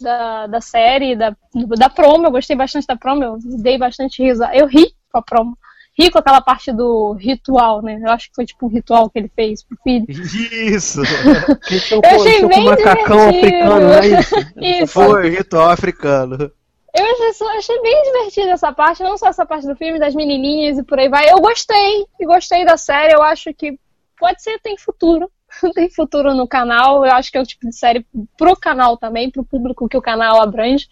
da, 0.02 0.46
da 0.46 0.60
série, 0.60 1.16
da, 1.16 1.36
da 1.78 1.88
promo, 1.88 2.26
eu 2.26 2.30
gostei 2.30 2.56
bastante 2.56 2.86
da 2.86 2.96
promo, 2.96 3.24
eu 3.24 3.38
dei 3.58 3.78
bastante 3.78 4.22
risada. 4.22 4.54
Eu 4.54 4.66
ri 4.66 4.94
com 5.10 5.18
a 5.18 5.22
promo. 5.22 5.56
Ri 5.98 6.10
com 6.10 6.18
aquela 6.18 6.40
parte 6.40 6.72
do 6.72 7.12
ritual, 7.12 7.82
né? 7.82 8.00
Eu 8.02 8.10
acho 8.10 8.28
que 8.28 8.34
foi 8.34 8.46
tipo 8.46 8.66
um 8.66 8.68
ritual 8.70 9.10
que 9.10 9.18
ele 9.18 9.30
fez 9.34 9.62
pro 9.62 9.76
filho. 9.84 10.06
Isso! 10.08 11.02
eu 11.92 12.20
achei 12.20 12.46
bem 12.46 12.64
macacão 12.64 13.28
africano, 13.28 13.92
é 13.92 14.06
isso? 14.08 14.34
isso. 14.56 14.92
Foi, 14.92 15.28
ritual 15.28 15.70
africano. 15.70 16.50
Eu 16.94 17.28
achei, 17.28 17.46
achei 17.58 17.82
bem 17.82 18.02
divertida 18.02 18.50
essa 18.50 18.72
parte, 18.72 19.02
não 19.02 19.16
só 19.16 19.28
essa 19.28 19.46
parte 19.46 19.66
do 19.66 19.76
filme, 19.76 19.98
das 19.98 20.14
menininhas 20.14 20.78
e 20.78 20.82
por 20.82 20.98
aí 20.98 21.08
vai. 21.08 21.30
Eu 21.30 21.40
gostei, 21.40 22.06
e 22.20 22.26
gostei 22.26 22.64
da 22.64 22.76
série, 22.76 23.14
eu 23.14 23.22
acho 23.22 23.52
que 23.54 23.78
pode 24.18 24.42
ser, 24.42 24.60
tem 24.60 24.76
futuro. 24.78 25.30
tem 25.74 25.90
futuro 25.90 26.34
no 26.34 26.46
canal. 26.46 27.04
Eu 27.04 27.12
acho 27.12 27.30
que 27.30 27.38
é 27.38 27.40
o 27.40 27.46
tipo 27.46 27.68
de 27.68 27.76
série 27.76 28.06
pro 28.36 28.56
canal 28.56 28.96
também, 28.96 29.30
pro 29.30 29.44
público 29.44 29.88
que 29.88 29.96
o 29.96 30.02
canal 30.02 30.40
abrange. 30.40 30.88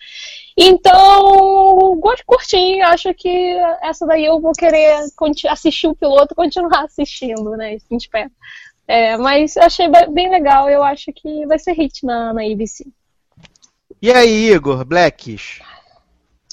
Então, 0.56 1.98
curti, 2.26 2.80
acho 2.82 3.14
que 3.14 3.56
essa 3.82 4.06
daí 4.06 4.24
eu 4.24 4.40
vou 4.40 4.52
querer 4.52 5.04
assistir 5.48 5.86
o 5.86 5.94
piloto 5.94 6.34
e 6.34 6.36
continuar 6.36 6.84
assistindo, 6.84 7.56
né? 7.56 7.74
Assim, 7.74 7.96
espero. 7.96 8.30
É, 8.86 9.16
mas 9.16 9.56
achei 9.56 9.86
bem 9.88 10.28
legal, 10.28 10.68
eu 10.68 10.82
acho 10.82 11.12
que 11.12 11.46
vai 11.46 11.58
ser 11.58 11.74
hit 11.74 12.04
na, 12.04 12.32
na 12.32 12.42
ABC. 12.42 12.84
E 14.02 14.10
aí, 14.10 14.52
Igor, 14.52 14.84
Blackish? 14.84 15.62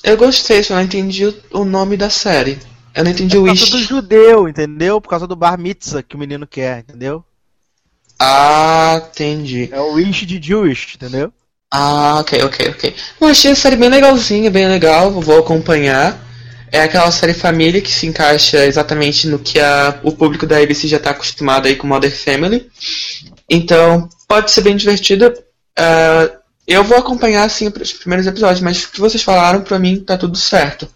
Eu 0.04 0.16
gostei, 0.16 0.62
só 0.62 0.76
não 0.76 0.84
entendi 0.84 1.26
o, 1.52 1.66
nome 1.66 1.98
da 1.98 2.10
série. 2.10 2.60
Eu 2.94 3.04
não 3.04 3.12
entendi 3.12 3.36
É 3.36 3.40
o 3.40 3.44
por 3.44 3.48
causa 3.48 3.72
do 3.72 3.80
judeu, 3.80 4.48
entendeu? 4.48 5.02
Por 5.02 5.10
causa 5.10 5.26
do 5.26 5.36
bar 5.36 5.58
mitzvah 5.58 6.04
que 6.04 6.16
o 6.16 6.20
menino 6.20 6.46
quer, 6.46 6.80
entendeu? 6.80 7.24
Ah, 8.20 9.02
entendi. 9.12 9.70
É 9.72 9.80
o 9.80 9.94
wish 9.94 10.26
de 10.26 10.42
Jewish, 10.42 10.96
entendeu? 10.96 11.32
Ah, 11.72 12.20
ok, 12.20 12.44
ok, 12.44 12.70
ok. 12.70 12.96
Eu 13.20 13.28
achei 13.28 13.52
a 13.52 13.56
série 13.56 13.76
bem 13.76 13.90
legalzinha, 13.90 14.50
bem 14.50 14.68
legal, 14.68 15.12
vou 15.12 15.40
acompanhar. 15.40 16.26
É 16.72 16.82
aquela 16.82 17.12
série 17.12 17.34
família 17.34 17.82
que 17.82 17.92
se 17.92 18.08
encaixa 18.08 18.66
exatamente 18.66 19.28
no 19.28 19.40
que 19.40 19.60
a, 19.60 20.00
o 20.04 20.12
público 20.12 20.46
da 20.46 20.58
ABC 20.58 20.88
já 20.88 20.98
está 20.98 21.12
acostumado 21.12 21.68
aí 21.68 21.76
com 21.76 21.88
Modern 21.88 22.14
Family. 22.14 22.70
Então, 23.50 24.10
pode 24.28 24.52
ser 24.52 24.62
bem 24.62 24.76
divertida. 24.76 25.34
Ah, 25.78 26.30
eu 26.68 26.84
vou 26.84 26.98
acompanhar, 26.98 27.44
assim, 27.44 27.68
os 27.68 27.94
primeiros 27.94 28.28
episódios, 28.28 28.62
mas 28.62 28.84
o 28.84 28.92
que 28.92 29.00
vocês 29.00 29.24
falaram, 29.24 29.62
pra 29.62 29.80
mim, 29.80 30.02
tá 30.02 30.18
tudo 30.18 30.38
certo. 30.38 30.88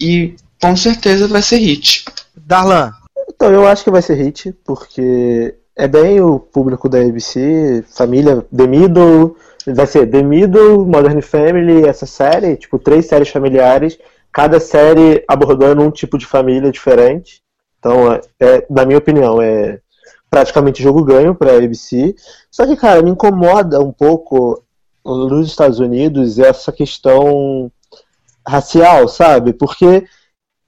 E, 0.00 0.34
com 0.60 0.74
certeza, 0.76 1.28
vai 1.28 1.42
ser 1.42 1.58
hit. 1.58 2.04
Darlan, 2.34 2.92
Então, 3.28 3.52
eu 3.52 3.66
acho 3.66 3.84
que 3.84 3.90
vai 3.90 4.00
ser 4.00 4.14
hit, 4.14 4.54
porque 4.64 5.54
é 5.76 5.86
bem 5.86 6.20
o 6.20 6.40
público 6.40 6.88
da 6.88 6.98
ABC, 6.98 7.84
família 7.86 8.46
The 8.54 8.66
Middle, 8.66 9.36
vai 9.66 9.86
ser 9.86 10.06
The 10.06 10.22
Middle, 10.22 10.86
Modern 10.86 11.20
Family, 11.20 11.86
essa 11.86 12.06
série, 12.06 12.56
tipo, 12.56 12.78
três 12.78 13.06
séries 13.06 13.28
familiares, 13.28 13.98
cada 14.32 14.58
série 14.58 15.22
abordando 15.28 15.82
um 15.82 15.90
tipo 15.90 16.16
de 16.16 16.26
família 16.26 16.72
diferente. 16.72 17.42
Então, 17.78 18.10
é, 18.12 18.20
é, 18.40 18.66
na 18.70 18.86
minha 18.86 18.98
opinião, 18.98 19.40
é 19.40 19.78
praticamente 20.30 20.82
jogo 20.82 21.04
ganho 21.04 21.34
pra 21.34 21.56
ABC. 21.56 22.14
Só 22.50 22.66
que, 22.66 22.76
cara, 22.76 23.02
me 23.02 23.10
incomoda 23.10 23.80
um 23.80 23.92
pouco 23.92 24.62
nos 25.04 25.46
Estados 25.46 25.78
Unidos 25.78 26.38
essa 26.38 26.72
questão 26.72 27.70
racial, 28.46 29.08
sabe? 29.08 29.52
Porque 29.52 30.06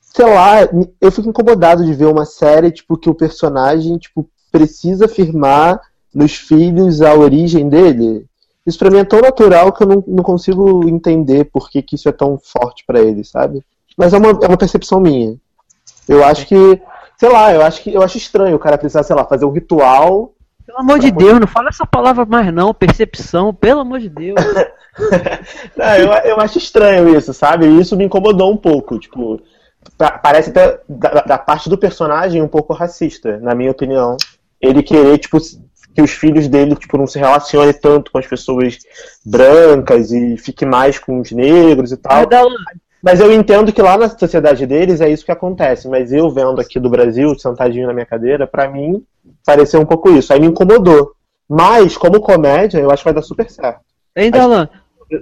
sei 0.00 0.26
lá, 0.26 0.68
eu 1.00 1.12
fico 1.12 1.28
incomodado 1.28 1.84
de 1.84 1.92
ver 1.92 2.06
uma 2.06 2.24
série, 2.24 2.72
tipo, 2.72 2.96
que 2.96 3.08
o 3.08 3.14
personagem, 3.14 3.98
tipo, 3.98 4.28
precisa 4.50 5.06
afirmar 5.06 5.80
nos 6.14 6.34
filhos 6.34 7.02
a 7.02 7.14
origem 7.14 7.68
dele. 7.68 8.26
Isso 8.66 8.78
pra 8.78 8.90
mim 8.90 8.98
é 8.98 9.04
tão 9.04 9.20
natural 9.20 9.72
que 9.72 9.82
eu 9.82 9.86
não, 9.86 10.04
não 10.06 10.22
consigo 10.22 10.86
entender 10.88 11.44
por 11.44 11.70
que, 11.70 11.80
que 11.82 11.94
isso 11.94 12.08
é 12.08 12.12
tão 12.12 12.38
forte 12.38 12.84
pra 12.86 13.00
ele, 13.00 13.24
sabe? 13.24 13.62
Mas 13.96 14.12
é 14.12 14.18
uma, 14.18 14.28
é 14.28 14.46
uma 14.46 14.56
percepção 14.56 15.00
minha. 15.00 15.36
Eu 16.08 16.24
acho 16.24 16.46
que, 16.46 16.80
sei 17.16 17.28
lá, 17.28 17.52
eu 17.52 17.62
acho 17.62 17.82
que 17.82 17.92
eu 17.92 18.02
acho 18.02 18.18
estranho 18.18 18.56
o 18.56 18.58
cara 18.58 18.78
precisar, 18.78 19.02
sei 19.02 19.16
lá, 19.16 19.24
fazer 19.24 19.44
um 19.44 19.50
ritual. 19.50 20.34
Pelo 20.66 20.78
amor 20.80 20.98
de 20.98 21.10
Deus, 21.10 21.40
não 21.40 21.46
fala 21.46 21.70
essa 21.70 21.86
palavra 21.86 22.26
mais 22.26 22.52
não, 22.52 22.74
percepção, 22.74 23.54
pelo 23.54 23.80
amor 23.80 24.00
de 24.00 24.08
Deus. 24.08 24.36
Não, 25.76 25.94
eu, 25.94 26.08
eu 26.24 26.40
acho 26.40 26.58
estranho 26.58 27.16
isso, 27.16 27.32
sabe? 27.32 27.66
Isso 27.66 27.96
me 27.96 28.04
incomodou 28.04 28.52
um 28.52 28.56
pouco, 28.56 28.98
tipo, 28.98 29.40
pa- 29.96 30.18
parece 30.18 30.50
até 30.50 30.80
da, 30.88 31.22
da 31.22 31.38
parte 31.38 31.68
do 31.68 31.78
personagem 31.78 32.42
um 32.42 32.48
pouco 32.48 32.72
racista, 32.72 33.38
na 33.38 33.54
minha 33.54 33.70
opinião. 33.70 34.16
Ele 34.60 34.82
querer, 34.82 35.18
tipo, 35.18 35.38
que 35.94 36.02
os 36.02 36.10
filhos 36.10 36.48
dele, 36.48 36.76
tipo, 36.76 36.96
não 36.96 37.06
se 37.06 37.18
relacionem 37.18 37.72
tanto 37.72 38.10
com 38.12 38.18
as 38.18 38.26
pessoas 38.26 38.78
brancas 39.24 40.12
e 40.12 40.36
fique 40.36 40.64
mais 40.64 40.98
com 40.98 41.20
os 41.20 41.32
negros 41.32 41.92
e 41.92 41.96
tal. 41.96 42.26
Mas, 43.02 43.20
eu 43.20 43.32
entendo 43.32 43.72
que 43.72 43.80
lá 43.80 43.96
na 43.96 44.08
sociedade 44.08 44.66
deles 44.66 45.00
é 45.00 45.08
isso 45.08 45.24
que 45.24 45.30
acontece. 45.32 45.88
Mas 45.88 46.12
eu 46.12 46.28
vendo 46.30 46.60
aqui 46.60 46.80
do 46.80 46.90
Brasil, 46.90 47.38
sentadinho 47.38 47.86
na 47.86 47.92
minha 47.92 48.06
cadeira, 48.06 48.46
pra 48.46 48.68
mim 48.68 49.02
pareceu 49.44 49.80
um 49.80 49.86
pouco 49.86 50.10
isso. 50.10 50.32
Aí 50.32 50.40
me 50.40 50.46
incomodou. 50.48 51.12
Mas, 51.48 51.96
como 51.96 52.20
comédia, 52.20 52.78
eu 52.78 52.90
acho 52.90 53.02
que 53.02 53.04
vai 53.06 53.14
dar 53.14 53.22
super 53.22 53.48
certo. 53.48 53.80
Hein, 54.16 54.30
Darlan? 54.30 54.68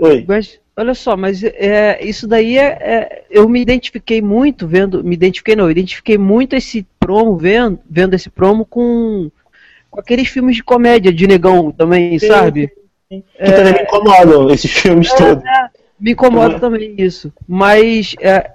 Oi. 0.01 0.25
Mas, 0.27 0.59
olha 0.77 0.95
só, 0.95 1.17
mas 1.17 1.45
é, 1.45 2.05
isso 2.05 2.27
daí 2.27 2.59
é, 2.59 2.65
é- 2.81 3.25
Eu 3.31 3.49
me 3.49 3.61
identifiquei 3.61 4.21
muito 4.21 4.67
vendo. 4.67 5.05
Me 5.05 5.15
identifiquei 5.15 5.55
não, 5.55 5.71
identifiquei 5.71 6.19
muito 6.19 6.57
esse 6.57 6.85
promo, 7.07 7.37
vendo, 7.37 7.79
vendo 7.89 8.15
esse 8.15 8.29
promo 8.29 8.65
com, 8.65 9.31
com 9.91 10.01
aqueles 10.01 10.29
filmes 10.29 10.57
de 10.57 10.65
comédia 10.65 11.13
de 11.13 11.27
negão 11.27 11.71
também, 11.71 12.19
Sim, 12.19 12.27
sabe? 12.27 12.73
Que 13.09 13.23
também 13.39 13.73
me 13.75 13.83
incomodam 13.83 14.51
esses 14.51 14.71
filmes 14.73 15.13
todos. 15.15 15.45
Me 16.01 16.13
incomoda 16.13 16.59
também 16.59 16.95
isso. 16.99 17.33
Mas, 17.47 18.15
é, 18.21 18.51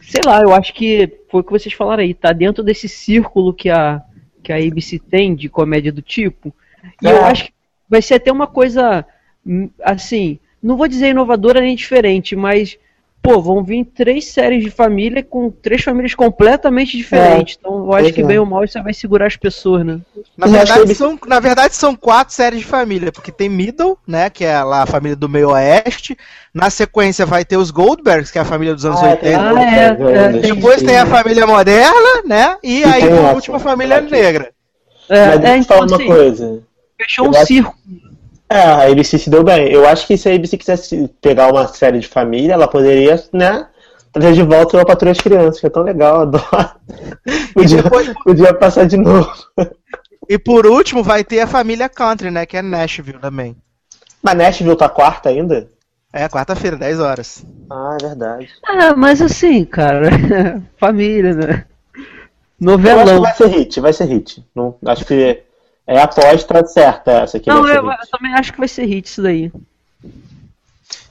sei 0.00 0.22
lá, 0.24 0.40
eu 0.40 0.52
acho 0.54 0.72
que 0.72 1.18
foi 1.30 1.42
o 1.42 1.44
que 1.44 1.52
vocês 1.52 1.74
falaram 1.74 2.02
aí, 2.02 2.14
tá 2.14 2.32
dentro 2.32 2.64
desse 2.64 2.88
círculo 2.88 3.52
que 3.52 3.68
a, 3.68 4.00
que 4.42 4.52
a 4.52 4.56
ABC 4.56 4.98
tem 4.98 5.34
de 5.34 5.48
comédia 5.48 5.92
do 5.92 6.00
tipo. 6.02 6.52
E 7.02 7.06
eu 7.06 7.16
É. 7.18 7.30
acho 7.30 7.44
que 7.44 7.52
vai 7.88 8.00
ser 8.00 8.14
até 8.14 8.32
uma 8.32 8.46
coisa, 8.46 9.04
hum, 9.46 9.68
assim, 9.82 10.38
não 10.62 10.76
vou 10.76 10.88
dizer 10.88 11.10
inovadora 11.10 11.60
nem 11.60 11.76
diferente, 11.76 12.34
mas, 12.34 12.78
pô, 13.22 13.40
vão 13.40 13.62
vir 13.62 13.84
três 13.84 14.26
séries 14.32 14.64
de 14.64 14.70
família 14.70 15.22
com 15.22 15.48
três 15.50 15.82
famílias 15.82 16.14
completamente 16.14 16.96
diferentes. 16.96 17.56
Então 17.58 17.84
eu 17.86 17.92
acho 17.94 18.12
que 18.12 18.20
é. 18.20 18.24
bem 18.24 18.38
ou 18.38 18.44
mal 18.46 18.64
isso 18.64 18.82
vai 18.82 18.92
segurar 18.92 19.26
as 19.26 19.36
pessoas, 19.36 19.86
né? 19.86 20.00
Na 20.36 20.46
verdade, 20.48 20.94
são, 20.94 21.18
na 21.26 21.38
verdade, 21.38 21.74
são 21.76 21.94
quatro 21.94 22.34
séries 22.34 22.60
de 22.60 22.66
família, 22.66 23.12
porque 23.12 23.30
tem 23.30 23.48
Middle, 23.48 23.96
né, 24.06 24.28
que 24.28 24.44
é 24.44 24.60
lá 24.62 24.82
a 24.82 24.86
família 24.86 25.14
do 25.14 25.28
meio 25.28 25.50
oeste. 25.50 26.16
Na 26.52 26.68
sequência 26.68 27.24
vai 27.24 27.44
ter 27.44 27.56
os 27.56 27.70
Goldbergs, 27.70 28.30
que 28.32 28.38
é 28.38 28.42
a 28.42 28.44
família 28.44 28.74
dos 28.74 28.84
anos 28.84 29.00
Ah, 29.02 29.16
tem 29.16 29.36
80. 29.36 29.40
Ah, 29.40 29.62
é, 29.62 29.86
é, 29.86 30.28
Depois 30.40 30.82
tem 30.82 30.96
a 30.98 31.06
família 31.06 31.46
moderna, 31.46 32.22
né? 32.26 32.56
E 32.62 32.82
aí 32.84 33.02
essa, 33.04 33.32
último 33.34 33.56
a 33.56 33.60
família 33.60 33.98
aqui. 33.98 34.10
negra. 34.10 34.50
É, 35.08 35.26
Mas 35.26 35.34
é, 35.34 35.38
deixa 35.38 35.54
eu 35.56 35.60
então, 35.62 35.76
uma 35.86 35.96
assim, 35.96 36.06
coisa. 36.06 36.62
fechou 37.00 37.24
Eu 37.26 37.30
um 37.30 37.34
acho- 37.36 37.46
círculo. 37.46 37.76
É, 38.52 38.62
a 38.64 38.90
ABC 38.90 39.18
se 39.18 39.30
deu 39.30 39.42
bem. 39.42 39.70
Eu 39.72 39.86
acho 39.86 40.06
que 40.06 40.16
se 40.16 40.28
a 40.28 40.34
ABC 40.34 40.56
quisesse 40.58 41.08
pegar 41.20 41.50
uma 41.50 41.66
série 41.68 41.98
de 42.00 42.06
família, 42.08 42.52
ela 42.54 42.68
poderia, 42.68 43.22
né, 43.32 43.66
trazer 44.12 44.32
de 44.34 44.42
volta 44.42 44.76
uma 44.76 44.84
Patrulha 44.84 45.14
das 45.14 45.22
Crianças, 45.22 45.60
que 45.60 45.66
é 45.66 45.70
tão 45.70 45.82
legal, 45.82 46.20
adoro. 46.22 46.44
Podia, 47.54 47.82
depois- 47.82 48.12
podia 48.24 48.54
passar 48.54 48.86
de 48.86 48.96
novo. 48.96 49.30
E 50.28 50.38
por 50.38 50.66
último 50.66 51.02
vai 51.02 51.24
ter 51.24 51.40
a 51.40 51.46
família 51.46 51.88
Country, 51.88 52.30
né? 52.30 52.44
Que 52.46 52.56
é 52.58 52.62
Nashville 52.62 53.18
também. 53.18 53.56
Mas 54.22 54.36
Nashville 54.36 54.76
tá 54.76 54.88
quarta 54.88 55.28
ainda? 55.30 55.68
É, 56.12 56.28
quarta-feira, 56.28 56.76
10 56.76 57.00
horas. 57.00 57.44
Ah, 57.70 57.96
é 58.00 58.06
verdade. 58.06 58.48
Ah, 58.66 58.94
mas 58.94 59.22
assim, 59.22 59.64
cara, 59.64 60.10
família, 60.78 61.32
né? 61.34 61.44
Eu 61.44 61.50
acho 61.50 61.64
que 62.54 62.64
Novelão. 62.64 63.22
vai 63.22 63.34
ser 63.34 63.46
hit, 63.48 63.80
vai 63.80 63.92
ser 63.92 64.04
hit. 64.04 64.44
Não, 64.54 64.76
acho 64.86 65.04
que 65.06 65.42
é 65.92 66.00
a 66.00 66.04
aposta 66.04 66.66
certa 66.66 67.10
essa 67.22 67.36
aqui. 67.36 67.48
Não, 67.48 67.66
eu, 67.66 67.84
eu 67.84 67.96
também 68.10 68.32
acho 68.34 68.52
que 68.52 68.58
vai 68.58 68.68
ser 68.68 68.86
hit 68.86 69.06
isso 69.06 69.22
daí. 69.22 69.52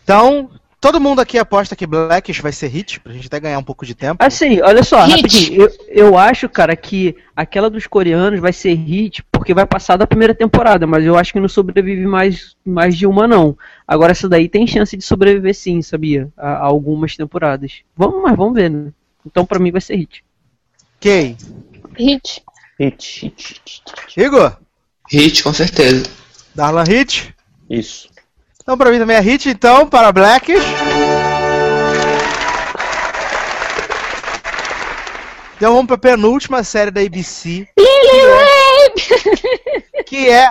Então, 0.04 0.50
todo 0.82 1.00
mundo 1.00 1.22
aqui 1.22 1.38
aposta 1.38 1.76
que 1.76 1.86
Blackish 1.86 2.42
vai 2.42 2.52
ser 2.52 2.68
hit, 2.68 3.00
pra 3.00 3.14
gente 3.14 3.28
até 3.28 3.40
ganhar 3.40 3.60
um 3.60 3.64
pouco 3.64 3.86
de 3.86 3.94
tempo. 3.94 4.24
Assim, 4.24 4.60
olha 4.62 4.84
só, 4.84 5.06
Hit. 5.06 5.16
rapidinho. 5.16 5.62
Eu, 5.62 5.70
eu 5.88 6.18
acho, 6.18 6.50
cara, 6.50 6.76
que 6.76 7.16
aquela 7.36 7.70
dos 7.70 7.86
coreanos 7.86 8.40
vai 8.40 8.52
ser 8.52 8.74
hit 8.74 9.24
porque 9.32 9.54
vai 9.54 9.66
passar 9.66 9.98
da 9.98 10.08
primeira 10.08 10.34
temporada, 10.34 10.88
mas 10.88 11.06
eu 11.06 11.16
acho 11.16 11.32
que 11.32 11.40
não 11.40 11.48
sobrevive 11.48 12.06
mais, 12.08 12.56
mais 12.66 12.98
de 12.98 13.06
uma, 13.06 13.28
não. 13.28 13.56
Agora, 13.88 14.12
essa 14.12 14.28
daí 14.28 14.50
tem 14.50 14.66
chance 14.66 14.98
de 14.98 15.04
sobreviver 15.04 15.54
sim, 15.54 15.82
sabia? 15.82 16.28
A, 16.36 16.54
a 16.54 16.66
algumas 16.66 17.16
temporadas. 17.16 17.82
Vamos, 17.96 18.22
mas 18.24 18.36
vamos 18.36 18.56
ver, 18.56 18.70
né? 18.70 18.92
Então, 19.26 19.46
pra 19.46 19.60
mim, 19.60 19.72
vai 19.72 19.82
ser 19.82 19.96
hit. 19.96 20.24
Ok. 20.98 21.38
Hit. 21.98 22.44
Hit, 22.80 23.20
hit, 23.22 23.62
hit. 23.66 24.20
Igor, 24.20 24.58
Hit, 25.12 25.44
com 25.44 25.54
certeza. 25.54 26.06
Darlan 26.56 26.86
Hit. 26.86 27.36
Isso. 27.70 28.10
Então 28.64 28.78
pra 28.78 28.90
mim 28.90 28.98
também 28.98 29.18
é 29.18 29.20
hit, 29.20 29.50
então, 29.50 29.86
para 29.86 30.10
Blackish. 30.10 30.64
Então 35.58 35.74
vamos 35.74 35.88
pra 35.88 35.98
penúltima 35.98 36.64
série 36.64 36.92
da 36.92 37.02
ABC, 37.02 37.68
que 40.08 40.30
é 40.30 40.50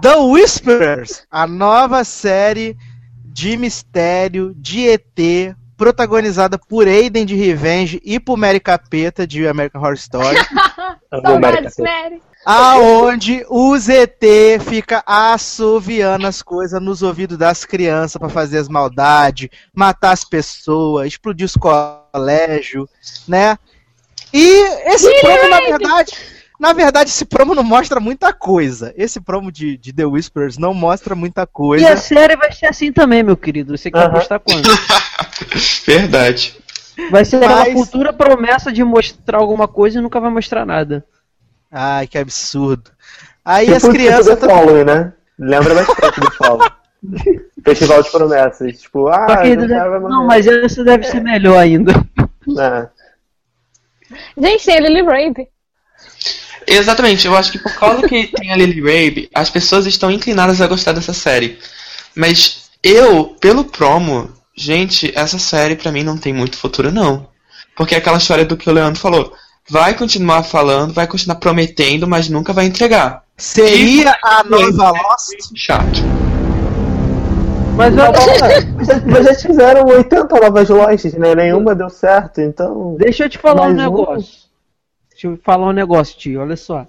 The 0.00 0.16
Whisperers, 0.16 1.24
a 1.30 1.46
nova 1.46 2.02
série 2.02 2.78
de 3.24 3.58
mistério 3.58 4.54
de 4.56 4.88
ET, 4.88 5.54
protagonizada 5.76 6.58
por 6.58 6.88
Aiden 6.88 7.26
de 7.26 7.36
Revenge 7.36 8.00
e 8.02 8.18
por 8.18 8.38
Mary 8.38 8.58
Capeta 8.58 9.26
de 9.26 9.46
American 9.46 9.82
Horror 9.82 9.94
Story. 9.94 10.38
Saudades, 11.22 11.76
Mary. 11.78 12.22
Aonde 12.44 13.44
o 13.48 13.76
ZT 13.78 14.58
fica 14.60 15.02
assoviando 15.06 16.26
as 16.26 16.40
coisas 16.42 16.80
nos 16.80 17.02
ouvidos 17.02 17.36
das 17.36 17.64
crianças 17.64 18.16
pra 18.18 18.28
fazer 18.28 18.58
as 18.58 18.68
maldades, 18.68 19.48
matar 19.74 20.12
as 20.12 20.24
pessoas, 20.24 21.08
explodir 21.08 21.44
os 21.46 21.54
colégios, 21.56 22.88
né? 23.26 23.58
E 24.32 24.46
esse 24.92 25.20
promo, 25.20 25.48
na 25.48 25.60
verdade, 25.60 26.12
na 26.58 26.72
verdade, 26.72 27.10
esse 27.10 27.24
promo 27.24 27.54
não 27.54 27.62
mostra 27.62 28.00
muita 28.00 28.32
coisa. 28.32 28.92
Esse 28.96 29.20
promo 29.20 29.52
de, 29.52 29.76
de 29.76 29.92
The 29.92 30.04
Whispers 30.06 30.58
não 30.58 30.72
mostra 30.74 31.14
muita 31.14 31.42
E 31.42 31.46
coisa. 31.46 31.92
a 31.92 31.96
série 31.96 32.36
vai 32.36 32.50
ser 32.52 32.66
assim 32.66 32.92
também, 32.92 33.22
meu 33.22 33.36
querido. 33.36 33.76
Você 33.76 33.90
quer 33.90 33.98
Aham. 33.98 34.08
apostar 34.08 34.40
quanto? 34.40 34.68
Verdade. 35.86 36.56
Vai 37.10 37.24
ser 37.24 37.38
Mas- 37.46 37.72
futura 37.72 38.12
promessa 38.12 38.72
de 38.72 38.82
mostrar 38.82 39.38
alguma 39.38 39.68
coisa 39.68 39.98
e 39.98 40.02
nunca 40.02 40.18
vai 40.20 40.30
mostrar 40.30 40.66
nada. 40.66 41.04
Ai, 41.70 42.06
que 42.06 42.18
absurdo. 42.18 42.90
Aí 43.44 43.66
Tipo- 43.66 43.76
as 43.76 43.88
crianças. 43.88 44.26
Tipo 44.34 44.46
The 44.46 44.54
Following, 44.54 44.84
né? 44.84 45.12
Lembra 45.38 45.74
bastante 45.74 46.20
do 46.20 46.30
Following. 46.32 46.70
Festival 47.64 48.02
de 48.02 48.10
promessas. 48.10 48.80
Tipo, 48.80 49.08
ah, 49.08 49.26
não, 49.44 49.66
deve- 49.66 49.98
não, 50.08 50.26
mas 50.26 50.46
essa 50.46 50.82
deve 50.82 51.04
ser 51.04 51.20
melhor 51.22 51.58
ainda. 51.58 51.92
É. 52.58 52.88
Gente, 54.36 54.64
tem 54.64 54.76
a 54.78 54.80
Lily 54.80 55.02
Rabe. 55.02 55.48
Exatamente, 56.66 57.26
eu 57.26 57.36
acho 57.36 57.52
que 57.52 57.58
por 57.58 57.72
causa 57.74 58.06
que 58.06 58.26
tem 58.28 58.52
a 58.52 58.56
Lily 58.56 58.80
Rabe, 58.80 59.30
as 59.34 59.48
pessoas 59.50 59.86
estão 59.86 60.10
inclinadas 60.10 60.60
a 60.60 60.66
gostar 60.66 60.92
dessa 60.92 61.12
série. 61.14 61.58
Mas 62.14 62.70
eu, 62.82 63.36
pelo 63.40 63.64
promo, 63.64 64.30
gente, 64.56 65.12
essa 65.16 65.38
série 65.38 65.76
pra 65.76 65.92
mim 65.92 66.02
não 66.02 66.18
tem 66.18 66.32
muito 66.32 66.56
futuro 66.58 66.90
não. 66.92 67.28
Porque 67.76 67.94
é 67.94 67.98
aquela 67.98 68.18
história 68.18 68.44
do 68.44 68.56
que 68.56 68.68
o 68.68 68.72
Leandro 68.72 69.00
falou. 69.00 69.32
Vai 69.70 69.94
continuar 69.94 70.42
falando, 70.42 70.94
vai 70.94 71.06
continuar 71.06 71.36
prometendo, 71.36 72.06
mas 72.08 72.28
nunca 72.28 72.52
vai 72.52 72.66
entregar. 72.66 73.22
Seria 73.36 74.16
a 74.24 74.42
nova 74.44 74.90
Lost? 74.90 75.34
Chato. 75.54 76.00
Mas 77.76 77.94
Já- 77.94 78.10
Mas 79.06 79.24
já 79.26 79.34
fizeram 79.34 79.86
80 79.86 80.40
novas 80.40 80.68
lojas, 80.68 81.12
né? 81.14 81.34
Nenhuma 81.34 81.74
deu 81.74 81.88
certo, 81.90 82.40
então. 82.40 82.96
deixa 82.98 83.24
eu 83.24 83.28
te 83.28 83.38
falar 83.38 83.62
um 83.62 83.74
Mais 83.74 83.78
um. 83.78 83.82
negócio. 83.90 84.38
Deixa 85.10 85.26
eu 85.28 85.38
falar 85.44 85.66
um 85.68 85.72
negócio, 85.72 86.18
tio. 86.18 86.40
Olha 86.40 86.56
só. 86.56 86.86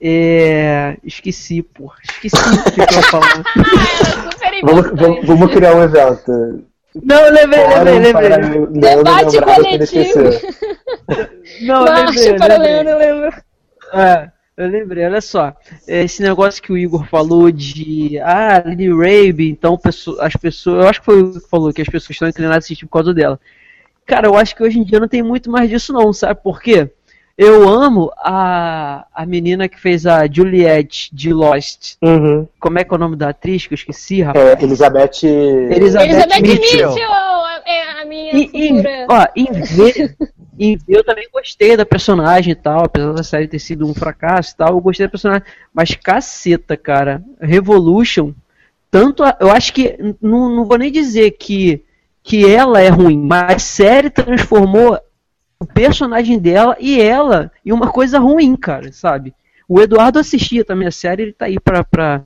É. 0.00 0.96
Esqueci, 1.04 1.62
porra. 1.62 1.96
Esqueci 2.04 2.36
o 2.36 2.72
que 2.72 2.80
eu 2.80 2.84
ia 2.84 3.02
falar. 3.02 3.42
Super 4.32 4.60
Vamos, 4.64 5.00
vamos, 5.00 5.26
vamos 5.26 5.52
criar 5.52 5.74
um 5.76 5.82
evento. 5.82 6.64
Não, 6.94 7.16
eu 7.16 7.32
lembrei, 7.32 7.66
lembrei, 7.66 8.28
lembrei. 8.28 8.80
Debate 8.80 9.40
coletivo. 9.40 10.22
Não, 11.62 11.84
lembrei, 11.84 12.30
eu 12.30 12.36
para 12.36 12.54
lembrei. 12.54 12.82
Leandro, 12.82 12.92
eu 12.92 12.98
lembro. 12.98 13.42
É, 13.94 14.30
eu 14.56 14.68
lembrei, 14.68 15.04
olha 15.06 15.20
só. 15.20 15.54
Esse 15.88 16.22
negócio 16.22 16.62
que 16.62 16.72
o 16.72 16.76
Igor 16.76 17.06
falou 17.06 17.50
de. 17.50 18.18
Ah, 18.20 18.62
Lily 18.66 18.90
Rabe, 18.90 19.50
então 19.50 19.78
as 20.20 20.36
pessoas. 20.36 20.82
Eu 20.82 20.88
acho 20.88 21.00
que 21.00 21.06
foi 21.06 21.16
o 21.16 21.28
Igor 21.30 21.42
que 21.42 21.48
falou 21.48 21.72
que 21.72 21.82
as 21.82 21.88
pessoas 21.88 22.10
estão 22.10 22.28
inclinadas 22.28 22.56
a 22.56 22.58
assistir 22.58 22.84
por 22.84 22.92
causa 22.92 23.14
dela. 23.14 23.40
Cara, 24.04 24.26
eu 24.26 24.36
acho 24.36 24.54
que 24.54 24.62
hoje 24.62 24.78
em 24.78 24.84
dia 24.84 25.00
não 25.00 25.08
tem 25.08 25.22
muito 25.22 25.50
mais 25.50 25.70
disso, 25.70 25.92
não, 25.92 26.12
sabe 26.12 26.42
por 26.42 26.60
quê? 26.60 26.90
Eu 27.36 27.68
amo 27.68 28.12
a, 28.18 29.06
a 29.14 29.24
menina 29.26 29.68
que 29.68 29.80
fez 29.80 30.06
a 30.06 30.26
Juliette 30.30 31.08
de 31.12 31.32
Lost. 31.32 31.96
Uhum. 32.02 32.46
Como 32.60 32.78
é 32.78 32.84
que 32.84 32.92
é 32.92 32.96
o 32.96 33.00
nome 33.00 33.16
da 33.16 33.30
atriz 33.30 33.66
que 33.66 33.72
eu 33.72 33.76
esqueci, 33.76 34.22
rapaz? 34.22 34.44
É, 34.46 34.62
Elizabeth. 34.62 35.24
Elizabeth 35.24 36.04
Elizabeth 36.04 36.42
Mitchell. 36.42 36.88
Mitchell 36.90 37.10
é 37.64 38.00
a 38.00 38.04
minha 38.04 38.32
E, 38.36 38.50
em, 38.54 38.82
ó, 39.08 39.26
em 39.34 39.50
ver, 39.52 40.16
em 40.58 40.76
ver, 40.76 40.96
eu 40.98 41.04
também 41.04 41.28
gostei 41.32 41.76
da 41.76 41.86
personagem 41.86 42.52
e 42.52 42.56
tal, 42.56 42.84
apesar 42.84 43.12
da 43.12 43.22
série 43.22 43.48
ter 43.48 43.58
sido 43.58 43.86
um 43.88 43.94
fracasso 43.94 44.52
e 44.52 44.56
tal, 44.56 44.68
eu 44.74 44.80
gostei 44.80 45.06
da 45.06 45.10
personagem. 45.10 45.44
Mas 45.72 45.94
caceta, 45.94 46.76
cara, 46.76 47.22
Revolution, 47.40 48.32
tanto 48.90 49.22
a- 49.24 49.36
eu 49.40 49.50
acho 49.50 49.72
que 49.72 49.96
não, 50.20 50.48
não 50.54 50.64
vou 50.66 50.76
nem 50.78 50.92
dizer 50.92 51.30
que 51.32 51.82
que 52.24 52.48
ela 52.48 52.80
é 52.80 52.88
ruim, 52.88 53.18
mas 53.18 53.54
a 53.56 53.58
série 53.58 54.08
transformou 54.08 54.96
o 55.62 55.66
personagem 55.66 56.38
dela 56.38 56.76
e 56.80 57.00
ela 57.00 57.50
em 57.64 57.72
uma 57.72 57.88
coisa 57.90 58.18
ruim, 58.18 58.54
cara, 58.56 58.90
sabe? 58.92 59.32
O 59.68 59.80
Eduardo 59.80 60.18
assistia 60.18 60.64
também 60.64 60.88
a 60.88 60.92
série, 60.92 61.22
ele 61.22 61.32
tá 61.32 61.46
aí 61.46 61.58
pra, 61.58 61.82
pra 61.84 62.22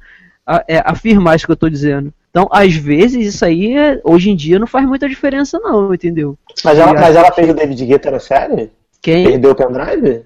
a- 0.47 0.65
é, 0.67 0.83
afirmar 0.85 1.37
isso 1.37 1.47
que 1.47 1.53
eu 1.53 1.57
tô 1.57 1.69
dizendo. 1.69 2.13
Então, 2.31 2.49
às 2.51 2.75
vezes, 2.75 3.35
isso 3.35 3.45
aí, 3.45 3.77
é- 3.77 4.01
hoje 4.05 4.31
em 4.31 4.37
dia, 4.37 4.59
não 4.59 4.67
faz 4.67 4.87
muita 4.87 5.09
diferença, 5.09 5.59
não, 5.59 5.93
entendeu? 5.95 6.37
Mas 6.65 6.79
ela, 6.79 6.93
mas 6.93 7.15
ela 7.17 7.31
fez 7.33 7.49
o 7.51 7.55
David 7.55 7.85
Guetta 7.87 8.11
na 8.11 8.19
série? 8.21 8.71
Quem? 9.01 9.27
Perdeu 9.29 9.53
o 9.53 9.55
pendrive? 9.55 10.25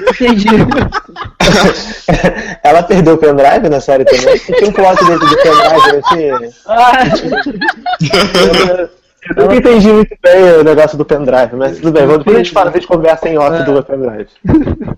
Entendi. 0.00 0.48
ela 2.64 2.82
perdeu 2.82 3.14
o 3.14 3.18
pendrive 3.18 3.68
na 3.68 3.80
série 3.80 4.04
também? 4.04 4.38
Tinha 4.38 4.68
um 4.68 4.72
plot 4.72 5.04
dentro 5.04 5.28
do 5.28 5.36
pendrive, 5.36 6.00
assim. 6.02 6.30
Ah, 6.66 6.92
Eu 9.28 9.36
nunca 9.36 9.56
entendi 9.56 9.92
muito 9.92 10.16
bem 10.22 10.42
o 10.58 10.64
negócio 10.64 10.96
do 10.96 11.04
pendrive, 11.04 11.54
mas 11.54 11.78
tudo 11.78 11.92
bem, 11.92 12.06
depois 12.06 12.36
a 12.36 12.38
gente 12.38 12.52
fala, 12.52 12.70
a 12.70 12.72
gente 12.72 12.86
conversa 12.86 13.28
em 13.28 13.36
off 13.36 13.62
do 13.64 13.82
pendrive. 13.82 14.30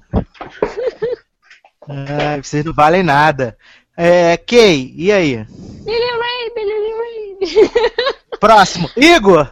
Ai, 1.89 2.41
vocês 2.43 2.65
não 2.65 2.73
valem 2.73 3.03
nada. 3.03 3.57
É, 3.97 4.37
Kay, 4.37 4.95
e 4.97 5.11
aí? 5.11 5.47
Lily 5.85 6.11
Rabe, 6.13 6.65
Lily 6.65 6.93
Rabe. 6.93 7.71
Próximo. 8.39 8.89
Igor! 8.97 9.51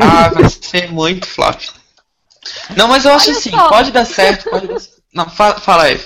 Ah, 0.00 0.28
vai 0.28 0.48
ser 0.48 0.90
muito 0.90 1.26
flop. 1.26 1.60
Não, 2.76 2.88
mas 2.88 3.04
eu 3.04 3.12
acho 3.12 3.30
Olha 3.30 3.38
assim, 3.38 3.50
só. 3.50 3.68
pode 3.68 3.92
dar 3.92 4.04
certo, 4.04 4.48
pode 4.48 4.68
dar 4.68 4.80
Não, 5.12 5.28
fala, 5.28 5.60
fala 5.60 5.82
aí. 5.84 6.00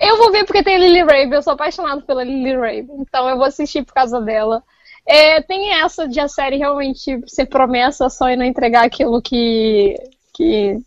Eu 0.00 0.16
vou 0.16 0.32
ver 0.32 0.44
porque 0.44 0.62
tem 0.62 0.78
Lily 0.78 1.00
Rabe, 1.00 1.32
eu 1.32 1.42
sou 1.42 1.52
apaixonado 1.52 2.02
pela 2.02 2.24
Lily 2.24 2.56
Rabe, 2.56 2.88
então 2.98 3.28
eu 3.28 3.36
vou 3.36 3.44
assistir 3.44 3.84
por 3.84 3.92
causa 3.92 4.20
dela. 4.20 4.62
É, 5.10 5.42
tem 5.42 5.74
essa 5.82 6.06
de 6.06 6.20
a 6.20 6.28
série 6.28 6.56
realmente 6.56 7.20
ser 7.26 7.46
promessa 7.46 8.08
só 8.08 8.30
e 8.30 8.36
não 8.36 8.44
entregar 8.44 8.84
aquilo 8.84 9.20
que, 9.20 9.96
que 10.32 10.78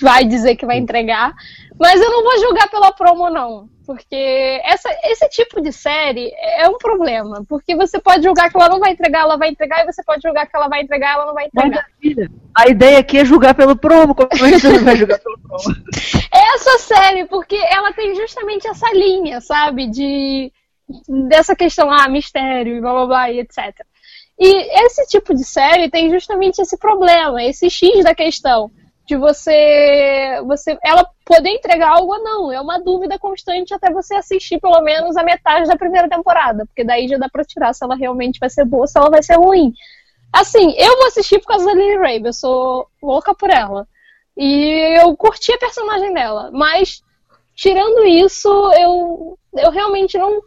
vai 0.00 0.24
dizer 0.24 0.54
que 0.54 0.64
vai 0.64 0.78
entregar. 0.78 1.34
Mas 1.76 2.00
eu 2.00 2.08
não 2.08 2.22
vou 2.22 2.38
julgar 2.38 2.70
pela 2.70 2.92
promo, 2.92 3.28
não. 3.28 3.68
Porque 3.84 4.60
essa, 4.64 4.88
esse 5.02 5.28
tipo 5.30 5.60
de 5.60 5.72
série 5.72 6.32
é 6.40 6.68
um 6.68 6.78
problema. 6.78 7.44
Porque 7.48 7.74
você 7.74 7.98
pode 7.98 8.22
julgar 8.22 8.48
que 8.48 8.56
ela 8.56 8.68
não 8.68 8.78
vai 8.78 8.92
entregar, 8.92 9.22
ela 9.22 9.36
vai 9.36 9.48
entregar, 9.48 9.82
e 9.82 9.92
você 9.92 10.04
pode 10.04 10.22
julgar 10.22 10.46
que 10.46 10.56
ela 10.56 10.68
vai 10.68 10.82
entregar, 10.82 11.14
ela 11.14 11.26
não 11.26 11.34
vai 11.34 11.46
entregar. 11.46 11.84
a 12.56 12.68
ideia 12.68 13.00
aqui 13.00 13.18
é 13.18 13.24
julgar 13.24 13.54
pelo 13.54 13.74
promo. 13.74 14.14
Como 14.14 14.28
é 14.46 14.52
que 14.52 14.60
você 14.60 14.78
vai 14.78 14.94
julgar 14.94 15.18
pelo 15.18 15.38
promo? 15.40 15.76
essa 16.32 16.78
série, 16.78 17.24
porque 17.24 17.56
ela 17.56 17.92
tem 17.92 18.14
justamente 18.14 18.68
essa 18.68 18.88
linha, 18.92 19.40
sabe? 19.40 19.88
De 19.88 20.52
dessa 21.28 21.54
questão, 21.56 21.90
ah, 21.90 22.08
mistério, 22.08 22.76
e 22.76 22.80
blá 22.80 22.92
blá 22.92 23.06
blá, 23.06 23.30
e 23.30 23.40
etc. 23.40 23.84
E 24.38 24.84
esse 24.84 25.06
tipo 25.06 25.34
de 25.34 25.44
série 25.44 25.90
tem 25.90 26.10
justamente 26.10 26.60
esse 26.60 26.76
problema, 26.76 27.42
esse 27.42 27.70
X 27.70 28.04
da 28.04 28.14
questão. 28.14 28.70
De 29.04 29.16
você, 29.16 30.40
você. 30.46 30.78
Ela 30.82 31.04
poder 31.24 31.50
entregar 31.50 31.90
algo 31.90 32.12
ou 32.12 32.22
não. 32.22 32.52
É 32.52 32.60
uma 32.60 32.78
dúvida 32.78 33.18
constante 33.18 33.74
até 33.74 33.90
você 33.90 34.14
assistir 34.14 34.60
pelo 34.60 34.80
menos 34.80 35.16
a 35.16 35.24
metade 35.24 35.68
da 35.68 35.76
primeira 35.76 36.08
temporada. 36.08 36.64
Porque 36.66 36.84
daí 36.84 37.08
já 37.08 37.18
dá 37.18 37.28
pra 37.28 37.44
tirar 37.44 37.72
se 37.72 37.84
ela 37.84 37.96
realmente 37.96 38.38
vai 38.38 38.48
ser 38.48 38.64
boa 38.64 38.82
ou 38.82 38.86
se 38.86 38.96
ela 38.96 39.10
vai 39.10 39.22
ser 39.22 39.36
ruim. 39.36 39.72
Assim, 40.32 40.72
eu 40.78 40.96
vou 40.96 41.06
assistir 41.06 41.40
por 41.40 41.48
causa 41.48 41.66
da 41.66 41.74
Lily 41.74 41.96
Rabe, 41.98 42.26
eu 42.26 42.32
sou 42.32 42.86
louca 43.02 43.34
por 43.34 43.50
ela. 43.50 43.86
E 44.36 44.98
eu 45.00 45.14
curti 45.16 45.52
a 45.52 45.58
personagem 45.58 46.14
dela, 46.14 46.50
mas 46.52 47.02
tirando 47.54 48.04
isso, 48.06 48.48
eu, 48.78 49.38
eu 49.56 49.70
realmente 49.70 50.16
não. 50.18 50.40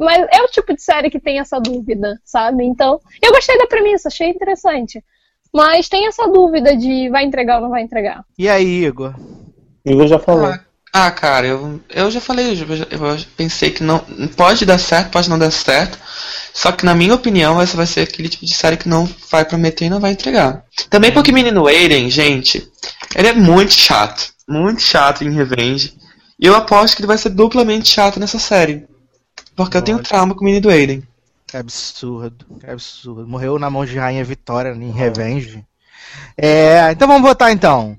Mas 0.00 0.26
é 0.32 0.42
o 0.42 0.48
tipo 0.48 0.74
de 0.74 0.82
série 0.82 1.10
que 1.10 1.20
tem 1.20 1.38
essa 1.38 1.60
dúvida, 1.60 2.18
sabe? 2.24 2.64
Então, 2.64 3.00
eu 3.22 3.32
gostei 3.32 3.56
da 3.58 3.66
premissa, 3.66 4.08
achei 4.08 4.28
interessante. 4.28 5.02
Mas 5.52 5.88
tem 5.88 6.06
essa 6.06 6.28
dúvida 6.28 6.76
de 6.76 7.08
vai 7.10 7.24
entregar 7.24 7.56
ou 7.56 7.62
não 7.62 7.70
vai 7.70 7.82
entregar. 7.82 8.22
E 8.38 8.48
aí, 8.48 8.84
Igor? 8.84 9.14
Igor 9.84 10.06
já 10.06 10.18
falou. 10.18 10.46
Ah, 10.46 10.60
ah, 10.92 11.10
cara, 11.10 11.46
eu, 11.46 11.80
eu 11.88 12.10
já 12.10 12.20
falei, 12.20 12.50
eu, 12.50 12.54
já- 12.76 12.86
eu 12.90 13.00
pensei 13.36 13.70
que 13.70 13.82
não 13.82 13.98
pode 14.36 14.66
dar 14.66 14.78
certo, 14.78 15.10
pode 15.10 15.28
não 15.30 15.38
dar 15.38 15.50
certo. 15.50 15.98
Só 16.52 16.72
que 16.72 16.84
na 16.84 16.94
minha 16.94 17.14
opinião, 17.14 17.60
essa 17.60 17.76
vai 17.76 17.86
ser 17.86 18.00
aquele 18.00 18.28
tipo 18.28 18.44
de 18.44 18.54
série 18.54 18.76
que 18.76 18.88
não 18.88 19.08
vai 19.30 19.44
prometer 19.44 19.86
e 19.86 19.90
não 19.90 20.00
vai 20.00 20.12
entregar. 20.12 20.64
Também 20.90 21.12
porque 21.12 21.30
o 21.30 21.34
menino 21.34 21.66
Aiden, 21.66 22.10
gente, 22.10 22.68
ele 23.14 23.28
é 23.28 23.32
muito 23.32 23.72
chato, 23.72 24.32
muito 24.48 24.82
chato 24.82 25.22
em 25.24 25.30
Revenge. 25.32 25.94
E 26.40 26.46
eu 26.46 26.54
aposto 26.54 26.94
que 26.94 27.00
ele 27.00 27.08
vai 27.08 27.18
ser 27.18 27.30
duplamente 27.30 27.88
chato 27.88 28.20
nessa 28.20 28.38
série. 28.38 28.86
Porque 29.56 29.76
eu 29.76 29.82
tenho 29.82 30.02
trauma 30.02 30.34
com 30.34 30.42
o 30.42 30.44
menino 30.44 30.70
Aiden. 30.70 31.02
Que 31.46 31.56
absurdo, 31.56 32.46
que 32.60 32.66
absurdo. 32.70 33.26
Morreu 33.26 33.58
na 33.58 33.68
mão 33.70 33.84
de 33.84 33.98
Rainha 33.98 34.22
Vitória 34.22 34.70
em 34.70 34.90
Revenge. 34.90 35.64
É, 36.36 36.92
então 36.92 37.08
vamos 37.08 37.22
votar 37.28 37.50
então. 37.50 37.96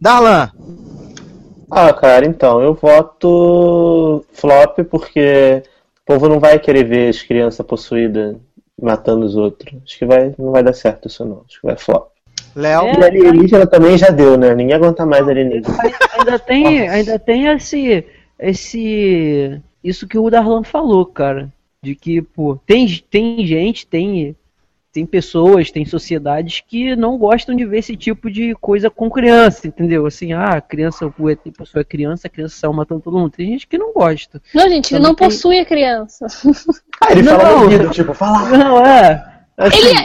Darlan, 0.00 0.50
Ah, 1.70 1.92
cara, 1.92 2.26
então, 2.26 2.60
eu 2.62 2.74
voto 2.74 4.24
flop 4.32 4.78
porque 4.90 5.62
o 6.02 6.04
povo 6.06 6.28
não 6.28 6.38
vai 6.38 6.58
querer 6.58 6.84
ver 6.84 7.08
as 7.08 7.22
crianças 7.22 7.64
possuídas 7.66 8.36
matando 8.80 9.26
os 9.26 9.36
outros. 9.36 9.74
Acho 9.82 9.98
que 9.98 10.06
vai, 10.06 10.34
não 10.38 10.52
vai 10.52 10.62
dar 10.62 10.72
certo 10.74 11.08
isso 11.08 11.24
não. 11.24 11.44
Acho 11.48 11.60
que 11.60 11.66
vai 11.66 11.76
flop. 11.76 12.13
Léo, 12.54 12.86
É. 12.86 12.98
E 13.00 13.04
alienígena 13.04 13.66
também 13.66 13.96
já 13.98 14.10
deu, 14.10 14.36
né? 14.38 14.54
Ninguém 14.54 14.76
aguenta 14.76 15.04
mais 15.04 15.26
alienígena. 15.28 15.76
ainda 16.18 16.38
tem, 16.38 16.88
ainda 16.88 17.18
tem 17.18 17.46
esse, 17.46 18.04
esse, 18.38 19.60
isso 19.82 20.06
que 20.06 20.18
o 20.18 20.30
Darlan 20.30 20.62
falou, 20.62 21.04
cara, 21.06 21.48
de 21.82 21.94
que 21.94 22.22
pô, 22.22 22.56
tem, 22.66 22.86
tem 23.10 23.44
gente, 23.46 23.86
tem, 23.86 24.34
tem 24.92 25.04
pessoas, 25.04 25.70
tem 25.72 25.84
sociedades 25.84 26.62
que 26.66 26.94
não 26.94 27.18
gostam 27.18 27.54
de 27.56 27.64
ver 27.66 27.78
esse 27.78 27.96
tipo 27.96 28.30
de 28.30 28.54
coisa 28.60 28.88
com 28.88 29.10
criança, 29.10 29.66
entendeu? 29.66 30.06
Assim, 30.06 30.32
ah, 30.32 30.60
criança, 30.60 31.12
o 31.18 31.28
ET 31.28 31.40
pessoa 31.58 31.80
é 31.80 31.84
criança, 31.84 32.26
a 32.28 32.30
criança 32.30 32.56
saiu 32.56 32.72
matando 32.72 33.00
todo 33.00 33.18
mundo. 33.18 33.32
Tem 33.32 33.48
gente 33.48 33.66
que 33.66 33.76
não 33.76 33.92
gosta. 33.92 34.40
Não, 34.54 34.68
gente, 34.68 34.94
ele 34.94 35.00
Também 35.02 35.02
não 35.08 35.14
tem- 35.14 35.28
possui 35.28 35.58
a 35.58 35.64
criança. 35.64 36.26
Ah, 37.00 37.10
ele 37.10 37.22
Não. 37.22 37.38
fala 37.40 37.56
no 37.56 37.62
ouvido, 37.64 37.90
tipo, 37.90 38.14
fala. 38.14 38.48
Não, 38.56 38.86
é. 38.86 39.33
Assim, 39.56 39.78
Ele, 39.78 39.98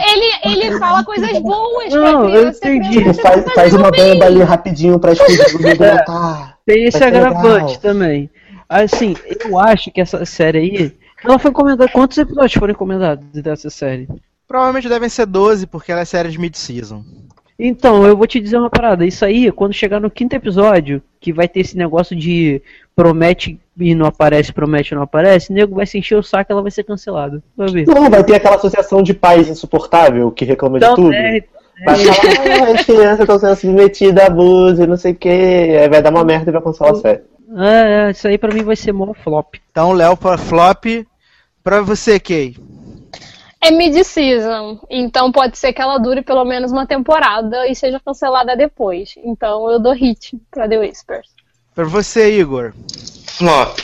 ele, 0.44 0.66
ele 0.66 0.78
fala 0.78 1.04
coisas 1.04 1.38
boas 1.40 1.92
Não, 1.92 2.26
pra 2.26 2.30
eu 2.36 2.40
criança. 2.52 2.60
e 2.64 2.68
a 2.68 2.74
entendi. 2.76 2.96
criança 3.00 3.22
Faz, 3.22 3.44
tá 3.44 3.50
faz 3.52 3.74
uma 3.74 3.90
bomba 3.90 4.24
ali 4.26 4.42
rapidinho 4.42 4.98
pra 4.98 5.12
explodir 5.12 5.56
o 5.56 5.66
É. 5.68 5.74
voltar. 5.96 6.58
Tem 6.66 6.84
esse 6.84 7.02
agravante 7.02 7.80
também. 7.80 8.30
Assim, 8.68 9.16
eu 9.44 9.58
acho 9.58 9.90
que 9.90 10.00
essa 10.00 10.24
série 10.24 10.58
aí. 10.58 10.96
Ela 11.24 11.38
foi 11.38 11.50
encomendada. 11.50 11.90
Quantos 11.90 12.16
episódios 12.16 12.54
foram 12.54 12.72
encomendados 12.72 13.26
dessa 13.42 13.68
série? 13.68 14.08
Provavelmente 14.46 14.88
devem 14.88 15.08
ser 15.08 15.26
12, 15.26 15.66
porque 15.66 15.90
ela 15.92 16.00
é 16.00 16.04
série 16.04 16.28
de 16.30 16.38
mid-season. 16.38 17.04
Então, 17.62 18.06
eu 18.06 18.16
vou 18.16 18.26
te 18.26 18.40
dizer 18.40 18.56
uma 18.56 18.70
parada. 18.70 19.04
Isso 19.04 19.24
aí, 19.24 19.50
quando 19.52 19.72
chegar 19.74 20.00
no 20.00 20.10
quinto 20.10 20.34
episódio, 20.34 21.02
que 21.20 21.32
vai 21.32 21.46
ter 21.46 21.60
esse 21.60 21.76
negócio 21.76 22.16
de 22.16 22.62
promete 22.96 23.58
e 23.78 23.94
não 23.94 24.06
aparece, 24.06 24.52
promete 24.52 24.92
e 24.92 24.96
não 24.96 25.02
aparece, 25.02 25.50
o 25.50 25.54
nego 25.54 25.74
vai 25.76 25.86
se 25.86 25.98
encher 25.98 26.16
o 26.18 26.22
saco 26.22 26.50
e 26.50 26.52
ela 26.52 26.62
vai 26.62 26.70
ser 26.70 26.84
cancelada. 26.84 27.42
Vai 27.56 27.68
ver. 27.68 27.86
Não, 27.86 28.08
vai 28.10 28.22
ter 28.24 28.34
aquela 28.34 28.56
associação 28.56 29.02
de 29.02 29.14
pais 29.14 29.48
insuportável 29.48 30.30
que 30.30 30.44
reclama 30.44 30.78
Então, 30.78 30.94
de 30.94 31.02
tudo. 31.02 31.12
é, 31.14 31.42
Vai 31.84 31.96
falar, 31.96 32.68
ah, 32.68 32.72
as 32.74 32.84
crianças 32.84 33.20
estão 33.20 33.38
sendo 33.38 33.56
submetidas 33.56 34.22
a 34.24 34.26
abuso 34.26 34.82
e 34.82 34.86
não 34.86 34.96
sei 34.98 35.12
o 35.12 35.14
que. 35.16 35.28
Aí 35.28 35.88
vai 35.88 36.02
dar 36.02 36.10
uma 36.10 36.24
merda 36.24 36.50
e 36.50 36.52
vai 36.52 36.60
cancelar 36.62 36.92
a 36.92 36.96
série. 36.96 37.20
é, 37.56 38.06
é, 38.06 38.10
isso 38.10 38.28
aí 38.28 38.36
pra 38.36 38.52
mim 38.52 38.62
vai 38.62 38.76
ser 38.76 38.92
mó 38.92 39.14
flop. 39.14 39.54
Então, 39.70 39.92
Léo 39.92 40.16
pra 40.16 40.36
flop. 40.36 40.84
Pra 41.64 41.80
você, 41.80 42.18
Kay. 42.20 42.56
É 43.62 43.70
mid-season, 43.70 44.80
então 44.88 45.30
pode 45.30 45.58
ser 45.58 45.74
que 45.74 45.82
ela 45.82 45.98
dure 45.98 46.22
pelo 46.22 46.44
menos 46.46 46.72
uma 46.72 46.86
temporada 46.86 47.68
e 47.68 47.74
seja 47.74 48.00
cancelada 48.00 48.56
depois. 48.56 49.14
Então 49.18 49.70
eu 49.70 49.78
dou 49.78 49.92
hit 49.92 50.40
pra 50.50 50.66
The 50.66 50.78
Whispers. 50.78 51.28
Pra 51.74 51.84
você, 51.84 52.38
Igor. 52.38 52.72
Flop. 53.26 53.78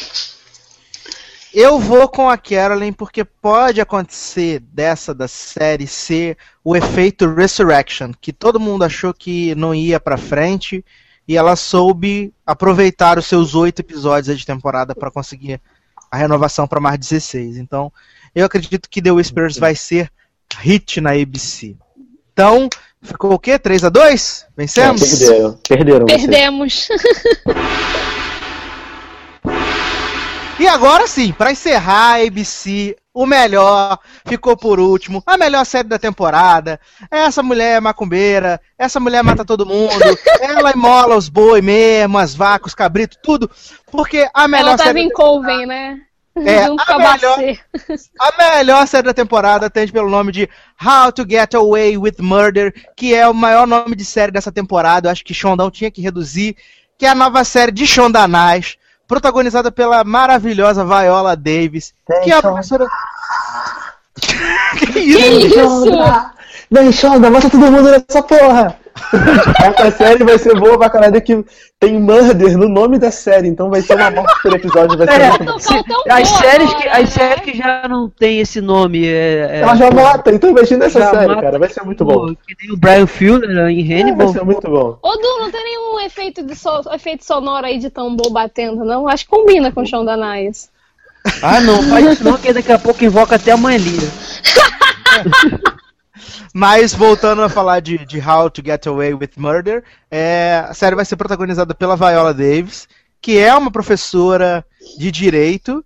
Eu 1.53 1.79
vou 1.79 2.09
com 2.09 2.29
a 2.29 2.37
Carolyn 2.37 2.93
porque 2.93 3.25
pode 3.25 3.81
acontecer 3.81 4.61
dessa 4.61 5.15
da 5.15 5.29
série 5.29 5.87
ser 5.87 6.37
o 6.63 6.77
efeito 6.77 7.33
Resurrection, 7.35 8.13
que 8.21 8.33
todo 8.33 8.61
mundo 8.61 8.83
achou 8.83 9.15
que 9.15 9.55
não 9.55 9.75
ia 9.75 10.01
pra 10.01 10.19
frente 10.19 10.85
e 11.27 11.37
ela 11.37 11.57
soube 11.57 12.33
aproveitar 12.47 13.19
os 13.19 13.27
seus 13.27 13.55
oito 13.55 13.81
episódios 13.81 14.39
de 14.39 14.47
temporada 14.47 14.95
pra 14.95 15.11
conseguir 15.11 15.61
a 16.11 16.17
renovação 16.17 16.67
pra 16.67 16.81
mais 16.81 16.99
16. 16.99 17.57
Então, 17.57 17.93
eu 18.37 18.45
acredito 18.45 18.89
que 18.91 19.01
The 19.01 19.11
Whispers 19.11 19.57
vai 19.57 19.75
ser 19.75 20.13
hit 20.59 21.01
na 21.01 21.13
ABC. 21.13 21.75
Então, 22.33 22.69
ficou 23.01 23.33
o 23.33 23.39
quê? 23.39 23.59
3 23.59 23.85
a 23.85 23.89
2 23.89 24.47
Vencemos? 24.55 25.23
É, 25.23 25.27
perderam. 25.27 25.59
Perderam. 25.67 26.07
Perdemos. 26.07 26.89
E 30.59 30.67
agora 30.67 31.07
sim, 31.07 31.35
pra 31.35 31.53
encerrar 31.53 32.15
a 32.15 32.27
ABC, 32.27 32.97
o 33.13 33.27
melhor, 33.27 33.99
ficou 34.27 34.57
por 34.57 34.81
último, 34.81 35.23
a 35.27 35.37
melhor 35.37 35.67
série 35.67 35.87
da 35.87 35.99
temporada. 35.99 36.81
Essa 37.11 37.43
mulher 37.43 37.77
é 37.77 37.81
macumbeira, 37.81 38.59
essa 38.79 38.99
mulher 38.99 39.23
mata 39.23 39.45
todo 39.45 39.67
mundo, 39.67 39.93
ela 40.41 40.73
imola 40.73 41.15
os 41.15 41.29
boi 41.29 41.61
mesmo, 41.61 42.17
as 42.17 42.35
vacas, 42.35 42.69
os 42.69 42.75
cabritos, 42.75 43.19
tudo. 43.23 43.51
Porque 43.93 44.27
a 44.33 44.49
melhor 44.49 44.69
Ela 44.69 44.77
tava 44.79 44.89
série 44.89 45.01
em 45.03 45.11
Coven, 45.11 45.67
né? 45.67 46.01
É, 46.45 46.65
a 46.93 46.99
melhor-. 46.99 47.39
A 48.21 48.57
melhor 48.59 48.87
série 48.87 49.07
da 49.07 49.15
temporada 49.15 49.67
atende 49.67 49.93
pelo 49.93 50.11
nome 50.11 50.33
de 50.33 50.49
How 50.83 51.11
to 51.13 51.25
Get 51.29 51.55
Away 51.55 51.97
with 51.97 52.17
Murder, 52.21 52.75
que 52.97 53.15
é 53.15 53.27
o 53.27 53.35
maior 53.35 53.67
nome 53.67 53.97
de 53.97 54.05
série 54.05 54.33
dessa 54.33 54.53
temporada. 54.53 55.09
Eu 55.09 55.13
acho 55.13 55.25
que 55.25 55.33
Shondão 55.35 55.71
tinha 55.71 55.91
que 55.91 56.03
reduzir, 56.03 56.57
que 56.99 57.07
é 57.07 57.09
a 57.09 57.15
nova 57.15 57.43
série 57.45 57.73
de 57.73 57.87
Shondanais, 57.87 58.77
protagonizada 59.07 59.73
pela 59.73 60.05
maravilhosa 60.05 60.85
Viola 60.85 61.37
Davis, 61.37 61.95
que 62.23 62.31
é 62.31 62.35
a 62.35 62.43
professora. 62.43 62.87
que 64.93 64.99
isso? 64.99 65.47
Isso! 65.47 65.85
Vem, 66.71 66.93
Shonda, 66.93 67.31
mata 67.31 67.49
todo 67.49 67.71
mundo 67.71 67.91
nessa 67.91 68.23
porra! 68.23 68.79
Essa 69.63 69.91
série 69.91 70.25
vai 70.25 70.39
ser 70.39 70.59
boa 70.59 70.79
pra 70.79 70.89
caralho 70.91 71.21
que 71.21 71.45
tem 71.79 72.01
murder 72.01 72.57
no 72.57 72.69
nome 72.69 72.99
da 72.99 73.11
série, 73.11 73.47
então 73.49 73.69
vai 73.71 73.83
ter 73.83 73.95
uma 73.95 74.11
morte 74.11 74.43
por 74.43 74.55
episódio, 74.55 74.97
vai 74.99 75.07
ser 75.07 75.21
É. 75.23 75.29
muito 75.31 75.53
As 75.53 76.31
boa, 76.31 76.41
séries, 76.41 76.75
que, 76.75 76.89
as 76.89 77.09
séries 77.11 77.43
que 77.45 77.57
já 77.57 77.87
não 77.89 78.09
tem 78.09 78.41
esse 78.41 78.61
nome. 78.61 79.07
É, 79.07 79.49
é, 79.51 79.61
Ela 79.61 79.75
já 79.77 79.91
mata, 79.91 80.31
então 80.33 80.51
imagina 80.51 80.87
essa 80.87 80.99
já 81.01 81.11
série, 81.11 81.29
mata, 81.29 81.43
cara, 81.43 81.59
vai 81.59 81.69
ser 81.69 81.83
muito 81.85 82.05
bom. 82.05 82.35
Que 82.47 82.57
tem 82.57 82.73
o 82.73 82.77
Brian 82.77 83.07
Fuller 83.07 83.49
né, 83.49 83.71
em 83.71 83.85
É, 83.85 83.89
vai 83.89 84.01
Hannibal. 84.03 84.29
ser 84.33 84.45
muito 84.45 84.69
bom. 84.71 84.99
Ô, 85.03 85.13
Du, 85.17 85.39
não 85.41 85.51
tem 85.51 85.63
nenhum 85.63 86.01
efeito, 86.01 86.43
de 86.43 86.55
so- 86.57 86.83
efeito 86.93 87.25
sonoro 87.25 87.67
aí 87.67 87.79
de 87.79 87.91
tambor 87.91 88.31
batendo, 88.31 88.85
não? 88.85 89.07
Acho 89.09 89.25
que 89.25 89.31
combina 89.31 89.71
com 89.71 89.83
o 89.83 89.87
chão 89.87 90.05
da 90.05 90.17
Nais. 90.17 90.71
Ah, 91.43 91.61
não, 91.61 91.83
faz 91.83 92.07
isso 92.13 92.25
não, 92.25 92.39
que 92.39 92.53
daqui 92.53 92.71
a 92.73 92.79
pouco 92.79 93.05
invoca 93.05 93.35
até 93.35 93.51
a 93.53 93.57
mãe 93.57 93.77
Lira. 93.77 94.07
Mas 96.59 96.95
voltando 96.95 97.43
a 97.43 97.51
falar 97.51 97.81
de, 97.81 97.99
de 98.07 98.19
How 98.19 98.49
to 98.49 98.63
Get 98.65 98.87
Away 98.87 99.13
with 99.13 99.33
Murder, 99.37 99.85
é, 100.11 100.65
a 100.67 100.73
série 100.73 100.97
vai 100.97 101.05
ser 101.05 101.15
protagonizada 101.15 101.75
pela 101.75 101.99
Viola 101.99 102.33
Davis, 102.33 102.89
que 103.21 103.37
é 103.37 103.55
uma 103.55 103.71
professora 103.71 104.65
de 104.97 105.11
direito 105.13 105.85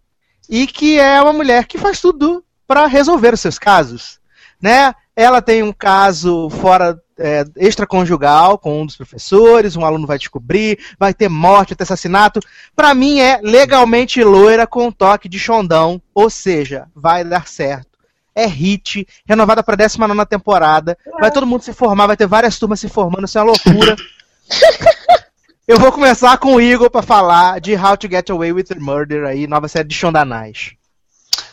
e 0.48 0.68
que 0.68 0.96
é 0.96 1.20
uma 1.20 1.32
mulher 1.32 1.66
que 1.66 1.76
faz 1.76 2.00
tudo 2.00 2.44
para 2.68 2.86
resolver 2.86 3.34
os 3.34 3.40
seus 3.40 3.58
casos, 3.58 4.20
né? 4.62 4.94
Ela 5.16 5.42
tem 5.42 5.60
um 5.64 5.72
caso 5.72 6.48
fora 6.48 7.02
é, 7.18 7.44
extraconjugal 7.56 8.56
com 8.56 8.80
um 8.80 8.86
dos 8.86 8.94
professores, 8.94 9.74
um 9.74 9.84
aluno 9.84 10.06
vai 10.06 10.18
descobrir, 10.18 10.78
vai 10.96 11.12
ter 11.12 11.28
morte, 11.28 11.70
vai 11.70 11.78
ter 11.78 11.82
assassinato. 11.82 12.38
Pra 12.76 12.94
mim 12.94 13.18
é 13.18 13.40
legalmente 13.42 14.22
loira 14.22 14.68
com 14.68 14.86
um 14.86 14.92
toque 14.92 15.28
de 15.28 15.36
chondão, 15.36 16.00
ou 16.14 16.30
seja, 16.30 16.86
vai 16.94 17.24
dar 17.24 17.48
certo. 17.48 17.89
É 18.34 18.46
hit, 18.46 19.06
renovada 19.26 19.62
pra 19.62 19.76
19 19.76 20.26
temporada. 20.26 20.96
Vai 21.20 21.30
todo 21.30 21.46
mundo 21.46 21.62
se 21.62 21.72
formar, 21.72 22.06
vai 22.06 22.16
ter 22.16 22.26
várias 22.26 22.58
turmas 22.58 22.80
se 22.80 22.88
formando, 22.88 23.24
isso 23.24 23.38
é 23.38 23.42
uma 23.42 23.52
loucura. 23.52 23.96
Eu 25.66 25.78
vou 25.78 25.92
começar 25.92 26.36
com 26.38 26.54
o 26.54 26.60
Igor 26.60 26.90
pra 26.90 27.02
falar 27.02 27.60
de 27.60 27.76
How 27.76 27.96
to 27.96 28.08
Get 28.10 28.28
Away 28.30 28.52
with 28.52 28.66
Murder 28.76 29.24
aí, 29.24 29.46
nova 29.46 29.68
série 29.68 29.86
de 29.86 29.94
Shondanais. 29.94 30.72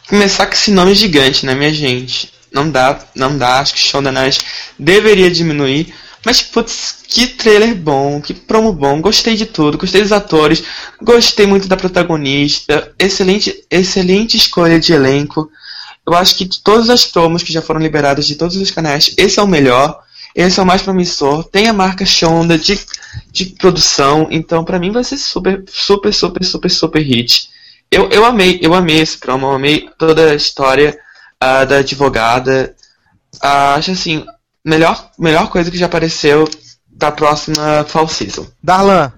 Começar 0.09 0.47
com 0.47 0.53
esse 0.53 0.71
nome 0.71 0.95
gigante, 0.95 1.45
né, 1.45 1.53
minha 1.53 1.71
gente? 1.71 2.33
Não 2.51 2.69
dá, 2.69 2.99
não 3.13 3.37
dá, 3.37 3.59
acho 3.59 3.73
que 3.73 3.79
Shonda 3.79 4.11
Night 4.11 4.39
deveria 4.79 5.29
diminuir. 5.29 5.93
Mas, 6.25 6.41
putz, 6.41 7.03
que 7.07 7.27
trailer 7.27 7.75
bom, 7.75 8.19
que 8.19 8.33
promo 8.33 8.73
bom, 8.73 9.01
gostei 9.01 9.35
de 9.35 9.45
tudo, 9.45 9.77
gostei 9.77 10.01
dos 10.01 10.11
atores, 10.11 10.63
gostei 11.01 11.45
muito 11.45 11.67
da 11.67 11.77
protagonista, 11.77 12.91
excelente, 12.97 13.63
excelente 13.69 14.35
escolha 14.35 14.79
de 14.79 14.93
elenco. 14.93 15.49
Eu 16.07 16.13
acho 16.13 16.35
que 16.37 16.45
de 16.45 16.61
todas 16.61 16.89
as 16.89 17.05
promos 17.05 17.43
que 17.43 17.51
já 17.51 17.61
foram 17.61 17.81
liberadas 17.81 18.25
de 18.25 18.35
todos 18.35 18.55
os 18.55 18.71
canais, 18.71 19.13
esse 19.17 19.39
é 19.39 19.43
o 19.43 19.47
melhor, 19.47 19.99
esse 20.33 20.57
é 20.59 20.63
o 20.63 20.65
mais 20.65 20.81
promissor, 20.81 21.43
tem 21.43 21.67
a 21.67 21.73
marca 21.73 22.05
Shonda 22.05 22.57
de, 22.57 22.79
de 23.31 23.47
produção, 23.47 24.27
então 24.31 24.63
pra 24.63 24.79
mim 24.79 24.91
vai 24.91 25.03
ser 25.03 25.17
super, 25.17 25.63
super, 25.67 26.13
super, 26.13 26.45
super, 26.45 26.69
super 26.69 27.01
hit. 27.01 27.49
Eu, 27.91 28.09
eu 28.09 28.23
amei, 28.23 28.57
eu 28.61 28.73
amei 28.73 29.01
esse 29.01 29.17
promo, 29.17 29.47
eu 29.47 29.51
amei 29.51 29.89
toda 29.97 30.31
a 30.31 30.35
história 30.35 30.97
ah, 31.39 31.65
da 31.65 31.77
advogada. 31.77 32.73
Ah, 33.41 33.75
acho 33.75 33.91
assim, 33.91 34.25
melhor, 34.63 35.11
melhor 35.19 35.49
coisa 35.49 35.69
que 35.69 35.77
já 35.77 35.87
apareceu 35.87 36.49
da 36.87 37.11
próxima 37.11 37.83
Fall 37.85 38.07
Season. 38.07 38.47
Darlan, 38.63 39.11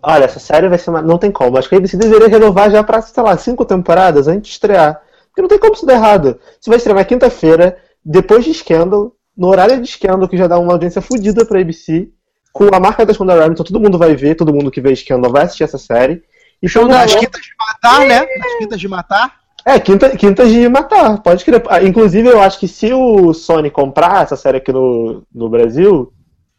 Olha, 0.00 0.24
essa 0.24 0.38
série 0.38 0.68
vai 0.68 0.78
ser 0.78 0.90
uma... 0.90 1.02
Não 1.02 1.18
tem 1.18 1.30
como. 1.30 1.58
Acho 1.58 1.68
que 1.68 1.74
a 1.74 1.78
ABC 1.78 1.96
deveria 1.96 2.28
renovar 2.28 2.70
já 2.70 2.82
pra, 2.84 3.02
sei 3.02 3.22
lá, 3.22 3.36
cinco 3.36 3.64
temporadas 3.64 4.28
antes 4.28 4.42
de 4.42 4.48
estrear. 4.50 5.00
Porque 5.38 5.42
não 5.42 5.48
tem 5.48 5.58
como 5.58 5.72
isso 5.74 5.86
dar 5.86 5.94
errado. 5.94 6.40
Se 6.60 6.68
vai 6.68 6.78
estrear 6.78 6.98
na 6.98 7.04
quinta-feira, 7.04 7.78
depois 8.04 8.44
de 8.44 8.52
Scandal, 8.52 9.12
no 9.36 9.46
horário 9.46 9.80
de 9.80 9.86
Scandal, 9.88 10.28
que 10.28 10.36
já 10.36 10.48
dá 10.48 10.58
uma 10.58 10.72
audiência 10.72 11.00
fodida 11.00 11.44
pra 11.44 11.60
ABC, 11.60 12.08
com 12.52 12.64
a 12.74 12.80
marca 12.80 13.06
da 13.06 13.14
Shonda 13.14 13.34
Rhimes, 13.34 13.52
então 13.52 13.64
todo 13.64 13.78
mundo 13.80 13.96
vai 13.96 14.16
ver, 14.16 14.34
todo 14.34 14.52
mundo 14.52 14.68
que 14.68 14.80
vê 14.80 14.94
Scandal 14.96 15.30
vai 15.30 15.44
assistir 15.44 15.62
essa 15.62 15.78
série. 15.78 16.24
E 16.60 16.68
Shonda 16.68 16.88
nas 16.88 17.12
Rhimes- 17.12 17.26
quintas 17.26 17.40
de 17.42 17.50
matar, 17.56 18.00
né? 18.00 18.26
Nas 18.36 18.58
quintas 18.58 18.80
de 18.80 18.88
matar. 18.88 19.34
É, 19.64 19.78
quinta, 19.78 20.16
quintas 20.16 20.50
de 20.50 20.68
matar, 20.68 21.22
pode 21.22 21.44
crer. 21.44 21.62
Inclusive, 21.84 22.28
eu 22.28 22.40
acho 22.42 22.58
que 22.58 22.66
se 22.66 22.92
o 22.92 23.32
Sony 23.32 23.70
comprar 23.70 24.24
essa 24.24 24.34
série 24.34 24.56
aqui 24.56 24.72
no, 24.72 25.22
no 25.32 25.48
Brasil, 25.48 26.12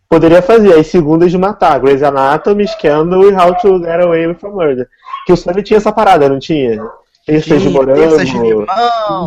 poderia 0.08 0.42
fazer 0.42 0.74
as 0.76 0.88
segundas 0.88 1.32
de 1.32 1.38
matar. 1.38 1.78
Grey's 1.82 2.02
Anatomy, 2.02 2.66
Scandal 2.66 3.24
e 3.30 3.34
How 3.34 3.56
to 3.58 3.80
Get 3.80 4.00
Away 4.02 4.28
with 4.28 4.38
a 4.42 4.48
Murder. 4.48 4.88
Que 5.26 5.34
o 5.34 5.38
Sony 5.38 5.64
tinha 5.64 5.78
essa 5.78 5.92
parada, 5.92 6.30
não 6.30 6.40
tinha? 6.40 6.82
Terças 7.30 7.62
de 7.62 7.70
morango, 7.70 8.00
terças 8.00 8.28
de 8.28 8.38
limão, 8.38 8.66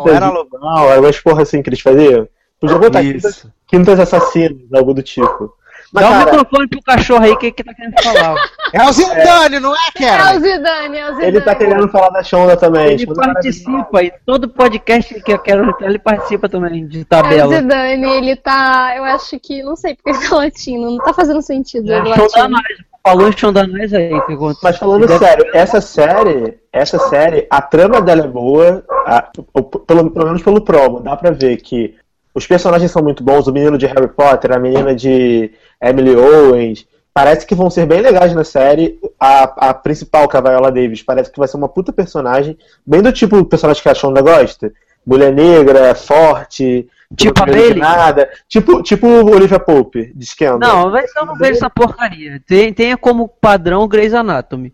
era 0.09 0.29
limão, 0.29 0.91
era 0.91 1.01
umas 1.01 1.21
porra 1.21 1.43
assim 1.43 1.63
que 1.63 1.69
eles 1.69 1.81
faziam. 1.81 2.29
Podia 2.61 2.79
botar 2.79 3.03
quintas, 3.03 3.37
Isso. 3.37 3.53
quintas 3.67 4.01
assassinas, 4.01 4.73
algo 4.73 4.95
do 4.95 5.03
tipo. 5.03 5.53
Mas, 5.93 6.05
Dá 6.05 6.09
o 6.09 6.13
cara, 6.13 6.25
microfone 6.25 6.69
pro 6.69 6.83
cachorro 6.83 7.23
aí 7.23 7.37
que, 7.37 7.53
que 7.53 7.63
tá 7.63 7.75
querendo 7.75 8.03
falar. 8.03 8.35
É 8.73 8.83
o 8.83 8.93
Zidane, 8.93 9.61
não 9.61 9.75
é, 9.75 10.03
É 10.03 10.37
o? 10.37 10.41
Zidane, 10.41 10.97
é 10.97 11.05
o 11.05 11.09
Zidane. 11.09 11.27
ele 11.27 11.41
tá 11.43 11.55
querendo 11.55 11.89
falar 11.89 12.09
da 12.09 12.23
Shonda 12.23 12.57
também. 12.57 12.93
Ele 12.93 13.05
Shonda 13.05 13.21
é 13.21 13.33
participa, 13.35 14.03
e 14.03 14.11
todo 14.25 14.49
podcast 14.49 15.21
que 15.21 15.33
eu 15.33 15.39
quero 15.39 15.77
ele 15.81 15.99
participa 15.99 16.49
também 16.49 16.87
de 16.87 17.01
É 17.01 17.03
o 17.03 17.05
tabela. 17.05 17.55
Zidane, 17.55 18.07
ele 18.11 18.37
tá. 18.37 18.95
Eu 18.97 19.05
acho 19.05 19.39
que. 19.39 19.63
Não 19.63 19.77
sei 19.77 19.95
porque 19.95 20.11
ele 20.11 20.29
tá 20.29 20.37
latino. 20.37 20.91
Não 20.93 20.99
tá 20.99 21.13
fazendo 21.13 21.43
sentido 21.43 21.93
ele 21.93 22.15
Shonda 22.15 22.39
latino. 22.39 22.57
Em 23.05 23.33
Shonda 23.37 23.67
Nais 23.67 23.93
aí. 23.93 24.11
Que 24.27 24.37
conta. 24.37 24.59
Mas 24.63 24.79
falando 24.79 25.07
Deve- 25.07 25.19
sério, 25.25 25.47
essa 25.53 25.81
série, 25.81 26.59
essa 26.73 26.99
série, 27.09 27.47
a 27.51 27.61
trama 27.61 28.01
dela 28.01 28.23
é 28.25 28.29
boa, 28.29 28.85
a- 29.07 29.29
o- 29.53 29.63
pelo, 29.63 30.11
pelo 30.11 30.27
menos 30.27 30.43
pelo 30.43 30.61
promo, 30.61 31.01
dá 31.01 31.17
pra 31.17 31.31
ver 31.33 31.57
que 31.57 31.97
os 32.35 32.47
personagens 32.47 32.91
são 32.91 33.03
muito 33.03 33.23
bons, 33.25 33.47
o 33.47 33.53
menino 33.53 33.77
de 33.77 33.87
Harry 33.87 34.09
Potter, 34.09 34.53
a 34.53 34.59
menina 34.59 34.95
de 34.95 35.51
Emily 35.83 36.15
Owens, 36.17 36.87
parece 37.13 37.45
que 37.45 37.55
vão 37.55 37.69
ser 37.69 37.87
bem 37.87 38.01
legais 38.01 38.33
na 38.35 38.45
série. 38.45 38.99
A, 39.19 39.69
a 39.71 39.75
principal, 39.75 40.29
que 40.29 40.37
é 40.37 40.39
a 40.39 40.43
Viola 40.43 40.71
Davis, 40.73 41.03
parece 41.03 41.31
que 41.31 41.39
vai 41.39 41.49
ser 41.49 41.57
uma 41.57 41.69
puta 41.69 41.93
personagem, 41.93 42.57
bem 42.87 43.03
do 43.03 43.13
tipo 43.13 43.45
personagem 43.45 43.83
que 43.83 43.89
a 43.89 43.95
Shonda 43.95 44.23
gosta. 44.23 44.73
Mulher 45.05 45.33
negra, 45.33 45.95
forte, 45.97 46.89
Tipo 47.17 47.43
a 47.43 47.47
Bailey? 47.47 47.79
nada. 47.79 48.31
Tipo, 48.49 48.83
tipo 48.83 49.07
Olivia 49.07 49.59
Pope, 49.59 50.13
de 50.15 50.27
Scandal. 50.27 50.59
Não, 50.59 50.91
mas 50.91 51.15
eu 51.15 51.27
não 51.27 51.35
vejo 51.35 51.53
essa 51.53 51.71
porcaria. 51.71 52.41
Tem, 52.47 52.73
tenha 52.73 52.97
como 52.97 53.29
padrão 53.29 53.87
Grey's 53.87 54.15
Anatomy. 54.15 54.73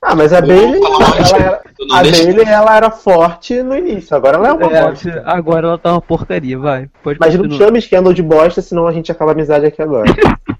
Ah, 0.00 0.14
mas 0.14 0.32
a 0.32 0.40
Bailey, 0.40 0.80
ela 0.80 1.36
era, 1.36 1.62
não 1.80 1.96
a 1.96 2.02
Bailey, 2.02 2.44
ela 2.46 2.76
era 2.76 2.90
forte 2.90 3.60
no 3.62 3.76
início, 3.76 4.14
agora 4.16 4.36
ela 4.36 4.48
é 4.48 4.52
uma 4.52 4.68
bosta. 4.68 5.10
É, 5.10 5.22
agora 5.24 5.66
ela 5.66 5.78
tá 5.78 5.92
uma 5.92 6.00
porcaria, 6.00 6.56
vai. 6.56 6.88
Pode 7.02 7.18
Mas 7.18 7.34
não 7.34 7.42
continuar. 7.42 7.66
chame 7.66 7.80
Scandal 7.80 8.12
de 8.12 8.22
bosta, 8.22 8.62
senão 8.62 8.86
a 8.86 8.92
gente 8.92 9.10
acaba 9.10 9.32
a 9.32 9.34
amizade 9.34 9.66
aqui 9.66 9.82
agora. 9.82 10.08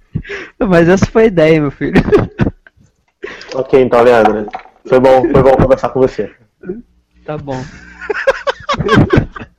Mas 0.59 0.89
essa 0.89 1.07
foi 1.07 1.25
a 1.25 1.27
ideia, 1.27 1.61
meu 1.61 1.71
filho. 1.71 2.03
ok, 3.55 3.81
então, 3.81 4.03
Leandro. 4.03 4.49
Foi 4.89 4.99
bom, 4.99 5.23
foi 5.31 5.43
bom 5.43 5.57
conversar 5.57 5.91
com 5.91 6.01
você. 6.01 6.33
Tá 7.25 7.37
bom. 7.39 7.61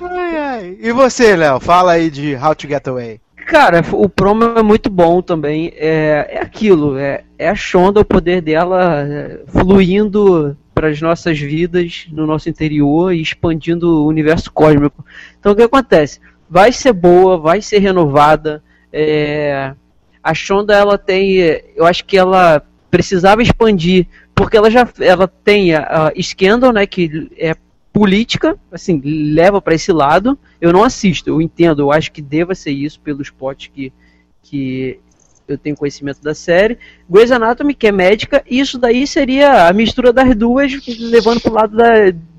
Ai, 0.00 0.36
ai. 0.36 0.78
E 0.80 0.92
você, 0.92 1.36
Léo? 1.36 1.60
Fala 1.60 1.92
aí 1.92 2.10
de 2.10 2.34
How 2.34 2.54
to 2.54 2.68
Get 2.68 2.86
Away. 2.86 3.20
Cara, 3.46 3.82
o 3.92 4.08
promo 4.08 4.44
é 4.44 4.62
muito 4.62 4.88
bom 4.88 5.20
também. 5.20 5.72
É, 5.76 6.28
é 6.30 6.40
aquilo, 6.40 6.96
é, 6.96 7.24
é 7.38 7.48
a 7.48 7.54
Shonda, 7.54 8.00
o 8.00 8.04
poder 8.04 8.40
dela 8.40 9.02
é, 9.02 9.40
fluindo 9.46 10.56
para 10.74 10.88
as 10.88 11.00
nossas 11.00 11.38
vidas, 11.38 12.06
no 12.10 12.26
nosso 12.26 12.48
interior 12.48 13.12
e 13.12 13.20
expandindo 13.20 14.04
o 14.04 14.06
universo 14.06 14.50
cósmico. 14.52 15.04
Então 15.38 15.52
o 15.52 15.56
que 15.56 15.62
acontece? 15.62 16.20
Vai 16.48 16.72
ser 16.72 16.92
boa, 16.92 17.36
vai 17.36 17.60
ser 17.60 17.78
renovada. 17.78 18.62
é, 18.92 19.74
a 20.22 20.34
Shonda, 20.34 20.74
ela 20.74 20.96
tem. 20.96 21.36
Eu 21.74 21.84
acho 21.84 22.04
que 22.04 22.16
ela 22.16 22.62
precisava 22.90 23.42
expandir, 23.42 24.06
porque 24.34 24.56
ela 24.56 24.70
já 24.70 24.86
ela 25.00 25.26
tem 25.26 25.74
a, 25.74 26.08
a 26.08 26.22
Scandal, 26.22 26.72
né, 26.72 26.86
que 26.86 27.28
é 27.36 27.56
política, 27.92 28.58
assim, 28.70 29.00
leva 29.04 29.60
para 29.60 29.74
esse 29.74 29.92
lado. 29.92 30.38
Eu 30.60 30.72
não 30.72 30.82
assisto, 30.82 31.28
eu 31.28 31.40
entendo, 31.40 31.82
eu 31.82 31.92
acho 31.92 32.10
que 32.10 32.22
deva 32.22 32.54
ser 32.54 32.70
isso 32.70 33.00
pelos 33.00 33.30
potes 33.30 33.70
que, 33.72 33.92
que 34.42 34.98
eu 35.46 35.58
tenho 35.58 35.76
conhecimento 35.76 36.22
da 36.22 36.34
série. 36.34 36.78
Grey's 37.08 37.30
Anatomy, 37.30 37.74
que 37.74 37.86
é 37.86 37.92
médica, 37.92 38.42
isso 38.48 38.78
daí 38.78 39.06
seria 39.06 39.68
a 39.68 39.72
mistura 39.72 40.12
das 40.12 40.34
duas, 40.34 40.72
levando 40.98 41.40
pro 41.40 41.52
lado 41.52 41.76
da, 41.76 41.92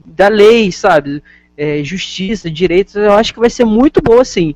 da 0.05 0.27
lei, 0.27 0.71
sabe? 0.71 1.21
É, 1.55 1.83
justiça, 1.83 2.49
direitos, 2.49 2.95
eu 2.95 3.13
acho 3.13 3.33
que 3.33 3.39
vai 3.39 3.49
ser 3.49 3.65
muito 3.65 4.01
boa, 4.01 4.25
sim. 4.25 4.55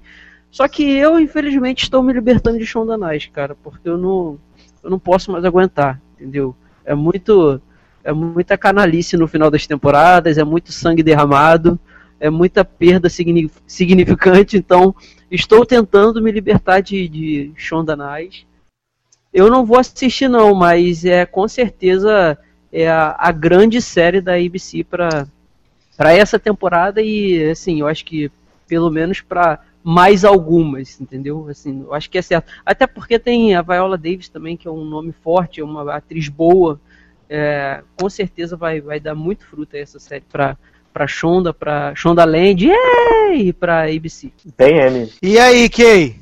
Só 0.49 0.67
que 0.67 0.83
eu, 0.83 1.19
infelizmente, 1.19 1.83
estou 1.83 2.01
me 2.01 2.11
libertando 2.11 2.57
de 2.57 2.65
Shonda 2.65 2.97
Nice, 2.97 3.29
cara, 3.29 3.55
porque 3.55 3.87
eu 3.87 3.97
não, 3.97 4.39
eu 4.83 4.89
não 4.89 4.97
posso 4.97 5.31
mais 5.31 5.45
aguentar, 5.45 6.01
entendeu? 6.15 6.55
É 6.83 6.95
muito 6.95 7.61
é 8.07 8.13
muita 8.13 8.57
canalice 8.57 9.17
no 9.17 9.27
final 9.27 9.51
das 9.51 9.67
temporadas, 9.67 10.37
é 10.37 10.43
muito 10.43 10.71
sangue 10.71 11.03
derramado, 11.03 11.77
é 12.21 12.29
muita 12.29 12.63
perda 12.63 13.09
signi- 13.09 13.51
significante, 13.67 14.55
então 14.55 14.95
estou 15.29 15.65
tentando 15.65 16.21
me 16.21 16.31
libertar 16.31 16.79
de, 16.79 17.05
de 17.09 17.51
Shonda 17.57 17.97
Nice. 17.97 18.45
Eu 19.33 19.49
não 19.51 19.65
vou 19.65 19.77
assistir 19.77 20.29
não, 20.29 20.55
mas 20.55 21.03
é 21.03 21.25
com 21.25 21.45
certeza 21.49 22.37
é 22.71 22.89
a, 22.89 23.13
a 23.19 23.29
grande 23.33 23.81
série 23.81 24.21
da 24.21 24.35
ABC 24.35 24.85
para 24.85 25.27
para 25.97 26.13
essa 26.13 26.39
temporada 26.39 27.01
e 27.01 27.49
assim, 27.49 27.81
eu 27.81 27.87
acho 27.87 28.05
que 28.05 28.31
pelo 28.69 28.89
menos 28.89 29.19
para 29.19 29.59
mais 29.83 30.23
algumas, 30.23 31.01
entendeu? 31.01 31.47
Assim, 31.49 31.81
eu 31.81 31.93
acho 31.93 32.09
que 32.09 32.17
é 32.17 32.21
certo. 32.21 32.53
Até 32.65 32.87
porque 32.87 33.19
tem 33.19 33.53
a 33.53 33.61
Viola 33.61 33.97
Davis 33.97 34.29
também, 34.29 34.55
que 34.55 34.67
é 34.67 34.71
um 34.71 34.85
nome 34.85 35.11
forte, 35.11 35.59
é 35.59 35.63
uma 35.63 35.93
atriz 35.93 36.29
boa. 36.29 36.79
É, 37.29 37.81
com 37.99 38.09
certeza 38.09 38.55
vai, 38.55 38.79
vai 38.79 38.99
dar 38.99 39.15
muito 39.15 39.45
fruto 39.45 39.75
aí 39.75 39.81
essa 39.81 39.99
série 39.99 40.23
pra, 40.31 40.57
pra 40.93 41.07
Shonda, 41.07 41.53
pra 41.53 41.93
Shonda 41.95 42.23
Land 42.23 42.69
e 43.35 43.53
pra 43.53 43.83
ABC. 43.83 44.31
Tem 44.55 44.77
M. 44.77 45.11
E 45.21 45.37
aí, 45.37 45.69
Kay? 45.69 46.15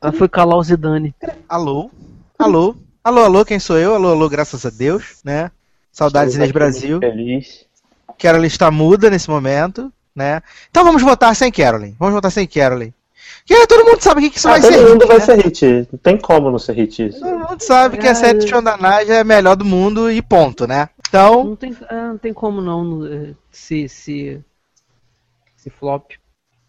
Ela 0.00 0.12
foi 0.12 0.28
calar 0.28 0.56
o 0.56 0.62
Zidane. 0.62 1.14
Alô? 1.48 1.90
Alô? 2.38 2.76
Alô, 3.02 3.24
alô, 3.24 3.44
quem 3.44 3.58
sou 3.58 3.78
eu? 3.78 3.94
Alô, 3.94 4.10
alô, 4.10 4.28
graças 4.28 4.64
a 4.64 4.70
Deus, 4.70 5.20
né? 5.24 5.50
Saudades 5.90 6.36
Inês 6.36 6.52
Brasil. 6.52 7.00
Feliz. 7.00 7.66
Carolyn 8.18 8.46
está 8.46 8.70
muda 8.70 9.10
nesse 9.10 9.28
momento, 9.28 9.92
né? 10.14 10.42
Então 10.70 10.84
vamos 10.84 11.02
votar 11.02 11.34
sem 11.34 11.50
Carolyn. 11.50 11.96
Vamos 11.98 12.14
votar 12.14 12.30
sem 12.30 12.46
Carolyn. 12.46 12.92
Que 13.48 13.66
todo 13.66 13.82
mundo 13.86 14.00
sabe 14.02 14.28
que 14.28 14.36
isso 14.36 14.46
Ah, 14.46 14.52
vai 14.52 14.60
todo 14.60 14.72
ser 14.74 14.80
mundo 14.86 15.00
hit, 15.00 15.06
vai 15.08 15.18
né? 15.18 15.24
ser 15.24 15.36
hit. 15.42 15.88
Não 15.90 15.98
tem 15.98 16.16
como 16.18 16.50
não 16.50 16.58
ser 16.58 16.74
hit 16.74 17.06
isso. 17.06 17.18
Todo 17.20 17.38
mundo 17.48 17.60
sabe 17.62 17.96
que 17.96 18.06
a 18.06 18.14
série 18.14 18.38
de 18.40 18.46
Shonda 18.46 18.76
Rhimes 18.76 19.08
é 19.08 19.20
a 19.20 19.24
melhor 19.24 19.56
do 19.56 19.64
mundo 19.64 20.10
e 20.12 20.20
ponto, 20.20 20.66
né? 20.66 20.90
Então, 21.08 21.44
Não 21.44 21.56
tem, 21.56 21.74
ah, 21.88 22.08
não 22.08 22.18
tem 22.18 22.34
como 22.34 22.60
não 22.60 23.06
eh, 23.06 23.32
se, 23.50 23.88
se, 23.88 24.38
se 25.56 25.70
flop. 25.70 26.10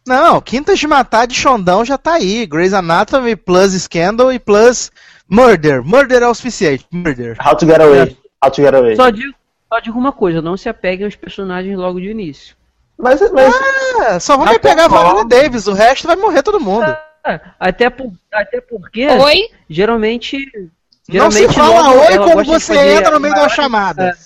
não, 0.07 0.39
Quintas 0.39 0.79
de 0.79 0.87
Matar 0.87 1.27
de 1.27 1.35
Shondão 1.35 1.83
já 1.83 1.97
tá 1.97 2.13
aí. 2.13 2.45
Grey's 2.45 2.73
Anatomy 2.73 3.35
plus 3.35 3.73
Scandal 3.73 4.31
e 4.31 4.39
plus 4.39 4.89
Murder. 5.27 5.83
Murder 5.83 6.23
é 6.23 6.27
o 6.29 6.33
suficiente. 6.33 6.85
Murder. 6.89 7.37
How 7.45 7.57
to 7.57 7.65
get 7.65 7.81
away. 7.81 8.17
How 8.41 8.49
to 8.49 8.61
get 8.61 8.73
away. 8.73 8.95
Só 8.95 9.09
digo, 9.09 9.33
só 9.67 9.79
digo 9.81 9.99
uma 9.99 10.13
coisa, 10.13 10.41
não 10.41 10.55
se 10.55 10.69
apeguem 10.69 11.03
aos 11.05 11.17
personagens 11.17 11.77
logo 11.77 11.99
de 11.99 12.07
início. 12.09 12.55
Mas, 12.99 13.21
mas 13.31 13.53
Ah, 14.01 14.19
só 14.19 14.35
vamos 14.35 14.51
Até 14.55 14.59
pegar 14.69 14.85
a 14.85 14.87
Viola. 14.89 15.25
Davis, 15.25 15.67
o 15.67 15.73
resto 15.73 16.05
vai 16.07 16.15
morrer 16.17 16.43
todo 16.43 16.59
mundo. 16.59 16.85
É, 17.25 17.39
até, 17.59 17.89
por, 17.89 18.11
até 18.31 18.59
porque, 18.61 19.07
Oi? 19.07 19.49
geralmente... 19.69 20.37
Não 21.11 21.31
se 21.31 21.39
geralmente 21.39 21.53
fala 21.55 21.91
oi 21.93 22.17
quando 22.19 22.45
você 22.45 22.77
entra 22.97 23.11
no 23.11 23.19
meio 23.19 23.33
de 23.33 23.39
uma 23.39 23.47
maiores- 23.47 23.55
chamada. 23.55 24.17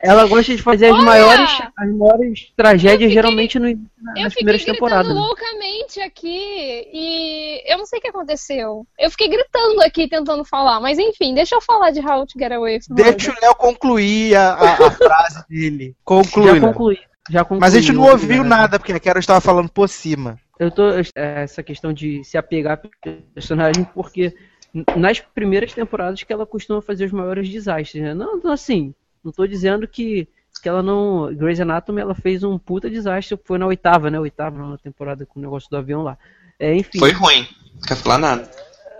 Ela 0.00 0.26
gosta 0.26 0.54
de 0.54 0.60
fazer 0.62 0.86
as 0.86 0.92
Olha! 0.94 1.02
maiores, 1.02 1.50
as 1.78 1.90
maiores 1.94 2.52
tragédias, 2.56 2.98
fiquei- 3.08 3.10
geralmente 3.10 3.58
no, 3.58 3.68
Eu 3.68 3.76
nas 3.76 4.14
fiquei 4.24 4.30
primeiras 4.36 4.62
gritando 4.62 4.74
temporadas. 4.74 5.08
né? 5.08 5.14
loucamente 5.14 6.00
aqui 6.00 6.88
e 6.92 7.62
eu 7.72 7.78
não 7.78 7.86
sei 7.86 7.98
o 7.98 8.02
que 8.02 8.08
aconteceu. 8.08 8.86
Eu 8.98 9.10
fiquei 9.10 9.28
gritando 9.28 9.80
aqui 9.82 10.06
tentando 10.08 10.44
falar, 10.44 10.78
mas 10.80 10.98
enfim, 10.98 11.34
deixa 11.34 11.54
eu 11.54 11.60
falar 11.62 11.90
de 11.90 12.00
How 12.00 12.26
to 12.26 12.38
Get 12.38 12.52
Away 12.52 12.80
from 12.82 12.94
Deixa 12.96 13.30
o 13.32 13.34
Léo 13.40 13.54
concluir 13.54 14.34
a, 14.36 14.52
a- 14.54 14.86
a 14.86 14.90
frase 14.90 15.44
dele. 15.48 15.94
Conclui, 16.04 16.54
Já 16.54 16.60
concluí. 16.60 16.98
Já 17.30 17.42
concluí. 17.42 17.60
Mas 17.60 17.74
a 17.74 17.80
gente 17.80 17.92
não 17.92 18.02
ouviu 18.02 18.44
nada, 18.44 18.78
porque 18.78 18.92
a 18.92 19.00
Carol 19.00 19.20
estava 19.20 19.40
falando 19.40 19.68
por 19.68 19.88
cima. 19.88 20.38
Eu 20.58 20.70
tô. 20.70 20.90
é, 20.90 21.04
Essa 21.14 21.62
questão 21.62 21.92
de 21.92 22.22
se 22.24 22.36
apegar 22.36 22.80
ao 22.82 23.12
personagem, 23.34 23.84
porque 23.84 24.34
nas 24.96 25.20
primeiras 25.20 25.72
temporadas 25.72 26.22
que 26.22 26.32
ela 26.32 26.46
costuma 26.46 26.82
fazer 26.82 27.06
os 27.06 27.12
maiores 27.12 27.48
desastres, 27.48 28.02
né? 28.02 28.14
Não, 28.14 28.38
não, 28.38 28.52
assim, 28.52 28.94
não 29.22 29.32
tô 29.32 29.46
dizendo 29.46 29.88
que, 29.88 30.28
que 30.62 30.68
ela 30.68 30.82
não. 30.82 31.34
Grey's 31.34 31.60
Anatomy 31.60 32.00
ela 32.00 32.14
fez 32.14 32.42
um 32.42 32.58
puta 32.58 32.90
desastre, 32.90 33.38
foi 33.44 33.58
na 33.58 33.66
oitava, 33.66 34.10
né? 34.10 34.18
Oitava 34.20 34.58
na 34.58 34.76
temporada 34.76 35.24
com 35.24 35.38
o 35.38 35.42
negócio 35.42 35.70
do 35.70 35.76
avião 35.76 36.02
lá. 36.02 36.18
É, 36.58 36.74
enfim. 36.74 36.98
Foi 36.98 37.12
ruim. 37.12 37.46
Não 37.74 37.80
quer 37.80 37.96
falar 37.96 38.18
nada. 38.18 38.50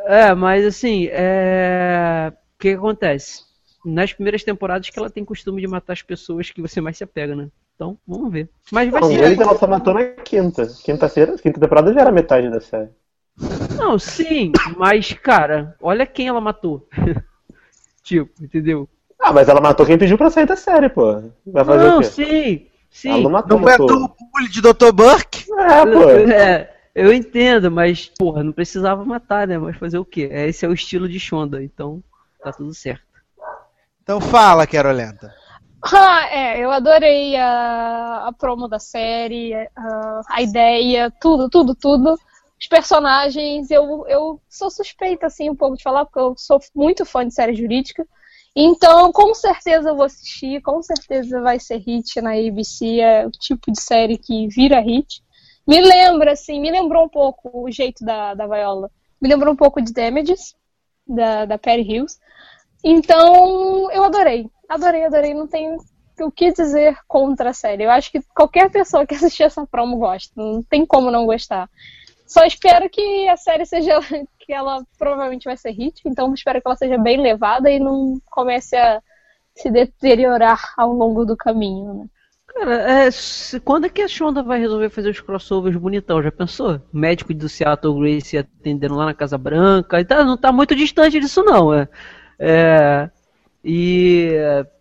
É, 0.07 0.35
mas 0.35 0.65
assim, 0.65 1.09
é... 1.11 2.31
o 2.31 2.59
que, 2.59 2.71
que 2.71 2.77
acontece? 2.77 3.43
Nas 3.85 4.13
primeiras 4.13 4.43
temporadas 4.43 4.89
que 4.91 4.99
ela 4.99 5.11
tem 5.11 5.25
costume 5.25 5.61
de 5.61 5.67
matar 5.67 5.93
as 5.93 6.03
pessoas 6.03 6.51
que 6.51 6.61
você 6.61 6.81
mais 6.81 6.97
se 6.97 7.05
apega, 7.05 7.35
né? 7.35 7.49
Então, 7.75 7.99
vamos 8.07 8.33
ver. 8.33 8.49
Mas 8.71 8.91
vai 8.91 9.01
não, 9.01 9.09
ser. 9.09 9.25
ele 9.25 9.43
ela 9.43 9.57
só 9.59 9.67
matou 9.67 9.95
na 9.95 10.05
quinta. 10.05 10.67
Quinta-feira, 10.85 11.37
quinta 11.39 11.59
temporada 11.61 11.93
já 11.93 12.01
era 12.01 12.13
metade 12.13 12.49
da 12.49 12.61
série. 12.61 12.91
Não, 13.77 13.99
sim, 13.99 14.53
mas, 14.77 15.13
cara, 15.13 15.77
olha 15.81 16.07
quem 16.07 16.29
ela 16.29 16.41
matou. 16.41 16.89
tipo, 18.03 18.31
entendeu? 18.41 18.89
Ah, 19.19 19.33
mas 19.33 19.49
ela 19.49 19.61
matou 19.61 19.85
quem 19.85 19.99
pediu 19.99 20.17
pra 20.17 20.31
sair 20.31 20.47
da 20.47 20.57
série, 20.57 20.89
pô. 20.89 21.23
Vai 21.47 21.65
fazer 21.65 21.89
Não, 21.89 21.99
o 21.99 22.01
quê? 22.01 22.07
sim, 22.07 22.67
sim. 22.91 23.11
Ela 23.11 23.23
não 23.23 23.31
matou, 23.31 23.59
Não 23.59 23.65
matou. 23.65 24.05
o 24.05 24.09
pule 24.09 24.49
de 24.49 24.61
Dr. 24.61 24.93
Burke? 24.93 25.45
É, 25.59 25.85
pô. 25.87 26.11
É, 26.33 26.75
eu 26.95 27.13
entendo, 27.13 27.71
mas, 27.73 28.07
porra, 28.17 28.45
não 28.45 28.53
precisava 28.53 29.05
matar, 29.05 29.49
né? 29.49 29.59
Mas 29.59 29.77
fazer 29.77 29.99
o 29.99 30.05
quê? 30.05 30.29
Esse 30.31 30.65
é 30.65 30.69
o 30.69 30.73
estilo 30.75 31.09
de 31.09 31.19
Shonda, 31.19 31.63
então 31.63 32.03
tá 32.41 32.53
tudo 32.53 32.73
certo. 32.73 33.03
Então 34.03 34.21
fala, 34.21 34.67
Carolenta. 34.67 35.35
Ah, 35.93 36.27
é, 36.31 36.65
eu 36.65 36.71
adorei 36.71 37.37
a, 37.37 38.29
a 38.29 38.33
promo 38.33 38.67
da 38.67 38.79
série, 38.79 39.53
a, 39.55 40.21
a 40.31 40.43
ideia, 40.43 41.13
tudo, 41.21 41.49
tudo, 41.51 41.75
tudo. 41.75 42.19
Os 42.59 42.67
personagens, 42.67 43.71
eu, 43.71 44.07
eu 44.09 44.41
sou 44.49 44.71
suspeita, 44.71 45.27
assim, 45.27 45.51
um 45.51 45.57
pouco 45.57 45.77
de 45.77 45.83
falar, 45.83 46.07
porque 46.07 46.19
eu 46.19 46.35
sou 46.39 46.59
muito 46.75 47.05
fã 47.05 47.27
de 47.27 47.35
série 47.35 47.55
jurídica. 47.55 48.07
Então, 48.57 49.13
com 49.13 49.35
certeza 49.35 49.91
eu 49.91 49.97
vou 49.97 50.07
assistir, 50.07 50.63
com 50.63 50.83
certeza 50.83 51.43
vai 51.43 51.61
ser 51.61 51.79
hit 51.79 52.21
na 52.23 52.33
ABC, 52.33 53.01
é 53.01 53.27
o 53.27 53.31
tipo 53.31 53.71
de 53.71 53.81
série 53.81 54.17
que 54.17 54.49
vira 54.49 54.81
hit. 54.81 55.23
Me 55.67 55.81
lembra, 55.83 56.33
assim, 56.33 56.61
me 56.61 56.71
lembrou 56.71 57.05
um 57.05 57.09
pouco 57.09 57.51
o 57.53 57.71
jeito 57.71 58.05
da, 58.05 58.33
da 58.33 58.47
Viola. 58.47 58.91
Me 59.21 59.29
lembrou 59.29 59.53
um 59.53 59.57
pouco 59.57 59.83
de 59.83 59.93
Damages, 59.93 60.55
da, 61.07 61.45
da 61.45 61.59
Perry 61.59 61.83
Hills. 61.83 62.19
Então, 62.83 63.91
eu 63.91 64.05
adorei. 64.05 64.49
Adorei, 64.69 65.05
adorei. 65.05 65.35
Não 65.35 65.47
tenho 65.47 65.77
o 66.21 66.31
que 66.31 66.53
dizer 66.53 66.97
contra 67.09 67.51
a 67.51 67.55
série. 67.55 67.85
Eu 67.85 67.91
acho 67.91 68.11
que 68.11 68.21
qualquer 68.35 68.71
pessoa 68.71 69.07
que 69.07 69.15
assistir 69.17 69.43
essa 69.45 69.67
promo 69.67 69.97
gosta. 69.99 70.33
Não 70.37 70.63
tem 70.63 70.85
como 70.87 71.11
não 71.11 71.27
gostar. 71.27 71.69
Só 72.27 72.45
espero 72.45 72.89
que 72.89 73.29
a 73.29 73.37
série 73.37 73.67
seja. 73.67 73.99
que 74.45 74.53
ela 74.53 74.85
provavelmente 74.99 75.45
vai 75.45 75.57
ser 75.57 75.71
hit, 75.71 76.03
então 76.05 76.33
espero 76.35 76.61
que 76.61 76.69
ela 76.69 76.77
seja 76.77 76.99
bem 76.99 77.21
levada 77.21 77.71
e 77.71 77.81
não 77.81 78.21
comece 78.31 78.77
a 78.77 79.01
se 79.55 79.71
deteriorar 79.71 80.75
ao 80.77 80.93
longo 80.93 81.25
do 81.25 81.37
caminho, 81.37 81.95
né? 81.95 82.07
Cara, 82.47 83.07
é, 83.07 83.09
quando 83.65 83.87
é 83.87 83.89
que 83.89 84.03
a 84.03 84.07
Shonda 84.07 84.43
vai 84.43 84.61
resolver 84.61 84.89
fazer 84.89 85.11
os 85.11 85.21
crossovers 85.21 85.77
bonitão? 85.77 86.23
Já 86.23 86.31
pensou? 86.31 86.81
Médico 86.93 87.35
do 87.35 87.49
Seattle 87.49 87.99
Grace 87.99 88.39
atendendo 88.39 88.95
lá 88.95 89.07
na 89.07 89.15
Casa 89.15 89.37
Branca. 89.37 89.99
E 89.99 90.05
tá, 90.05 90.23
não 90.23 90.37
tá 90.37 90.53
muito 90.53 90.77
distante 90.77 91.19
disso, 91.19 91.43
não. 91.43 91.75
É, 91.75 91.89
É, 92.39 93.11
e, 93.65 94.31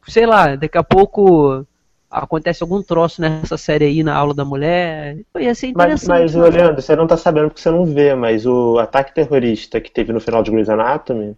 sei 0.07 0.25
lá, 0.25 0.55
daqui 0.55 0.77
a 0.77 0.83
pouco 0.83 1.65
acontece 2.11 2.61
algum 2.61 2.81
troço 2.81 3.21
nessa 3.21 3.57
série 3.57 3.85
aí 3.85 4.03
na 4.03 4.15
aula 4.15 4.33
da 4.33 4.45
mulher. 4.45 5.17
Ia 5.39 5.55
ser 5.55 5.73
Mas, 5.75 5.85
interessante. 5.85 6.07
mas 6.07 6.35
né? 6.35 6.43
ô, 6.43 6.49
Leandro, 6.49 6.81
você 6.81 6.95
não 6.95 7.07
tá 7.07 7.17
sabendo 7.17 7.47
porque 7.47 7.61
você 7.61 7.71
não 7.71 7.85
vê, 7.85 8.13
mas 8.13 8.45
o 8.45 8.77
ataque 8.77 9.15
terrorista 9.15 9.81
que 9.81 9.91
teve 9.91 10.13
no 10.13 10.19
final 10.19 10.43
de 10.43 10.51
Grey's 10.51 10.69
Anatomy, 10.69 11.35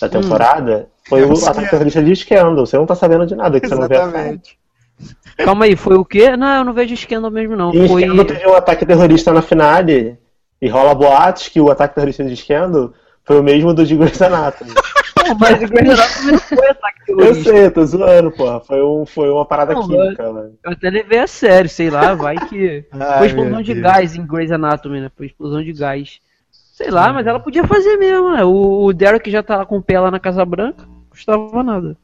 da 0.00 0.08
temporada, 0.08 0.88
foi 1.08 1.24
o 1.24 1.32
ataque 1.32 1.70
terrorista 1.70 2.02
de 2.02 2.16
Scandal. 2.16 2.66
Você 2.66 2.76
não 2.76 2.86
tá 2.86 2.94
sabendo 2.94 3.26
de 3.26 3.36
nada, 3.36 3.60
que 3.60 3.68
você 3.68 3.74
não 3.74 3.88
vê. 3.88 3.94
Exatamente. 3.94 4.58
Calma 5.38 5.66
aí, 5.66 5.76
foi 5.76 5.96
o 5.96 6.04
quê? 6.04 6.36
Não, 6.36 6.58
eu 6.58 6.64
não 6.64 6.72
vejo 6.72 6.96
Scandal 6.96 7.30
mesmo, 7.30 7.54
não. 7.54 7.72
E 7.72 7.86
Foi. 7.86 8.02
Scandal 8.02 8.24
teve 8.24 8.46
um 8.48 8.54
ataque 8.54 8.84
terrorista 8.84 9.32
na 9.32 9.42
finale, 9.42 10.18
e 10.60 10.68
rola 10.68 10.94
boatos 10.94 11.48
que 11.48 11.60
o 11.60 11.70
ataque 11.70 11.94
terrorista 11.94 12.24
de 12.24 12.36
Scandal 12.36 12.92
foi 13.24 13.38
o 13.38 13.42
mesmo 13.42 13.74
do 13.74 13.84
de 13.84 13.96
Grey's 13.96 14.20
Anatomy. 14.20 14.72
Pô, 15.16 15.34
mas 15.40 15.62
o 15.62 15.66
Grey's 15.68 15.90
Anatomy 15.98 16.32
não 16.32 16.38
foi 16.38 16.68
ataque 16.68 17.00
Eu 17.08 17.16
terrorista. 17.16 17.50
sei, 17.50 17.70
tô 17.70 17.86
zoando, 17.86 18.30
porra. 18.32 18.60
Foi, 18.60 18.82
um, 18.82 19.06
foi 19.06 19.30
uma 19.30 19.44
parada 19.46 19.72
Não, 19.74 19.82
química, 19.86 20.32
mano. 20.32 20.54
Eu 20.62 20.72
até 20.72 20.90
levei 20.90 21.18
a 21.18 21.26
sério, 21.26 21.70
sei 21.70 21.90
lá, 21.90 22.14
vai 22.14 22.36
que. 22.36 22.84
Ai, 22.92 23.18
Foi 23.18 23.26
explosão 23.28 23.62
de 23.62 23.74
Deus. 23.74 23.84
gás 23.84 24.14
em 24.16 24.26
Grey's 24.26 24.52
Anatomy, 24.52 25.00
né? 25.00 25.10
Foi 25.16 25.26
explosão 25.26 25.62
de 25.62 25.72
gás. 25.72 26.20
Sei 26.50 26.90
lá, 26.90 27.12
mas 27.12 27.26
ela 27.26 27.40
podia 27.40 27.66
fazer 27.66 27.96
mesmo, 27.96 28.32
né? 28.32 28.44
O, 28.44 28.84
o 28.84 28.92
Derek 28.92 29.30
já 29.30 29.42
tá 29.42 29.56
lá 29.56 29.66
com 29.66 29.78
o 29.78 29.82
pé 29.82 29.98
lá 29.98 30.10
na 30.10 30.20
Casa 30.20 30.44
Branca, 30.44 30.82
não 30.86 31.04
custava 31.08 31.62
nada. 31.62 31.96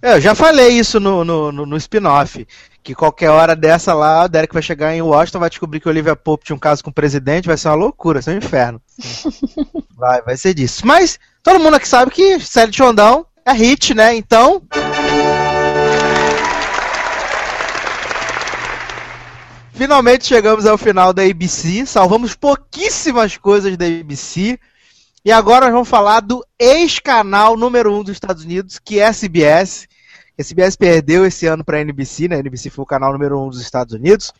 É, 0.00 0.14
eu 0.14 0.20
já 0.20 0.34
falei 0.34 0.68
isso 0.68 1.00
no, 1.00 1.24
no, 1.24 1.50
no, 1.50 1.66
no 1.66 1.76
spin-off. 1.76 2.46
Que 2.84 2.94
qualquer 2.94 3.30
hora 3.30 3.56
dessa 3.56 3.92
lá, 3.92 4.24
o 4.24 4.28
Derek 4.28 4.52
vai 4.54 4.62
chegar 4.62 4.94
em 4.94 5.02
Washington, 5.02 5.40
vai 5.40 5.50
descobrir 5.50 5.80
que 5.80 5.88
o 5.88 5.90
Olivia 5.90 6.14
Pope 6.14 6.44
tinha 6.44 6.54
um 6.54 6.58
caso 6.60 6.84
com 6.84 6.90
o 6.90 6.92
presidente, 6.92 7.48
vai 7.48 7.56
ser 7.56 7.68
uma 7.68 7.74
loucura, 7.74 8.20
vai 8.20 8.22
ser 8.22 8.34
um 8.34 8.38
inferno. 8.38 8.80
vai, 9.96 10.22
vai 10.22 10.36
ser 10.36 10.54
disso. 10.54 10.86
Mas 10.86 11.18
todo 11.46 11.60
mundo 11.60 11.76
aqui 11.76 11.86
sabe 11.86 12.10
que 12.10 12.40
série 12.40 12.72
de 12.72 12.76
Xondão 12.76 13.24
é 13.44 13.52
hit, 13.52 13.94
né? 13.94 14.16
Então. 14.16 14.60
Finalmente 19.72 20.26
chegamos 20.26 20.66
ao 20.66 20.76
final 20.76 21.12
da 21.12 21.22
ABC, 21.22 21.86
salvamos 21.86 22.34
pouquíssimas 22.34 23.36
coisas 23.36 23.76
da 23.76 23.86
ABC. 23.86 24.58
E 25.24 25.30
agora 25.30 25.66
nós 25.66 25.72
vamos 25.72 25.88
falar 25.88 26.18
do 26.18 26.44
ex-canal 26.58 27.56
número 27.56 27.94
um 27.94 28.02
dos 28.02 28.14
Estados 28.14 28.42
Unidos, 28.42 28.80
que 28.80 28.98
é 28.98 29.06
a 29.06 29.12
CBS. 29.12 29.86
A 30.36 30.42
CBS 30.42 30.74
perdeu 30.74 31.24
esse 31.24 31.46
ano 31.46 31.64
para 31.64 31.76
a 31.76 31.80
NBC, 31.80 32.26
né? 32.26 32.36
A 32.36 32.40
NBC 32.40 32.70
foi 32.70 32.82
o 32.82 32.86
canal 32.86 33.12
número 33.12 33.40
um 33.40 33.48
dos 33.48 33.60
Estados 33.60 33.94
Unidos. 33.94 34.32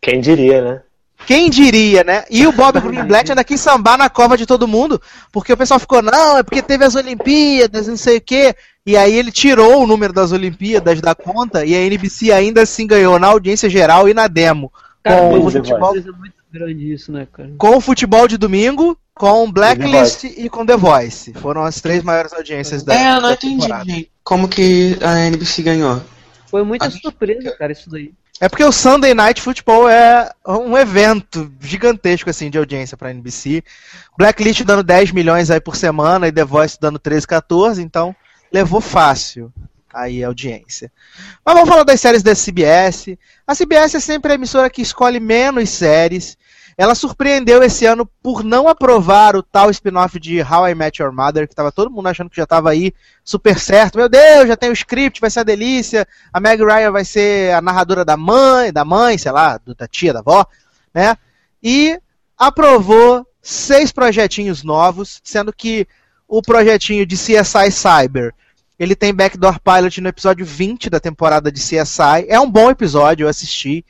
Quem 0.00 0.20
diria, 0.20 0.62
né? 0.62 0.82
Quem 1.26 1.48
diria, 1.48 2.04
né? 2.04 2.24
E 2.30 2.46
o 2.46 2.52
Bob 2.52 2.78
Greenblatt 2.80 3.30
ainda 3.30 3.42
quis 3.44 3.60
sambar 3.60 3.96
na 3.96 4.10
cova 4.10 4.36
de 4.36 4.44
todo 4.44 4.68
mundo, 4.68 5.00
porque 5.32 5.52
o 5.52 5.56
pessoal 5.56 5.80
ficou, 5.80 6.02
não, 6.02 6.36
é 6.38 6.42
porque 6.42 6.60
teve 6.60 6.84
as 6.84 6.94
Olimpíadas, 6.94 7.88
não 7.88 7.96
sei 7.96 8.18
o 8.18 8.20
quê. 8.20 8.54
E 8.86 8.96
aí 8.96 9.14
ele 9.14 9.32
tirou 9.32 9.82
o 9.82 9.86
número 9.86 10.12
das 10.12 10.32
Olimpíadas 10.32 11.00
da 11.00 11.14
conta 11.14 11.64
e 11.64 11.74
a 11.74 11.80
NBC 11.80 12.30
ainda 12.30 12.62
assim 12.62 12.86
ganhou 12.86 13.18
na 13.18 13.28
audiência 13.28 13.70
geral 13.70 14.06
e 14.08 14.12
na 14.12 14.26
demo. 14.26 14.70
Cara, 15.02 15.20
Com 15.30 15.38
o 15.38 15.50
futebol, 15.50 15.94
grande 16.52 16.92
isso, 16.92 17.10
né, 17.10 17.26
cara? 17.32 17.50
com 17.56 17.76
o 17.76 17.80
futebol 17.80 18.28
de 18.28 18.36
domingo, 18.36 18.96
com 19.14 19.50
Blacklist 19.50 20.24
e 20.24 20.50
com 20.50 20.66
The 20.66 20.76
Voice. 20.76 21.32
Foram 21.34 21.62
as 21.62 21.80
três 21.80 22.02
maiores 22.02 22.32
audiências 22.34 22.82
da, 22.82 22.94
É, 22.94 23.16
eu 23.16 23.20
não 23.22 23.32
entendi, 23.32 23.62
temporada. 23.62 23.84
gente. 23.90 24.10
Como 24.22 24.46
que 24.48 24.98
a 25.02 25.20
NBC 25.26 25.62
ganhou? 25.62 26.02
Foi 26.50 26.62
muita 26.62 26.86
Ah, 26.86 26.90
surpresa, 26.90 27.50
cara, 27.58 27.72
isso 27.72 27.88
daí. 27.88 28.12
É 28.40 28.48
porque 28.48 28.64
o 28.64 28.72
Sunday 28.72 29.14
Night 29.14 29.40
Football 29.40 29.88
é 29.88 30.28
um 30.46 30.76
evento 30.76 31.52
gigantesco 31.60 32.28
assim 32.28 32.50
de 32.50 32.58
audiência 32.58 32.96
para 32.96 33.10
NBC. 33.10 33.62
Blacklist 34.18 34.62
dando 34.64 34.82
10 34.82 35.12
milhões 35.12 35.50
aí 35.50 35.60
por 35.60 35.76
semana 35.76 36.26
e 36.26 36.32
The 36.32 36.44
Voice 36.44 36.76
dando 36.80 36.98
13, 36.98 37.26
14, 37.26 37.80
então 37.80 38.14
levou 38.52 38.80
fácil 38.80 39.52
aí 39.92 40.24
a 40.24 40.26
audiência. 40.26 40.90
Mas 41.44 41.54
vamos 41.54 41.68
falar 41.68 41.84
das 41.84 42.00
séries 42.00 42.24
da 42.24 42.34
CBS. 42.34 43.16
A 43.46 43.54
CBS 43.54 43.94
é 43.94 44.00
sempre 44.00 44.32
a 44.32 44.34
emissora 44.34 44.68
que 44.68 44.82
escolhe 44.82 45.20
menos 45.20 45.70
séries. 45.70 46.36
Ela 46.76 46.94
surpreendeu 46.94 47.62
esse 47.62 47.86
ano 47.86 48.04
por 48.22 48.42
não 48.42 48.68
aprovar 48.68 49.36
o 49.36 49.42
tal 49.42 49.70
spin-off 49.70 50.18
de 50.18 50.42
How 50.42 50.68
I 50.68 50.74
Met 50.74 51.00
Your 51.00 51.12
Mother, 51.12 51.48
que 51.48 51.54
tava 51.54 51.70
todo 51.70 51.90
mundo 51.90 52.08
achando 52.08 52.28
que 52.28 52.36
já 52.36 52.46
tava 52.46 52.70
aí 52.70 52.92
super 53.22 53.58
certo. 53.58 53.96
Meu 53.96 54.08
Deus, 54.08 54.48
já 54.48 54.56
tem 54.56 54.70
o 54.70 54.72
script, 54.74 55.20
vai 55.20 55.30
ser 55.30 55.40
a 55.40 55.44
delícia. 55.44 56.06
A 56.32 56.40
Meg 56.40 56.62
Ryan 56.62 56.90
vai 56.90 57.04
ser 57.04 57.54
a 57.54 57.60
narradora 57.60 58.04
da 58.04 58.16
mãe, 58.16 58.72
da 58.72 58.84
mãe, 58.84 59.16
sei 59.16 59.30
lá, 59.30 59.60
da 59.76 59.86
tia, 59.86 60.12
da 60.12 60.18
avó, 60.18 60.44
né? 60.92 61.16
E 61.62 61.98
aprovou 62.36 63.26
seis 63.40 63.92
projetinhos 63.92 64.64
novos, 64.64 65.20
sendo 65.22 65.52
que 65.52 65.86
o 66.26 66.42
projetinho 66.42 67.06
de 67.06 67.14
CSI 67.14 67.70
Cyber, 67.70 68.34
ele 68.78 68.96
tem 68.96 69.14
backdoor 69.14 69.60
pilot 69.60 70.00
no 70.00 70.08
episódio 70.08 70.44
20 70.44 70.90
da 70.90 70.98
temporada 70.98 71.52
de 71.52 71.60
CSI. 71.60 72.26
É 72.26 72.40
um 72.40 72.50
bom 72.50 72.70
episódio, 72.70 73.24
eu 73.24 73.28
assisti. 73.28 73.84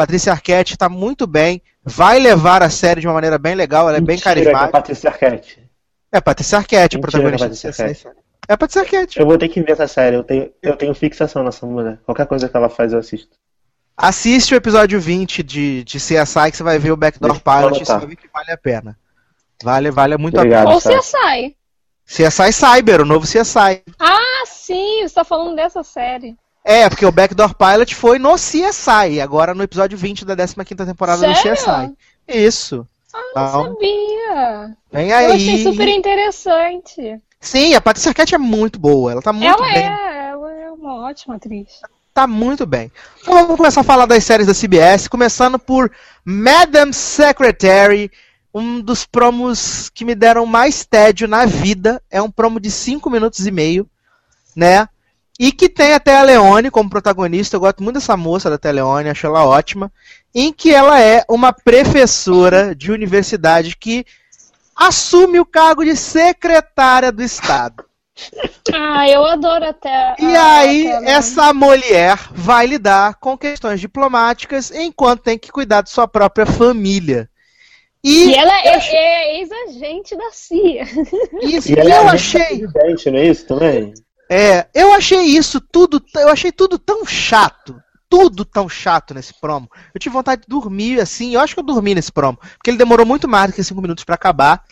Patrícia 0.00 0.32
Arquette 0.32 0.78
tá 0.78 0.88
muito 0.88 1.26
bem, 1.26 1.60
vai 1.84 2.18
levar 2.18 2.62
a 2.62 2.70
série 2.70 3.02
de 3.02 3.06
uma 3.06 3.12
maneira 3.12 3.36
bem 3.36 3.54
legal, 3.54 3.86
ela 3.86 3.98
é 3.98 4.00
bem 4.00 4.16
Mentira, 4.16 4.30
que 4.34 4.40
carismática. 4.40 4.64
a 4.64 4.72
Patrícia 4.72 5.10
Arquette. 5.10 5.70
É 6.10 6.20
Patrícia 6.22 6.56
Arquette, 6.56 6.96
Mentira, 6.96 7.00
protagonista 7.12 7.48
de 7.50 7.76
Patrícia 7.76 8.10
CSI. 8.12 8.20
É 8.48 8.56
Patrícia 8.56 8.80
Arquette. 8.80 9.20
Eu 9.20 9.26
vou 9.26 9.36
ter 9.36 9.50
que 9.50 9.60
ver 9.60 9.72
essa 9.72 9.86
série. 9.86 10.16
Eu 10.16 10.24
tenho, 10.24 10.50
eu 10.62 10.74
tenho 10.74 10.94
fixação 10.94 11.44
nessa 11.44 11.66
mulher. 11.66 11.98
Qualquer 12.06 12.26
coisa 12.26 12.48
que 12.48 12.56
ela 12.56 12.70
faz, 12.70 12.94
eu 12.94 12.98
assisto. 12.98 13.28
Assiste 13.94 14.54
o 14.54 14.56
episódio 14.56 14.98
20 14.98 15.42
de, 15.42 15.84
de 15.84 15.98
CSI 15.98 16.50
que 16.50 16.56
você 16.56 16.62
vai 16.62 16.78
ver 16.78 16.92
o 16.92 16.96
Backdoor 16.96 17.32
Deixa 17.32 17.44
Pilot 17.44 17.82
e 17.82 17.84
você 17.84 17.92
vai 17.98 18.06
ver 18.06 18.16
que 18.16 18.28
vale 18.32 18.52
a 18.52 18.56
pena. 18.56 18.98
Vale, 19.62 19.90
vale 19.90 20.16
muito 20.16 20.38
Obrigado. 20.38 20.68
a 20.68 20.72
Ou 20.72 20.80
Sabe. 20.80 20.96
CSI. 20.96 21.56
pena. 22.08 22.30
CSI 22.30 22.52
Cyber, 22.54 23.02
o 23.02 23.04
novo 23.04 23.26
CSI. 23.26 23.82
Ah, 23.98 24.44
sim, 24.46 25.02
você 25.06 25.14
tá 25.14 25.24
falando 25.24 25.54
dessa 25.56 25.82
série. 25.82 26.34
É, 26.70 26.88
porque 26.88 27.04
o 27.04 27.10
Backdoor 27.10 27.52
Pilot 27.54 27.94
foi 27.96 28.18
no 28.20 28.34
CSI, 28.36 29.20
agora 29.20 29.54
no 29.54 29.62
episódio 29.64 29.98
20 29.98 30.24
da 30.24 30.36
15ª 30.36 30.86
temporada 30.86 31.26
do 31.26 31.34
Sério? 31.34 31.56
CSI. 31.56 31.96
Isso. 32.28 32.86
Não 33.12 33.20
Então, 33.32 33.62
sabia. 33.64 34.76
vem 34.92 35.10
Eu 35.10 35.16
aí. 35.16 35.32
achei 35.32 35.62
super 35.64 35.88
interessante. 35.88 37.20
Sim, 37.40 37.74
a 37.74 37.80
Patrícia 37.80 38.10
Arquette 38.10 38.36
é 38.36 38.38
muito 38.38 38.78
boa, 38.78 39.10
ela 39.10 39.20
tá 39.22 39.32
muito 39.32 39.48
ela 39.48 39.72
bem. 39.72 39.84
é, 39.84 40.28
ela 40.28 40.52
é 40.52 40.70
uma 40.70 41.06
ótima 41.08 41.34
atriz. 41.34 41.66
Tá 42.14 42.26
muito 42.26 42.64
bem. 42.66 42.92
Então 43.20 43.34
vamos 43.34 43.56
começar 43.56 43.80
a 43.80 43.84
falar 43.84 44.06
das 44.06 44.22
séries 44.22 44.46
da 44.46 44.54
CBS, 44.54 45.08
começando 45.08 45.58
por 45.58 45.90
Madam 46.24 46.92
Secretary, 46.92 48.10
um 48.54 48.80
dos 48.80 49.04
promos 49.04 49.88
que 49.90 50.04
me 50.04 50.14
deram 50.14 50.46
mais 50.46 50.84
tédio 50.84 51.26
na 51.26 51.46
vida. 51.46 52.00
É 52.10 52.20
um 52.22 52.30
promo 52.30 52.60
de 52.60 52.70
5 52.70 53.08
minutos 53.10 53.44
e 53.46 53.50
meio, 53.50 53.88
né? 54.54 54.88
E 55.42 55.50
que 55.52 55.70
tem 55.70 55.94
até 55.94 56.18
a 56.18 56.22
Leone 56.22 56.70
como 56.70 56.90
protagonista. 56.90 57.56
Eu 57.56 57.60
gosto 57.60 57.82
muito 57.82 57.94
dessa 57.94 58.14
moça 58.14 58.50
da 58.50 58.58
Teleone, 58.58 59.08
acho 59.08 59.26
ela 59.26 59.46
ótima. 59.46 59.90
Em 60.34 60.52
que 60.52 60.70
ela 60.70 61.00
é 61.00 61.24
uma 61.30 61.50
professora 61.50 62.74
de 62.74 62.92
universidade 62.92 63.74
que 63.74 64.04
assume 64.76 65.40
o 65.40 65.46
cargo 65.46 65.82
de 65.82 65.96
secretária 65.96 67.10
do 67.10 67.22
Estado. 67.22 67.84
Ah, 68.74 69.08
eu 69.08 69.24
adoro 69.24 69.64
até. 69.64 70.14
E 70.18 70.36
a- 70.36 70.56
aí, 70.58 70.86
aquela- 70.92 71.10
essa 71.10 71.54
mulher 71.54 72.18
vai 72.32 72.66
lidar 72.66 73.14
com 73.14 73.38
questões 73.38 73.80
diplomáticas 73.80 74.70
enquanto 74.70 75.22
tem 75.22 75.38
que 75.38 75.50
cuidar 75.50 75.80
de 75.80 75.88
sua 75.88 76.06
própria 76.06 76.44
família. 76.44 77.30
E 78.04 78.28
E, 78.30 78.34
ela 78.34 78.58
é, 78.60 78.78
é 78.78 79.40
ex-agente 79.40 80.14
da 80.16 80.30
CIA. 80.32 80.84
isso, 81.42 81.72
E 81.72 81.74
e 81.74 81.78
ela 81.78 81.90
é 81.94 81.98
eu 81.98 82.08
a 82.08 82.12
achei, 82.12 82.60
não 83.10 83.18
é 83.18 83.24
isso 83.26 83.46
também? 83.46 83.94
É, 84.32 84.68
eu 84.72 84.92
achei 84.92 85.22
isso 85.22 85.60
tudo, 85.60 86.00
eu 86.14 86.28
achei 86.28 86.52
tudo 86.52 86.78
tão 86.78 87.04
chato, 87.04 87.82
tudo 88.08 88.44
tão 88.44 88.68
chato 88.68 89.12
nesse 89.12 89.34
promo. 89.34 89.68
Eu 89.92 89.98
tive 89.98 90.12
vontade 90.12 90.42
de 90.42 90.46
dormir 90.46 91.00
assim, 91.00 91.34
eu 91.34 91.40
acho 91.40 91.52
que 91.52 91.58
eu 91.58 91.64
dormi 91.64 91.96
nesse 91.96 92.12
promo, 92.12 92.38
porque 92.38 92.70
ele 92.70 92.78
demorou 92.78 93.04
muito 93.04 93.26
mais 93.26 93.50
do 93.50 93.54
que 93.54 93.64
5 93.64 93.82
minutos 93.82 94.04
pra 94.04 94.14
acabar. 94.14 94.62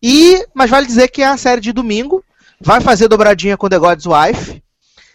E, 0.00 0.46
mas 0.54 0.70
vale 0.70 0.86
dizer 0.86 1.08
que 1.08 1.20
é 1.20 1.26
a 1.26 1.36
série 1.36 1.60
de 1.60 1.72
domingo, 1.72 2.24
vai 2.60 2.80
fazer 2.80 3.08
dobradinha 3.08 3.56
com 3.56 3.68
The 3.68 3.78
God's 3.78 4.06
Wife. 4.06 4.62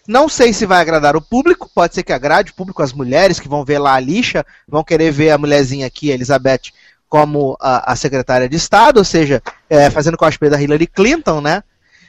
Não 0.06 0.28
sei 0.28 0.52
se 0.52 0.66
vai 0.66 0.82
agradar 0.82 1.16
o 1.16 1.22
público, 1.22 1.70
pode 1.74 1.94
ser 1.94 2.02
que 2.02 2.12
agrade 2.12 2.50
o 2.50 2.54
público, 2.54 2.82
as 2.82 2.92
mulheres 2.92 3.40
que 3.40 3.48
vão 3.48 3.64
ver 3.64 3.78
lá 3.78 3.94
a 3.94 4.00
lixa, 4.00 4.44
vão 4.66 4.84
querer 4.84 5.10
ver 5.10 5.30
a 5.30 5.38
mulherzinha 5.38 5.86
aqui, 5.86 6.10
a 6.10 6.14
Elizabeth, 6.14 6.72
como 7.08 7.56
a, 7.58 7.92
a 7.92 7.96
secretária 7.96 8.50
de 8.50 8.56
Estado, 8.56 8.98
ou 8.98 9.04
seja, 9.04 9.42
é, 9.68 9.88
fazendo 9.88 10.18
cosplay 10.18 10.50
da 10.50 10.60
Hillary 10.60 10.86
Clinton, 10.86 11.40
né? 11.40 11.62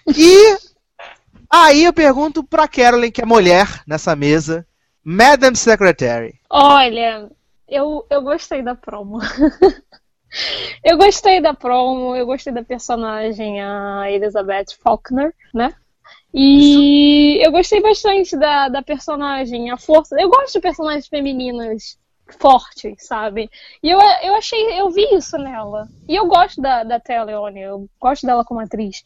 E 0.08 0.58
aí 1.50 1.84
eu 1.84 1.94
pergunto 1.94 2.44
pra 2.44 2.68
Carolyn, 2.68 3.12
que 3.12 3.22
é 3.22 3.26
mulher 3.26 3.84
nessa 3.88 4.16
mesa, 4.16 4.66
Madam 5.04 5.56
Secretary. 5.56 6.40
Olha, 6.50 7.30
eu, 7.68 8.06
eu 8.10 8.22
gostei 8.22 8.62
da 8.62 8.76
promo. 8.76 9.20
Eu 10.84 10.96
gostei 10.98 11.42
da 11.42 11.54
promo, 11.56 12.16
eu 12.16 12.26
gostei 12.26 12.54
da 12.54 12.64
personagem, 12.64 13.62
a 13.62 14.12
Elizabeth 14.12 14.76
Faulkner, 14.80 15.34
né? 15.54 15.74
E 16.34 17.44
eu 17.44 17.52
gostei 17.52 17.82
bastante 17.82 18.38
da, 18.38 18.70
da 18.70 18.84
personagem, 18.84 19.72
a 19.72 19.78
força. 19.78 20.16
Eu 20.20 20.30
gosto 20.30 20.54
de 20.54 20.60
personagens 20.60 21.08
femininas 21.08 21.98
fortes, 22.40 23.08
sabe? 23.08 23.50
E 23.82 23.90
eu, 23.90 24.00
eu 24.22 24.36
achei, 24.36 24.80
eu 24.80 24.92
vi 24.92 25.04
isso 25.16 25.38
nela. 25.38 25.88
E 26.08 26.16
eu 26.16 26.28
gosto 26.28 26.62
da, 26.62 26.84
da 26.84 27.00
Thea 27.00 27.24
Leone, 27.24 27.62
eu 27.62 27.90
gosto 28.00 28.28
dela 28.28 28.46
como 28.46 28.60
atriz. 28.60 29.02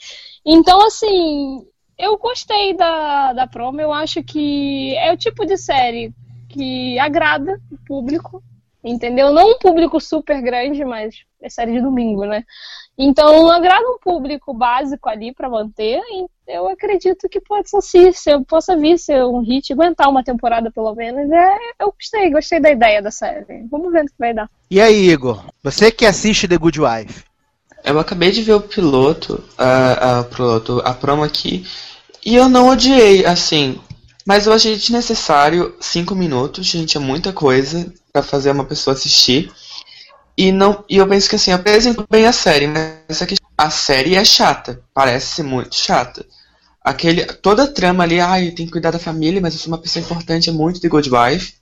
Então, 0.46 0.86
assim, 0.86 1.66
eu 2.04 2.18
gostei 2.18 2.76
da, 2.76 3.34
da 3.34 3.48
promo, 3.48 3.80
eu 3.80 3.92
acho 3.92 4.24
que 4.24 4.96
é 4.98 5.12
o 5.12 5.18
tipo 5.18 5.46
de 5.46 5.58
série 5.58 6.14
que 6.50 7.00
agrada 7.00 7.60
o 7.72 7.78
público, 7.86 8.44
entendeu? 8.84 9.32
Não 9.32 9.52
um 9.52 9.58
público 9.58 10.00
super 10.00 10.42
grande, 10.42 10.84
mas 10.86 11.16
é 11.42 11.50
série 11.50 11.74
de 11.74 11.82
domingo, 11.82 12.26
né? 12.26 12.44
Então, 12.98 13.50
agrada 13.50 13.90
um 13.90 13.98
público 13.98 14.54
básico 14.54 15.10
ali 15.10 15.34
para 15.34 15.50
manter. 15.50 16.00
E 16.00 16.28
eu 16.48 16.70
acredito 16.70 17.28
que 17.28 17.42
pode 17.42 17.70
ser, 17.70 18.14
se 18.14 18.40
possa 18.42 18.78
vir 18.78 19.00
ser 19.00 19.24
um 19.24 19.40
hit, 19.40 19.74
aguentar 19.74 20.10
uma 20.10 20.24
temporada 20.24 20.72
pelo 20.72 20.94
menos. 20.94 21.32
É, 21.32 21.58
eu 21.80 21.92
gostei, 21.92 22.30
gostei 22.30 22.60
da 22.60 22.72
ideia 22.72 23.02
da 23.02 23.10
série. 23.10 23.66
Vamos 23.70 23.92
ver 23.92 24.04
o 24.04 24.06
que 24.06 24.14
vai 24.20 24.34
dar. 24.34 24.50
E 24.70 24.80
aí, 24.80 25.10
Igor? 25.10 25.44
Você 25.64 25.92
que 25.92 26.06
assiste 26.06 26.48
The 26.48 26.58
Good 26.58 26.80
Wife? 26.82 27.24
Eu 27.84 28.00
acabei 28.00 28.32
de 28.32 28.42
ver 28.42 28.54
o 28.54 28.62
piloto, 28.62 29.44
a, 29.58 30.20
a, 30.20 30.24
piloto, 30.24 30.82
a 30.86 30.94
promo 30.94 31.24
aqui, 31.24 31.66
e 32.26 32.36
eu 32.36 32.48
não 32.50 32.70
odiei, 32.70 33.26
assim. 33.26 33.80
Mas 34.26 34.46
eu 34.46 34.54
achei 34.54 34.76
desnecessário 34.76 35.76
cinco 35.80 36.16
minutos, 36.16 36.66
gente, 36.66 36.96
é 36.96 37.00
muita 37.00 37.34
coisa 37.34 37.92
para 38.12 38.24
fazer 38.24 38.52
uma 38.52 38.66
pessoa 38.66 38.96
assistir. 38.96 39.52
E, 40.38 40.52
não, 40.52 40.84
e 40.90 40.98
eu 40.98 41.08
penso 41.08 41.30
que 41.30 41.36
assim, 41.36 41.52
apresentou 41.52 42.06
bem 42.10 42.26
a 42.26 42.32
série, 42.32 42.68
mas 42.68 43.22
a, 43.22 43.66
a 43.66 43.70
série 43.70 44.16
é 44.16 44.24
chata. 44.24 44.82
Parece 44.94 45.44
muito 45.44 45.76
chata. 45.76 46.26
Aquele, 46.84 47.26
toda 47.26 47.64
a 47.64 47.68
trama 47.68 48.04
ali, 48.04 48.20
ai, 48.20 48.52
tem 48.52 48.66
que 48.66 48.72
cuidar 48.72 48.92
da 48.92 49.00
família, 49.00 49.42
mas 49.42 49.54
eu 49.54 49.60
sou 49.60 49.72
uma 49.72 49.78
pessoa 49.78 50.04
importante, 50.04 50.50
é 50.50 50.54
muito 50.54 50.82
de 50.82 50.90
Good 50.90 51.10
Wife. 51.10 51.54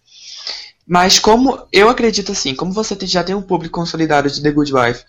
Mas 0.88 1.20
como 1.20 1.68
eu 1.72 1.90
acredito 1.90 2.32
assim, 2.32 2.56
como 2.56 2.72
você 2.72 2.98
já 3.02 3.24
tem 3.24 3.36
um 3.36 3.42
público 3.42 3.80
consolidado 3.80 4.30
de 4.30 4.42
The 4.42 4.52
Good 4.52 4.74
Wife 4.74 5.04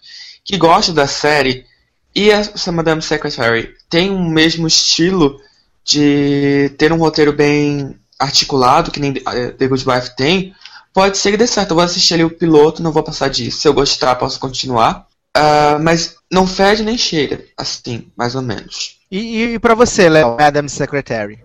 que 0.44 0.56
gosta 0.56 0.92
da 0.92 1.06
série 1.06 1.64
e 2.14 2.30
a 2.30 2.42
Madame 2.72 3.02
Secretary 3.02 3.74
tem 3.88 4.10
o 4.10 4.14
um 4.14 4.28
mesmo 4.28 4.66
estilo 4.66 5.40
de 5.84 6.70
ter 6.78 6.92
um 6.92 6.98
roteiro 6.98 7.32
bem 7.32 7.98
articulado, 8.18 8.90
que 8.90 9.00
nem 9.00 9.14
The 9.14 9.66
Good 9.66 9.88
Wife 9.88 10.16
tem, 10.16 10.54
pode 10.92 11.18
ser 11.18 11.32
que 11.32 11.36
dê 11.36 11.46
certo. 11.46 11.70
Eu 11.70 11.76
vou 11.76 11.84
assistir 11.84 12.14
ali 12.14 12.24
o 12.24 12.30
piloto, 12.30 12.82
não 12.82 12.92
vou 12.92 13.02
passar 13.02 13.28
disso. 13.28 13.60
Se 13.60 13.68
eu 13.68 13.74
gostar, 13.74 14.14
posso 14.16 14.38
continuar. 14.38 15.06
Uh, 15.36 15.80
mas 15.82 16.16
não 16.30 16.46
fede 16.46 16.82
nem 16.82 16.98
cheira, 16.98 17.42
assim, 17.56 18.12
mais 18.14 18.34
ou 18.34 18.42
menos. 18.42 19.00
E, 19.10 19.54
e 19.54 19.58
para 19.58 19.74
você, 19.74 20.08
Léo, 20.08 20.36
Madam 20.38 20.68
Secretary? 20.68 21.42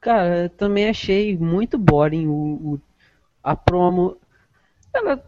Cara, 0.00 0.44
eu 0.44 0.50
também 0.50 0.88
achei 0.88 1.36
muito 1.38 1.78
boring 1.78 2.26
o, 2.26 2.32
o 2.32 2.80
a 3.42 3.56
promo. 3.56 4.18
Ela 4.92 5.22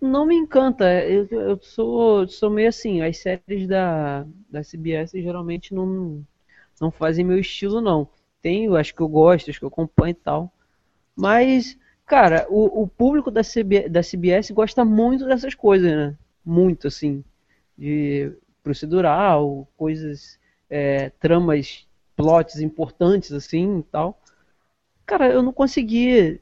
não 0.00 0.26
me 0.26 0.34
encanta. 0.34 0.84
Eu, 1.04 1.26
eu 1.30 1.58
sou, 1.62 2.26
sou 2.28 2.50
meio 2.50 2.68
assim, 2.68 3.02
as 3.02 3.18
séries 3.18 3.66
da, 3.68 4.26
da 4.48 4.62
CBS 4.62 5.12
geralmente 5.12 5.74
não, 5.74 6.24
não 6.80 6.90
fazem 6.90 7.24
meu 7.24 7.38
estilo, 7.38 7.80
não. 7.80 8.08
Tenho, 8.42 8.76
acho 8.76 8.94
que 8.94 9.00
eu 9.02 9.08
gosto, 9.08 9.50
acho 9.50 9.58
que 9.58 9.64
eu 9.64 9.68
acompanho 9.68 10.12
e 10.12 10.14
tal. 10.14 10.52
Mas 11.16 11.78
Cara, 12.10 12.44
o, 12.50 12.82
o 12.82 12.88
público 12.88 13.30
da, 13.30 13.42
CB, 13.44 13.88
da 13.88 14.02
CBS 14.02 14.50
gosta 14.50 14.84
muito 14.84 15.26
dessas 15.26 15.54
coisas, 15.54 15.92
né? 15.92 16.16
Muito, 16.44 16.88
assim. 16.88 17.22
De 17.78 18.32
procedural, 18.64 19.68
coisas, 19.76 20.36
é, 20.68 21.10
tramas, 21.20 21.86
plots 22.16 22.58
importantes, 22.60 23.30
assim 23.32 23.78
e 23.78 23.82
tal. 23.84 24.20
Cara, 25.06 25.28
eu 25.32 25.42
não 25.42 25.52
consegui. 25.52 26.40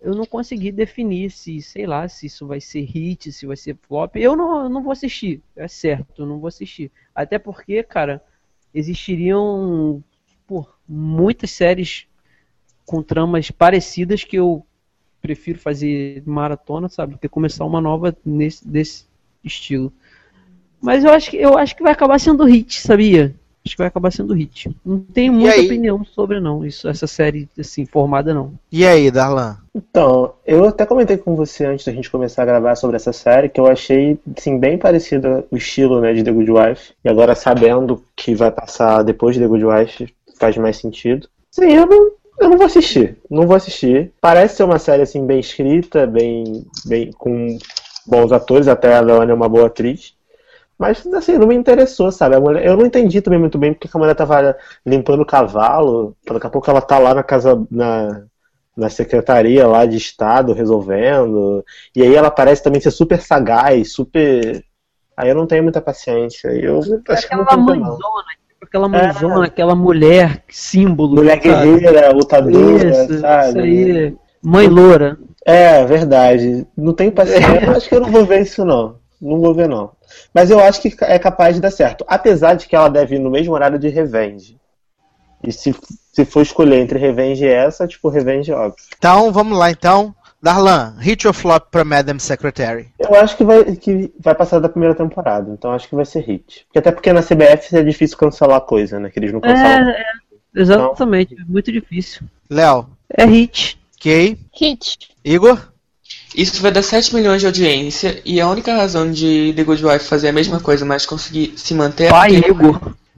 Eu 0.00 0.14
não 0.14 0.24
consegui 0.24 0.72
definir 0.72 1.30
se, 1.30 1.60
sei 1.60 1.86
lá, 1.86 2.08
se 2.08 2.26
isso 2.26 2.46
vai 2.46 2.60
ser 2.60 2.80
hit, 2.82 3.30
se 3.32 3.44
vai 3.46 3.56
ser 3.56 3.76
flop. 3.82 4.16
Eu 4.16 4.34
não, 4.34 4.68
não 4.68 4.82
vou 4.82 4.92
assistir, 4.92 5.42
é 5.54 5.68
certo, 5.68 6.22
eu 6.22 6.26
não 6.26 6.38
vou 6.38 6.48
assistir. 6.48 6.90
Até 7.14 7.38
porque, 7.38 7.82
cara, 7.82 8.24
existiriam 8.72 10.02
por 10.46 10.78
muitas 10.88 11.50
séries 11.50 12.06
com 12.86 13.02
tramas 13.02 13.50
parecidas 13.50 14.24
que 14.24 14.36
eu 14.36 14.66
prefiro 15.20 15.58
fazer 15.58 16.22
maratona, 16.26 16.88
sabe, 16.88 17.12
do 17.12 17.18
que 17.18 17.28
começar 17.28 17.64
uma 17.64 17.80
nova 17.80 18.16
nesse 18.24 18.66
desse 18.66 19.04
estilo. 19.44 19.92
Mas 20.80 21.04
eu 21.04 21.10
acho 21.12 21.30
que 21.30 21.36
eu 21.36 21.58
acho 21.58 21.76
que 21.76 21.82
vai 21.82 21.92
acabar 21.92 22.18
sendo 22.18 22.44
hit, 22.44 22.80
sabia? 22.80 23.34
Acho 23.64 23.74
que 23.76 23.78
vai 23.82 23.88
acabar 23.88 24.10
sendo 24.10 24.32
hit. 24.32 24.74
Não 24.84 24.98
tenho 24.98 25.32
muita 25.32 25.60
opinião 25.60 26.02
sobre 26.04 26.40
não, 26.40 26.64
isso 26.64 26.88
essa 26.88 27.06
série 27.06 27.48
assim 27.58 27.84
formada 27.84 28.32
não. 28.32 28.52
E 28.72 28.86
aí, 28.86 29.10
Darlan? 29.10 29.58
Então, 29.74 30.32
eu 30.46 30.66
até 30.66 30.86
comentei 30.86 31.16
com 31.18 31.36
você 31.36 31.66
antes 31.66 31.84
da 31.84 31.92
gente 31.92 32.10
começar 32.10 32.42
a 32.42 32.46
gravar 32.46 32.74
sobre 32.74 32.96
essa 32.96 33.12
série 33.12 33.48
que 33.48 33.60
eu 33.60 33.66
achei 33.66 34.18
assim 34.36 34.58
bem 34.58 34.78
parecido 34.78 35.44
o 35.50 35.56
estilo, 35.56 36.00
né, 36.00 36.14
de 36.14 36.24
The 36.24 36.32
Good 36.32 36.50
Wife. 36.50 36.92
E 37.04 37.08
agora 37.08 37.34
sabendo 37.34 38.02
que 38.16 38.34
vai 38.34 38.50
passar 38.50 39.02
depois 39.02 39.34
de 39.34 39.42
The 39.42 39.48
Good 39.48 39.64
Wife, 39.64 40.14
faz 40.38 40.56
mais 40.56 40.78
sentido. 40.78 41.28
Sim, 41.50 41.70
eu 41.70 41.86
não, 41.86 42.10
eu 42.40 42.48
não 42.48 42.56
vou 42.56 42.66
assistir. 42.66 43.18
Não 43.30 43.46
vou 43.46 43.56
assistir. 43.56 44.10
Parece 44.20 44.56
ser 44.56 44.64
uma 44.64 44.78
série 44.78 45.02
assim 45.02 45.26
bem 45.26 45.38
escrita, 45.38 46.06
bem, 46.06 46.64
bem 46.86 47.12
com 47.12 47.58
bons 48.06 48.32
atores, 48.32 48.68
até 48.68 48.94
a 48.96 49.00
Leone 49.00 49.30
é 49.30 49.34
uma 49.34 49.48
boa 49.48 49.66
atriz. 49.66 50.14
Mas 50.80 51.06
assim, 51.08 51.36
não 51.36 51.46
me 51.46 51.54
interessou, 51.54 52.10
sabe? 52.10 52.36
A 52.36 52.40
mulher, 52.40 52.64
eu 52.64 52.74
não 52.74 52.86
entendi 52.86 53.20
também 53.20 53.38
muito 53.38 53.58
bem 53.58 53.74
porque 53.74 53.86
a 53.92 53.98
mulher 53.98 54.14
tava 54.14 54.56
limpando 54.84 55.20
o 55.20 55.26
cavalo. 55.26 56.16
Daqui 56.26 56.46
a 56.46 56.50
pouco 56.50 56.70
ela 56.70 56.80
tá 56.80 56.98
lá 56.98 57.12
na 57.12 57.22
casa. 57.22 57.62
Na, 57.70 58.22
na 58.74 58.88
secretaria 58.88 59.66
lá 59.66 59.84
de 59.84 59.98
Estado 59.98 60.54
resolvendo. 60.54 61.62
E 61.94 62.02
aí 62.02 62.14
ela 62.14 62.30
parece 62.30 62.62
também 62.62 62.80
ser 62.80 62.90
super 62.90 63.20
sagaz, 63.20 63.92
super. 63.92 64.64
Aí 65.14 65.28
eu 65.28 65.34
não 65.34 65.46
tenho 65.46 65.62
muita 65.62 65.82
paciência. 65.82 66.48
Eu 66.48 66.80
acho 67.08 67.28
que 67.28 67.36
não 67.36 67.44
mãezona, 67.44 67.98
aquela 68.62 68.88
mãezona, 68.88 69.44
é. 69.44 69.48
aquela 69.48 69.74
mulher 69.74 70.44
símbolo. 70.48 71.16
Mulher 71.16 71.40
guerreira, 71.40 72.10
lutadora, 72.10 72.88
isso, 72.88 73.20
sabe? 73.20 73.48
Isso 73.48 73.58
aí. 73.58 74.16
Mãe 74.42 74.66
loura. 74.66 75.18
É, 75.44 75.84
verdade. 75.84 76.66
Não 76.74 76.94
tem 76.94 77.10
paciência. 77.10 77.68
Acho 77.76 77.86
que 77.86 77.94
eu 77.96 78.00
não 78.00 78.10
vou 78.10 78.24
ver 78.24 78.40
isso, 78.40 78.64
não. 78.64 78.96
Não 79.20 79.38
vou 79.40 79.52
ver, 79.52 79.68
não. 79.68 79.90
Mas 80.34 80.50
eu 80.50 80.60
acho 80.60 80.80
que 80.80 80.94
é 81.02 81.18
capaz 81.18 81.54
de 81.54 81.60
dar 81.60 81.70
certo. 81.70 82.04
Apesar 82.06 82.54
de 82.54 82.66
que 82.66 82.76
ela 82.76 82.88
deve 82.88 83.16
ir 83.16 83.18
no 83.18 83.30
mesmo 83.30 83.52
horário 83.52 83.78
de 83.78 83.88
Revenge. 83.88 84.58
E 85.42 85.52
se, 85.52 85.74
se 86.12 86.24
for 86.24 86.42
escolher 86.42 86.80
entre 86.80 86.98
Revenge 86.98 87.44
e 87.44 87.48
essa, 87.48 87.86
tipo, 87.86 88.08
Revenge, 88.08 88.52
óbvio. 88.52 88.84
Então, 88.96 89.32
vamos 89.32 89.58
lá, 89.58 89.70
então. 89.70 90.14
Darlan, 90.42 90.96
hit 90.98 91.28
or 91.28 91.34
flop 91.34 91.70
pra 91.70 91.84
Madam 91.84 92.18
Secretary? 92.18 92.88
Eu 92.98 93.14
acho 93.14 93.36
que 93.36 93.44
vai, 93.44 93.76
que 93.76 94.10
vai 94.18 94.34
passar 94.34 94.58
da 94.58 94.70
primeira 94.70 94.94
temporada, 94.94 95.52
então 95.52 95.70
acho 95.70 95.86
que 95.86 95.94
vai 95.94 96.06
ser 96.06 96.20
hit. 96.20 96.64
Porque 96.64 96.78
até 96.78 96.90
porque 96.90 97.12
na 97.12 97.22
CBF 97.22 97.76
é 97.76 97.82
difícil 97.82 98.16
cancelar 98.16 98.62
coisa, 98.62 98.98
né? 98.98 99.10
Que 99.10 99.18
eles 99.18 99.32
não 99.32 99.40
cancelam. 99.40 99.90
É, 99.90 100.00
é 100.00 100.60
exatamente, 100.60 101.34
então, 101.34 101.46
muito 101.46 101.70
difícil. 101.70 102.22
Léo? 102.48 102.88
É 103.10 103.26
hit. 103.26 103.78
Kay? 104.00 104.38
Hit. 104.54 105.10
Igor? 105.22 105.69
Isso 106.34 106.62
vai 106.62 106.70
dar 106.70 106.82
7 106.82 107.14
milhões 107.14 107.40
de 107.40 107.46
audiência 107.46 108.20
e 108.24 108.40
a 108.40 108.48
única 108.48 108.74
razão 108.74 109.10
de 109.10 109.52
The 109.56 109.64
Good 109.64 109.84
Wife 109.84 110.04
fazer 110.04 110.28
a 110.28 110.32
mesma 110.32 110.60
coisa, 110.60 110.84
mas 110.84 111.04
conseguir 111.04 111.54
se 111.56 111.74
manter 111.74 112.10
Pai, 112.10 112.36
é. 112.36 112.40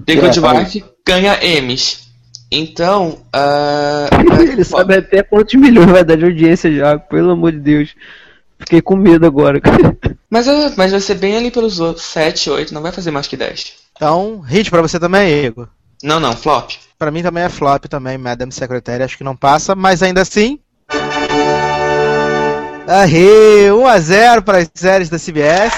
The 0.05 0.17
Good 0.17 0.39
é, 0.39 0.59
Wife 0.61 0.85
ganha 1.07 1.39
M's. 1.43 2.03
Então, 2.51 3.19
uh, 3.35 4.41
ele 4.43 4.65
sabe 4.65 4.97
até 4.97 5.23
quantos 5.23 5.55
milhões 5.55 5.91
vai 5.91 6.05
dar 6.05 6.17
de 6.17 6.25
audiência 6.25 6.71
já, 6.71 6.99
pelo 6.99 7.31
amor 7.31 7.53
de 7.53 7.59
Deus. 7.59 7.95
Fiquei 8.59 8.81
com 8.81 8.95
medo 8.95 9.27
agora. 9.27 9.61
mas, 10.31 10.47
é, 10.47 10.73
mas 10.77 10.93
vai 10.93 11.01
ser 11.01 11.15
bem 11.15 11.37
ali 11.37 11.51
pelos 11.51 11.81
7, 11.97 12.51
8, 12.51 12.75
não 12.75 12.83
vai 12.83 12.93
fazer 12.93 13.11
mais 13.11 13.27
que 13.27 13.37
10. 13.37 13.73
Então, 13.97 14.41
hit 14.41 14.71
pra 14.71 14.83
você 14.83 15.01
também, 15.01 15.47
Igor? 15.47 15.69
Não, 16.03 16.21
não, 16.21 16.37
flop. 16.37 16.73
Pra 16.99 17.11
mim 17.11 17.23
também 17.23 17.45
é 17.45 17.49
flop 17.49 17.87
também, 17.87 18.19
Madam 18.19 18.51
Secretary, 18.51 19.03
acho 19.03 19.19
que 19.19 19.25
não 19.25 19.37
passa, 19.37 19.75
mas 19.75 20.03
ainda 20.03 20.21
assim... 20.21 20.59
Arre, 22.87 23.69
1x0 23.71 24.43
para 24.43 24.59
as 24.59 24.71
séries 24.75 25.09
da 25.09 25.19
CBS. 25.19 25.73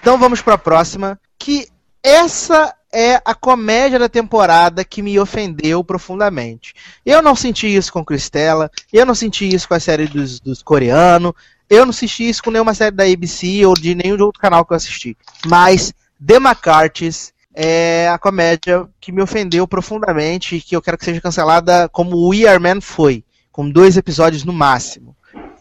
Então 0.00 0.18
vamos 0.18 0.42
para 0.42 0.54
a 0.54 0.58
próxima, 0.58 1.18
que 1.38 1.68
essa 2.02 2.74
é 2.92 3.22
a 3.24 3.34
comédia 3.34 3.98
da 3.98 4.08
temporada 4.08 4.84
que 4.84 5.00
me 5.00 5.18
ofendeu 5.18 5.82
profundamente. 5.82 6.74
Eu 7.06 7.22
não 7.22 7.34
senti 7.34 7.74
isso 7.74 7.92
com 7.92 8.04
Cristela, 8.04 8.70
eu 8.92 9.06
não 9.06 9.14
senti 9.14 9.48
isso 9.48 9.66
com 9.66 9.74
a 9.74 9.80
série 9.80 10.06
dos, 10.06 10.40
dos 10.40 10.62
coreanos, 10.62 11.32
eu 11.70 11.86
não 11.86 11.92
senti 11.92 12.28
isso 12.28 12.42
com 12.42 12.50
nenhuma 12.50 12.74
série 12.74 12.94
da 12.94 13.04
ABC 13.04 13.64
ou 13.64 13.72
de 13.72 13.94
nenhum 13.94 14.20
outro 14.20 14.40
canal 14.40 14.64
que 14.64 14.72
eu 14.72 14.76
assisti. 14.76 15.16
Mas 15.46 15.94
The 16.24 16.36
McCarthy's 16.36 17.32
é 17.54 18.08
a 18.08 18.18
comédia 18.18 18.86
que 19.00 19.10
me 19.10 19.22
ofendeu 19.22 19.66
profundamente 19.66 20.56
e 20.56 20.60
que 20.60 20.76
eu 20.76 20.82
quero 20.82 20.98
que 20.98 21.04
seja 21.04 21.20
cancelada 21.20 21.88
como 21.88 22.28
We 22.28 22.46
Are 22.46 22.60
Men 22.60 22.80
foi, 22.80 23.24
com 23.52 23.70
dois 23.70 23.96
episódios 23.96 24.42
no 24.42 24.52
máximo. 24.52 25.14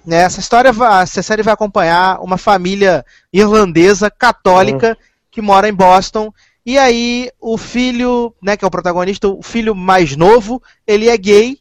Né, 0.04 0.18
essa 0.18 0.40
história, 0.40 0.72
vai, 0.72 1.04
essa 1.04 1.22
série 1.22 1.44
vai 1.44 1.54
acompanhar 1.54 2.20
uma 2.22 2.38
família 2.38 3.06
irlandesa 3.32 4.10
católica 4.10 4.98
que 5.30 5.42
mora 5.42 5.70
em 5.70 5.74
Boston. 5.74 6.34
E 6.66 6.78
aí 6.78 7.30
o 7.40 7.58
filho, 7.58 8.34
né, 8.42 8.58
que 8.58 8.66
é 8.66 8.68
o 8.68 8.72
protagonista, 8.72 9.28
o 9.28 9.44
filho 9.44 9.76
mais 9.76 10.16
novo, 10.16 10.62
ele 10.88 11.08
é 11.08 11.18
gay. 11.18 11.60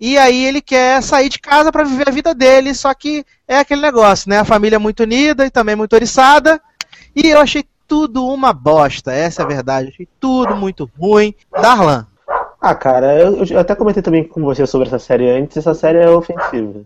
E 0.00 0.18
aí 0.18 0.44
ele 0.44 0.60
quer 0.60 1.02
sair 1.02 1.28
de 1.28 1.38
casa 1.38 1.70
para 1.70 1.84
viver 1.84 2.08
a 2.08 2.12
vida 2.12 2.34
dele, 2.34 2.74
só 2.74 2.92
que 2.92 3.24
é 3.46 3.58
aquele 3.58 3.80
negócio, 3.80 4.28
né? 4.28 4.40
A 4.40 4.44
família 4.44 4.74
é 4.74 4.78
muito 4.78 5.04
unida 5.04 5.46
e 5.46 5.50
também 5.50 5.76
muito 5.76 5.92
oriçada. 5.92 6.60
E 7.14 7.28
eu 7.28 7.38
achei 7.38 7.64
tudo 7.86 8.26
uma 8.26 8.52
bosta, 8.52 9.12
essa 9.12 9.42
é 9.42 9.44
a 9.44 9.48
verdade. 9.48 9.90
Achei 9.90 10.08
tudo 10.18 10.56
muito 10.56 10.90
ruim. 10.98 11.32
Darlan. 11.52 12.06
Ah, 12.64 12.76
cara, 12.76 13.18
eu, 13.18 13.44
eu 13.44 13.58
até 13.58 13.74
comentei 13.74 14.00
também 14.00 14.22
com 14.22 14.40
você 14.40 14.64
sobre 14.68 14.86
essa 14.86 14.98
série 14.98 15.28
antes, 15.28 15.56
essa 15.56 15.74
série 15.74 15.98
é 15.98 16.08
ofensiva. 16.08 16.82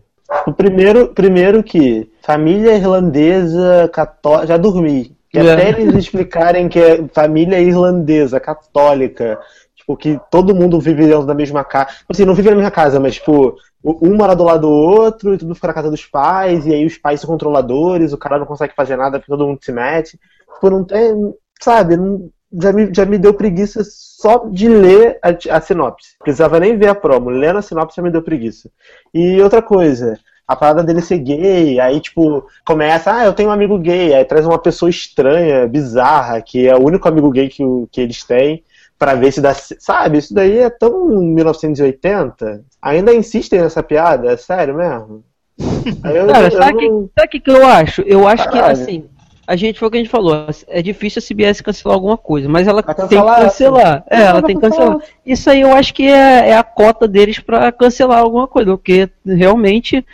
O 0.47 0.51
primeiro, 0.51 1.09
primeiro 1.09 1.61
que 1.61 2.09
família 2.23 2.75
irlandesa 2.75 3.87
católica. 3.93 4.47
Já 4.47 4.57
dormi. 4.57 5.15
Que 5.29 5.37
É. 5.37 5.53
até 5.53 5.69
eles 5.79 5.93
explicarem 5.95 6.67
que 6.67 6.79
é 6.79 7.05
família 7.13 7.59
irlandesa, 7.59 8.39
católica, 8.39 9.39
tipo, 9.75 9.95
que 9.95 10.19
todo 10.31 10.55
mundo 10.55 10.79
vive 10.79 11.05
dentro 11.05 11.27
da 11.27 11.35
mesma 11.35 11.63
casa. 11.63 11.89
Assim, 12.09 12.25
não 12.25 12.33
vive 12.33 12.49
na 12.49 12.55
mesma 12.55 12.71
casa, 12.71 12.99
mas, 12.99 13.15
tipo, 13.15 13.55
um 13.83 14.15
mora 14.15 14.35
do 14.35 14.43
lado 14.43 14.61
do 14.61 14.69
outro 14.69 15.33
e 15.35 15.37
tudo 15.37 15.53
fica 15.53 15.67
na 15.67 15.73
casa 15.73 15.91
dos 15.91 16.05
pais, 16.05 16.65
e 16.65 16.73
aí 16.73 16.85
os 16.87 16.97
pais 16.97 17.21
são 17.21 17.29
controladores, 17.29 18.13
o 18.13 18.17
cara 18.17 18.39
não 18.39 18.47
consegue 18.47 18.73
fazer 18.75 18.95
nada 18.95 19.19
porque 19.19 19.31
todo 19.31 19.45
mundo 19.45 19.59
se 19.61 19.71
mete. 19.71 20.19
Tipo, 20.55 20.69
não 20.71 20.83
tem. 20.83 21.13
Sabe, 21.61 21.95
não- 21.97 22.29
já, 22.53 22.71
me, 22.73 22.89
já 22.93 23.05
me 23.05 23.17
deu 23.17 23.33
preguiça 23.33 23.81
só 23.85 24.45
de 24.49 24.67
ler 24.69 25.19
a, 25.21 25.57
a 25.57 25.61
sinopse. 25.61 26.15
Precisava 26.19 26.59
nem 26.59 26.77
ver 26.77 26.87
a 26.87 26.95
promo. 26.95 27.29
Lendo 27.29 27.59
a 27.59 27.61
sinopse 27.61 27.97
já 27.97 28.01
me 28.03 28.11
deu 28.11 28.21
preguiça. 28.21 28.69
E 29.13 29.41
outra 29.41 29.61
coisa, 29.61 30.17
a 30.47 30.55
parada 30.55 30.83
dele 30.83 31.01
ser 31.01 31.17
gay, 31.19 31.79
aí, 31.79 31.99
tipo, 31.99 32.45
começa, 32.65 33.13
ah, 33.13 33.25
eu 33.25 33.33
tenho 33.33 33.49
um 33.49 33.51
amigo 33.51 33.77
gay, 33.77 34.13
aí 34.13 34.23
traz 34.25 34.45
uma 34.45 34.57
pessoa 34.59 34.89
estranha, 34.89 35.67
bizarra, 35.67 36.41
que 36.41 36.67
é 36.67 36.75
o 36.75 36.83
único 36.85 37.07
amigo 37.07 37.29
gay 37.31 37.49
que, 37.49 37.63
que 37.91 38.01
eles 38.01 38.23
têm, 38.23 38.63
pra 38.97 39.13
ver 39.13 39.31
se 39.31 39.41
dá. 39.41 39.53
Sabe, 39.53 40.17
isso 40.17 40.33
daí 40.33 40.59
é 40.59 40.69
tão 40.69 41.07
1980. 41.09 42.63
Ainda 42.81 43.13
insistem 43.13 43.61
nessa 43.61 43.83
piada, 43.83 44.31
é 44.31 44.37
sério 44.37 44.75
mesmo? 44.75 45.23
Aí 46.03 46.15
eu- 46.17 46.27
Cara, 46.27 46.47
eu 46.47 46.51
sabe 46.51 46.85
o 46.85 46.91
não- 46.91 47.09
que, 47.17 47.27
que, 47.27 47.39
que 47.39 47.51
eu 47.51 47.65
acho? 47.65 48.01
Eu 48.03 48.27
acho 48.27 48.43
que, 48.49 48.57
Caralho. 48.57 48.71
assim, 48.73 49.05
a 49.47 49.55
gente 49.55 49.79
foi 49.79 49.87
o 49.87 49.91
que 49.91 49.97
a 49.97 50.01
gente 50.01 50.09
falou, 50.09 50.45
é 50.67 50.81
difícil 50.81 51.21
a 51.21 51.25
CBS 51.25 51.61
cancelar 51.61 51.95
alguma 51.95 52.17
coisa, 52.17 52.49
mas 52.49 52.67
ela 52.67 52.83
tem 52.83 52.93
que 52.93 53.01
cancelar, 53.01 53.41
cancelar. 53.43 54.03
É, 54.09 54.21
ela 54.23 54.41
tem 54.43 54.55
que 54.57 54.61
cancelar. 54.61 54.87
cancelar. 54.95 55.09
Isso 55.25 55.49
aí 55.49 55.61
eu 55.61 55.71
acho 55.71 55.93
que 55.93 56.03
é, 56.03 56.49
é 56.49 56.57
a 56.57 56.63
cota 56.63 57.07
deles 57.07 57.39
pra 57.39 57.71
cancelar 57.71 58.19
alguma 58.19 58.45
coisa, 58.45 58.71
porque 58.71 59.09
realmente. 59.25 60.05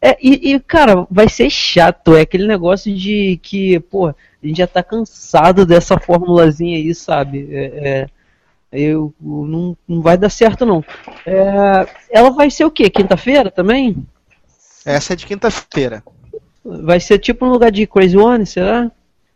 É, 0.00 0.14
e, 0.20 0.52
e, 0.52 0.60
cara, 0.60 1.06
vai 1.10 1.26
ser 1.26 1.48
chato. 1.48 2.14
É 2.14 2.20
aquele 2.20 2.46
negócio 2.46 2.94
de 2.94 3.40
que, 3.42 3.80
pô, 3.80 4.08
a 4.08 4.14
gente 4.42 4.58
já 4.58 4.66
tá 4.66 4.82
cansado 4.82 5.64
dessa 5.64 5.98
formulazinha 5.98 6.76
aí, 6.76 6.94
sabe? 6.94 7.48
É, 7.50 7.62
é, 7.82 8.06
eu, 8.70 9.14
não, 9.18 9.74
não 9.88 10.02
vai 10.02 10.18
dar 10.18 10.28
certo, 10.28 10.66
não. 10.66 10.84
É, 11.24 11.88
ela 12.10 12.28
vai 12.30 12.50
ser 12.50 12.66
o 12.66 12.70
quê? 12.70 12.90
Quinta-feira 12.90 13.50
também? 13.50 13.96
Essa 14.84 15.14
é 15.14 15.16
de 15.16 15.24
quinta-feira. 15.24 16.02
Vai 16.82 17.00
ser 17.00 17.18
tipo 17.18 17.44
no 17.46 17.52
lugar 17.52 17.70
de 17.70 17.86
Crazy 17.86 18.16
One, 18.16 18.44
será? 18.46 18.90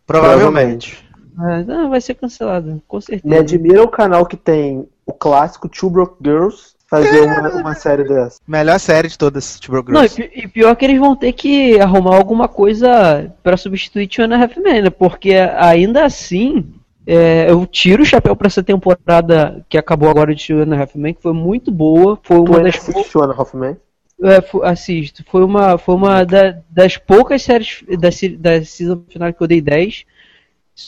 Provavelmente. 0.06 1.04
Ah, 1.38 1.62
não, 1.62 1.88
vai 1.88 2.00
ser 2.00 2.14
cancelado, 2.14 2.82
com 2.86 3.00
certeza. 3.00 3.26
Me 3.32 3.38
admira 3.40 3.82
o 3.82 3.88
canal 3.88 4.26
que 4.26 4.36
tem 4.36 4.86
o 5.06 5.12
clássico 5.12 5.68
Two 5.68 5.88
Broke 5.88 6.16
Girls 6.22 6.74
fazer 6.88 7.20
uma, 7.22 7.48
uma 7.60 7.74
série 7.74 8.02
dessa. 8.04 8.40
Melhor 8.46 8.78
série 8.80 9.08
de 9.08 9.16
todas, 9.16 9.58
Two 9.60 9.70
Broke 9.72 9.92
Não, 9.92 10.04
e, 10.04 10.08
Girls. 10.08 10.28
pi- 10.34 10.40
e 10.44 10.48
pior 10.48 10.74
que 10.74 10.84
eles 10.84 10.98
vão 10.98 11.14
ter 11.14 11.32
que 11.32 11.78
arrumar 11.80 12.16
alguma 12.16 12.48
coisa 12.48 13.32
pra 13.42 13.56
substituir 13.56 14.08
Two 14.08 14.24
and 14.24 14.34
a 14.34 14.42
Half 14.42 14.56
Men, 14.58 14.82
né? 14.82 14.90
Porque 14.90 15.32
ainda 15.34 16.04
assim, 16.04 16.66
é, 17.06 17.48
eu 17.50 17.64
tiro 17.64 18.02
o 18.02 18.06
chapéu 18.06 18.34
pra 18.34 18.48
essa 18.48 18.62
temporada 18.62 19.64
que 19.68 19.78
acabou 19.78 20.10
agora 20.10 20.34
de 20.34 20.44
Two 20.48 20.60
and 20.62 20.74
a 20.76 20.82
Half 20.82 20.96
Men, 20.96 21.14
que 21.14 21.22
foi 21.22 21.32
muito 21.32 21.70
boa, 21.70 22.18
foi 22.22 22.36
Tu 22.38 22.42
uma 22.44 22.56
ainda 22.58 22.70
das 22.72 22.78
pou- 22.84 22.98
assistiu 23.00 23.22
Anna 23.22 23.34
Hoffman? 23.40 23.70
É, 23.70 23.74
fu- 23.74 23.80
assisto. 24.64 25.24
Foi 25.30 25.42
uma, 25.44 25.78
foi 25.78 25.94
uma 25.94 26.24
da- 26.24 26.58
das 26.70 26.96
poucas 26.96 27.42
séries 27.42 27.82
da, 27.98 28.08
da 28.38 28.64
season 28.64 29.02
final 29.08 29.32
que 29.32 29.42
eu 29.42 29.46
dei 29.46 29.60
10. 29.60 30.04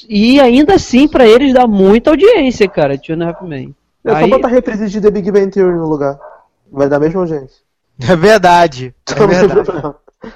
E 0.09 0.41
ainda 0.41 0.75
assim, 0.75 1.07
pra 1.07 1.27
eles 1.27 1.53
dá 1.53 1.67
muita 1.67 2.11
audiência, 2.11 2.69
cara, 2.69 2.97
Two 2.99 3.15
and 3.15 3.25
a 3.25 3.29
Half 3.31 3.43
Men. 3.43 3.75
É 4.05 4.11
só 4.11 4.17
Aí- 4.17 4.31
botar 4.31 4.49
reprise 4.49 4.89
de 4.89 5.01
The 5.01 5.11
Big 5.11 5.31
Bang 5.31 5.51
Theory 5.51 5.77
no 5.77 5.89
lugar. 5.89 6.19
Vai 6.71 6.89
dar 6.89 6.97
a 6.97 7.01
mesma 7.01 7.21
audiência. 7.21 7.61
É 8.01 8.17
verdade. 8.17 8.95
É 9.11 9.27
verdade. 9.27 9.95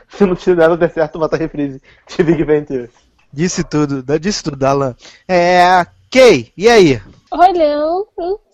Se 0.08 0.26
não 0.26 0.34
tiver 0.34 0.56
nada 0.62 0.76
der 0.76 0.90
certo, 0.90 1.18
bota 1.18 1.36
reprise 1.36 1.80
de 2.06 2.22
Big 2.22 2.44
Bang 2.44 2.66
Theory. 2.66 2.90
Disse 3.32 3.64
tudo, 3.64 4.02
disse 4.18 4.42
tudo, 4.42 4.62
Alan. 4.64 4.94
É. 5.28 5.84
Kay, 6.10 6.52
e 6.56 6.68
aí? 6.68 7.00
Olha, 7.30 7.62
eu 7.62 8.06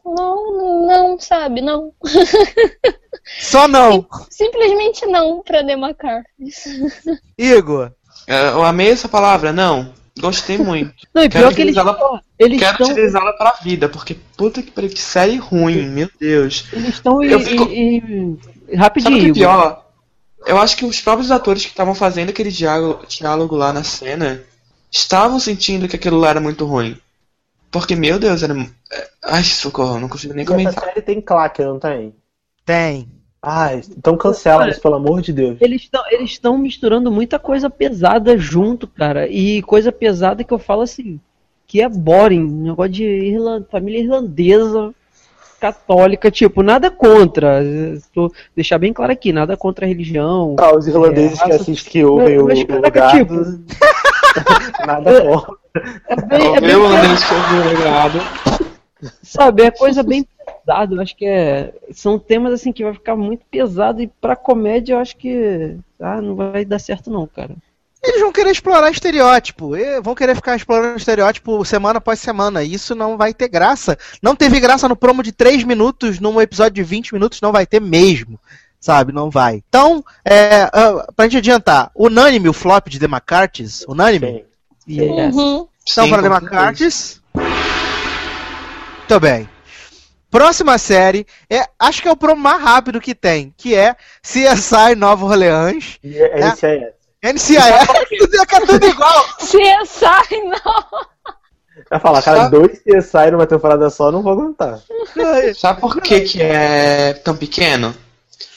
não, 0.05 0.87
não, 0.87 1.19
sabe, 1.19 1.61
não. 1.61 1.93
Só 3.41 3.69
não. 3.69 4.07
Simplesmente 4.31 5.07
não 5.07 5.43
pra 5.43 5.61
McCarthy. 5.61 6.51
Igor. 7.39 7.93
É, 8.27 8.49
Eu 8.51 8.62
amei 8.65 8.91
essa 8.91 9.09
palavra, 9.09 9.53
não. 9.53 9.93
Gostei 10.20 10.59
muito. 10.59 10.93
Não, 11.15 11.23
e 11.23 11.29
Quero 11.29 11.45
pior 11.47 11.55
que 11.55 11.62
eles 11.62 11.74
utilizá-la- 11.74 12.20
eles 12.39 12.59
Quero 12.59 12.73
estão 12.73 12.87
utilizá-la 12.91 13.33
pra 13.33 13.53
vida, 13.62 13.89
porque 13.89 14.15
puta 14.37 14.62
que 14.62 14.70
pariu, 14.70 14.91
que 14.91 15.01
série 15.01 15.37
ruim, 15.39 15.89
meu 15.89 16.09
Deus. 16.20 16.66
eles 16.70 16.89
estão 16.91 17.23
Eu 17.23 17.41
fico- 17.41 17.65
e, 17.70 17.99
Sabe 17.99 18.74
o 18.74 18.77
rapidinho. 18.77 19.19
que 19.19 19.24
é 19.24 19.29
Igor. 19.29 19.35
pior? 19.35 19.87
Eu 20.47 20.59
acho 20.59 20.77
que 20.77 20.85
os 20.85 21.01
próprios 21.01 21.31
atores 21.31 21.62
que 21.65 21.70
estavam 21.70 21.95
fazendo 21.95 22.29
aquele 22.29 22.51
diálogo, 22.51 23.07
diálogo 23.07 23.57
lá 23.57 23.73
na 23.73 23.83
cena 23.85 24.43
estavam 24.91 25.41
sentindo 25.41 25.89
que 25.89 25.97
aquilo 25.97 26.19
lá 26.19 26.29
era 26.29 26.41
muito 26.41 26.66
ruim. 26.66 26.99
Porque, 27.73 27.97
meu 27.97 28.19
Deus, 28.19 28.43
era. 28.43 28.55
é, 28.93 29.09
Ai, 29.24 29.43
socorro, 29.43 29.99
não 29.99 30.09
consigo 30.09 30.35
nem 30.35 30.43
E 30.43 30.44
essa 30.44 30.53
comentar. 30.53 30.85
série 30.85 31.03
tem 31.03 31.20
claque, 31.20 31.65
não 31.65 31.78
tem? 31.81 32.15
Tem. 32.65 33.09
Ai, 33.44 33.82
então 33.99 34.16
cancela 34.16 34.69
isso, 34.69 34.81
pelo 34.81 34.94
amor 34.94 35.20
de 35.20 35.32
Deus. 35.32 35.57
Eles 35.61 35.82
estão 35.82 36.03
eles 36.11 36.31
estão 36.31 36.57
misturando 36.57 37.11
muita 37.11 37.40
coisa 37.40 37.69
pesada 37.69 38.39
junto, 38.39 38.86
cara. 38.86 39.27
E 39.27 39.62
coisa 39.62 39.90
pesada 39.90 40.44
que 40.44 40.53
eu 40.55 40.61
falo 40.61 40.82
assim, 40.82 41.19
que 41.66 41.81
é 41.81 41.89
boring, 41.89 42.44
um 42.44 42.62
negócio 42.69 42.93
de 42.93 43.05
Irlan- 43.05 43.65
família 43.69 43.99
irlandesa 44.01 44.94
católica, 45.59 46.31
tipo, 46.31 46.62
nada 46.62 46.89
contra. 46.90 47.62
Tô 48.15 48.31
deixar 48.55 48.78
bem 48.78 48.93
claro 48.93 49.11
aqui, 49.12 49.32
nada 49.32 49.57
contra 49.57 49.86
a 49.86 49.89
religião. 49.89 50.55
Ah, 50.61 50.77
os 50.77 50.86
irlandeses 50.86 51.40
É, 51.40 51.44
que 51.47 51.53
assistem, 51.53 51.93
que 51.93 52.05
ouvem 52.05 52.39
o, 52.39 52.44
o 52.44 52.47
legado. 52.81 53.11
tipo- 53.19 53.35
Nada 54.86 55.11
contra. 55.23 55.61
É 55.74 56.16
bem, 56.16 56.57
é 56.57 56.61
bem 56.61 56.70
Eu 56.70 56.86
andei 56.86 57.12
escorregado. 57.12 58.19
sabe, 59.23 59.62
é 59.62 59.70
coisa 59.70 60.03
bem 60.03 60.27
pesada. 60.65 60.94
Eu 60.94 61.01
acho 61.01 61.16
que 61.16 61.27
é, 61.27 61.73
são 61.93 62.19
temas 62.19 62.53
assim 62.53 62.73
que 62.73 62.85
vai 62.85 62.93
ficar 62.93 63.16
muito 63.16 63.44
pesado 63.51 64.03
e 64.03 64.07
pra 64.07 64.36
comédia 64.36 64.94
eu 64.94 64.99
acho 64.99 65.16
que 65.16 65.77
ah, 66.01 66.20
não 66.20 66.35
vai 66.35 66.65
dar 66.65 66.78
certo 66.78 67.11
não, 67.11 67.27
cara. 67.27 67.55
Eles 68.03 68.20
vão 68.20 68.32
querer 68.32 68.51
explorar 68.51 68.90
estereótipo. 68.90 69.77
e 69.77 70.01
Vão 70.01 70.15
querer 70.15 70.35
ficar 70.35 70.57
explorando 70.57 70.97
estereótipo 70.97 71.65
semana 71.65 71.99
após 71.99 72.19
semana. 72.19 72.65
Isso 72.65 72.94
não 72.94 73.16
vai 73.16 73.32
ter 73.32 73.49
graça. 73.49 73.97
Não 74.20 74.35
teve 74.35 74.59
graça 74.59 74.89
no 74.89 74.97
promo 74.97 75.23
de 75.23 75.31
3 75.31 75.62
minutos, 75.62 76.19
num 76.19 76.40
episódio 76.40 76.74
de 76.74 76.82
20 76.82 77.15
minutos, 77.15 77.40
não 77.40 77.53
vai 77.53 77.65
ter 77.65 77.81
mesmo. 77.81 78.40
Sabe? 78.81 79.12
Não 79.12 79.31
vai. 79.31 79.62
Então, 79.69 80.05
é, 80.24 80.62
ah, 80.73 81.07
pra 81.15 81.27
gente 81.27 81.36
adiantar, 81.36 81.93
unânime 81.94 82.49
o 82.49 82.53
flop 82.53 82.89
de 82.89 82.99
The 82.99 83.07
McCarthy's? 83.07 83.85
Unânime? 83.86 84.27
Sim. 84.27 84.52
E 84.86 85.00
é- 85.00 85.04
Uhum. 85.28 85.68
Então. 85.90 86.06
McCarthy's. 86.06 87.20
Muito 88.98 89.20
bem. 89.20 89.48
Próxima 90.30 90.78
série, 90.78 91.26
é, 91.50 91.66
acho 91.78 92.00
que 92.00 92.09
é 92.09 92.10
o 92.12 92.16
promo 92.16 92.40
mais 92.40 92.62
rápido 92.62 93.00
que 93.00 93.14
tem, 93.14 93.52
que 93.56 93.74
é 93.74 93.94
CSI 94.22 94.94
Nova 94.96 95.26
Orleans, 95.26 95.98
E 96.02 96.16
é, 96.16 96.40
é. 97.22 97.32
NCIS, 97.32 97.59
tudo, 98.18 98.34
é 98.40 98.60
tudo 98.66 98.86
igual. 98.86 99.24
CSI, 99.38 100.42
não! 100.44 101.02
Vai 101.90 102.00
falar, 102.00 102.22
cara, 102.22 102.44
Sabe- 102.44 102.56
dois 102.59 102.78
CSI 102.82 103.30
numa 103.30 103.46
temporada 103.46 103.90
só, 103.90 104.10
não 104.10 104.22
vou 104.22 104.32
aguentar. 104.32 104.80
Sabe 105.54 105.80
por 105.82 106.00
que, 106.00 106.20
que 106.22 106.40
é 106.40 107.12
tão 107.12 107.36
pequeno? 107.36 107.94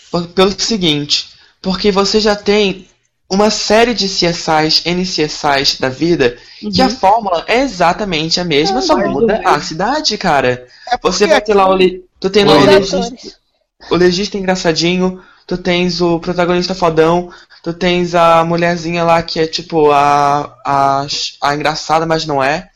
Por- 0.09 0.27
pelo 0.29 0.51
seguinte, 0.57 1.29
porque 1.61 1.91
você 1.91 2.21
já 2.21 2.35
tem 2.37 2.87
uma 3.29 3.49
série 3.49 3.93
de 3.93 4.07
CSIs, 4.07 4.83
NCSIs 4.85 5.79
da 5.79 5.89
vida, 5.89 6.37
que 6.71 6.81
a 6.81 6.89
fórmula 6.89 7.43
é 7.47 7.61
exatamente 7.61 8.39
a 8.39 8.43
mesma, 8.43 8.81
só 8.81 8.97
muda 8.97 9.41
a 9.43 9.59
cidade, 9.61 10.17
cara. 10.17 10.67
É 10.91 10.97
Você 11.01 11.27
vai 11.27 11.41
ter 11.41 11.53
lá 11.53 11.67
o. 11.69 11.73
le- 11.73 12.03
Tu 12.19 12.29
tem 12.29 12.45
lá 12.45 12.57
o 12.57 12.65
legista, 12.65 12.97
o 13.91 13.95
legista 13.95 14.37
engraçadinho, 14.37 15.21
tu 15.47 15.57
tens 15.57 16.01
o 16.01 16.19
protagonista 16.19 16.73
fodão, 16.75 17.31
tu 17.63 17.73
tens 17.73 18.15
a 18.15 18.43
mulherzinha 18.43 19.03
lá 19.03 19.21
que 19.21 19.39
é 19.39 19.47
tipo 19.47 19.91
a, 19.91 20.55
a, 20.65 21.05
a 21.41 21.55
engraçada, 21.55 22.05
mas 22.05 22.25
não 22.25 22.43
é. 22.43 22.69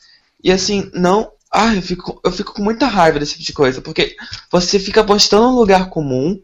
E 0.44 0.52
assim, 0.52 0.90
não. 0.94 1.32
Ah, 1.52 1.74
eu 1.74 1.82
fico, 1.82 2.20
eu 2.24 2.32
fico 2.32 2.54
com 2.54 2.62
muita 2.64 2.86
raiva 2.86 3.18
desse 3.20 3.34
tipo 3.34 3.46
de 3.46 3.54
coisa, 3.54 3.82
porque 3.82 4.16
você 4.52 4.80
fica 4.80 5.02
apostando 5.02 5.48
num 5.48 5.56
lugar 5.56 5.90
comum, 5.90 6.40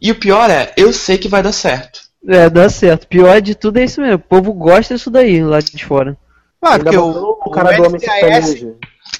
e 0.00 0.10
o 0.10 0.18
pior 0.18 0.50
é, 0.50 0.72
eu 0.76 0.92
sei 0.92 1.16
que 1.16 1.28
vai 1.28 1.42
dar 1.42 1.52
certo. 1.52 2.07
É, 2.28 2.50
dá 2.50 2.68
certo. 2.68 3.06
Pior 3.08 3.40
de 3.40 3.54
tudo 3.54 3.78
é 3.78 3.84
isso 3.84 4.00
mesmo. 4.00 4.16
O 4.16 4.18
povo 4.18 4.52
gosta 4.52 4.94
disso 4.94 5.10
daí, 5.10 5.42
lá 5.42 5.60
de 5.60 5.84
fora. 5.84 6.16
Ah, 6.60 6.72
Ainda 6.72 6.84
porque 6.84 6.98
o, 6.98 7.38
o 7.44 7.50
cara 7.50 7.72
do 7.76 7.84
Homem 7.86 8.00
NCIS, 8.00 8.66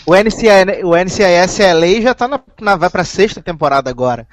o, 0.05 0.15
NCIS, 0.15 0.85
o 0.85 0.95
NCIS 0.97 1.59
LA 1.59 2.01
já 2.03 2.15
tá 2.15 2.27
na, 2.29 2.41
na- 2.61 2.77
vai 2.77 2.91
pra 2.91 3.05
sexta 3.05 3.41
temporada 3.41 3.89
agora. 3.89 4.27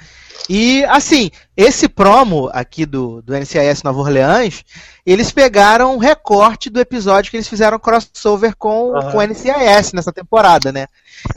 E, 0.50 0.84
assim, 0.86 1.32
esse 1.56 1.88
promo 1.88 2.50
aqui 2.54 2.86
do, 2.86 3.22
do 3.22 3.34
NCIS 3.36 3.82
Nova 3.84 4.00
Orleans, 4.00 4.64
eles 5.06 5.32
pegaram 5.32 5.96
um 5.96 5.98
recorte 5.98 6.70
do 6.70 6.80
episódio 6.80 7.32
que 7.32 7.38
eles 7.38 7.48
fizeram 7.48 7.80
crossover 7.80 8.56
com, 8.58 8.96
Aham. 8.96 9.12
com 9.12 9.18
o 9.20 9.22
NCIS 9.22 9.94
nessa 9.94 10.12
temporada, 10.12 10.72
né? 10.72 10.88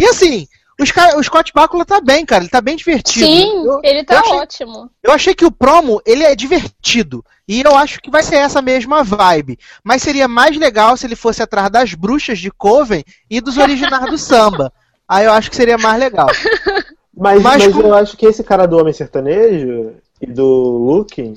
E, 0.00 0.06
assim, 0.06 0.46
os 0.80 0.90
ca- 0.92 1.16
o 1.16 1.22
Scott 1.22 1.52
Bakula 1.54 1.84
tá 1.84 2.00
bem, 2.00 2.24
cara, 2.24 2.42
ele 2.44 2.50
tá 2.50 2.60
bem 2.60 2.76
divertido. 2.76 3.26
Sim, 3.26 3.64
Eu- 3.66 3.80
ele 3.82 4.00
eu 4.00 4.04
tá 4.06 4.20
achei- 4.20 4.36
ótimo. 4.36 4.90
eu 5.02 5.12
achei 5.12 5.34
que 5.34 5.44
o 5.44 5.50
promo, 5.50 6.00
ele 6.06 6.22
é 6.24 6.34
divertido. 6.34 7.24
E 7.48 7.62
eu 7.62 7.74
acho 7.76 8.00
que 8.00 8.10
vai 8.10 8.22
ser 8.22 8.36
essa 8.36 8.60
mesma 8.60 9.02
vibe. 9.02 9.58
Mas 9.82 10.02
seria 10.02 10.28
mais 10.28 10.56
legal 10.56 10.96
se 10.96 11.06
ele 11.06 11.16
fosse 11.16 11.42
atrás 11.42 11.70
das 11.70 11.94
bruxas 11.94 12.38
de 12.38 12.50
Coven 12.50 13.02
e 13.30 13.40
dos 13.40 13.56
originais 13.56 14.10
do 14.10 14.18
samba. 14.18 14.72
Aí 15.08 15.24
eu 15.24 15.32
acho 15.32 15.48
que 15.50 15.56
seria 15.56 15.78
mais 15.78 15.98
legal. 15.98 16.26
Mas, 17.16 17.42
Mas 17.42 17.64
mas 17.64 17.72
como- 17.74 17.88
eu 17.88 17.94
acho 17.94 18.16
que 18.16 18.26
esse 18.26 18.44
cara 18.44 18.66
do 18.66 18.76
Homem 18.78 18.92
Sertanejo 18.92 19.94
e 20.20 20.26
do 20.26 20.44
Looking, 20.44 21.34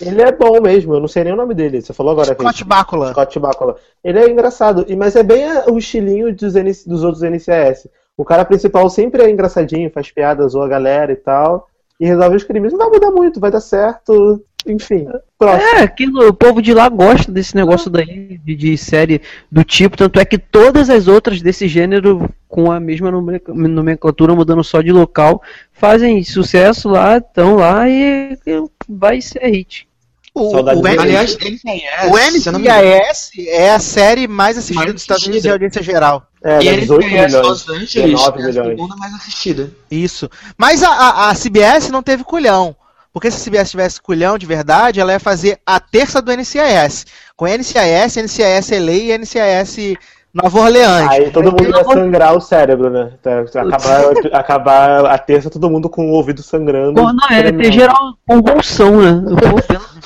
ele 0.00 0.22
é 0.22 0.32
bom 0.32 0.60
mesmo. 0.60 0.94
Eu 0.94 1.00
não 1.00 1.06
sei 1.08 1.24
nem 1.24 1.32
o 1.32 1.36
nome 1.36 1.54
dele. 1.54 1.80
Você 1.82 1.92
falou 1.92 2.12
agora. 2.12 2.32
Scott 2.34 2.42
Cris. 2.54 2.62
Bakula. 2.62 3.10
Scott 3.12 3.38
Bakula. 3.38 3.76
Ele 4.02 4.18
é 4.18 4.28
engraçado, 4.30 4.84
e- 4.88 4.96
mas 4.96 5.14
é 5.14 5.22
bem 5.22 5.44
a- 5.44 5.66
o 5.70 5.78
estilinho 5.78 6.34
dos, 6.34 6.54
N- 6.56 6.72
dos 6.86 7.04
outros 7.04 7.22
NCS. 7.22 7.86
O 8.16 8.24
cara 8.24 8.44
principal 8.44 8.88
sempre 8.88 9.22
é 9.22 9.30
engraçadinho, 9.30 9.90
faz 9.90 10.10
piadas, 10.10 10.52
zoa 10.52 10.66
a 10.66 10.68
galera 10.68 11.12
e 11.12 11.16
tal, 11.16 11.68
e 11.98 12.06
resolve 12.06 12.36
os 12.36 12.44
crimes. 12.44 12.72
Não 12.72 12.78
vai 12.78 12.90
mudar 12.90 13.10
muito, 13.10 13.40
vai 13.40 13.50
dar 13.50 13.60
certo. 13.60 14.42
Enfim, 14.66 15.06
próximo. 15.38 15.76
É, 15.76 15.82
aquilo, 15.82 16.28
o 16.28 16.32
povo 16.32 16.62
de 16.62 16.72
lá 16.72 16.88
gosta 16.88 17.30
desse 17.30 17.54
negócio 17.54 17.90
daí, 17.90 18.40
de, 18.42 18.54
de 18.56 18.78
série 18.78 19.20
do 19.52 19.62
tipo, 19.62 19.94
tanto 19.94 20.18
é 20.18 20.24
que 20.24 20.38
todas 20.38 20.88
as 20.88 21.06
outras 21.06 21.42
desse 21.42 21.68
gênero, 21.68 22.30
com 22.48 22.72
a 22.72 22.80
mesma 22.80 23.10
nome- 23.10 23.42
nomenclatura, 23.46 24.34
mudando 24.34 24.64
só 24.64 24.80
de 24.80 24.90
local, 24.90 25.42
fazem 25.70 26.24
sucesso 26.24 26.88
lá, 26.88 27.18
estão 27.18 27.56
lá 27.56 27.86
e 27.90 28.38
e 28.46 28.64
vai 28.88 29.20
ser 29.20 29.44
hit. 29.46 29.86
O, 30.34 30.50
Saudade 30.50 30.80
o, 30.80 30.82
dele. 30.82 30.94
N- 30.96 31.02
Aliás, 31.02 31.36
NCIS, 31.36 31.62
o 32.10 32.40
se 32.40 32.50
não 32.50 32.58
me 32.58 32.66
é 33.48 33.70
a 33.70 33.78
série 33.78 34.26
mais 34.26 34.58
assistida 34.58 34.80
Mais 34.80 34.92
dos 34.92 35.02
Estados 35.02 35.26
Unidos 35.26 35.44
em 35.44 35.50
audiência 35.50 35.82
geral. 35.82 36.26
É, 36.42 36.60
e 36.60 36.70
dá 36.70 36.76
18 36.76 37.06
NCIS 37.06 37.12
milhões. 37.12 37.32
Los 37.34 37.68
Angeles 37.68 38.32
19 38.32 38.42
é 38.42 38.48
a 38.60 38.64
segunda 38.64 38.96
mais 38.96 39.14
assistida. 39.14 39.70
Isso. 39.90 40.28
Mas 40.58 40.82
a, 40.82 40.90
a, 40.90 41.30
a 41.30 41.34
CBS 41.34 41.88
não 41.90 42.02
teve 42.02 42.24
culhão. 42.24 42.74
Porque 43.12 43.30
se 43.30 43.36
a 43.36 43.44
CBS 43.44 43.70
tivesse 43.70 44.00
culhão 44.02 44.36
de 44.36 44.44
verdade, 44.44 44.98
ela 44.98 45.12
ia 45.12 45.20
fazer 45.20 45.60
a 45.64 45.78
terça 45.78 46.20
do 46.20 46.32
NCIS. 46.36 47.06
Com 47.36 47.46
NCIS, 47.46 48.16
NCIS 48.16 48.70
LA 48.72 48.92
e 48.92 49.18
NCIS 49.18 49.96
Nova 50.34 50.60
Orleans. 50.62 51.08
Aí 51.10 51.30
todo 51.30 51.44
mundo 51.52 51.70
vai 51.70 51.84
sangrar 51.84 52.36
o 52.36 52.40
cérebro, 52.40 52.90
né? 52.90 53.12
Tá- 53.22 53.40
Acabar, 53.62 54.04
acabar 54.32 55.06
a 55.06 55.16
terça, 55.16 55.48
todo 55.48 55.70
mundo 55.70 55.88
com 55.88 56.10
o 56.10 56.12
ouvido 56.12 56.42
sangrando. 56.42 57.00
Pô, 57.00 57.12
não, 57.12 57.28
é 57.30 57.42
tremendo. 57.42 57.62
ter 57.62 57.72
geral 57.72 58.14
convulsão, 58.26 59.00
né? 59.00 59.22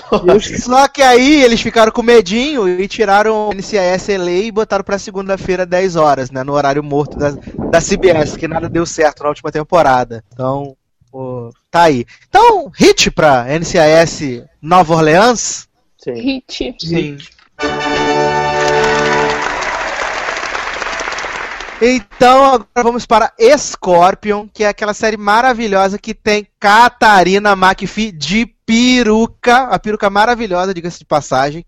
Só 0.61 0.87
que 0.87 1.01
aí 1.01 1.43
eles 1.43 1.61
ficaram 1.63 1.91
com 1.91 2.03
medinho 2.03 2.69
e 2.69 2.87
tiraram 2.87 3.49
o 3.49 3.55
NCIS 3.55 4.09
LA 4.19 4.31
e 4.31 4.53
botaram 4.53 4.85
pra 4.85 4.99
segunda-feira, 4.99 5.65
10 5.65 5.97
horas, 5.97 6.31
né? 6.31 6.45
No 6.45 6.53
horário 6.53 6.83
morto 6.85 7.19
da, 7.19 7.31
da 7.71 7.81
CBS, 7.81 8.37
que 8.37 8.47
nada 8.47 8.69
deu 8.69 8.85
certo 8.85 9.23
na 9.23 9.31
última 9.31 9.51
temporada. 9.51 10.23
Então, 10.33 10.77
pô, 11.11 11.51
tá 11.71 11.85
aí. 11.85 12.05
Então, 12.29 12.71
hit 12.77 13.11
pra 13.11 13.47
NCIS 13.59 14.45
Nova 14.61 14.95
Orleans. 14.95 15.67
Sim. 15.97 16.15
Hit. 16.15 16.75
Sim. 16.81 17.17
Então, 21.81 22.45
agora 22.45 22.69
vamos 22.83 23.07
para 23.07 23.33
Scorpion, 23.57 24.49
que 24.53 24.65
é 24.65 24.69
aquela 24.69 24.93
série 24.93 25.17
maravilhosa 25.17 25.97
que 25.97 26.13
tem 26.13 26.49
Catarina 26.59 27.53
McPhee 27.53 28.11
de 28.11 28.47
peruca, 28.67 29.59
a 29.65 29.79
peruca 29.79 30.11
maravilhosa, 30.11 30.75
diga-se 30.75 30.99
de 30.99 31.05
passagem. 31.05 31.65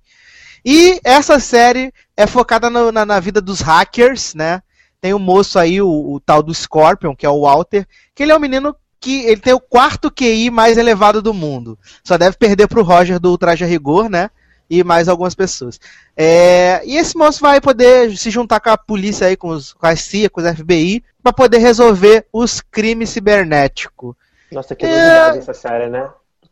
E 0.65 1.01
essa 1.05 1.39
série 1.39 1.93
é 2.16 2.27
focada 2.27 2.69
na, 2.69 3.07
na 3.07 3.20
vida 3.20 3.41
dos 3.41 3.61
hackers, 3.61 4.35
né? 4.35 4.61
Tem 5.01 5.15
o 5.15 5.19
moço 5.19 5.61
aí, 5.61 5.81
o, 5.81 5.89
o 5.89 6.19
tal 6.19 6.43
do 6.43 6.53
Scorpion, 6.53 7.15
que 7.15 7.24
é 7.24 7.31
o 7.31 7.43
Walter, 7.43 7.87
que 8.12 8.24
ele 8.24 8.32
é 8.32 8.37
um 8.37 8.41
menino 8.41 8.74
que 8.99 9.24
ele 9.24 9.41
tem 9.41 9.55
o 9.55 9.61
quarto 9.61 10.11
QI 10.11 10.51
mais 10.51 10.77
elevado 10.77 11.23
do 11.23 11.32
mundo. 11.32 11.78
Só 12.05 12.19
deve 12.19 12.37
perder 12.37 12.66
pro 12.66 12.82
Roger 12.82 13.20
do 13.20 13.39
Traje 13.39 13.65
a 13.65 13.66
Rigor, 13.66 14.11
né? 14.11 14.28
E 14.70 14.84
mais 14.84 15.09
algumas 15.09 15.34
pessoas. 15.34 15.80
É, 16.16 16.80
e 16.84 16.97
esse 16.97 17.16
moço 17.16 17.40
vai 17.40 17.60
poder 17.60 18.16
se 18.16 18.30
juntar 18.30 18.60
com 18.60 18.70
a 18.70 18.78
polícia 18.78 19.26
aí, 19.26 19.36
com, 19.36 19.48
os, 19.48 19.72
com 19.72 19.84
a 19.86 19.97
CIA, 19.97 20.30
com 20.30 20.40
os 20.40 20.47
FBI, 20.48 21.02
para 21.22 21.32
poder 21.32 21.59
resolver 21.59 22.24
os 22.32 22.60
crimes 22.60 23.10
cibernéticos. 23.10 24.14
Nossa, 24.52 24.74
que 24.76 24.86
É. 24.86 24.88
novidade 24.88 25.38
essa 25.38 25.52
série, 25.55 25.88
né? 25.88 26.09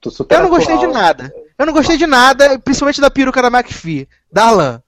Super 0.08 0.36
Eu 0.36 0.42
não 0.44 0.50
gostei 0.50 0.76
de 0.78 0.84
atual. 0.86 1.02
nada. 1.02 1.32
Eu 1.58 1.66
não 1.66 1.72
gostei 1.72 1.96
de 1.96 2.06
nada, 2.06 2.58
principalmente 2.58 3.00
da 3.00 3.10
peruca 3.10 3.42
da 3.42 3.48
McPhee. 3.48 4.08
Darlan. 4.32 4.80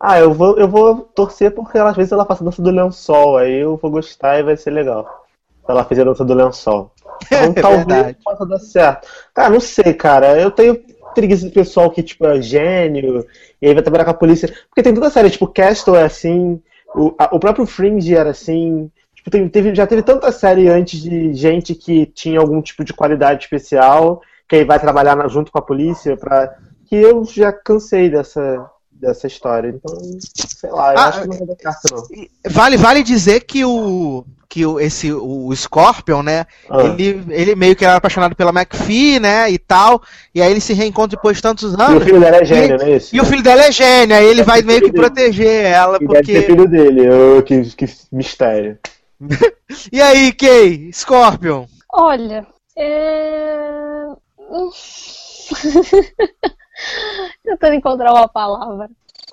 Ah, 0.00 0.18
eu 0.18 0.32
vou, 0.32 0.56
eu 0.58 0.68
vou 0.68 0.96
torcer 1.14 1.50
porque 1.54 1.76
ela, 1.76 1.90
às 1.90 1.96
vezes 1.96 2.12
ela 2.12 2.24
faz 2.24 2.40
a 2.40 2.44
dança 2.44 2.62
do 2.62 2.70
lençol, 2.70 3.36
aí 3.36 3.60
eu 3.60 3.76
vou 3.76 3.90
gostar 3.90 4.38
e 4.38 4.42
vai 4.42 4.56
ser 4.56 4.70
legal. 4.70 5.26
Ela 5.68 5.84
fez 5.84 6.00
a 6.00 6.04
dança 6.04 6.24
do 6.24 6.34
lençol. 6.34 6.92
Então 7.32 7.52
É 7.56 7.60
talvez 7.84 8.16
possa 8.24 8.46
dar 8.46 8.58
certo. 8.60 9.08
Cara, 9.34 9.50
não 9.50 9.60
sei, 9.60 9.92
cara. 9.92 10.40
Eu 10.40 10.50
tenho 10.52 10.80
preguiça 11.14 11.46
de 11.46 11.52
pessoal 11.52 11.90
que, 11.90 12.02
tipo, 12.02 12.26
é 12.26 12.40
gênio, 12.40 13.24
e 13.60 13.66
aí 13.68 13.74
vai 13.74 13.82
trabalhar 13.82 14.04
com 14.04 14.10
a 14.10 14.14
polícia. 14.14 14.48
Porque 14.68 14.82
tem 14.82 14.94
toda 14.94 15.10
série, 15.10 15.30
tipo, 15.30 15.46
Castle 15.48 15.96
é 15.96 16.04
assim, 16.04 16.60
o, 16.94 17.14
a- 17.18 17.30
o 17.34 17.38
próprio 17.40 17.66
Fringe 17.66 18.14
era 18.14 18.30
assim. 18.30 18.90
Tipo, 19.14 19.30
tem- 19.30 19.48
teve, 19.48 19.74
já 19.74 19.86
teve 19.86 20.02
tanta 20.02 20.30
série 20.32 20.68
antes 20.68 21.00
de 21.02 21.32
gente 21.34 21.74
que 21.74 22.06
tinha 22.06 22.38
algum 22.40 22.62
tipo 22.62 22.84
de 22.84 22.92
qualidade 22.94 23.44
especial, 23.44 24.22
que 24.48 24.56
aí 24.56 24.64
vai 24.64 24.78
trabalhar 24.78 25.16
na- 25.16 25.28
junto 25.28 25.50
com 25.52 25.58
a 25.58 25.62
polícia, 25.62 26.16
pra, 26.16 26.54
que 26.86 26.96
eu 26.96 27.24
já 27.24 27.52
cansei 27.52 28.08
dessa, 28.08 28.70
dessa 29.00 29.26
história. 29.26 29.68
Então, 29.68 29.96
sei 30.22 30.70
lá, 30.70 30.92
eu 30.94 30.98
Ah, 30.98 31.08
acho 31.08 31.22
que 31.22 31.28
não 31.28 31.36
vai 31.38 31.46
dar 31.62 31.72
certo, 31.72 31.94
não. 31.94 32.52
Vale, 32.52 32.76
vale 32.76 33.02
dizer 33.02 33.40
que 33.44 33.64
o 33.64 34.24
que 34.50 34.64
o, 34.64 34.80
esse 34.80 35.12
o 35.12 35.54
Scorpion, 35.54 36.22
né? 36.22 36.46
Ah. 36.70 36.82
Ele, 36.98 37.22
ele 37.28 37.54
meio 37.54 37.76
que 37.76 37.84
era 37.84 37.96
apaixonado 37.96 38.34
pela 38.34 38.50
McPhee, 38.50 39.20
né? 39.20 39.50
E 39.50 39.58
tal. 39.58 40.02
E 40.34 40.40
aí 40.40 40.50
ele 40.50 40.60
se 40.60 40.72
reencontra 40.72 41.16
depois 41.18 41.36
de 41.36 41.42
tantos 41.42 41.74
E 41.74 41.76
o 41.76 41.80
anos. 41.82 42.04
filho 42.04 42.18
dela 42.18 42.36
é 42.38 42.44
gênio, 42.46 42.78
não 42.78 42.86
é 42.86 42.96
isso? 42.96 43.14
E 43.14 43.20
o 43.20 43.26
filho 43.26 43.42
dela 43.42 43.64
é 43.64 43.70
gênio, 43.72 44.16
aí 44.16 44.24
ele 44.24 44.42
Deve 44.42 44.50
vai 44.50 44.62
meio 44.62 44.80
que 44.82 44.90
dele. 44.90 45.02
proteger 45.02 45.64
ela, 45.66 45.98
E 46.00 46.08
deve 46.08 46.32
ser 46.32 46.42
porque. 46.42 46.42
filho 46.42 46.66
dele, 46.68 47.10
ô, 47.10 47.42
que, 47.42 47.62
que 47.76 47.86
mistério. 48.10 48.78
E 49.92 50.00
aí, 50.00 50.32
Kay? 50.32 50.90
Scorpion? 50.94 51.66
Olha, 51.92 52.46
é... 52.76 54.06
Tentando 57.44 57.74
encontrar 57.74 58.12
uma 58.12 58.28
palavra. 58.28 58.90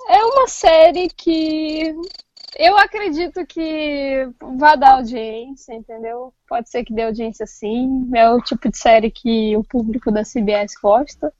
É 0.08 0.24
uma 0.24 0.46
série 0.46 1.08
que 1.08 1.94
eu 2.58 2.76
acredito 2.78 3.44
que 3.46 4.28
vai 4.56 4.76
dar 4.78 4.94
audiência, 4.94 5.74
entendeu? 5.74 6.32
Pode 6.48 6.70
ser 6.70 6.84
que 6.84 6.92
dê 6.92 7.02
audiência 7.02 7.46
sim. 7.46 8.08
É 8.14 8.30
o 8.30 8.40
tipo 8.40 8.70
de 8.70 8.78
série 8.78 9.10
que 9.10 9.56
o 9.56 9.64
público 9.64 10.10
da 10.10 10.22
CBS 10.22 10.74
gosta. 10.80 11.32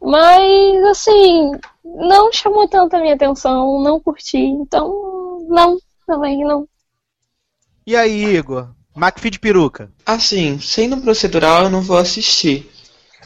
Mas, 0.00 0.84
assim, 0.84 1.52
não 1.84 2.32
chamou 2.32 2.68
tanto 2.68 2.94
a 2.94 3.00
minha 3.00 3.14
atenção, 3.14 3.80
não 3.82 4.00
curti. 4.00 4.38
Então, 4.38 5.46
não, 5.48 5.78
também 6.06 6.44
não. 6.44 6.68
E 7.86 7.96
aí, 7.96 8.36
Igor? 8.36 8.70
McPhee 8.96 9.30
de 9.30 9.38
peruca. 9.38 9.92
Assim, 10.04 10.58
sendo 10.58 10.96
procedural, 10.98 11.64
eu 11.64 11.70
não 11.70 11.82
vou 11.82 11.98
assistir. 11.98 12.68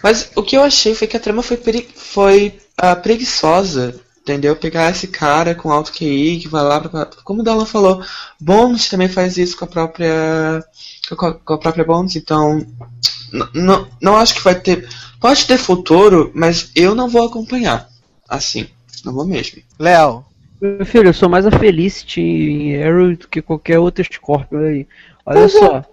Mas 0.03 0.31
o 0.37 0.43
que 0.43 0.57
eu 0.57 0.62
achei 0.62 0.95
foi 0.95 1.07
que 1.07 1.16
a 1.16 1.20
trama 1.20 1.43
foi, 1.43 1.57
peri- 1.57 1.89
foi 1.95 2.59
ah, 2.77 2.97
preguiçosa. 2.97 4.01
Entendeu? 4.23 4.55
Pegar 4.55 4.89
esse 4.91 5.09
cara 5.09 5.53
com 5.53 5.73
alto 5.73 5.91
QI 5.93 6.39
que 6.39 6.47
vai 6.49 6.62
lá 6.62 6.81
pra. 6.81 7.07
Como 7.24 7.41
o 7.41 7.45
Dalan 7.45 7.66
falou, 7.66 8.01
Bones 8.41 8.89
também 8.89 9.09
faz 9.09 9.37
isso 9.37 9.57
com 9.57 9.65
a 9.65 9.69
própria. 9.69 10.65
com 11.16 11.27
a, 11.27 11.35
com 11.35 11.55
a 11.55 11.59
própria 11.59 11.85
Bones, 11.85 12.15
então. 12.15 12.59
n- 13.33 13.49
n- 13.55 13.87
Não 14.01 14.16
acho 14.16 14.35
que 14.35 14.45
vai 14.45 14.55
ter. 14.55 14.89
Pode 15.20 15.45
ter 15.45 15.59
futuro, 15.59 16.31
mas 16.35 16.70
eu 16.77 16.95
não 16.95 17.09
vou 17.09 17.27
acompanhar. 17.27 17.89
Assim, 18.29 18.69
não 19.05 19.12
vou 19.12 19.27
mesmo. 19.27 19.61
Léo. 19.79 20.24
Meu 20.61 20.87
filho, 20.87 21.09
eu 21.09 21.15
sou 21.15 21.29
mais 21.29 21.45
a 21.45 21.51
Felicity 21.51 22.20
em 22.20 22.83
Arrow 22.83 23.16
do 23.16 23.27
que 23.27 23.43
qualquer 23.43 23.81
outro 23.81 24.05
Scorpion 24.05 24.59
aí. 24.61 24.87
Olha 25.27 25.49
só. 25.49 25.85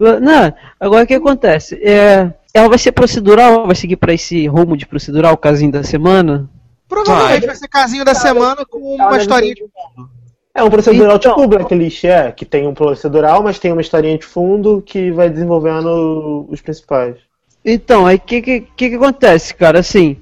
Não, 0.00 0.52
agora 0.80 1.04
o 1.04 1.06
que 1.06 1.14
acontece? 1.14 1.76
É, 1.82 2.32
ela 2.52 2.68
vai 2.68 2.78
ser 2.78 2.92
procedural, 2.92 3.66
vai 3.66 3.74
seguir 3.74 3.96
pra 3.96 4.12
esse 4.12 4.46
rumo 4.46 4.76
de 4.76 4.86
procedural, 4.86 5.34
o 5.34 5.38
casinho 5.38 5.70
da 5.72 5.82
semana? 5.82 6.48
Provavelmente 6.88 7.40
Vai. 7.40 7.46
vai 7.48 7.56
ser 7.56 7.68
casinho 7.68 8.04
da 8.04 8.14
semana 8.14 8.64
com 8.64 8.78
uma 8.78 9.18
historinha 9.18 9.54
de 9.54 9.60
fundo. 9.62 10.08
É 10.54 10.62
um 10.64 10.70
procedural 10.70 11.16
Então- 11.16 11.32
tipo 11.32 11.44
o 11.44 11.48
Blacklist, 11.48 12.04
é, 12.04 12.32
que 12.32 12.44
tem 12.44 12.66
um 12.66 12.74
procedural, 12.74 13.42
mas 13.42 13.58
tem 13.58 13.70
uma 13.70 13.80
historinha 13.82 14.18
de 14.18 14.24
fundo 14.24 14.82
que 14.84 15.10
vai 15.12 15.28
desenvolvendo 15.30 16.46
os 16.48 16.60
principais. 16.60 17.16
Então, 17.64 18.06
aí 18.06 18.16
o 18.16 18.20
que, 18.20 18.40
que, 18.40 18.60
que 18.62 18.90
que 18.90 18.96
acontece, 18.96 19.54
cara? 19.54 19.78
Assim, 19.80 20.16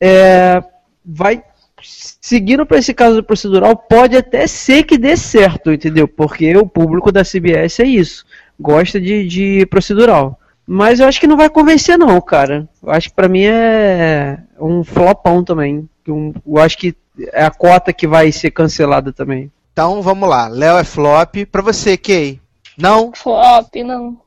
é, 0.00 0.62
vai 1.04 1.42
seguindo 1.82 2.64
para 2.64 2.78
esse 2.78 2.94
caso 2.94 3.22
procedural, 3.24 3.76
pode 3.76 4.16
até 4.16 4.46
ser 4.46 4.84
que 4.84 4.96
dê 4.96 5.16
certo, 5.16 5.72
entendeu? 5.72 6.06
Porque 6.06 6.56
o 6.56 6.66
público 6.66 7.10
da 7.10 7.24
CBS 7.24 7.80
é 7.80 7.86
isso, 7.86 8.24
gosta 8.58 9.00
de, 9.00 9.26
de 9.26 9.66
procedural. 9.66 10.38
Mas 10.66 11.00
eu 11.00 11.08
acho 11.08 11.20
que 11.20 11.26
não 11.26 11.36
vai 11.36 11.50
convencer 11.50 11.98
não, 11.98 12.20
cara. 12.20 12.68
Eu 12.82 12.90
acho 12.90 13.08
que 13.08 13.14
pra 13.14 13.28
mim 13.28 13.44
é 13.44 14.38
um 14.58 14.84
flopão 14.84 15.44
também. 15.44 15.88
Um, 16.08 16.32
eu 16.46 16.58
acho 16.58 16.78
que 16.78 16.96
é 17.32 17.44
a 17.44 17.50
cota 17.50 17.92
que 17.92 18.06
vai 18.06 18.30
ser 18.32 18.50
cancelada 18.50 19.12
também. 19.12 19.50
Então 19.72 20.02
vamos 20.02 20.28
lá. 20.28 20.48
Léo 20.48 20.78
é 20.78 20.84
flop. 20.84 21.34
Pra 21.50 21.62
você, 21.62 21.96
Kay? 21.96 22.40
Não? 22.76 23.12
Flop, 23.12 23.74
não. 23.84 24.18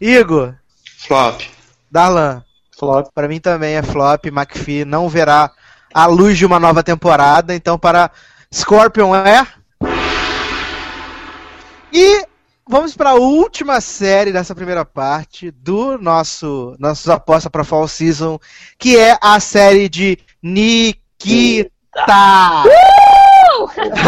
Igor? 0.00 0.54
Flop. 0.98 1.42
Darlan? 1.90 2.42
Flop. 2.78 3.08
Pra 3.14 3.28
mim 3.28 3.40
também 3.40 3.74
é 3.76 3.82
flop. 3.82 4.26
McPhee 4.26 4.84
não 4.84 5.08
verá 5.08 5.50
a 5.92 6.06
luz 6.06 6.38
de 6.38 6.46
uma 6.46 6.60
nova 6.60 6.82
temporada. 6.82 7.54
Então 7.54 7.78
para 7.78 8.10
Scorpion 8.52 9.14
é... 9.14 9.46
E 11.92 12.26
vamos 12.68 12.96
para 12.96 13.10
a 13.10 13.14
última 13.14 13.80
série 13.80 14.32
dessa 14.32 14.54
primeira 14.54 14.84
parte 14.84 15.50
do 15.50 15.96
nosso 15.98 16.74
nossos 16.78 17.08
apostas 17.08 17.50
para 17.50 17.64
Fall 17.64 17.86
Season, 17.86 18.38
que 18.78 18.98
é 18.98 19.16
a 19.20 19.38
série 19.38 19.88
de 19.88 20.18
Nikita. 20.42 21.70
A 22.08 22.64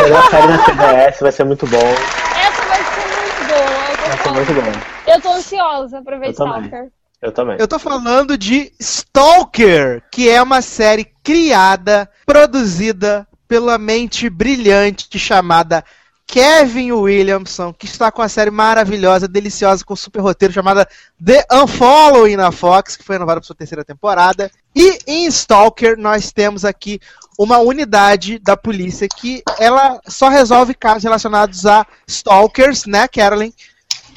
melhor 0.03 0.31
série 0.31 0.47
da 0.49 0.59
CBS 0.65 1.21
vai 1.21 1.33
ser 1.33 1.45
muito 1.45 1.67
bom. 1.67 1.79
Essa 1.79 2.63
vai 2.67 2.85
ser 2.85 3.07
muito 3.23 3.47
boa. 3.49 4.07
Vai 4.07 4.23
ser 4.23 4.31
muito 4.33 4.53
bom. 4.55 5.13
eu 5.13 5.21
tô 5.21 5.33
ansiosa 5.33 6.03
pra 6.03 6.19
ver 6.19 6.29
Eu 6.29 6.35
também. 6.35 6.63
Stalker. 6.65 6.93
Eu 7.21 7.33
também. 7.33 7.57
Eu 7.59 7.69
tô 7.69 7.79
falando 7.79 8.37
de 8.37 8.73
Stalker, 8.79 10.03
que 10.11 10.29
é 10.29 10.43
uma 10.43 10.63
série 10.63 11.05
criada, 11.23 12.09
produzida 12.27 13.27
pela 13.49 13.79
mente 13.79 14.29
brilhante 14.29 15.19
chamada 15.19 15.83
Kevin 16.29 16.93
Williamson, 16.93 17.73
que 17.73 17.87
está 17.87 18.13
com 18.13 18.21
a 18.21 18.29
série 18.29 18.51
maravilhosa, 18.51 19.27
deliciosa, 19.27 19.83
com 19.83 19.97
super 19.97 20.21
roteiro 20.21 20.53
chamada 20.53 20.87
The 21.25 21.47
Unfollowing 21.51 22.37
na 22.37 22.53
Fox, 22.53 22.99
que 22.99 23.03
foi 23.03 23.17
renovada 23.17 23.41
para 23.41 23.47
sua 23.47 23.57
terceira 23.57 23.83
temporada. 23.83 24.51
E 24.77 24.99
em 25.07 25.25
Stalker 25.27 25.97
nós 25.97 26.31
temos 26.31 26.67
aqui 26.67 27.01
uma 27.39 27.59
unidade 27.59 28.39
da 28.39 28.59
polícia 28.59 29.09
que 29.09 29.43
ela 29.59 29.99
só 30.07 30.29
resolve 30.29 30.75
casos 30.75 31.03
relacionados 31.03 31.65
a 31.65 31.87
stalkers, 32.07 32.85
né, 32.85 33.09
Carolyn? 33.09 33.51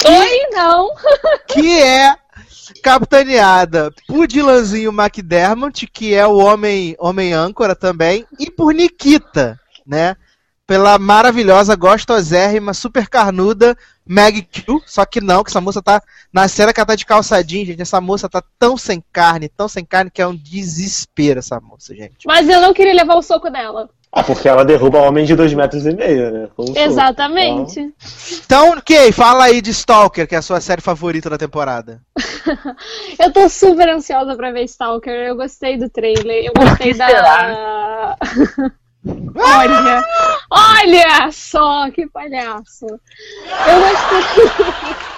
Oi, 0.05 0.49
não. 0.51 0.89
que 1.47 1.81
é 1.81 2.13
capitaneada 2.83 3.89
por 4.05 4.27
Dylanzinho 4.27 4.91
McDermott, 4.91 5.87
que 5.87 6.13
é 6.13 6.27
o 6.27 6.37
homem, 6.37 6.93
homem 6.99 7.31
âncora 7.31 7.73
também, 7.73 8.27
e 8.37 8.51
por 8.51 8.73
Nikita, 8.73 9.57
né? 9.87 10.17
Pela 10.71 10.97
maravilhosa, 10.97 11.75
gostosérrima, 11.75 12.73
super 12.73 13.09
carnuda 13.09 13.77
Meg 14.05 14.41
Q, 14.43 14.81
só 14.85 15.03
que 15.03 15.19
não, 15.19 15.43
que 15.43 15.49
essa 15.49 15.59
moça 15.59 15.81
tá. 15.81 16.01
Na 16.31 16.47
cena 16.47 16.71
que 16.71 16.79
ela 16.79 16.87
tá 16.87 16.95
de 16.95 17.05
calçadinho, 17.05 17.65
gente, 17.65 17.81
essa 17.81 17.99
moça 17.99 18.29
tá 18.29 18.41
tão 18.57 18.77
sem 18.77 19.03
carne, 19.11 19.49
tão 19.49 19.67
sem 19.67 19.83
carne, 19.83 20.09
que 20.09 20.21
é 20.21 20.25
um 20.25 20.33
desespero 20.33 21.39
essa 21.39 21.59
moça, 21.59 21.93
gente. 21.93 22.25
Mas 22.25 22.47
eu 22.47 22.61
não 22.61 22.73
queria 22.73 22.93
levar 22.93 23.15
o 23.15 23.21
soco 23.21 23.49
dela. 23.49 23.89
Ah, 24.13 24.23
porque 24.23 24.47
ela 24.47 24.63
derruba 24.63 24.99
homem 24.99 25.25
de 25.25 25.35
dois 25.35 25.53
metros 25.53 25.85
e 25.85 25.93
meio, 25.93 26.31
né? 26.31 26.49
Exatamente. 26.73 27.93
Então, 28.45 28.79
Kay, 28.79 29.11
fala 29.11 29.43
aí 29.43 29.61
de 29.61 29.71
Stalker, 29.71 30.25
que 30.25 30.35
é 30.35 30.37
a 30.37 30.41
sua 30.41 30.61
série 30.61 30.81
favorita 30.81 31.29
da 31.29 31.37
temporada. 31.37 32.01
Eu 33.19 33.33
tô 33.33 33.49
super 33.49 33.89
ansiosa 33.89 34.37
pra 34.37 34.51
ver 34.51 34.63
Stalker. 34.63 35.13
Eu 35.13 35.35
gostei 35.35 35.77
do 35.77 35.89
trailer. 35.89 36.45
Eu 36.45 36.53
gostei 36.53 36.93
da. 36.93 38.15
olha! 39.05 40.05
Olha 40.49 41.31
só 41.31 41.89
que 41.91 42.07
palhaço! 42.07 42.85
Eu 42.85 43.81
gostei. 43.81 45.11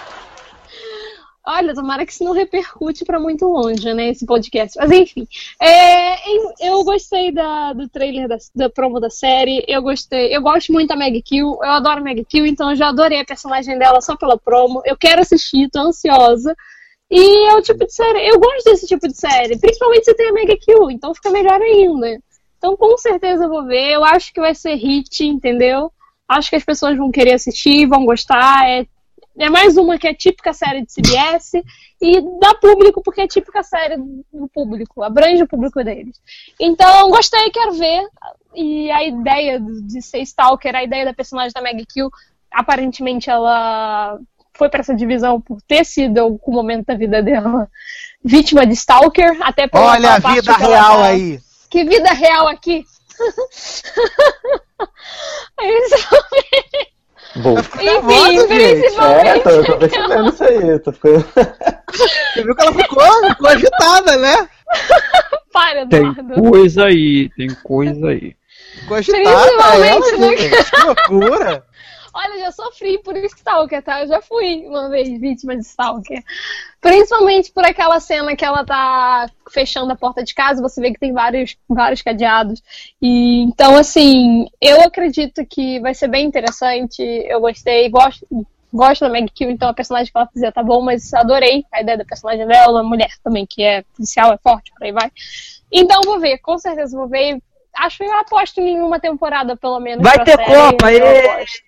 Olha, 1.45 1.73
tomara 1.73 2.05
que 2.05 2.13
isso 2.13 2.23
não 2.23 2.31
repercute 2.31 3.03
pra 3.03 3.19
muito 3.19 3.45
longe, 3.45 3.93
né, 3.93 4.09
esse 4.09 4.25
podcast. 4.25 4.77
Mas 4.79 4.89
enfim, 4.91 5.27
é, 5.61 6.15
eu 6.61 6.81
gostei 6.85 7.33
da, 7.33 7.73
do 7.73 7.89
trailer 7.89 8.29
da, 8.29 8.37
da 8.55 8.69
promo 8.69 8.97
da 8.97 9.09
série. 9.09 9.63
Eu 9.67 9.81
gostei. 9.81 10.33
Eu 10.33 10.41
gosto 10.41 10.71
muito 10.71 10.87
da 10.87 10.95
Meg 10.95 11.21
Kill. 11.21 11.59
Eu 11.61 11.71
adoro 11.71 12.01
Meg 12.01 12.23
Kill, 12.23 12.45
então 12.45 12.69
eu 12.69 12.77
já 12.77 12.87
adorei 12.87 13.19
a 13.19 13.25
personagem 13.25 13.77
dela 13.77 13.99
só 13.99 14.15
pela 14.15 14.37
promo. 14.37 14.81
Eu 14.85 14.97
quero 14.97 15.21
assistir, 15.21 15.69
tô 15.69 15.79
ansiosa. 15.79 16.55
E 17.11 17.49
é 17.49 17.55
o 17.55 17.61
tipo 17.61 17.85
de 17.85 17.93
série. 17.93 18.25
Eu 18.29 18.39
gosto 18.39 18.63
desse 18.63 18.87
tipo 18.87 19.05
de 19.05 19.17
série. 19.17 19.59
Principalmente 19.59 20.05
se 20.05 20.13
tem 20.13 20.29
a 20.29 20.33
Mega 20.33 20.57
Kill, 20.57 20.89
então 20.91 21.13
fica 21.13 21.29
melhor 21.29 21.61
ainda. 21.61 22.21
Então 22.63 22.77
com 22.77 22.97
certeza 22.97 23.43
eu 23.43 23.49
vou 23.49 23.65
ver. 23.65 23.91
Eu 23.91 24.05
acho 24.05 24.33
que 24.33 24.39
vai 24.39 24.55
ser 24.55 24.75
hit, 24.75 25.25
entendeu? 25.25 25.91
Acho 26.25 26.49
que 26.49 26.55
as 26.55 26.63
pessoas 26.63 26.97
vão 26.97 27.11
querer 27.11 27.33
assistir, 27.33 27.85
vão 27.85 28.05
gostar. 28.05 28.65
É, 28.69 28.87
é 29.37 29.49
mais 29.49 29.75
uma 29.75 29.97
que 29.97 30.07
é 30.07 30.13
típica 30.13 30.53
série 30.53 30.85
de 30.85 30.93
CBS 30.93 31.61
e 32.01 32.21
dá 32.39 32.55
público 32.55 33.01
porque 33.03 33.19
é 33.19 33.27
típica 33.27 33.63
série 33.63 33.97
do 34.31 34.47
público, 34.47 35.03
abrange 35.03 35.43
o 35.43 35.47
público 35.47 35.83
deles. 35.83 36.15
Então 36.57 37.09
gostei, 37.09 37.49
quero 37.49 37.73
ver. 37.73 38.07
E 38.55 38.89
a 38.91 39.03
ideia 39.03 39.59
de 39.59 40.01
ser 40.01 40.21
Stalker, 40.21 40.73
a 40.73 40.85
ideia 40.85 41.03
da 41.03 41.13
personagem 41.13 41.51
da 41.53 41.61
Meg 41.61 41.85
Kill, 41.85 42.09
aparentemente 42.49 43.29
ela 43.29 44.17
foi 44.53 44.69
para 44.69 44.79
essa 44.79 44.95
divisão 44.95 45.41
por 45.41 45.61
ter 45.63 45.83
sido 45.83 46.17
algum 46.19 46.53
momento 46.53 46.85
da 46.85 46.95
vida 46.95 47.21
dela 47.21 47.67
vítima 48.23 48.65
de 48.65 48.71
Stalker, 48.71 49.37
até 49.41 49.67
pela 49.67 49.91
Olha 49.91 50.13
a 50.13 50.19
vida 50.19 50.53
real 50.53 51.03
aí. 51.03 51.41
Que 51.73 51.83
vida 51.85 52.13
real 52.13 52.47
aqui! 52.49 52.85
Bom. 57.37 57.57
Enfim, 57.57 57.83
nervosa, 57.83 58.47
gente. 58.47 58.79
principalmente. 58.79 59.27
É, 59.27 59.39
tô, 59.39 59.49
eu 59.49 59.65
tô 59.65 59.77
percebendo 59.79 60.29
isso 60.29 60.43
aí. 60.43 60.79
Tô 60.79 60.91
ficando... 60.91 61.25
Você 61.91 62.43
viu 62.43 62.55
que 62.55 62.61
ela 62.61 62.73
ficou, 62.73 63.27
ficou 63.27 63.49
agitada, 63.49 64.17
né? 64.17 64.47
Para, 65.51 65.87
Tem 65.87 66.05
Eduardo. 66.09 66.51
coisa 66.51 66.85
aí, 66.85 67.31
tem 67.35 67.47
coisa 67.63 68.07
aí. 68.07 68.35
Ficou 68.81 68.97
agitada. 68.97 69.23
Principalmente 69.23 70.13
ela, 70.13 70.37
gente. 70.37 70.69
Que 70.69 70.81
loucura. 70.83 71.65
Olha, 72.13 72.35
eu 72.35 72.39
já 72.41 72.51
sofri 72.51 72.99
por 72.99 73.17
Stalker, 73.17 73.81
tá? 73.81 74.01
Eu 74.01 74.07
já 74.07 74.21
fui 74.21 74.65
uma 74.67 74.87
vez 74.87 75.09
vítima 75.19 75.55
de 75.55 75.63
Stalker. 75.63 76.23
Principalmente 76.79 77.51
por 77.51 77.65
aquela 77.65 77.99
cena 77.99 78.35
que 78.35 78.45
ela 78.45 78.63
tá 78.63 79.27
fechando 79.49 79.91
a 79.91 79.95
porta 79.95 80.23
de 80.23 80.33
casa, 80.35 80.61
você 80.61 80.79
vê 80.79 80.91
que 80.91 80.99
tem 80.99 81.11
vários, 81.11 81.57
vários 81.67 82.03
cadeados. 82.03 82.61
E 83.01 83.41
então, 83.41 83.75
assim, 83.75 84.45
eu 84.61 84.81
acredito 84.81 85.43
que 85.45 85.79
vai 85.79 85.95
ser 85.95 86.07
bem 86.07 86.27
interessante. 86.27 87.01
Eu 87.01 87.41
gostei, 87.41 87.89
gosto, 87.89 88.27
gosto 88.71 89.01
da 89.01 89.09
Meg 89.09 89.31
Kill, 89.31 89.49
então 89.49 89.69
a 89.69 89.73
personagem 89.73 90.11
que 90.11 90.17
ela 90.17 90.27
fizer 90.27 90.51
tá 90.51 90.61
bom, 90.61 90.81
mas 90.81 91.11
adorei 91.15 91.65
a 91.71 91.81
ideia 91.81 91.97
da 91.97 92.05
personagem 92.05 92.45
dela, 92.45 92.83
mulher 92.83 93.11
também, 93.23 93.45
que 93.45 93.63
é 93.63 93.83
policial, 93.95 94.31
é 94.31 94.37
forte, 94.37 94.71
por 94.71 94.83
aí 94.83 94.91
vai. 94.91 95.11
Então 95.71 96.01
vou 96.05 96.19
ver, 96.19 96.37
com 96.37 96.59
certeza 96.59 96.95
vou 96.95 97.07
ver. 97.07 97.41
Acho 97.75 97.97
que 97.97 98.03
eu 98.03 98.13
aposto 98.13 98.59
em 98.59 98.79
uma 98.79 98.99
temporada, 98.99 99.55
pelo 99.57 99.79
menos. 99.79 100.03
Vai 100.03 100.15
pra 100.15 100.25
ter 100.25 100.37
série, 100.37 100.53
Copa, 100.53 100.87
aposto. 100.89 101.63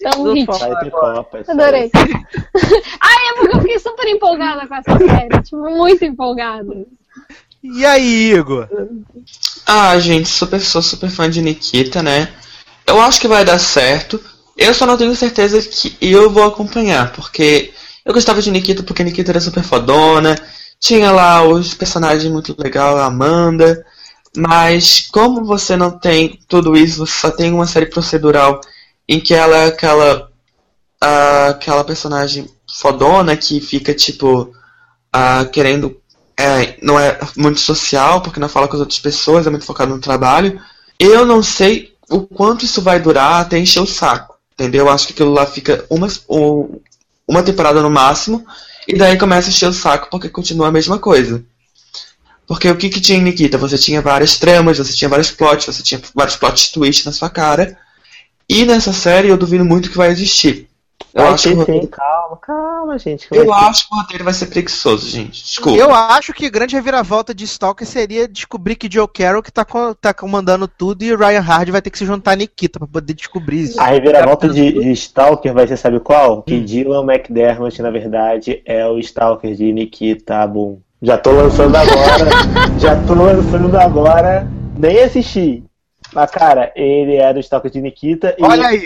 Então, 0.00 0.32
hit. 0.34 0.46
Vai 0.46 0.80
ter 0.84 0.90
Copa. 0.90 1.38
aí. 1.38 1.44
Adorei. 1.48 1.90
Ai, 3.00 3.28
é 3.28 3.34
porque 3.38 3.56
eu 3.56 3.60
fiquei 3.62 3.78
super 3.78 4.06
empolgada 4.08 4.66
com 4.66 4.74
essa 4.74 4.98
série. 4.98 5.42
Tipo, 5.42 5.70
muito 5.70 6.04
empolgada. 6.04 6.86
E 7.62 7.84
aí, 7.84 8.32
Igor? 8.32 8.68
Ah, 9.66 9.98
gente, 9.98 10.28
super, 10.28 10.60
sou 10.60 10.82
super 10.82 11.10
fã 11.10 11.28
de 11.28 11.42
Nikita, 11.42 12.02
né? 12.02 12.28
Eu 12.86 13.00
acho 13.00 13.20
que 13.20 13.28
vai 13.28 13.44
dar 13.44 13.58
certo. 13.58 14.20
Eu 14.56 14.74
só 14.74 14.84
não 14.84 14.96
tenho 14.96 15.14
certeza 15.14 15.60
que 15.62 15.96
eu 16.00 16.30
vou 16.30 16.44
acompanhar, 16.44 17.12
porque 17.12 17.72
eu 18.04 18.12
gostava 18.12 18.42
de 18.42 18.50
Nikita 18.50 18.82
porque 18.82 19.04
Nikita 19.04 19.32
era 19.32 19.40
super 19.40 19.62
fodona. 19.62 20.36
Tinha 20.78 21.10
lá 21.12 21.42
os 21.42 21.74
personagens 21.74 22.30
muito 22.30 22.54
legal, 22.58 22.96
a 22.96 23.06
Amanda. 23.06 23.84
Mas 24.36 25.08
como 25.10 25.44
você 25.44 25.76
não 25.76 25.90
tem 25.90 26.38
tudo 26.48 26.76
isso, 26.76 27.04
você 27.04 27.12
só 27.12 27.30
tem 27.30 27.52
uma 27.52 27.66
série 27.66 27.86
procedural 27.86 28.60
em 29.08 29.20
que 29.20 29.34
ela 29.34 29.56
é 29.56 29.66
aquela 29.66 30.30
ah, 31.00 31.48
aquela 31.48 31.82
personagem 31.82 32.48
fodona 32.78 33.36
que 33.36 33.60
fica 33.60 33.92
tipo 33.92 34.54
ah, 35.12 35.44
querendo 35.46 36.00
é, 36.38 36.78
não 36.82 36.98
é 36.98 37.18
muito 37.36 37.60
social 37.60 38.22
porque 38.22 38.40
não 38.40 38.48
fala 38.48 38.68
com 38.68 38.74
as 38.74 38.80
outras 38.80 38.98
pessoas, 38.98 39.46
é 39.46 39.50
muito 39.50 39.66
focado 39.66 39.94
no 39.94 40.00
trabalho. 40.00 40.60
Eu 40.98 41.26
não 41.26 41.42
sei 41.42 41.94
o 42.08 42.22
quanto 42.22 42.64
isso 42.64 42.80
vai 42.80 43.00
durar 43.00 43.42
até 43.42 43.58
encher 43.58 43.80
o 43.80 43.86
saco, 43.86 44.36
entendeu? 44.54 44.86
Eu 44.86 44.92
acho 44.92 45.06
que 45.06 45.12
aquilo 45.12 45.32
lá 45.32 45.44
fica 45.46 45.84
uma, 45.90 46.08
uma 47.26 47.42
temporada 47.42 47.82
no 47.82 47.90
máximo 47.90 48.44
e 48.86 48.96
daí 48.96 49.18
começa 49.18 49.48
a 49.48 49.50
encher 49.50 49.68
o 49.68 49.72
saco 49.72 50.08
porque 50.10 50.28
continua 50.28 50.68
a 50.68 50.72
mesma 50.72 50.98
coisa. 50.98 51.44
Porque 52.50 52.68
o 52.68 52.76
que, 52.76 52.88
que 52.88 53.00
tinha 53.00 53.16
em 53.16 53.22
Nikita? 53.22 53.56
Você 53.58 53.78
tinha 53.78 54.02
várias 54.02 54.36
tramas, 54.36 54.78
você 54.78 54.92
tinha 54.92 55.08
vários 55.08 55.30
plots, 55.30 55.66
você 55.66 55.84
tinha 55.84 56.00
vários 56.12 56.34
plot 56.34 56.72
twists 56.72 57.04
na 57.06 57.12
sua 57.12 57.30
cara. 57.30 57.78
E 58.48 58.64
nessa 58.64 58.92
série 58.92 59.28
eu 59.28 59.36
duvido 59.36 59.64
muito 59.64 59.88
que 59.88 59.96
vai 59.96 60.10
existir. 60.10 60.68
Eu 61.14 61.22
Vai 61.22 61.32
acho, 61.34 61.44
que 61.44 61.54
ter 61.54 61.60
o 61.60 61.64
sim, 61.64 61.72
roteiro, 61.72 61.88
calma, 61.88 62.36
calma, 62.38 62.98
gente. 62.98 63.28
que 63.28 63.36
eu 63.38 63.46
vai 63.46 63.58
ter. 63.60 63.64
acho 63.66 63.88
que 63.88 63.94
o 63.94 63.98
roteiro 63.98 64.24
vai 64.24 64.34
ser 64.34 64.46
preguiçoso, 64.46 65.08
gente. 65.08 65.44
Desculpa. 65.44 65.78
Eu 65.78 65.94
acho 65.94 66.32
que 66.32 66.46
a 66.46 66.50
grande 66.50 66.74
reviravolta 66.74 67.32
de 67.32 67.44
Stalker 67.44 67.86
seria 67.86 68.26
descobrir 68.26 68.74
que 68.74 68.90
Joe 68.92 69.06
Carroll 69.06 69.42
que 69.44 69.52
tá, 69.52 69.64
co- 69.64 69.94
tá 69.94 70.12
comandando 70.12 70.66
tudo 70.66 71.04
e 71.04 71.12
o 71.12 71.16
Ryan 71.16 71.40
Hard 71.40 71.68
vai 71.70 71.80
ter 71.80 71.90
que 71.90 71.98
se 71.98 72.04
juntar 72.04 72.32
a 72.32 72.36
Nikita 72.36 72.80
pra 72.80 72.88
poder 72.88 73.14
descobrir 73.14 73.60
isso. 73.62 73.80
A 73.80 73.86
reviravolta 73.86 74.48
de, 74.48 74.72
de 74.72 74.90
Stalker 74.92 75.54
vai 75.54 75.68
ser, 75.68 75.76
sabe 75.76 76.00
qual? 76.00 76.42
Que 76.42 76.60
Dylan 76.60 77.04
McDermott, 77.04 77.80
na 77.80 77.90
verdade, 77.90 78.60
é 78.66 78.84
o 78.86 78.98
Stalker 78.98 79.54
de 79.54 79.72
Nikita 79.72 80.44
Boom. 80.48 80.80
Já 81.02 81.16
tô 81.16 81.30
lançando 81.30 81.74
agora. 81.76 82.30
já 82.78 82.96
tô 83.06 83.14
lançando 83.14 83.78
agora. 83.78 84.46
Nem 84.78 85.02
assisti. 85.02 85.64
Mas, 86.12 86.30
cara, 86.30 86.72
ele 86.74 87.16
era 87.16 87.36
o 87.38 87.40
Stalker 87.40 87.70
de 87.70 87.80
Nikita 87.80 88.34
e, 88.38 88.44
Olha 88.44 88.66
aí. 88.66 88.82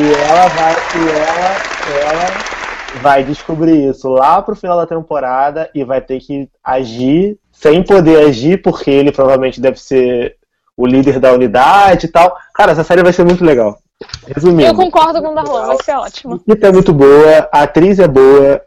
e 0.00 0.12
ela 0.12 0.48
vai. 0.48 0.72
E 0.72 1.08
ela, 1.10 2.10
ela 2.10 3.00
vai 3.02 3.24
descobrir 3.24 3.90
isso 3.90 4.08
lá 4.08 4.40
pro 4.42 4.56
final 4.56 4.76
da 4.76 4.86
temporada 4.86 5.70
e 5.74 5.84
vai 5.84 6.00
ter 6.00 6.20
que 6.20 6.48
agir 6.62 7.38
sem 7.52 7.82
poder 7.82 8.26
agir, 8.26 8.60
porque 8.62 8.90
ele 8.90 9.12
provavelmente 9.12 9.60
deve 9.60 9.80
ser 9.80 10.36
o 10.76 10.86
líder 10.86 11.20
da 11.20 11.32
unidade 11.32 12.06
e 12.06 12.08
tal. 12.08 12.36
Cara, 12.54 12.72
essa 12.72 12.84
série 12.84 13.02
vai 13.02 13.12
ser 13.12 13.24
muito 13.24 13.44
legal. 13.44 13.78
Resumindo. 14.26 14.68
Eu 14.68 14.74
concordo 14.74 15.22
com 15.22 15.28
o 15.28 15.34
Darlan, 15.34 15.66
vai 15.66 15.76
ser 15.84 15.94
ótimo. 15.94 16.34
Nikita 16.34 16.66
é 16.66 16.72
muito 16.72 16.92
boa, 16.92 17.48
a 17.52 17.62
atriz 17.62 17.98
é 17.98 18.08
boa, 18.08 18.60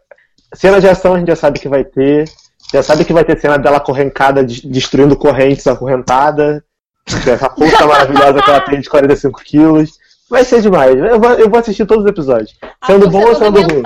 cena 0.54 0.80
de 0.80 0.88
ação 0.88 1.14
a 1.14 1.18
gente 1.18 1.28
já 1.28 1.36
sabe 1.36 1.60
que 1.60 1.68
vai 1.68 1.84
ter, 1.84 2.24
já 2.72 2.82
sabe 2.82 3.04
que 3.04 3.12
vai 3.12 3.24
ter 3.24 3.38
cena 3.40 3.58
dela 3.58 3.80
correncada, 3.80 4.44
de- 4.44 4.66
destruindo 4.68 5.16
correntes 5.16 5.66
acorrentada, 5.66 6.62
essa 7.06 7.48
força 7.50 7.86
maravilhosa 7.86 8.42
que 8.42 8.50
ela 8.50 8.60
tem 8.60 8.80
de 8.80 8.88
45 8.90 9.40
quilos. 9.42 9.92
Vai 10.30 10.44
ser 10.44 10.60
demais, 10.60 10.94
eu 10.96 11.18
vou, 11.18 11.30
eu 11.32 11.48
vou 11.48 11.58
assistir 11.58 11.86
todos 11.86 12.04
os 12.04 12.10
episódios. 12.10 12.54
Sendo 12.86 13.06
A 13.06 13.10
bom 13.10 13.24
ou 13.26 13.34
sendo 13.34 13.62
ruim? 13.62 13.82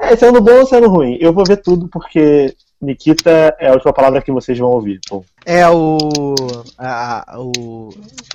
É, 0.00 0.16
sendo 0.16 0.40
bom 0.40 0.58
ou 0.58 0.66
sendo 0.66 0.88
ruim? 0.88 1.16
Eu 1.20 1.32
vou 1.32 1.44
ver 1.46 1.58
tudo 1.58 1.86
porque 1.88 2.52
Nikita 2.82 3.54
é 3.60 3.68
a 3.68 3.72
última 3.72 3.92
palavra 3.92 4.20
que 4.20 4.32
vocês 4.32 4.58
vão 4.58 4.70
ouvir. 4.70 4.98
Bom, 5.08 5.22
É 5.46 5.68
o. 5.68 6.34
A, 6.76 7.34
a- 7.34 7.38
o. 7.40 7.90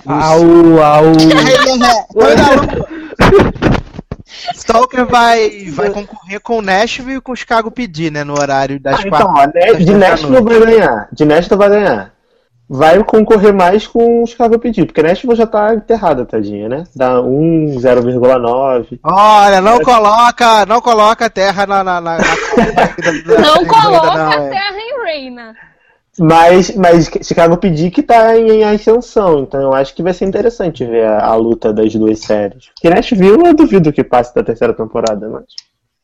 Au, 0.06 0.40
au. 0.82 1.04
Stalker 4.54 5.06
vai, 5.06 5.66
vai 5.72 5.90
concorrer 5.90 6.40
com 6.40 6.58
o 6.58 6.62
Nashville 6.62 7.18
e 7.18 7.20
com 7.20 7.32
o 7.32 7.36
Chicago 7.36 7.70
PD, 7.70 8.10
né? 8.10 8.24
No 8.24 8.38
horário 8.38 8.78
das 8.80 9.00
Ah, 9.04 9.08
quatro. 9.08 9.28
então, 9.30 9.34
ó, 9.36 9.46
né, 9.46 9.74
de 9.74 9.84
da 9.86 9.98
Nashville 9.98 10.42
vai 10.42 10.60
ganhar. 10.60 11.08
De 11.12 11.24
Nashville 11.24 11.58
vai 11.58 11.68
ganhar. 11.70 12.14
Vai 12.66 13.04
concorrer 13.04 13.52
mais 13.52 13.86
com 13.86 14.22
o 14.22 14.26
Chicago 14.26 14.58
PD, 14.58 14.86
porque 14.86 15.02
Nashville 15.02 15.36
já 15.36 15.46
tá 15.46 15.74
enterrada, 15.74 16.24
tadinha, 16.24 16.66
né? 16.66 16.84
Dá 16.96 17.20
1, 17.20 17.76
0,9. 17.78 18.98
Olha, 19.04 19.60
não 19.60 19.80
coloca, 19.80 20.64
não 20.64 20.80
coloca 20.80 21.26
a 21.26 21.30
terra 21.30 21.66
na. 21.66 21.84
na, 21.84 22.00
na, 22.00 22.18
na- 22.18 22.24
Não 23.38 23.66
coloca 23.66 24.28
a 24.28 24.34
é. 24.34 24.48
terra 24.48 24.76
em 24.78 25.04
Reina. 25.04 25.54
Mas, 26.18 26.74
mas 26.76 27.10
Chicago 27.22 27.56
PD 27.56 27.90
que 27.90 28.02
tá 28.02 28.36
em, 28.38 28.48
em 28.60 28.64
ascensão, 28.64 29.40
então 29.40 29.60
eu 29.60 29.72
acho 29.72 29.94
que 29.94 30.02
vai 30.02 30.14
ser 30.14 30.24
interessante 30.26 30.84
ver 30.84 31.06
a, 31.06 31.26
a 31.26 31.34
luta 31.34 31.72
das 31.72 31.92
duas 31.94 32.20
séries. 32.20 32.68
Porque 32.74 32.88
Nashville 32.90 33.44
eu 33.44 33.54
duvido 33.54 33.92
que 33.92 34.04
passe 34.04 34.34
da 34.34 34.42
terceira 34.44 34.72
temporada, 34.72 35.28
mas. 35.28 35.44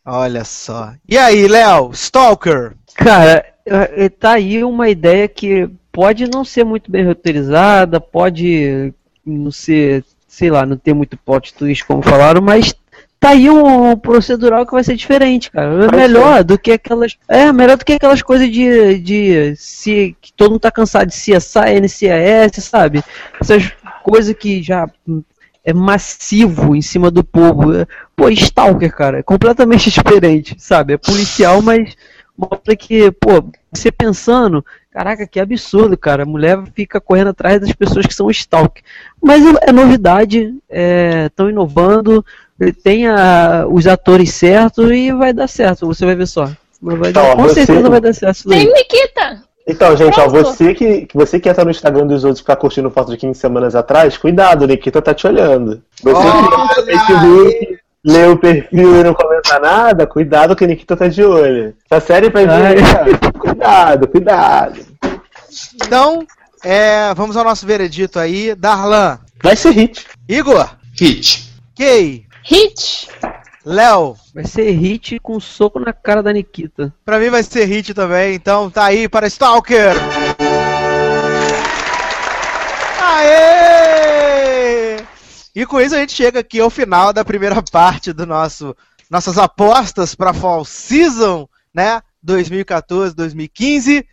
Olha 0.05 0.45
só. 0.45 0.93
E 1.09 1.17
aí, 1.17 1.47
Léo? 1.47 1.91
Stalker? 1.93 2.73
Cara, 2.97 3.45
é- 3.65 4.05
é- 4.05 4.09
tá 4.09 4.33
aí 4.33 4.65
uma 4.65 4.89
ideia 4.89 5.29
que 5.29 5.71
pode 5.93 6.29
não 6.29 6.45
ser 6.45 6.65
muito 6.65 6.91
bem 6.91 7.05
roteirizada, 7.07 8.01
pode 8.01 8.93
não 9.25 9.51
ser, 9.51 10.05
sei 10.27 10.51
lá, 10.51 10.67
não 10.67 10.77
ter 10.77 10.95
muito 10.95 11.17
plot 11.17 11.55
twist, 11.55 11.85
como 11.85 12.03
falaram, 12.03 12.41
mas 12.41 12.75
tá 13.21 13.31
aí 13.31 13.51
um 13.51 13.95
procedural 13.97 14.65
que 14.65 14.73
vai 14.73 14.83
ser 14.83 14.97
diferente, 14.97 15.51
cara. 15.51 15.85
É 15.85 15.95
melhor 15.95 16.43
do 16.43 16.59
que 16.59 16.73
aquelas. 16.73 17.19
É, 17.29 17.53
melhor 17.53 17.77
do 17.77 17.85
que 17.85 17.93
aquelas 17.93 18.23
coisas 18.23 18.51
de. 18.51 18.99
de 18.99 19.55
se, 19.57 20.17
que 20.21 20.33
todo 20.33 20.53
mundo 20.53 20.61
tá 20.61 20.71
cansado 20.71 21.09
de 21.09 21.15
CSI, 21.15 21.81
NCIS, 21.81 22.65
sabe? 22.65 23.05
Essas 23.39 23.71
coisas 24.03 24.35
que 24.35 24.63
já. 24.63 24.89
É 25.63 25.75
massivo 25.75 26.75
em 26.75 26.81
cima 26.81 27.11
do 27.11 27.23
povo. 27.23 27.87
Pô, 28.17 28.31
Stalker, 28.31 28.91
cara, 28.97 29.19
é 29.19 29.23
completamente 29.23 29.91
diferente, 29.93 30.57
sabe? 30.59 30.95
É 30.95 30.97
policial, 30.97 31.61
mas 31.61 31.95
mostra 32.37 32.75
que, 32.75 33.11
pô, 33.13 33.45
você 33.71 33.93
pensando, 33.93 34.65
caraca, 34.93 35.27
que 35.27 35.39
absurdo, 35.41 35.97
cara. 35.97 36.23
A 36.23 36.27
mulher 36.27 36.59
fica 36.75 37.01
correndo 37.01 37.29
atrás 37.29 37.61
das 37.61 37.73
pessoas 37.73 38.07
que 38.07 38.15
são 38.15 38.31
stalker. 38.31 38.83
Mas 39.23 39.45
é 39.47 39.71
é 39.71 39.73
novidade, 39.73 40.55
estão 41.27 41.49
inovando, 41.51 42.25
tem 42.83 43.07
a- 43.07 43.67
os 43.69 43.87
atores 43.87 44.33
certos 44.35 44.91
e 44.91 45.13
vai 45.13 45.33
dar 45.33 45.49
certo, 45.49 45.87
você 45.87 46.05
vai 46.05 46.15
ver 46.15 46.27
só. 46.27 46.51
Vai 46.83 47.13
dar- 47.13 47.23
Então, 47.25 47.37
com 47.37 47.43
você- 47.43 47.65
certeza 47.67 47.89
vai 47.91 48.01
dar 48.01 48.13
certo. 48.15 48.49
Tem 48.49 48.73
Nikita. 48.73 49.43
Então, 49.67 49.97
gente, 49.97 50.19
ó, 50.19 50.27
você 50.27 50.75
que, 50.75 51.07
que 51.07 51.15
você 51.17 51.39
que 51.39 51.49
entra 51.49 51.65
no 51.65 51.71
Instagram 51.71 52.07
dos 52.07 52.25
outros 52.25 52.41
e 52.41 52.43
ficar 52.43 52.57
curtindo 52.57 52.91
foto 52.91 53.13
de 53.13 53.19
15 53.19 53.39
semanas 53.39 53.75
atrás, 53.77 54.17
cuidado, 54.19 54.67
Nikita 54.67 55.01
tá 55.01 55.15
te 55.15 55.27
olhando. 55.27 55.81
Você 56.03 56.21
que 56.21 56.39
entra 56.39 56.57
no 56.59 56.85
Facebook, 56.85 57.79
lê 58.05 58.27
o 58.27 58.37
perfil 58.39 59.01
e 59.01 59.05
não 59.05 59.15
comenta 59.15 59.59
nada, 59.61 60.07
cuidado 60.07 60.57
que 60.57 60.67
Nikita 60.67 60.97
tá 60.97 61.07
de 61.07 61.23
olho. 61.23 61.75
Essa 61.89 62.05
série 62.05 62.31
vai 62.31 62.47
vir. 62.47 63.31
Cuidado, 63.61 64.09
cuidado. 64.09 64.87
Então, 65.75 66.27
é, 66.65 67.13
vamos 67.13 67.37
ao 67.37 67.45
nosso 67.45 67.67
veredito 67.67 68.19
aí. 68.19 68.55
Darlan, 68.55 69.19
Vai 69.43 69.55
ser 69.55 69.73
hit. 69.73 70.07
Igor, 70.27 70.67
Hit. 70.99 71.53
Kay, 71.77 72.25
Hit. 72.43 73.11
Léo. 73.63 74.17
Vai 74.35 74.47
ser 74.47 74.71
hit 74.71 75.19
com 75.21 75.37
um 75.37 75.41
soco 75.41 75.79
na 75.79 75.93
cara 75.93 76.23
da 76.23 76.33
Nikita. 76.33 76.91
Pra 77.05 77.19
mim 77.19 77.29
vai 77.29 77.43
ser 77.43 77.67
hit 77.67 77.93
também, 77.93 78.35
então 78.35 78.71
tá 78.71 78.87
aí 78.87 79.07
para 79.07 79.27
Stalker. 79.27 79.95
Aê! 82.99 84.97
E 85.55 85.67
com 85.67 85.79
isso 85.79 85.95
a 85.95 85.99
gente 85.99 86.15
chega 86.15 86.41
aqui 86.41 86.61
ao 86.61 86.71
final 86.71 87.13
da 87.13 87.27
primeira 87.27 87.63
parte 87.71 88.11
do 88.11 88.25
nosso 88.25 88.75
nossas 89.11 89.37
apostas 89.37 90.15
para 90.15 90.33
Fall 90.33 90.65
Season, 90.65 91.47
né? 91.75 92.01
2014-2015. 92.27 94.05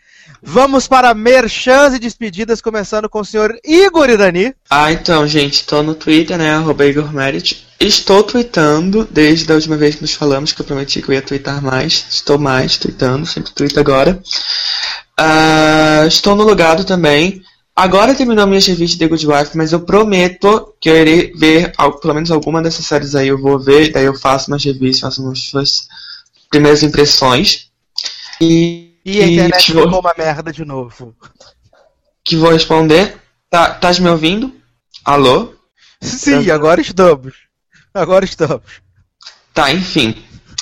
Vamos 0.42 0.88
para 0.88 1.14
merchans 1.14 1.94
e 1.94 2.00
despedidas, 2.00 2.62
começando 2.62 3.10
com 3.10 3.22
o 3.22 3.26
senhor 3.26 3.58
Igor 3.64 4.10
Irani. 4.10 4.54
Ah, 4.70 4.92
então, 4.92 5.26
gente, 5.26 5.66
tô 5.66 5.82
no 5.82 5.96
Twitter, 5.96 6.38
né? 6.38 6.52
Arroba 6.52 6.86
Igor 6.86 7.14
Merit. 7.14 7.66
Estou 7.80 8.24
tweetando 8.24 9.08
desde 9.10 9.52
a 9.52 9.56
última 9.56 9.78
vez 9.78 9.96
que 9.96 10.02
nos 10.02 10.14
falamos, 10.14 10.52
que 10.52 10.62
eu 10.62 10.66
prometi 10.66 11.02
que 11.02 11.10
eu 11.10 11.14
ia 11.14 11.22
twittar 11.22 11.62
mais. 11.62 12.06
Estou 12.10 12.38
mais 12.38 12.78
tweetando, 12.78 13.26
sempre 13.26 13.52
tweet 13.52 13.80
agora. 13.80 14.22
Ah, 15.16 16.04
estou 16.08 16.36
no 16.36 16.44
logado 16.44 16.84
também. 16.84 17.42
Agora 17.76 18.16
terminou 18.16 18.48
minhas 18.48 18.66
revistas 18.66 18.98
de 18.98 19.08
Good 19.08 19.28
Wife, 19.28 19.56
mas 19.56 19.72
eu 19.72 19.82
prometo 19.82 20.74
que 20.82 20.90
eu 20.90 20.96
irei 20.96 21.32
ver 21.34 21.72
pelo 22.02 22.16
menos 22.16 22.32
alguma 22.32 22.62
dessas 22.62 22.86
séries 22.86 23.14
aí. 23.14 23.28
Eu 23.28 23.40
vou 23.40 23.60
ver, 23.60 23.92
daí 23.92 24.06
eu 24.06 24.18
faço 24.18 24.50
umas 24.52 24.64
revistas, 24.64 25.16
faço 25.16 25.22
umas 25.22 25.88
primeiras 26.50 26.82
impressões. 26.82 27.67
E, 28.42 28.96
E 29.06 29.22
a 29.22 29.28
internet 29.28 29.74
vou- 29.74 29.84
ficou 29.84 30.00
uma 30.00 30.14
merda 30.18 30.52
de 30.52 30.64
novo. 30.66 31.16
que 32.24 32.36
vou 32.36 32.52
responder. 32.52 33.18
Tá, 33.50 33.72
estás 33.72 34.00
me 34.00 34.10
ouvindo? 34.10 34.54
Alô? 35.06 35.54
Sim, 36.02 36.52
agora 36.52 36.82
estamos. 36.82 37.34
Agora 37.94 38.26
estamos. 38.26 38.82
Tá, 39.54 39.72
enfim. 39.72 40.16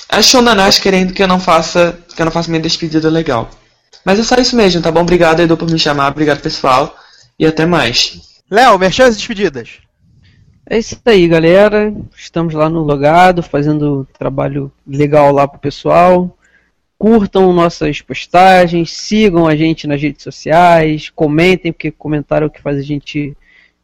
A 0.08 0.22
Shonanás 0.22 0.78
querendo 0.78 1.12
que 1.12 1.22
eu 1.22 1.28
não 1.28 1.40
faça. 1.40 1.98
que 2.14 2.22
eu 2.22 2.24
não 2.24 2.32
faça 2.32 2.48
minha 2.50 2.62
despedida 2.62 3.10
legal. 3.10 3.50
Mas 4.04 4.18
é 4.20 4.22
só 4.22 4.36
isso 4.36 4.54
mesmo, 4.56 4.80
tá 4.80 4.90
bom? 4.92 5.00
Obrigado, 5.00 5.40
Edu, 5.40 5.56
por 5.56 5.68
me 5.68 5.78
chamar. 5.78 6.12
Obrigado, 6.12 6.40
pessoal. 6.40 6.96
E 7.38 7.44
até 7.44 7.66
mais. 7.66 8.20
Léo, 8.50 8.78
merchans 8.78 9.14
e 9.16 9.18
despedidas. 9.18 9.70
É 10.70 10.78
isso 10.78 10.96
aí, 11.04 11.26
galera. 11.28 11.92
Estamos 12.16 12.54
lá 12.54 12.68
no 12.70 12.82
logado, 12.84 13.42
fazendo 13.42 14.06
trabalho 14.16 14.72
legal 14.86 15.32
lá 15.32 15.46
pro 15.48 15.58
pessoal. 15.58 16.35
Curtam 16.98 17.52
nossas 17.52 18.00
postagens, 18.00 18.92
sigam 18.92 19.46
a 19.46 19.54
gente 19.54 19.86
nas 19.86 20.00
redes 20.00 20.22
sociais, 20.22 21.10
comentem, 21.10 21.72
porque 21.72 21.90
comentário 21.90 22.46
é 22.46 22.48
o 22.48 22.50
que 22.50 22.62
faz 22.62 22.78
a 22.78 22.82
gente 22.82 23.36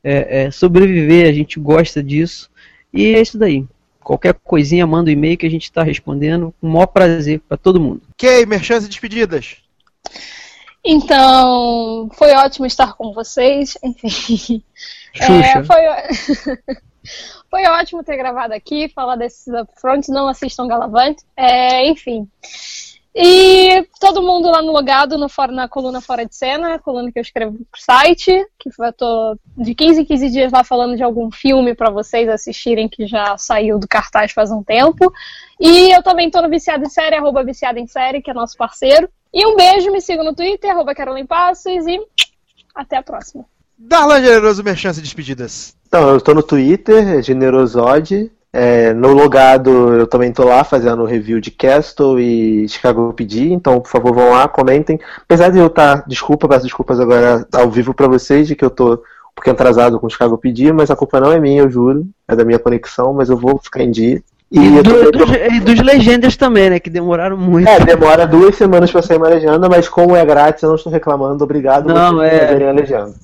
é, 0.03 0.45
é, 0.45 0.51
sobreviver, 0.51 1.29
a 1.29 1.33
gente 1.33 1.61
gosta 1.61 2.03
disso. 2.03 2.51
E 2.93 3.15
é 3.15 3.21
isso 3.21 3.39
daí. 3.39 3.67
Qualquer 4.03 4.35
coisinha, 4.35 4.87
manda 4.87 5.11
um 5.11 5.13
e-mail 5.13 5.37
que 5.37 5.47
a 5.47 5.51
gente 5.51 5.65
está 5.65 5.83
respondendo 5.83 6.53
com 6.61 6.67
o 6.67 6.71
maior 6.71 6.87
prazer 6.87 7.41
para 7.41 7.57
todo 7.57 7.81
mundo. 7.81 8.03
Ok, 8.13 8.47
merchans 8.47 8.85
e 8.85 8.89
despedidas. 8.89 9.57
Então, 10.85 12.09
foi 12.15 12.33
ótimo 12.33 12.67
estar 12.67 12.95
com 12.95 13.13
vocês. 13.13 13.79
Enfim. 13.83 14.63
Xuxa. 15.15 15.33
É, 15.33 15.65
foi... 15.65 16.77
foi 17.49 17.65
ótimo 17.67 18.03
ter 18.03 18.17
gravado 18.17 18.55
aqui, 18.55 18.89
falar 18.89 19.17
desses 19.17 19.47
upfronts, 19.49 20.09
não 20.09 20.27
assistam 20.27 20.67
Galavante. 20.67 21.23
É, 21.37 21.87
enfim. 21.89 22.29
E 23.15 23.87
todo 24.01 24.23
mundo 24.23 24.51
lá 24.51 24.63
no 24.63 24.73
logado, 24.73 25.19
no, 25.19 25.27
na 25.51 25.69
coluna 25.69 26.01
Fora 26.01 26.25
de 26.25 26.35
Cena, 26.35 26.79
coluna 26.79 27.13
que 27.13 27.19
eu 27.19 27.23
escrevo 27.23 27.59
pro 27.71 27.81
site, 27.81 28.33
que 28.59 28.71
eu 28.71 28.93
tô 28.95 29.37
de 29.59 29.75
15 29.75 30.01
em 30.01 30.05
15 30.05 30.31
dias 30.31 30.53
lá 30.53 30.65
falando 30.65 30.97
de 30.97 31.03
algum 31.03 31.31
filme 31.31 31.75
para 31.75 31.91
vocês 31.91 32.27
assistirem 32.27 32.89
que 32.89 33.07
já 33.07 33.37
saiu 33.37 33.79
do 33.79 33.87
cartaz 33.87 34.33
faz 34.33 34.51
um 34.51 34.63
tempo. 34.63 35.13
E 35.61 35.95
eu 35.95 36.03
também 36.03 36.31
tô 36.31 36.41
no 36.41 36.49
Viciado 36.49 36.85
em 36.85 36.89
Série, 36.89 37.17
arroba 37.17 37.45
Viciado 37.45 37.79
em 37.79 37.87
Série, 37.87 38.23
que 38.23 38.31
é 38.31 38.35
nosso 38.35 38.57
parceiro. 38.57 39.09
E 39.33 39.47
um 39.47 39.57
beijo, 39.57 39.93
me 39.93 40.01
sigam 40.01 40.25
no 40.25 40.35
Twitter, 40.35 40.71
arroba 40.71 40.95
Carolyn 40.95 41.27
Passos 41.27 41.87
e 41.87 42.01
até 42.75 42.97
a 42.97 43.03
próxima. 43.03 43.45
Darlan 43.77 44.23
Generoso, 44.23 44.63
minha 44.63 44.77
chance 44.77 45.01
de 45.01 45.05
despedidas. 45.05 45.77
Então, 45.87 46.09
eu 46.09 46.21
tô 46.21 46.33
no 46.33 46.43
Twitter, 46.43 47.23
Generosode, 47.23 48.33
é, 48.53 48.93
no 48.93 49.13
logado 49.13 49.95
eu 49.95 50.07
também 50.07 50.31
tô 50.31 50.45
lá 50.45 50.63
fazendo 50.63 51.07
review 51.07 51.41
de 51.41 51.51
Castle 51.51 52.21
e 52.21 52.69
Chicago 52.69 53.13
PD, 53.15 53.51
então 53.51 53.81
por 53.81 53.89
favor 53.89 54.15
vão 54.15 54.31
lá, 54.31 54.47
comentem. 54.47 55.01
Apesar 55.23 55.49
de 55.49 55.59
eu 55.59 55.69
estar, 55.69 55.99
tá, 55.99 56.05
desculpa, 56.07 56.47
peço 56.47 56.65
desculpas 56.65 57.01
agora 57.01 57.47
ao 57.55 57.71
vivo 57.71 57.95
para 57.95 58.09
vocês 58.09 58.47
de 58.47 58.55
que 58.55 58.65
eu 58.65 58.71
tô 58.71 58.95
um 58.95 59.35
pouquinho 59.35 59.55
atrasado 59.55 59.99
com 59.99 60.09
Chicago 60.09 60.37
PD, 60.37 60.71
mas 60.71 60.91
a 60.91 60.97
culpa 60.97 61.19
não 61.19 61.33
é 61.33 61.41
minha, 61.41 61.63
eu 61.63 61.71
juro, 61.71 62.07
é 62.29 62.37
da 62.37 62.45
minha 62.45 62.59
conexão, 62.59 63.15
mas 63.15 63.31
eu 63.31 63.39
vou 63.39 63.59
ficar 63.59 63.83
em 63.83 63.91
dia. 63.91 64.23
E, 64.51 64.59
e, 64.59 64.83
do, 64.83 65.11
tô... 65.11 65.11
dos, 65.13 65.31
e, 65.31 65.61
dos, 65.61 65.81
legendas 65.81 66.37
também, 66.37 66.69
né? 66.69 66.79
Que 66.79 66.91
demoraram 66.91 67.39
muito. 67.39 67.67
É, 67.67 67.81
demora 67.81 68.27
duas 68.27 68.55
semanas 68.55 68.93
pra 68.93 69.01
sair 69.01 69.17
uma 69.17 69.29
legenda, 69.29 69.67
mas 69.67 69.89
como 69.89 70.15
é 70.15 70.23
grátis, 70.27 70.63
eu 70.63 70.69
não 70.69 70.77
estou 70.77 70.93
reclamando. 70.93 71.43
Obrigado 71.43 71.89
não, 71.89 72.17
por 72.17 72.25
é... 72.25 72.69
a 72.69 72.73
legenda. 72.73 73.15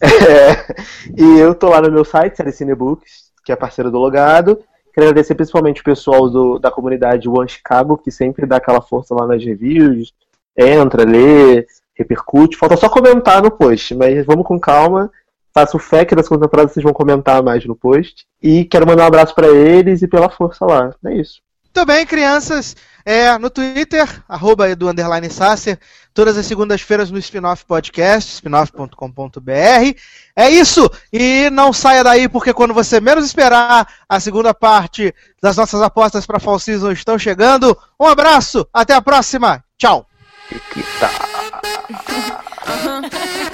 É, 0.00 0.76
e 1.16 1.40
eu 1.40 1.56
tô 1.56 1.70
lá 1.70 1.82
no 1.82 1.90
meu 1.90 2.04
site, 2.04 2.36
Série 2.36 2.52
Cinebooks, 2.52 3.27
que 3.48 3.52
é 3.52 3.56
parceiro 3.56 3.90
do 3.90 3.98
Logado. 3.98 4.60
Quero 4.92 5.06
agradecer 5.06 5.34
principalmente 5.34 5.80
o 5.80 5.84
pessoal 5.84 6.28
do, 6.28 6.58
da 6.58 6.70
comunidade 6.70 7.28
One 7.28 7.48
Chicago, 7.48 7.96
que 7.96 8.10
sempre 8.10 8.44
dá 8.44 8.56
aquela 8.56 8.82
força 8.82 9.14
lá 9.14 9.26
nas 9.26 9.42
reviews, 9.42 10.12
entra, 10.54 11.08
lê, 11.08 11.66
repercute. 11.94 12.58
Falta 12.58 12.76
só 12.76 12.90
comentar 12.90 13.42
no 13.42 13.50
post, 13.50 13.94
mas 13.94 14.26
vamos 14.26 14.46
com 14.46 14.60
calma. 14.60 15.10
Faço 15.54 15.78
fé 15.78 16.04
que 16.04 16.14
na 16.14 16.22
segunda 16.22 16.44
temporada 16.44 16.68
vocês 16.68 16.84
vão 16.84 16.92
comentar 16.92 17.42
mais 17.42 17.64
no 17.64 17.74
post. 17.74 18.26
E 18.42 18.66
quero 18.66 18.86
mandar 18.86 19.04
um 19.04 19.06
abraço 19.06 19.34
para 19.34 19.48
eles 19.48 20.02
e 20.02 20.08
pela 20.08 20.28
força 20.28 20.66
lá. 20.66 20.94
É 21.06 21.14
isso. 21.14 21.40
Também, 21.72 22.04
crianças, 22.04 22.76
é, 23.08 23.38
no 23.38 23.48
Twitter, 23.48 24.06
arroba 24.28 24.68
edu 24.68 24.88
Sasser, 25.30 25.78
todas 26.12 26.36
as 26.36 26.44
segundas-feiras 26.44 27.10
no 27.10 27.16
Spinoff 27.16 27.64
Podcast, 27.64 28.34
spinoff.com.br. 28.34 29.96
É 30.36 30.50
isso! 30.50 30.90
E 31.10 31.48
não 31.48 31.72
saia 31.72 32.04
daí, 32.04 32.28
porque 32.28 32.52
quando 32.52 32.74
você 32.74 33.00
menos 33.00 33.24
esperar, 33.24 33.88
a 34.06 34.20
segunda 34.20 34.52
parte 34.52 35.14
das 35.40 35.56
nossas 35.56 35.80
apostas 35.80 36.26
para 36.26 36.38
Fall 36.38 36.58
Season 36.58 36.92
estão 36.92 37.18
chegando. 37.18 37.74
Um 37.98 38.04
abraço, 38.04 38.68
até 38.74 38.92
a 38.92 39.00
próxima, 39.00 39.64
tchau! 39.78 40.06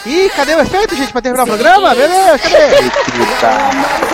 Ih, 0.05 0.29
cadê 0.31 0.57
o 0.57 0.61
efeito, 0.61 0.97
gente, 0.97 1.13
para 1.13 1.23
terminar 1.23 1.45
o 1.45 1.47
programa? 1.47 1.95
Beleza, 1.95 2.39
cadê? 2.41 4.14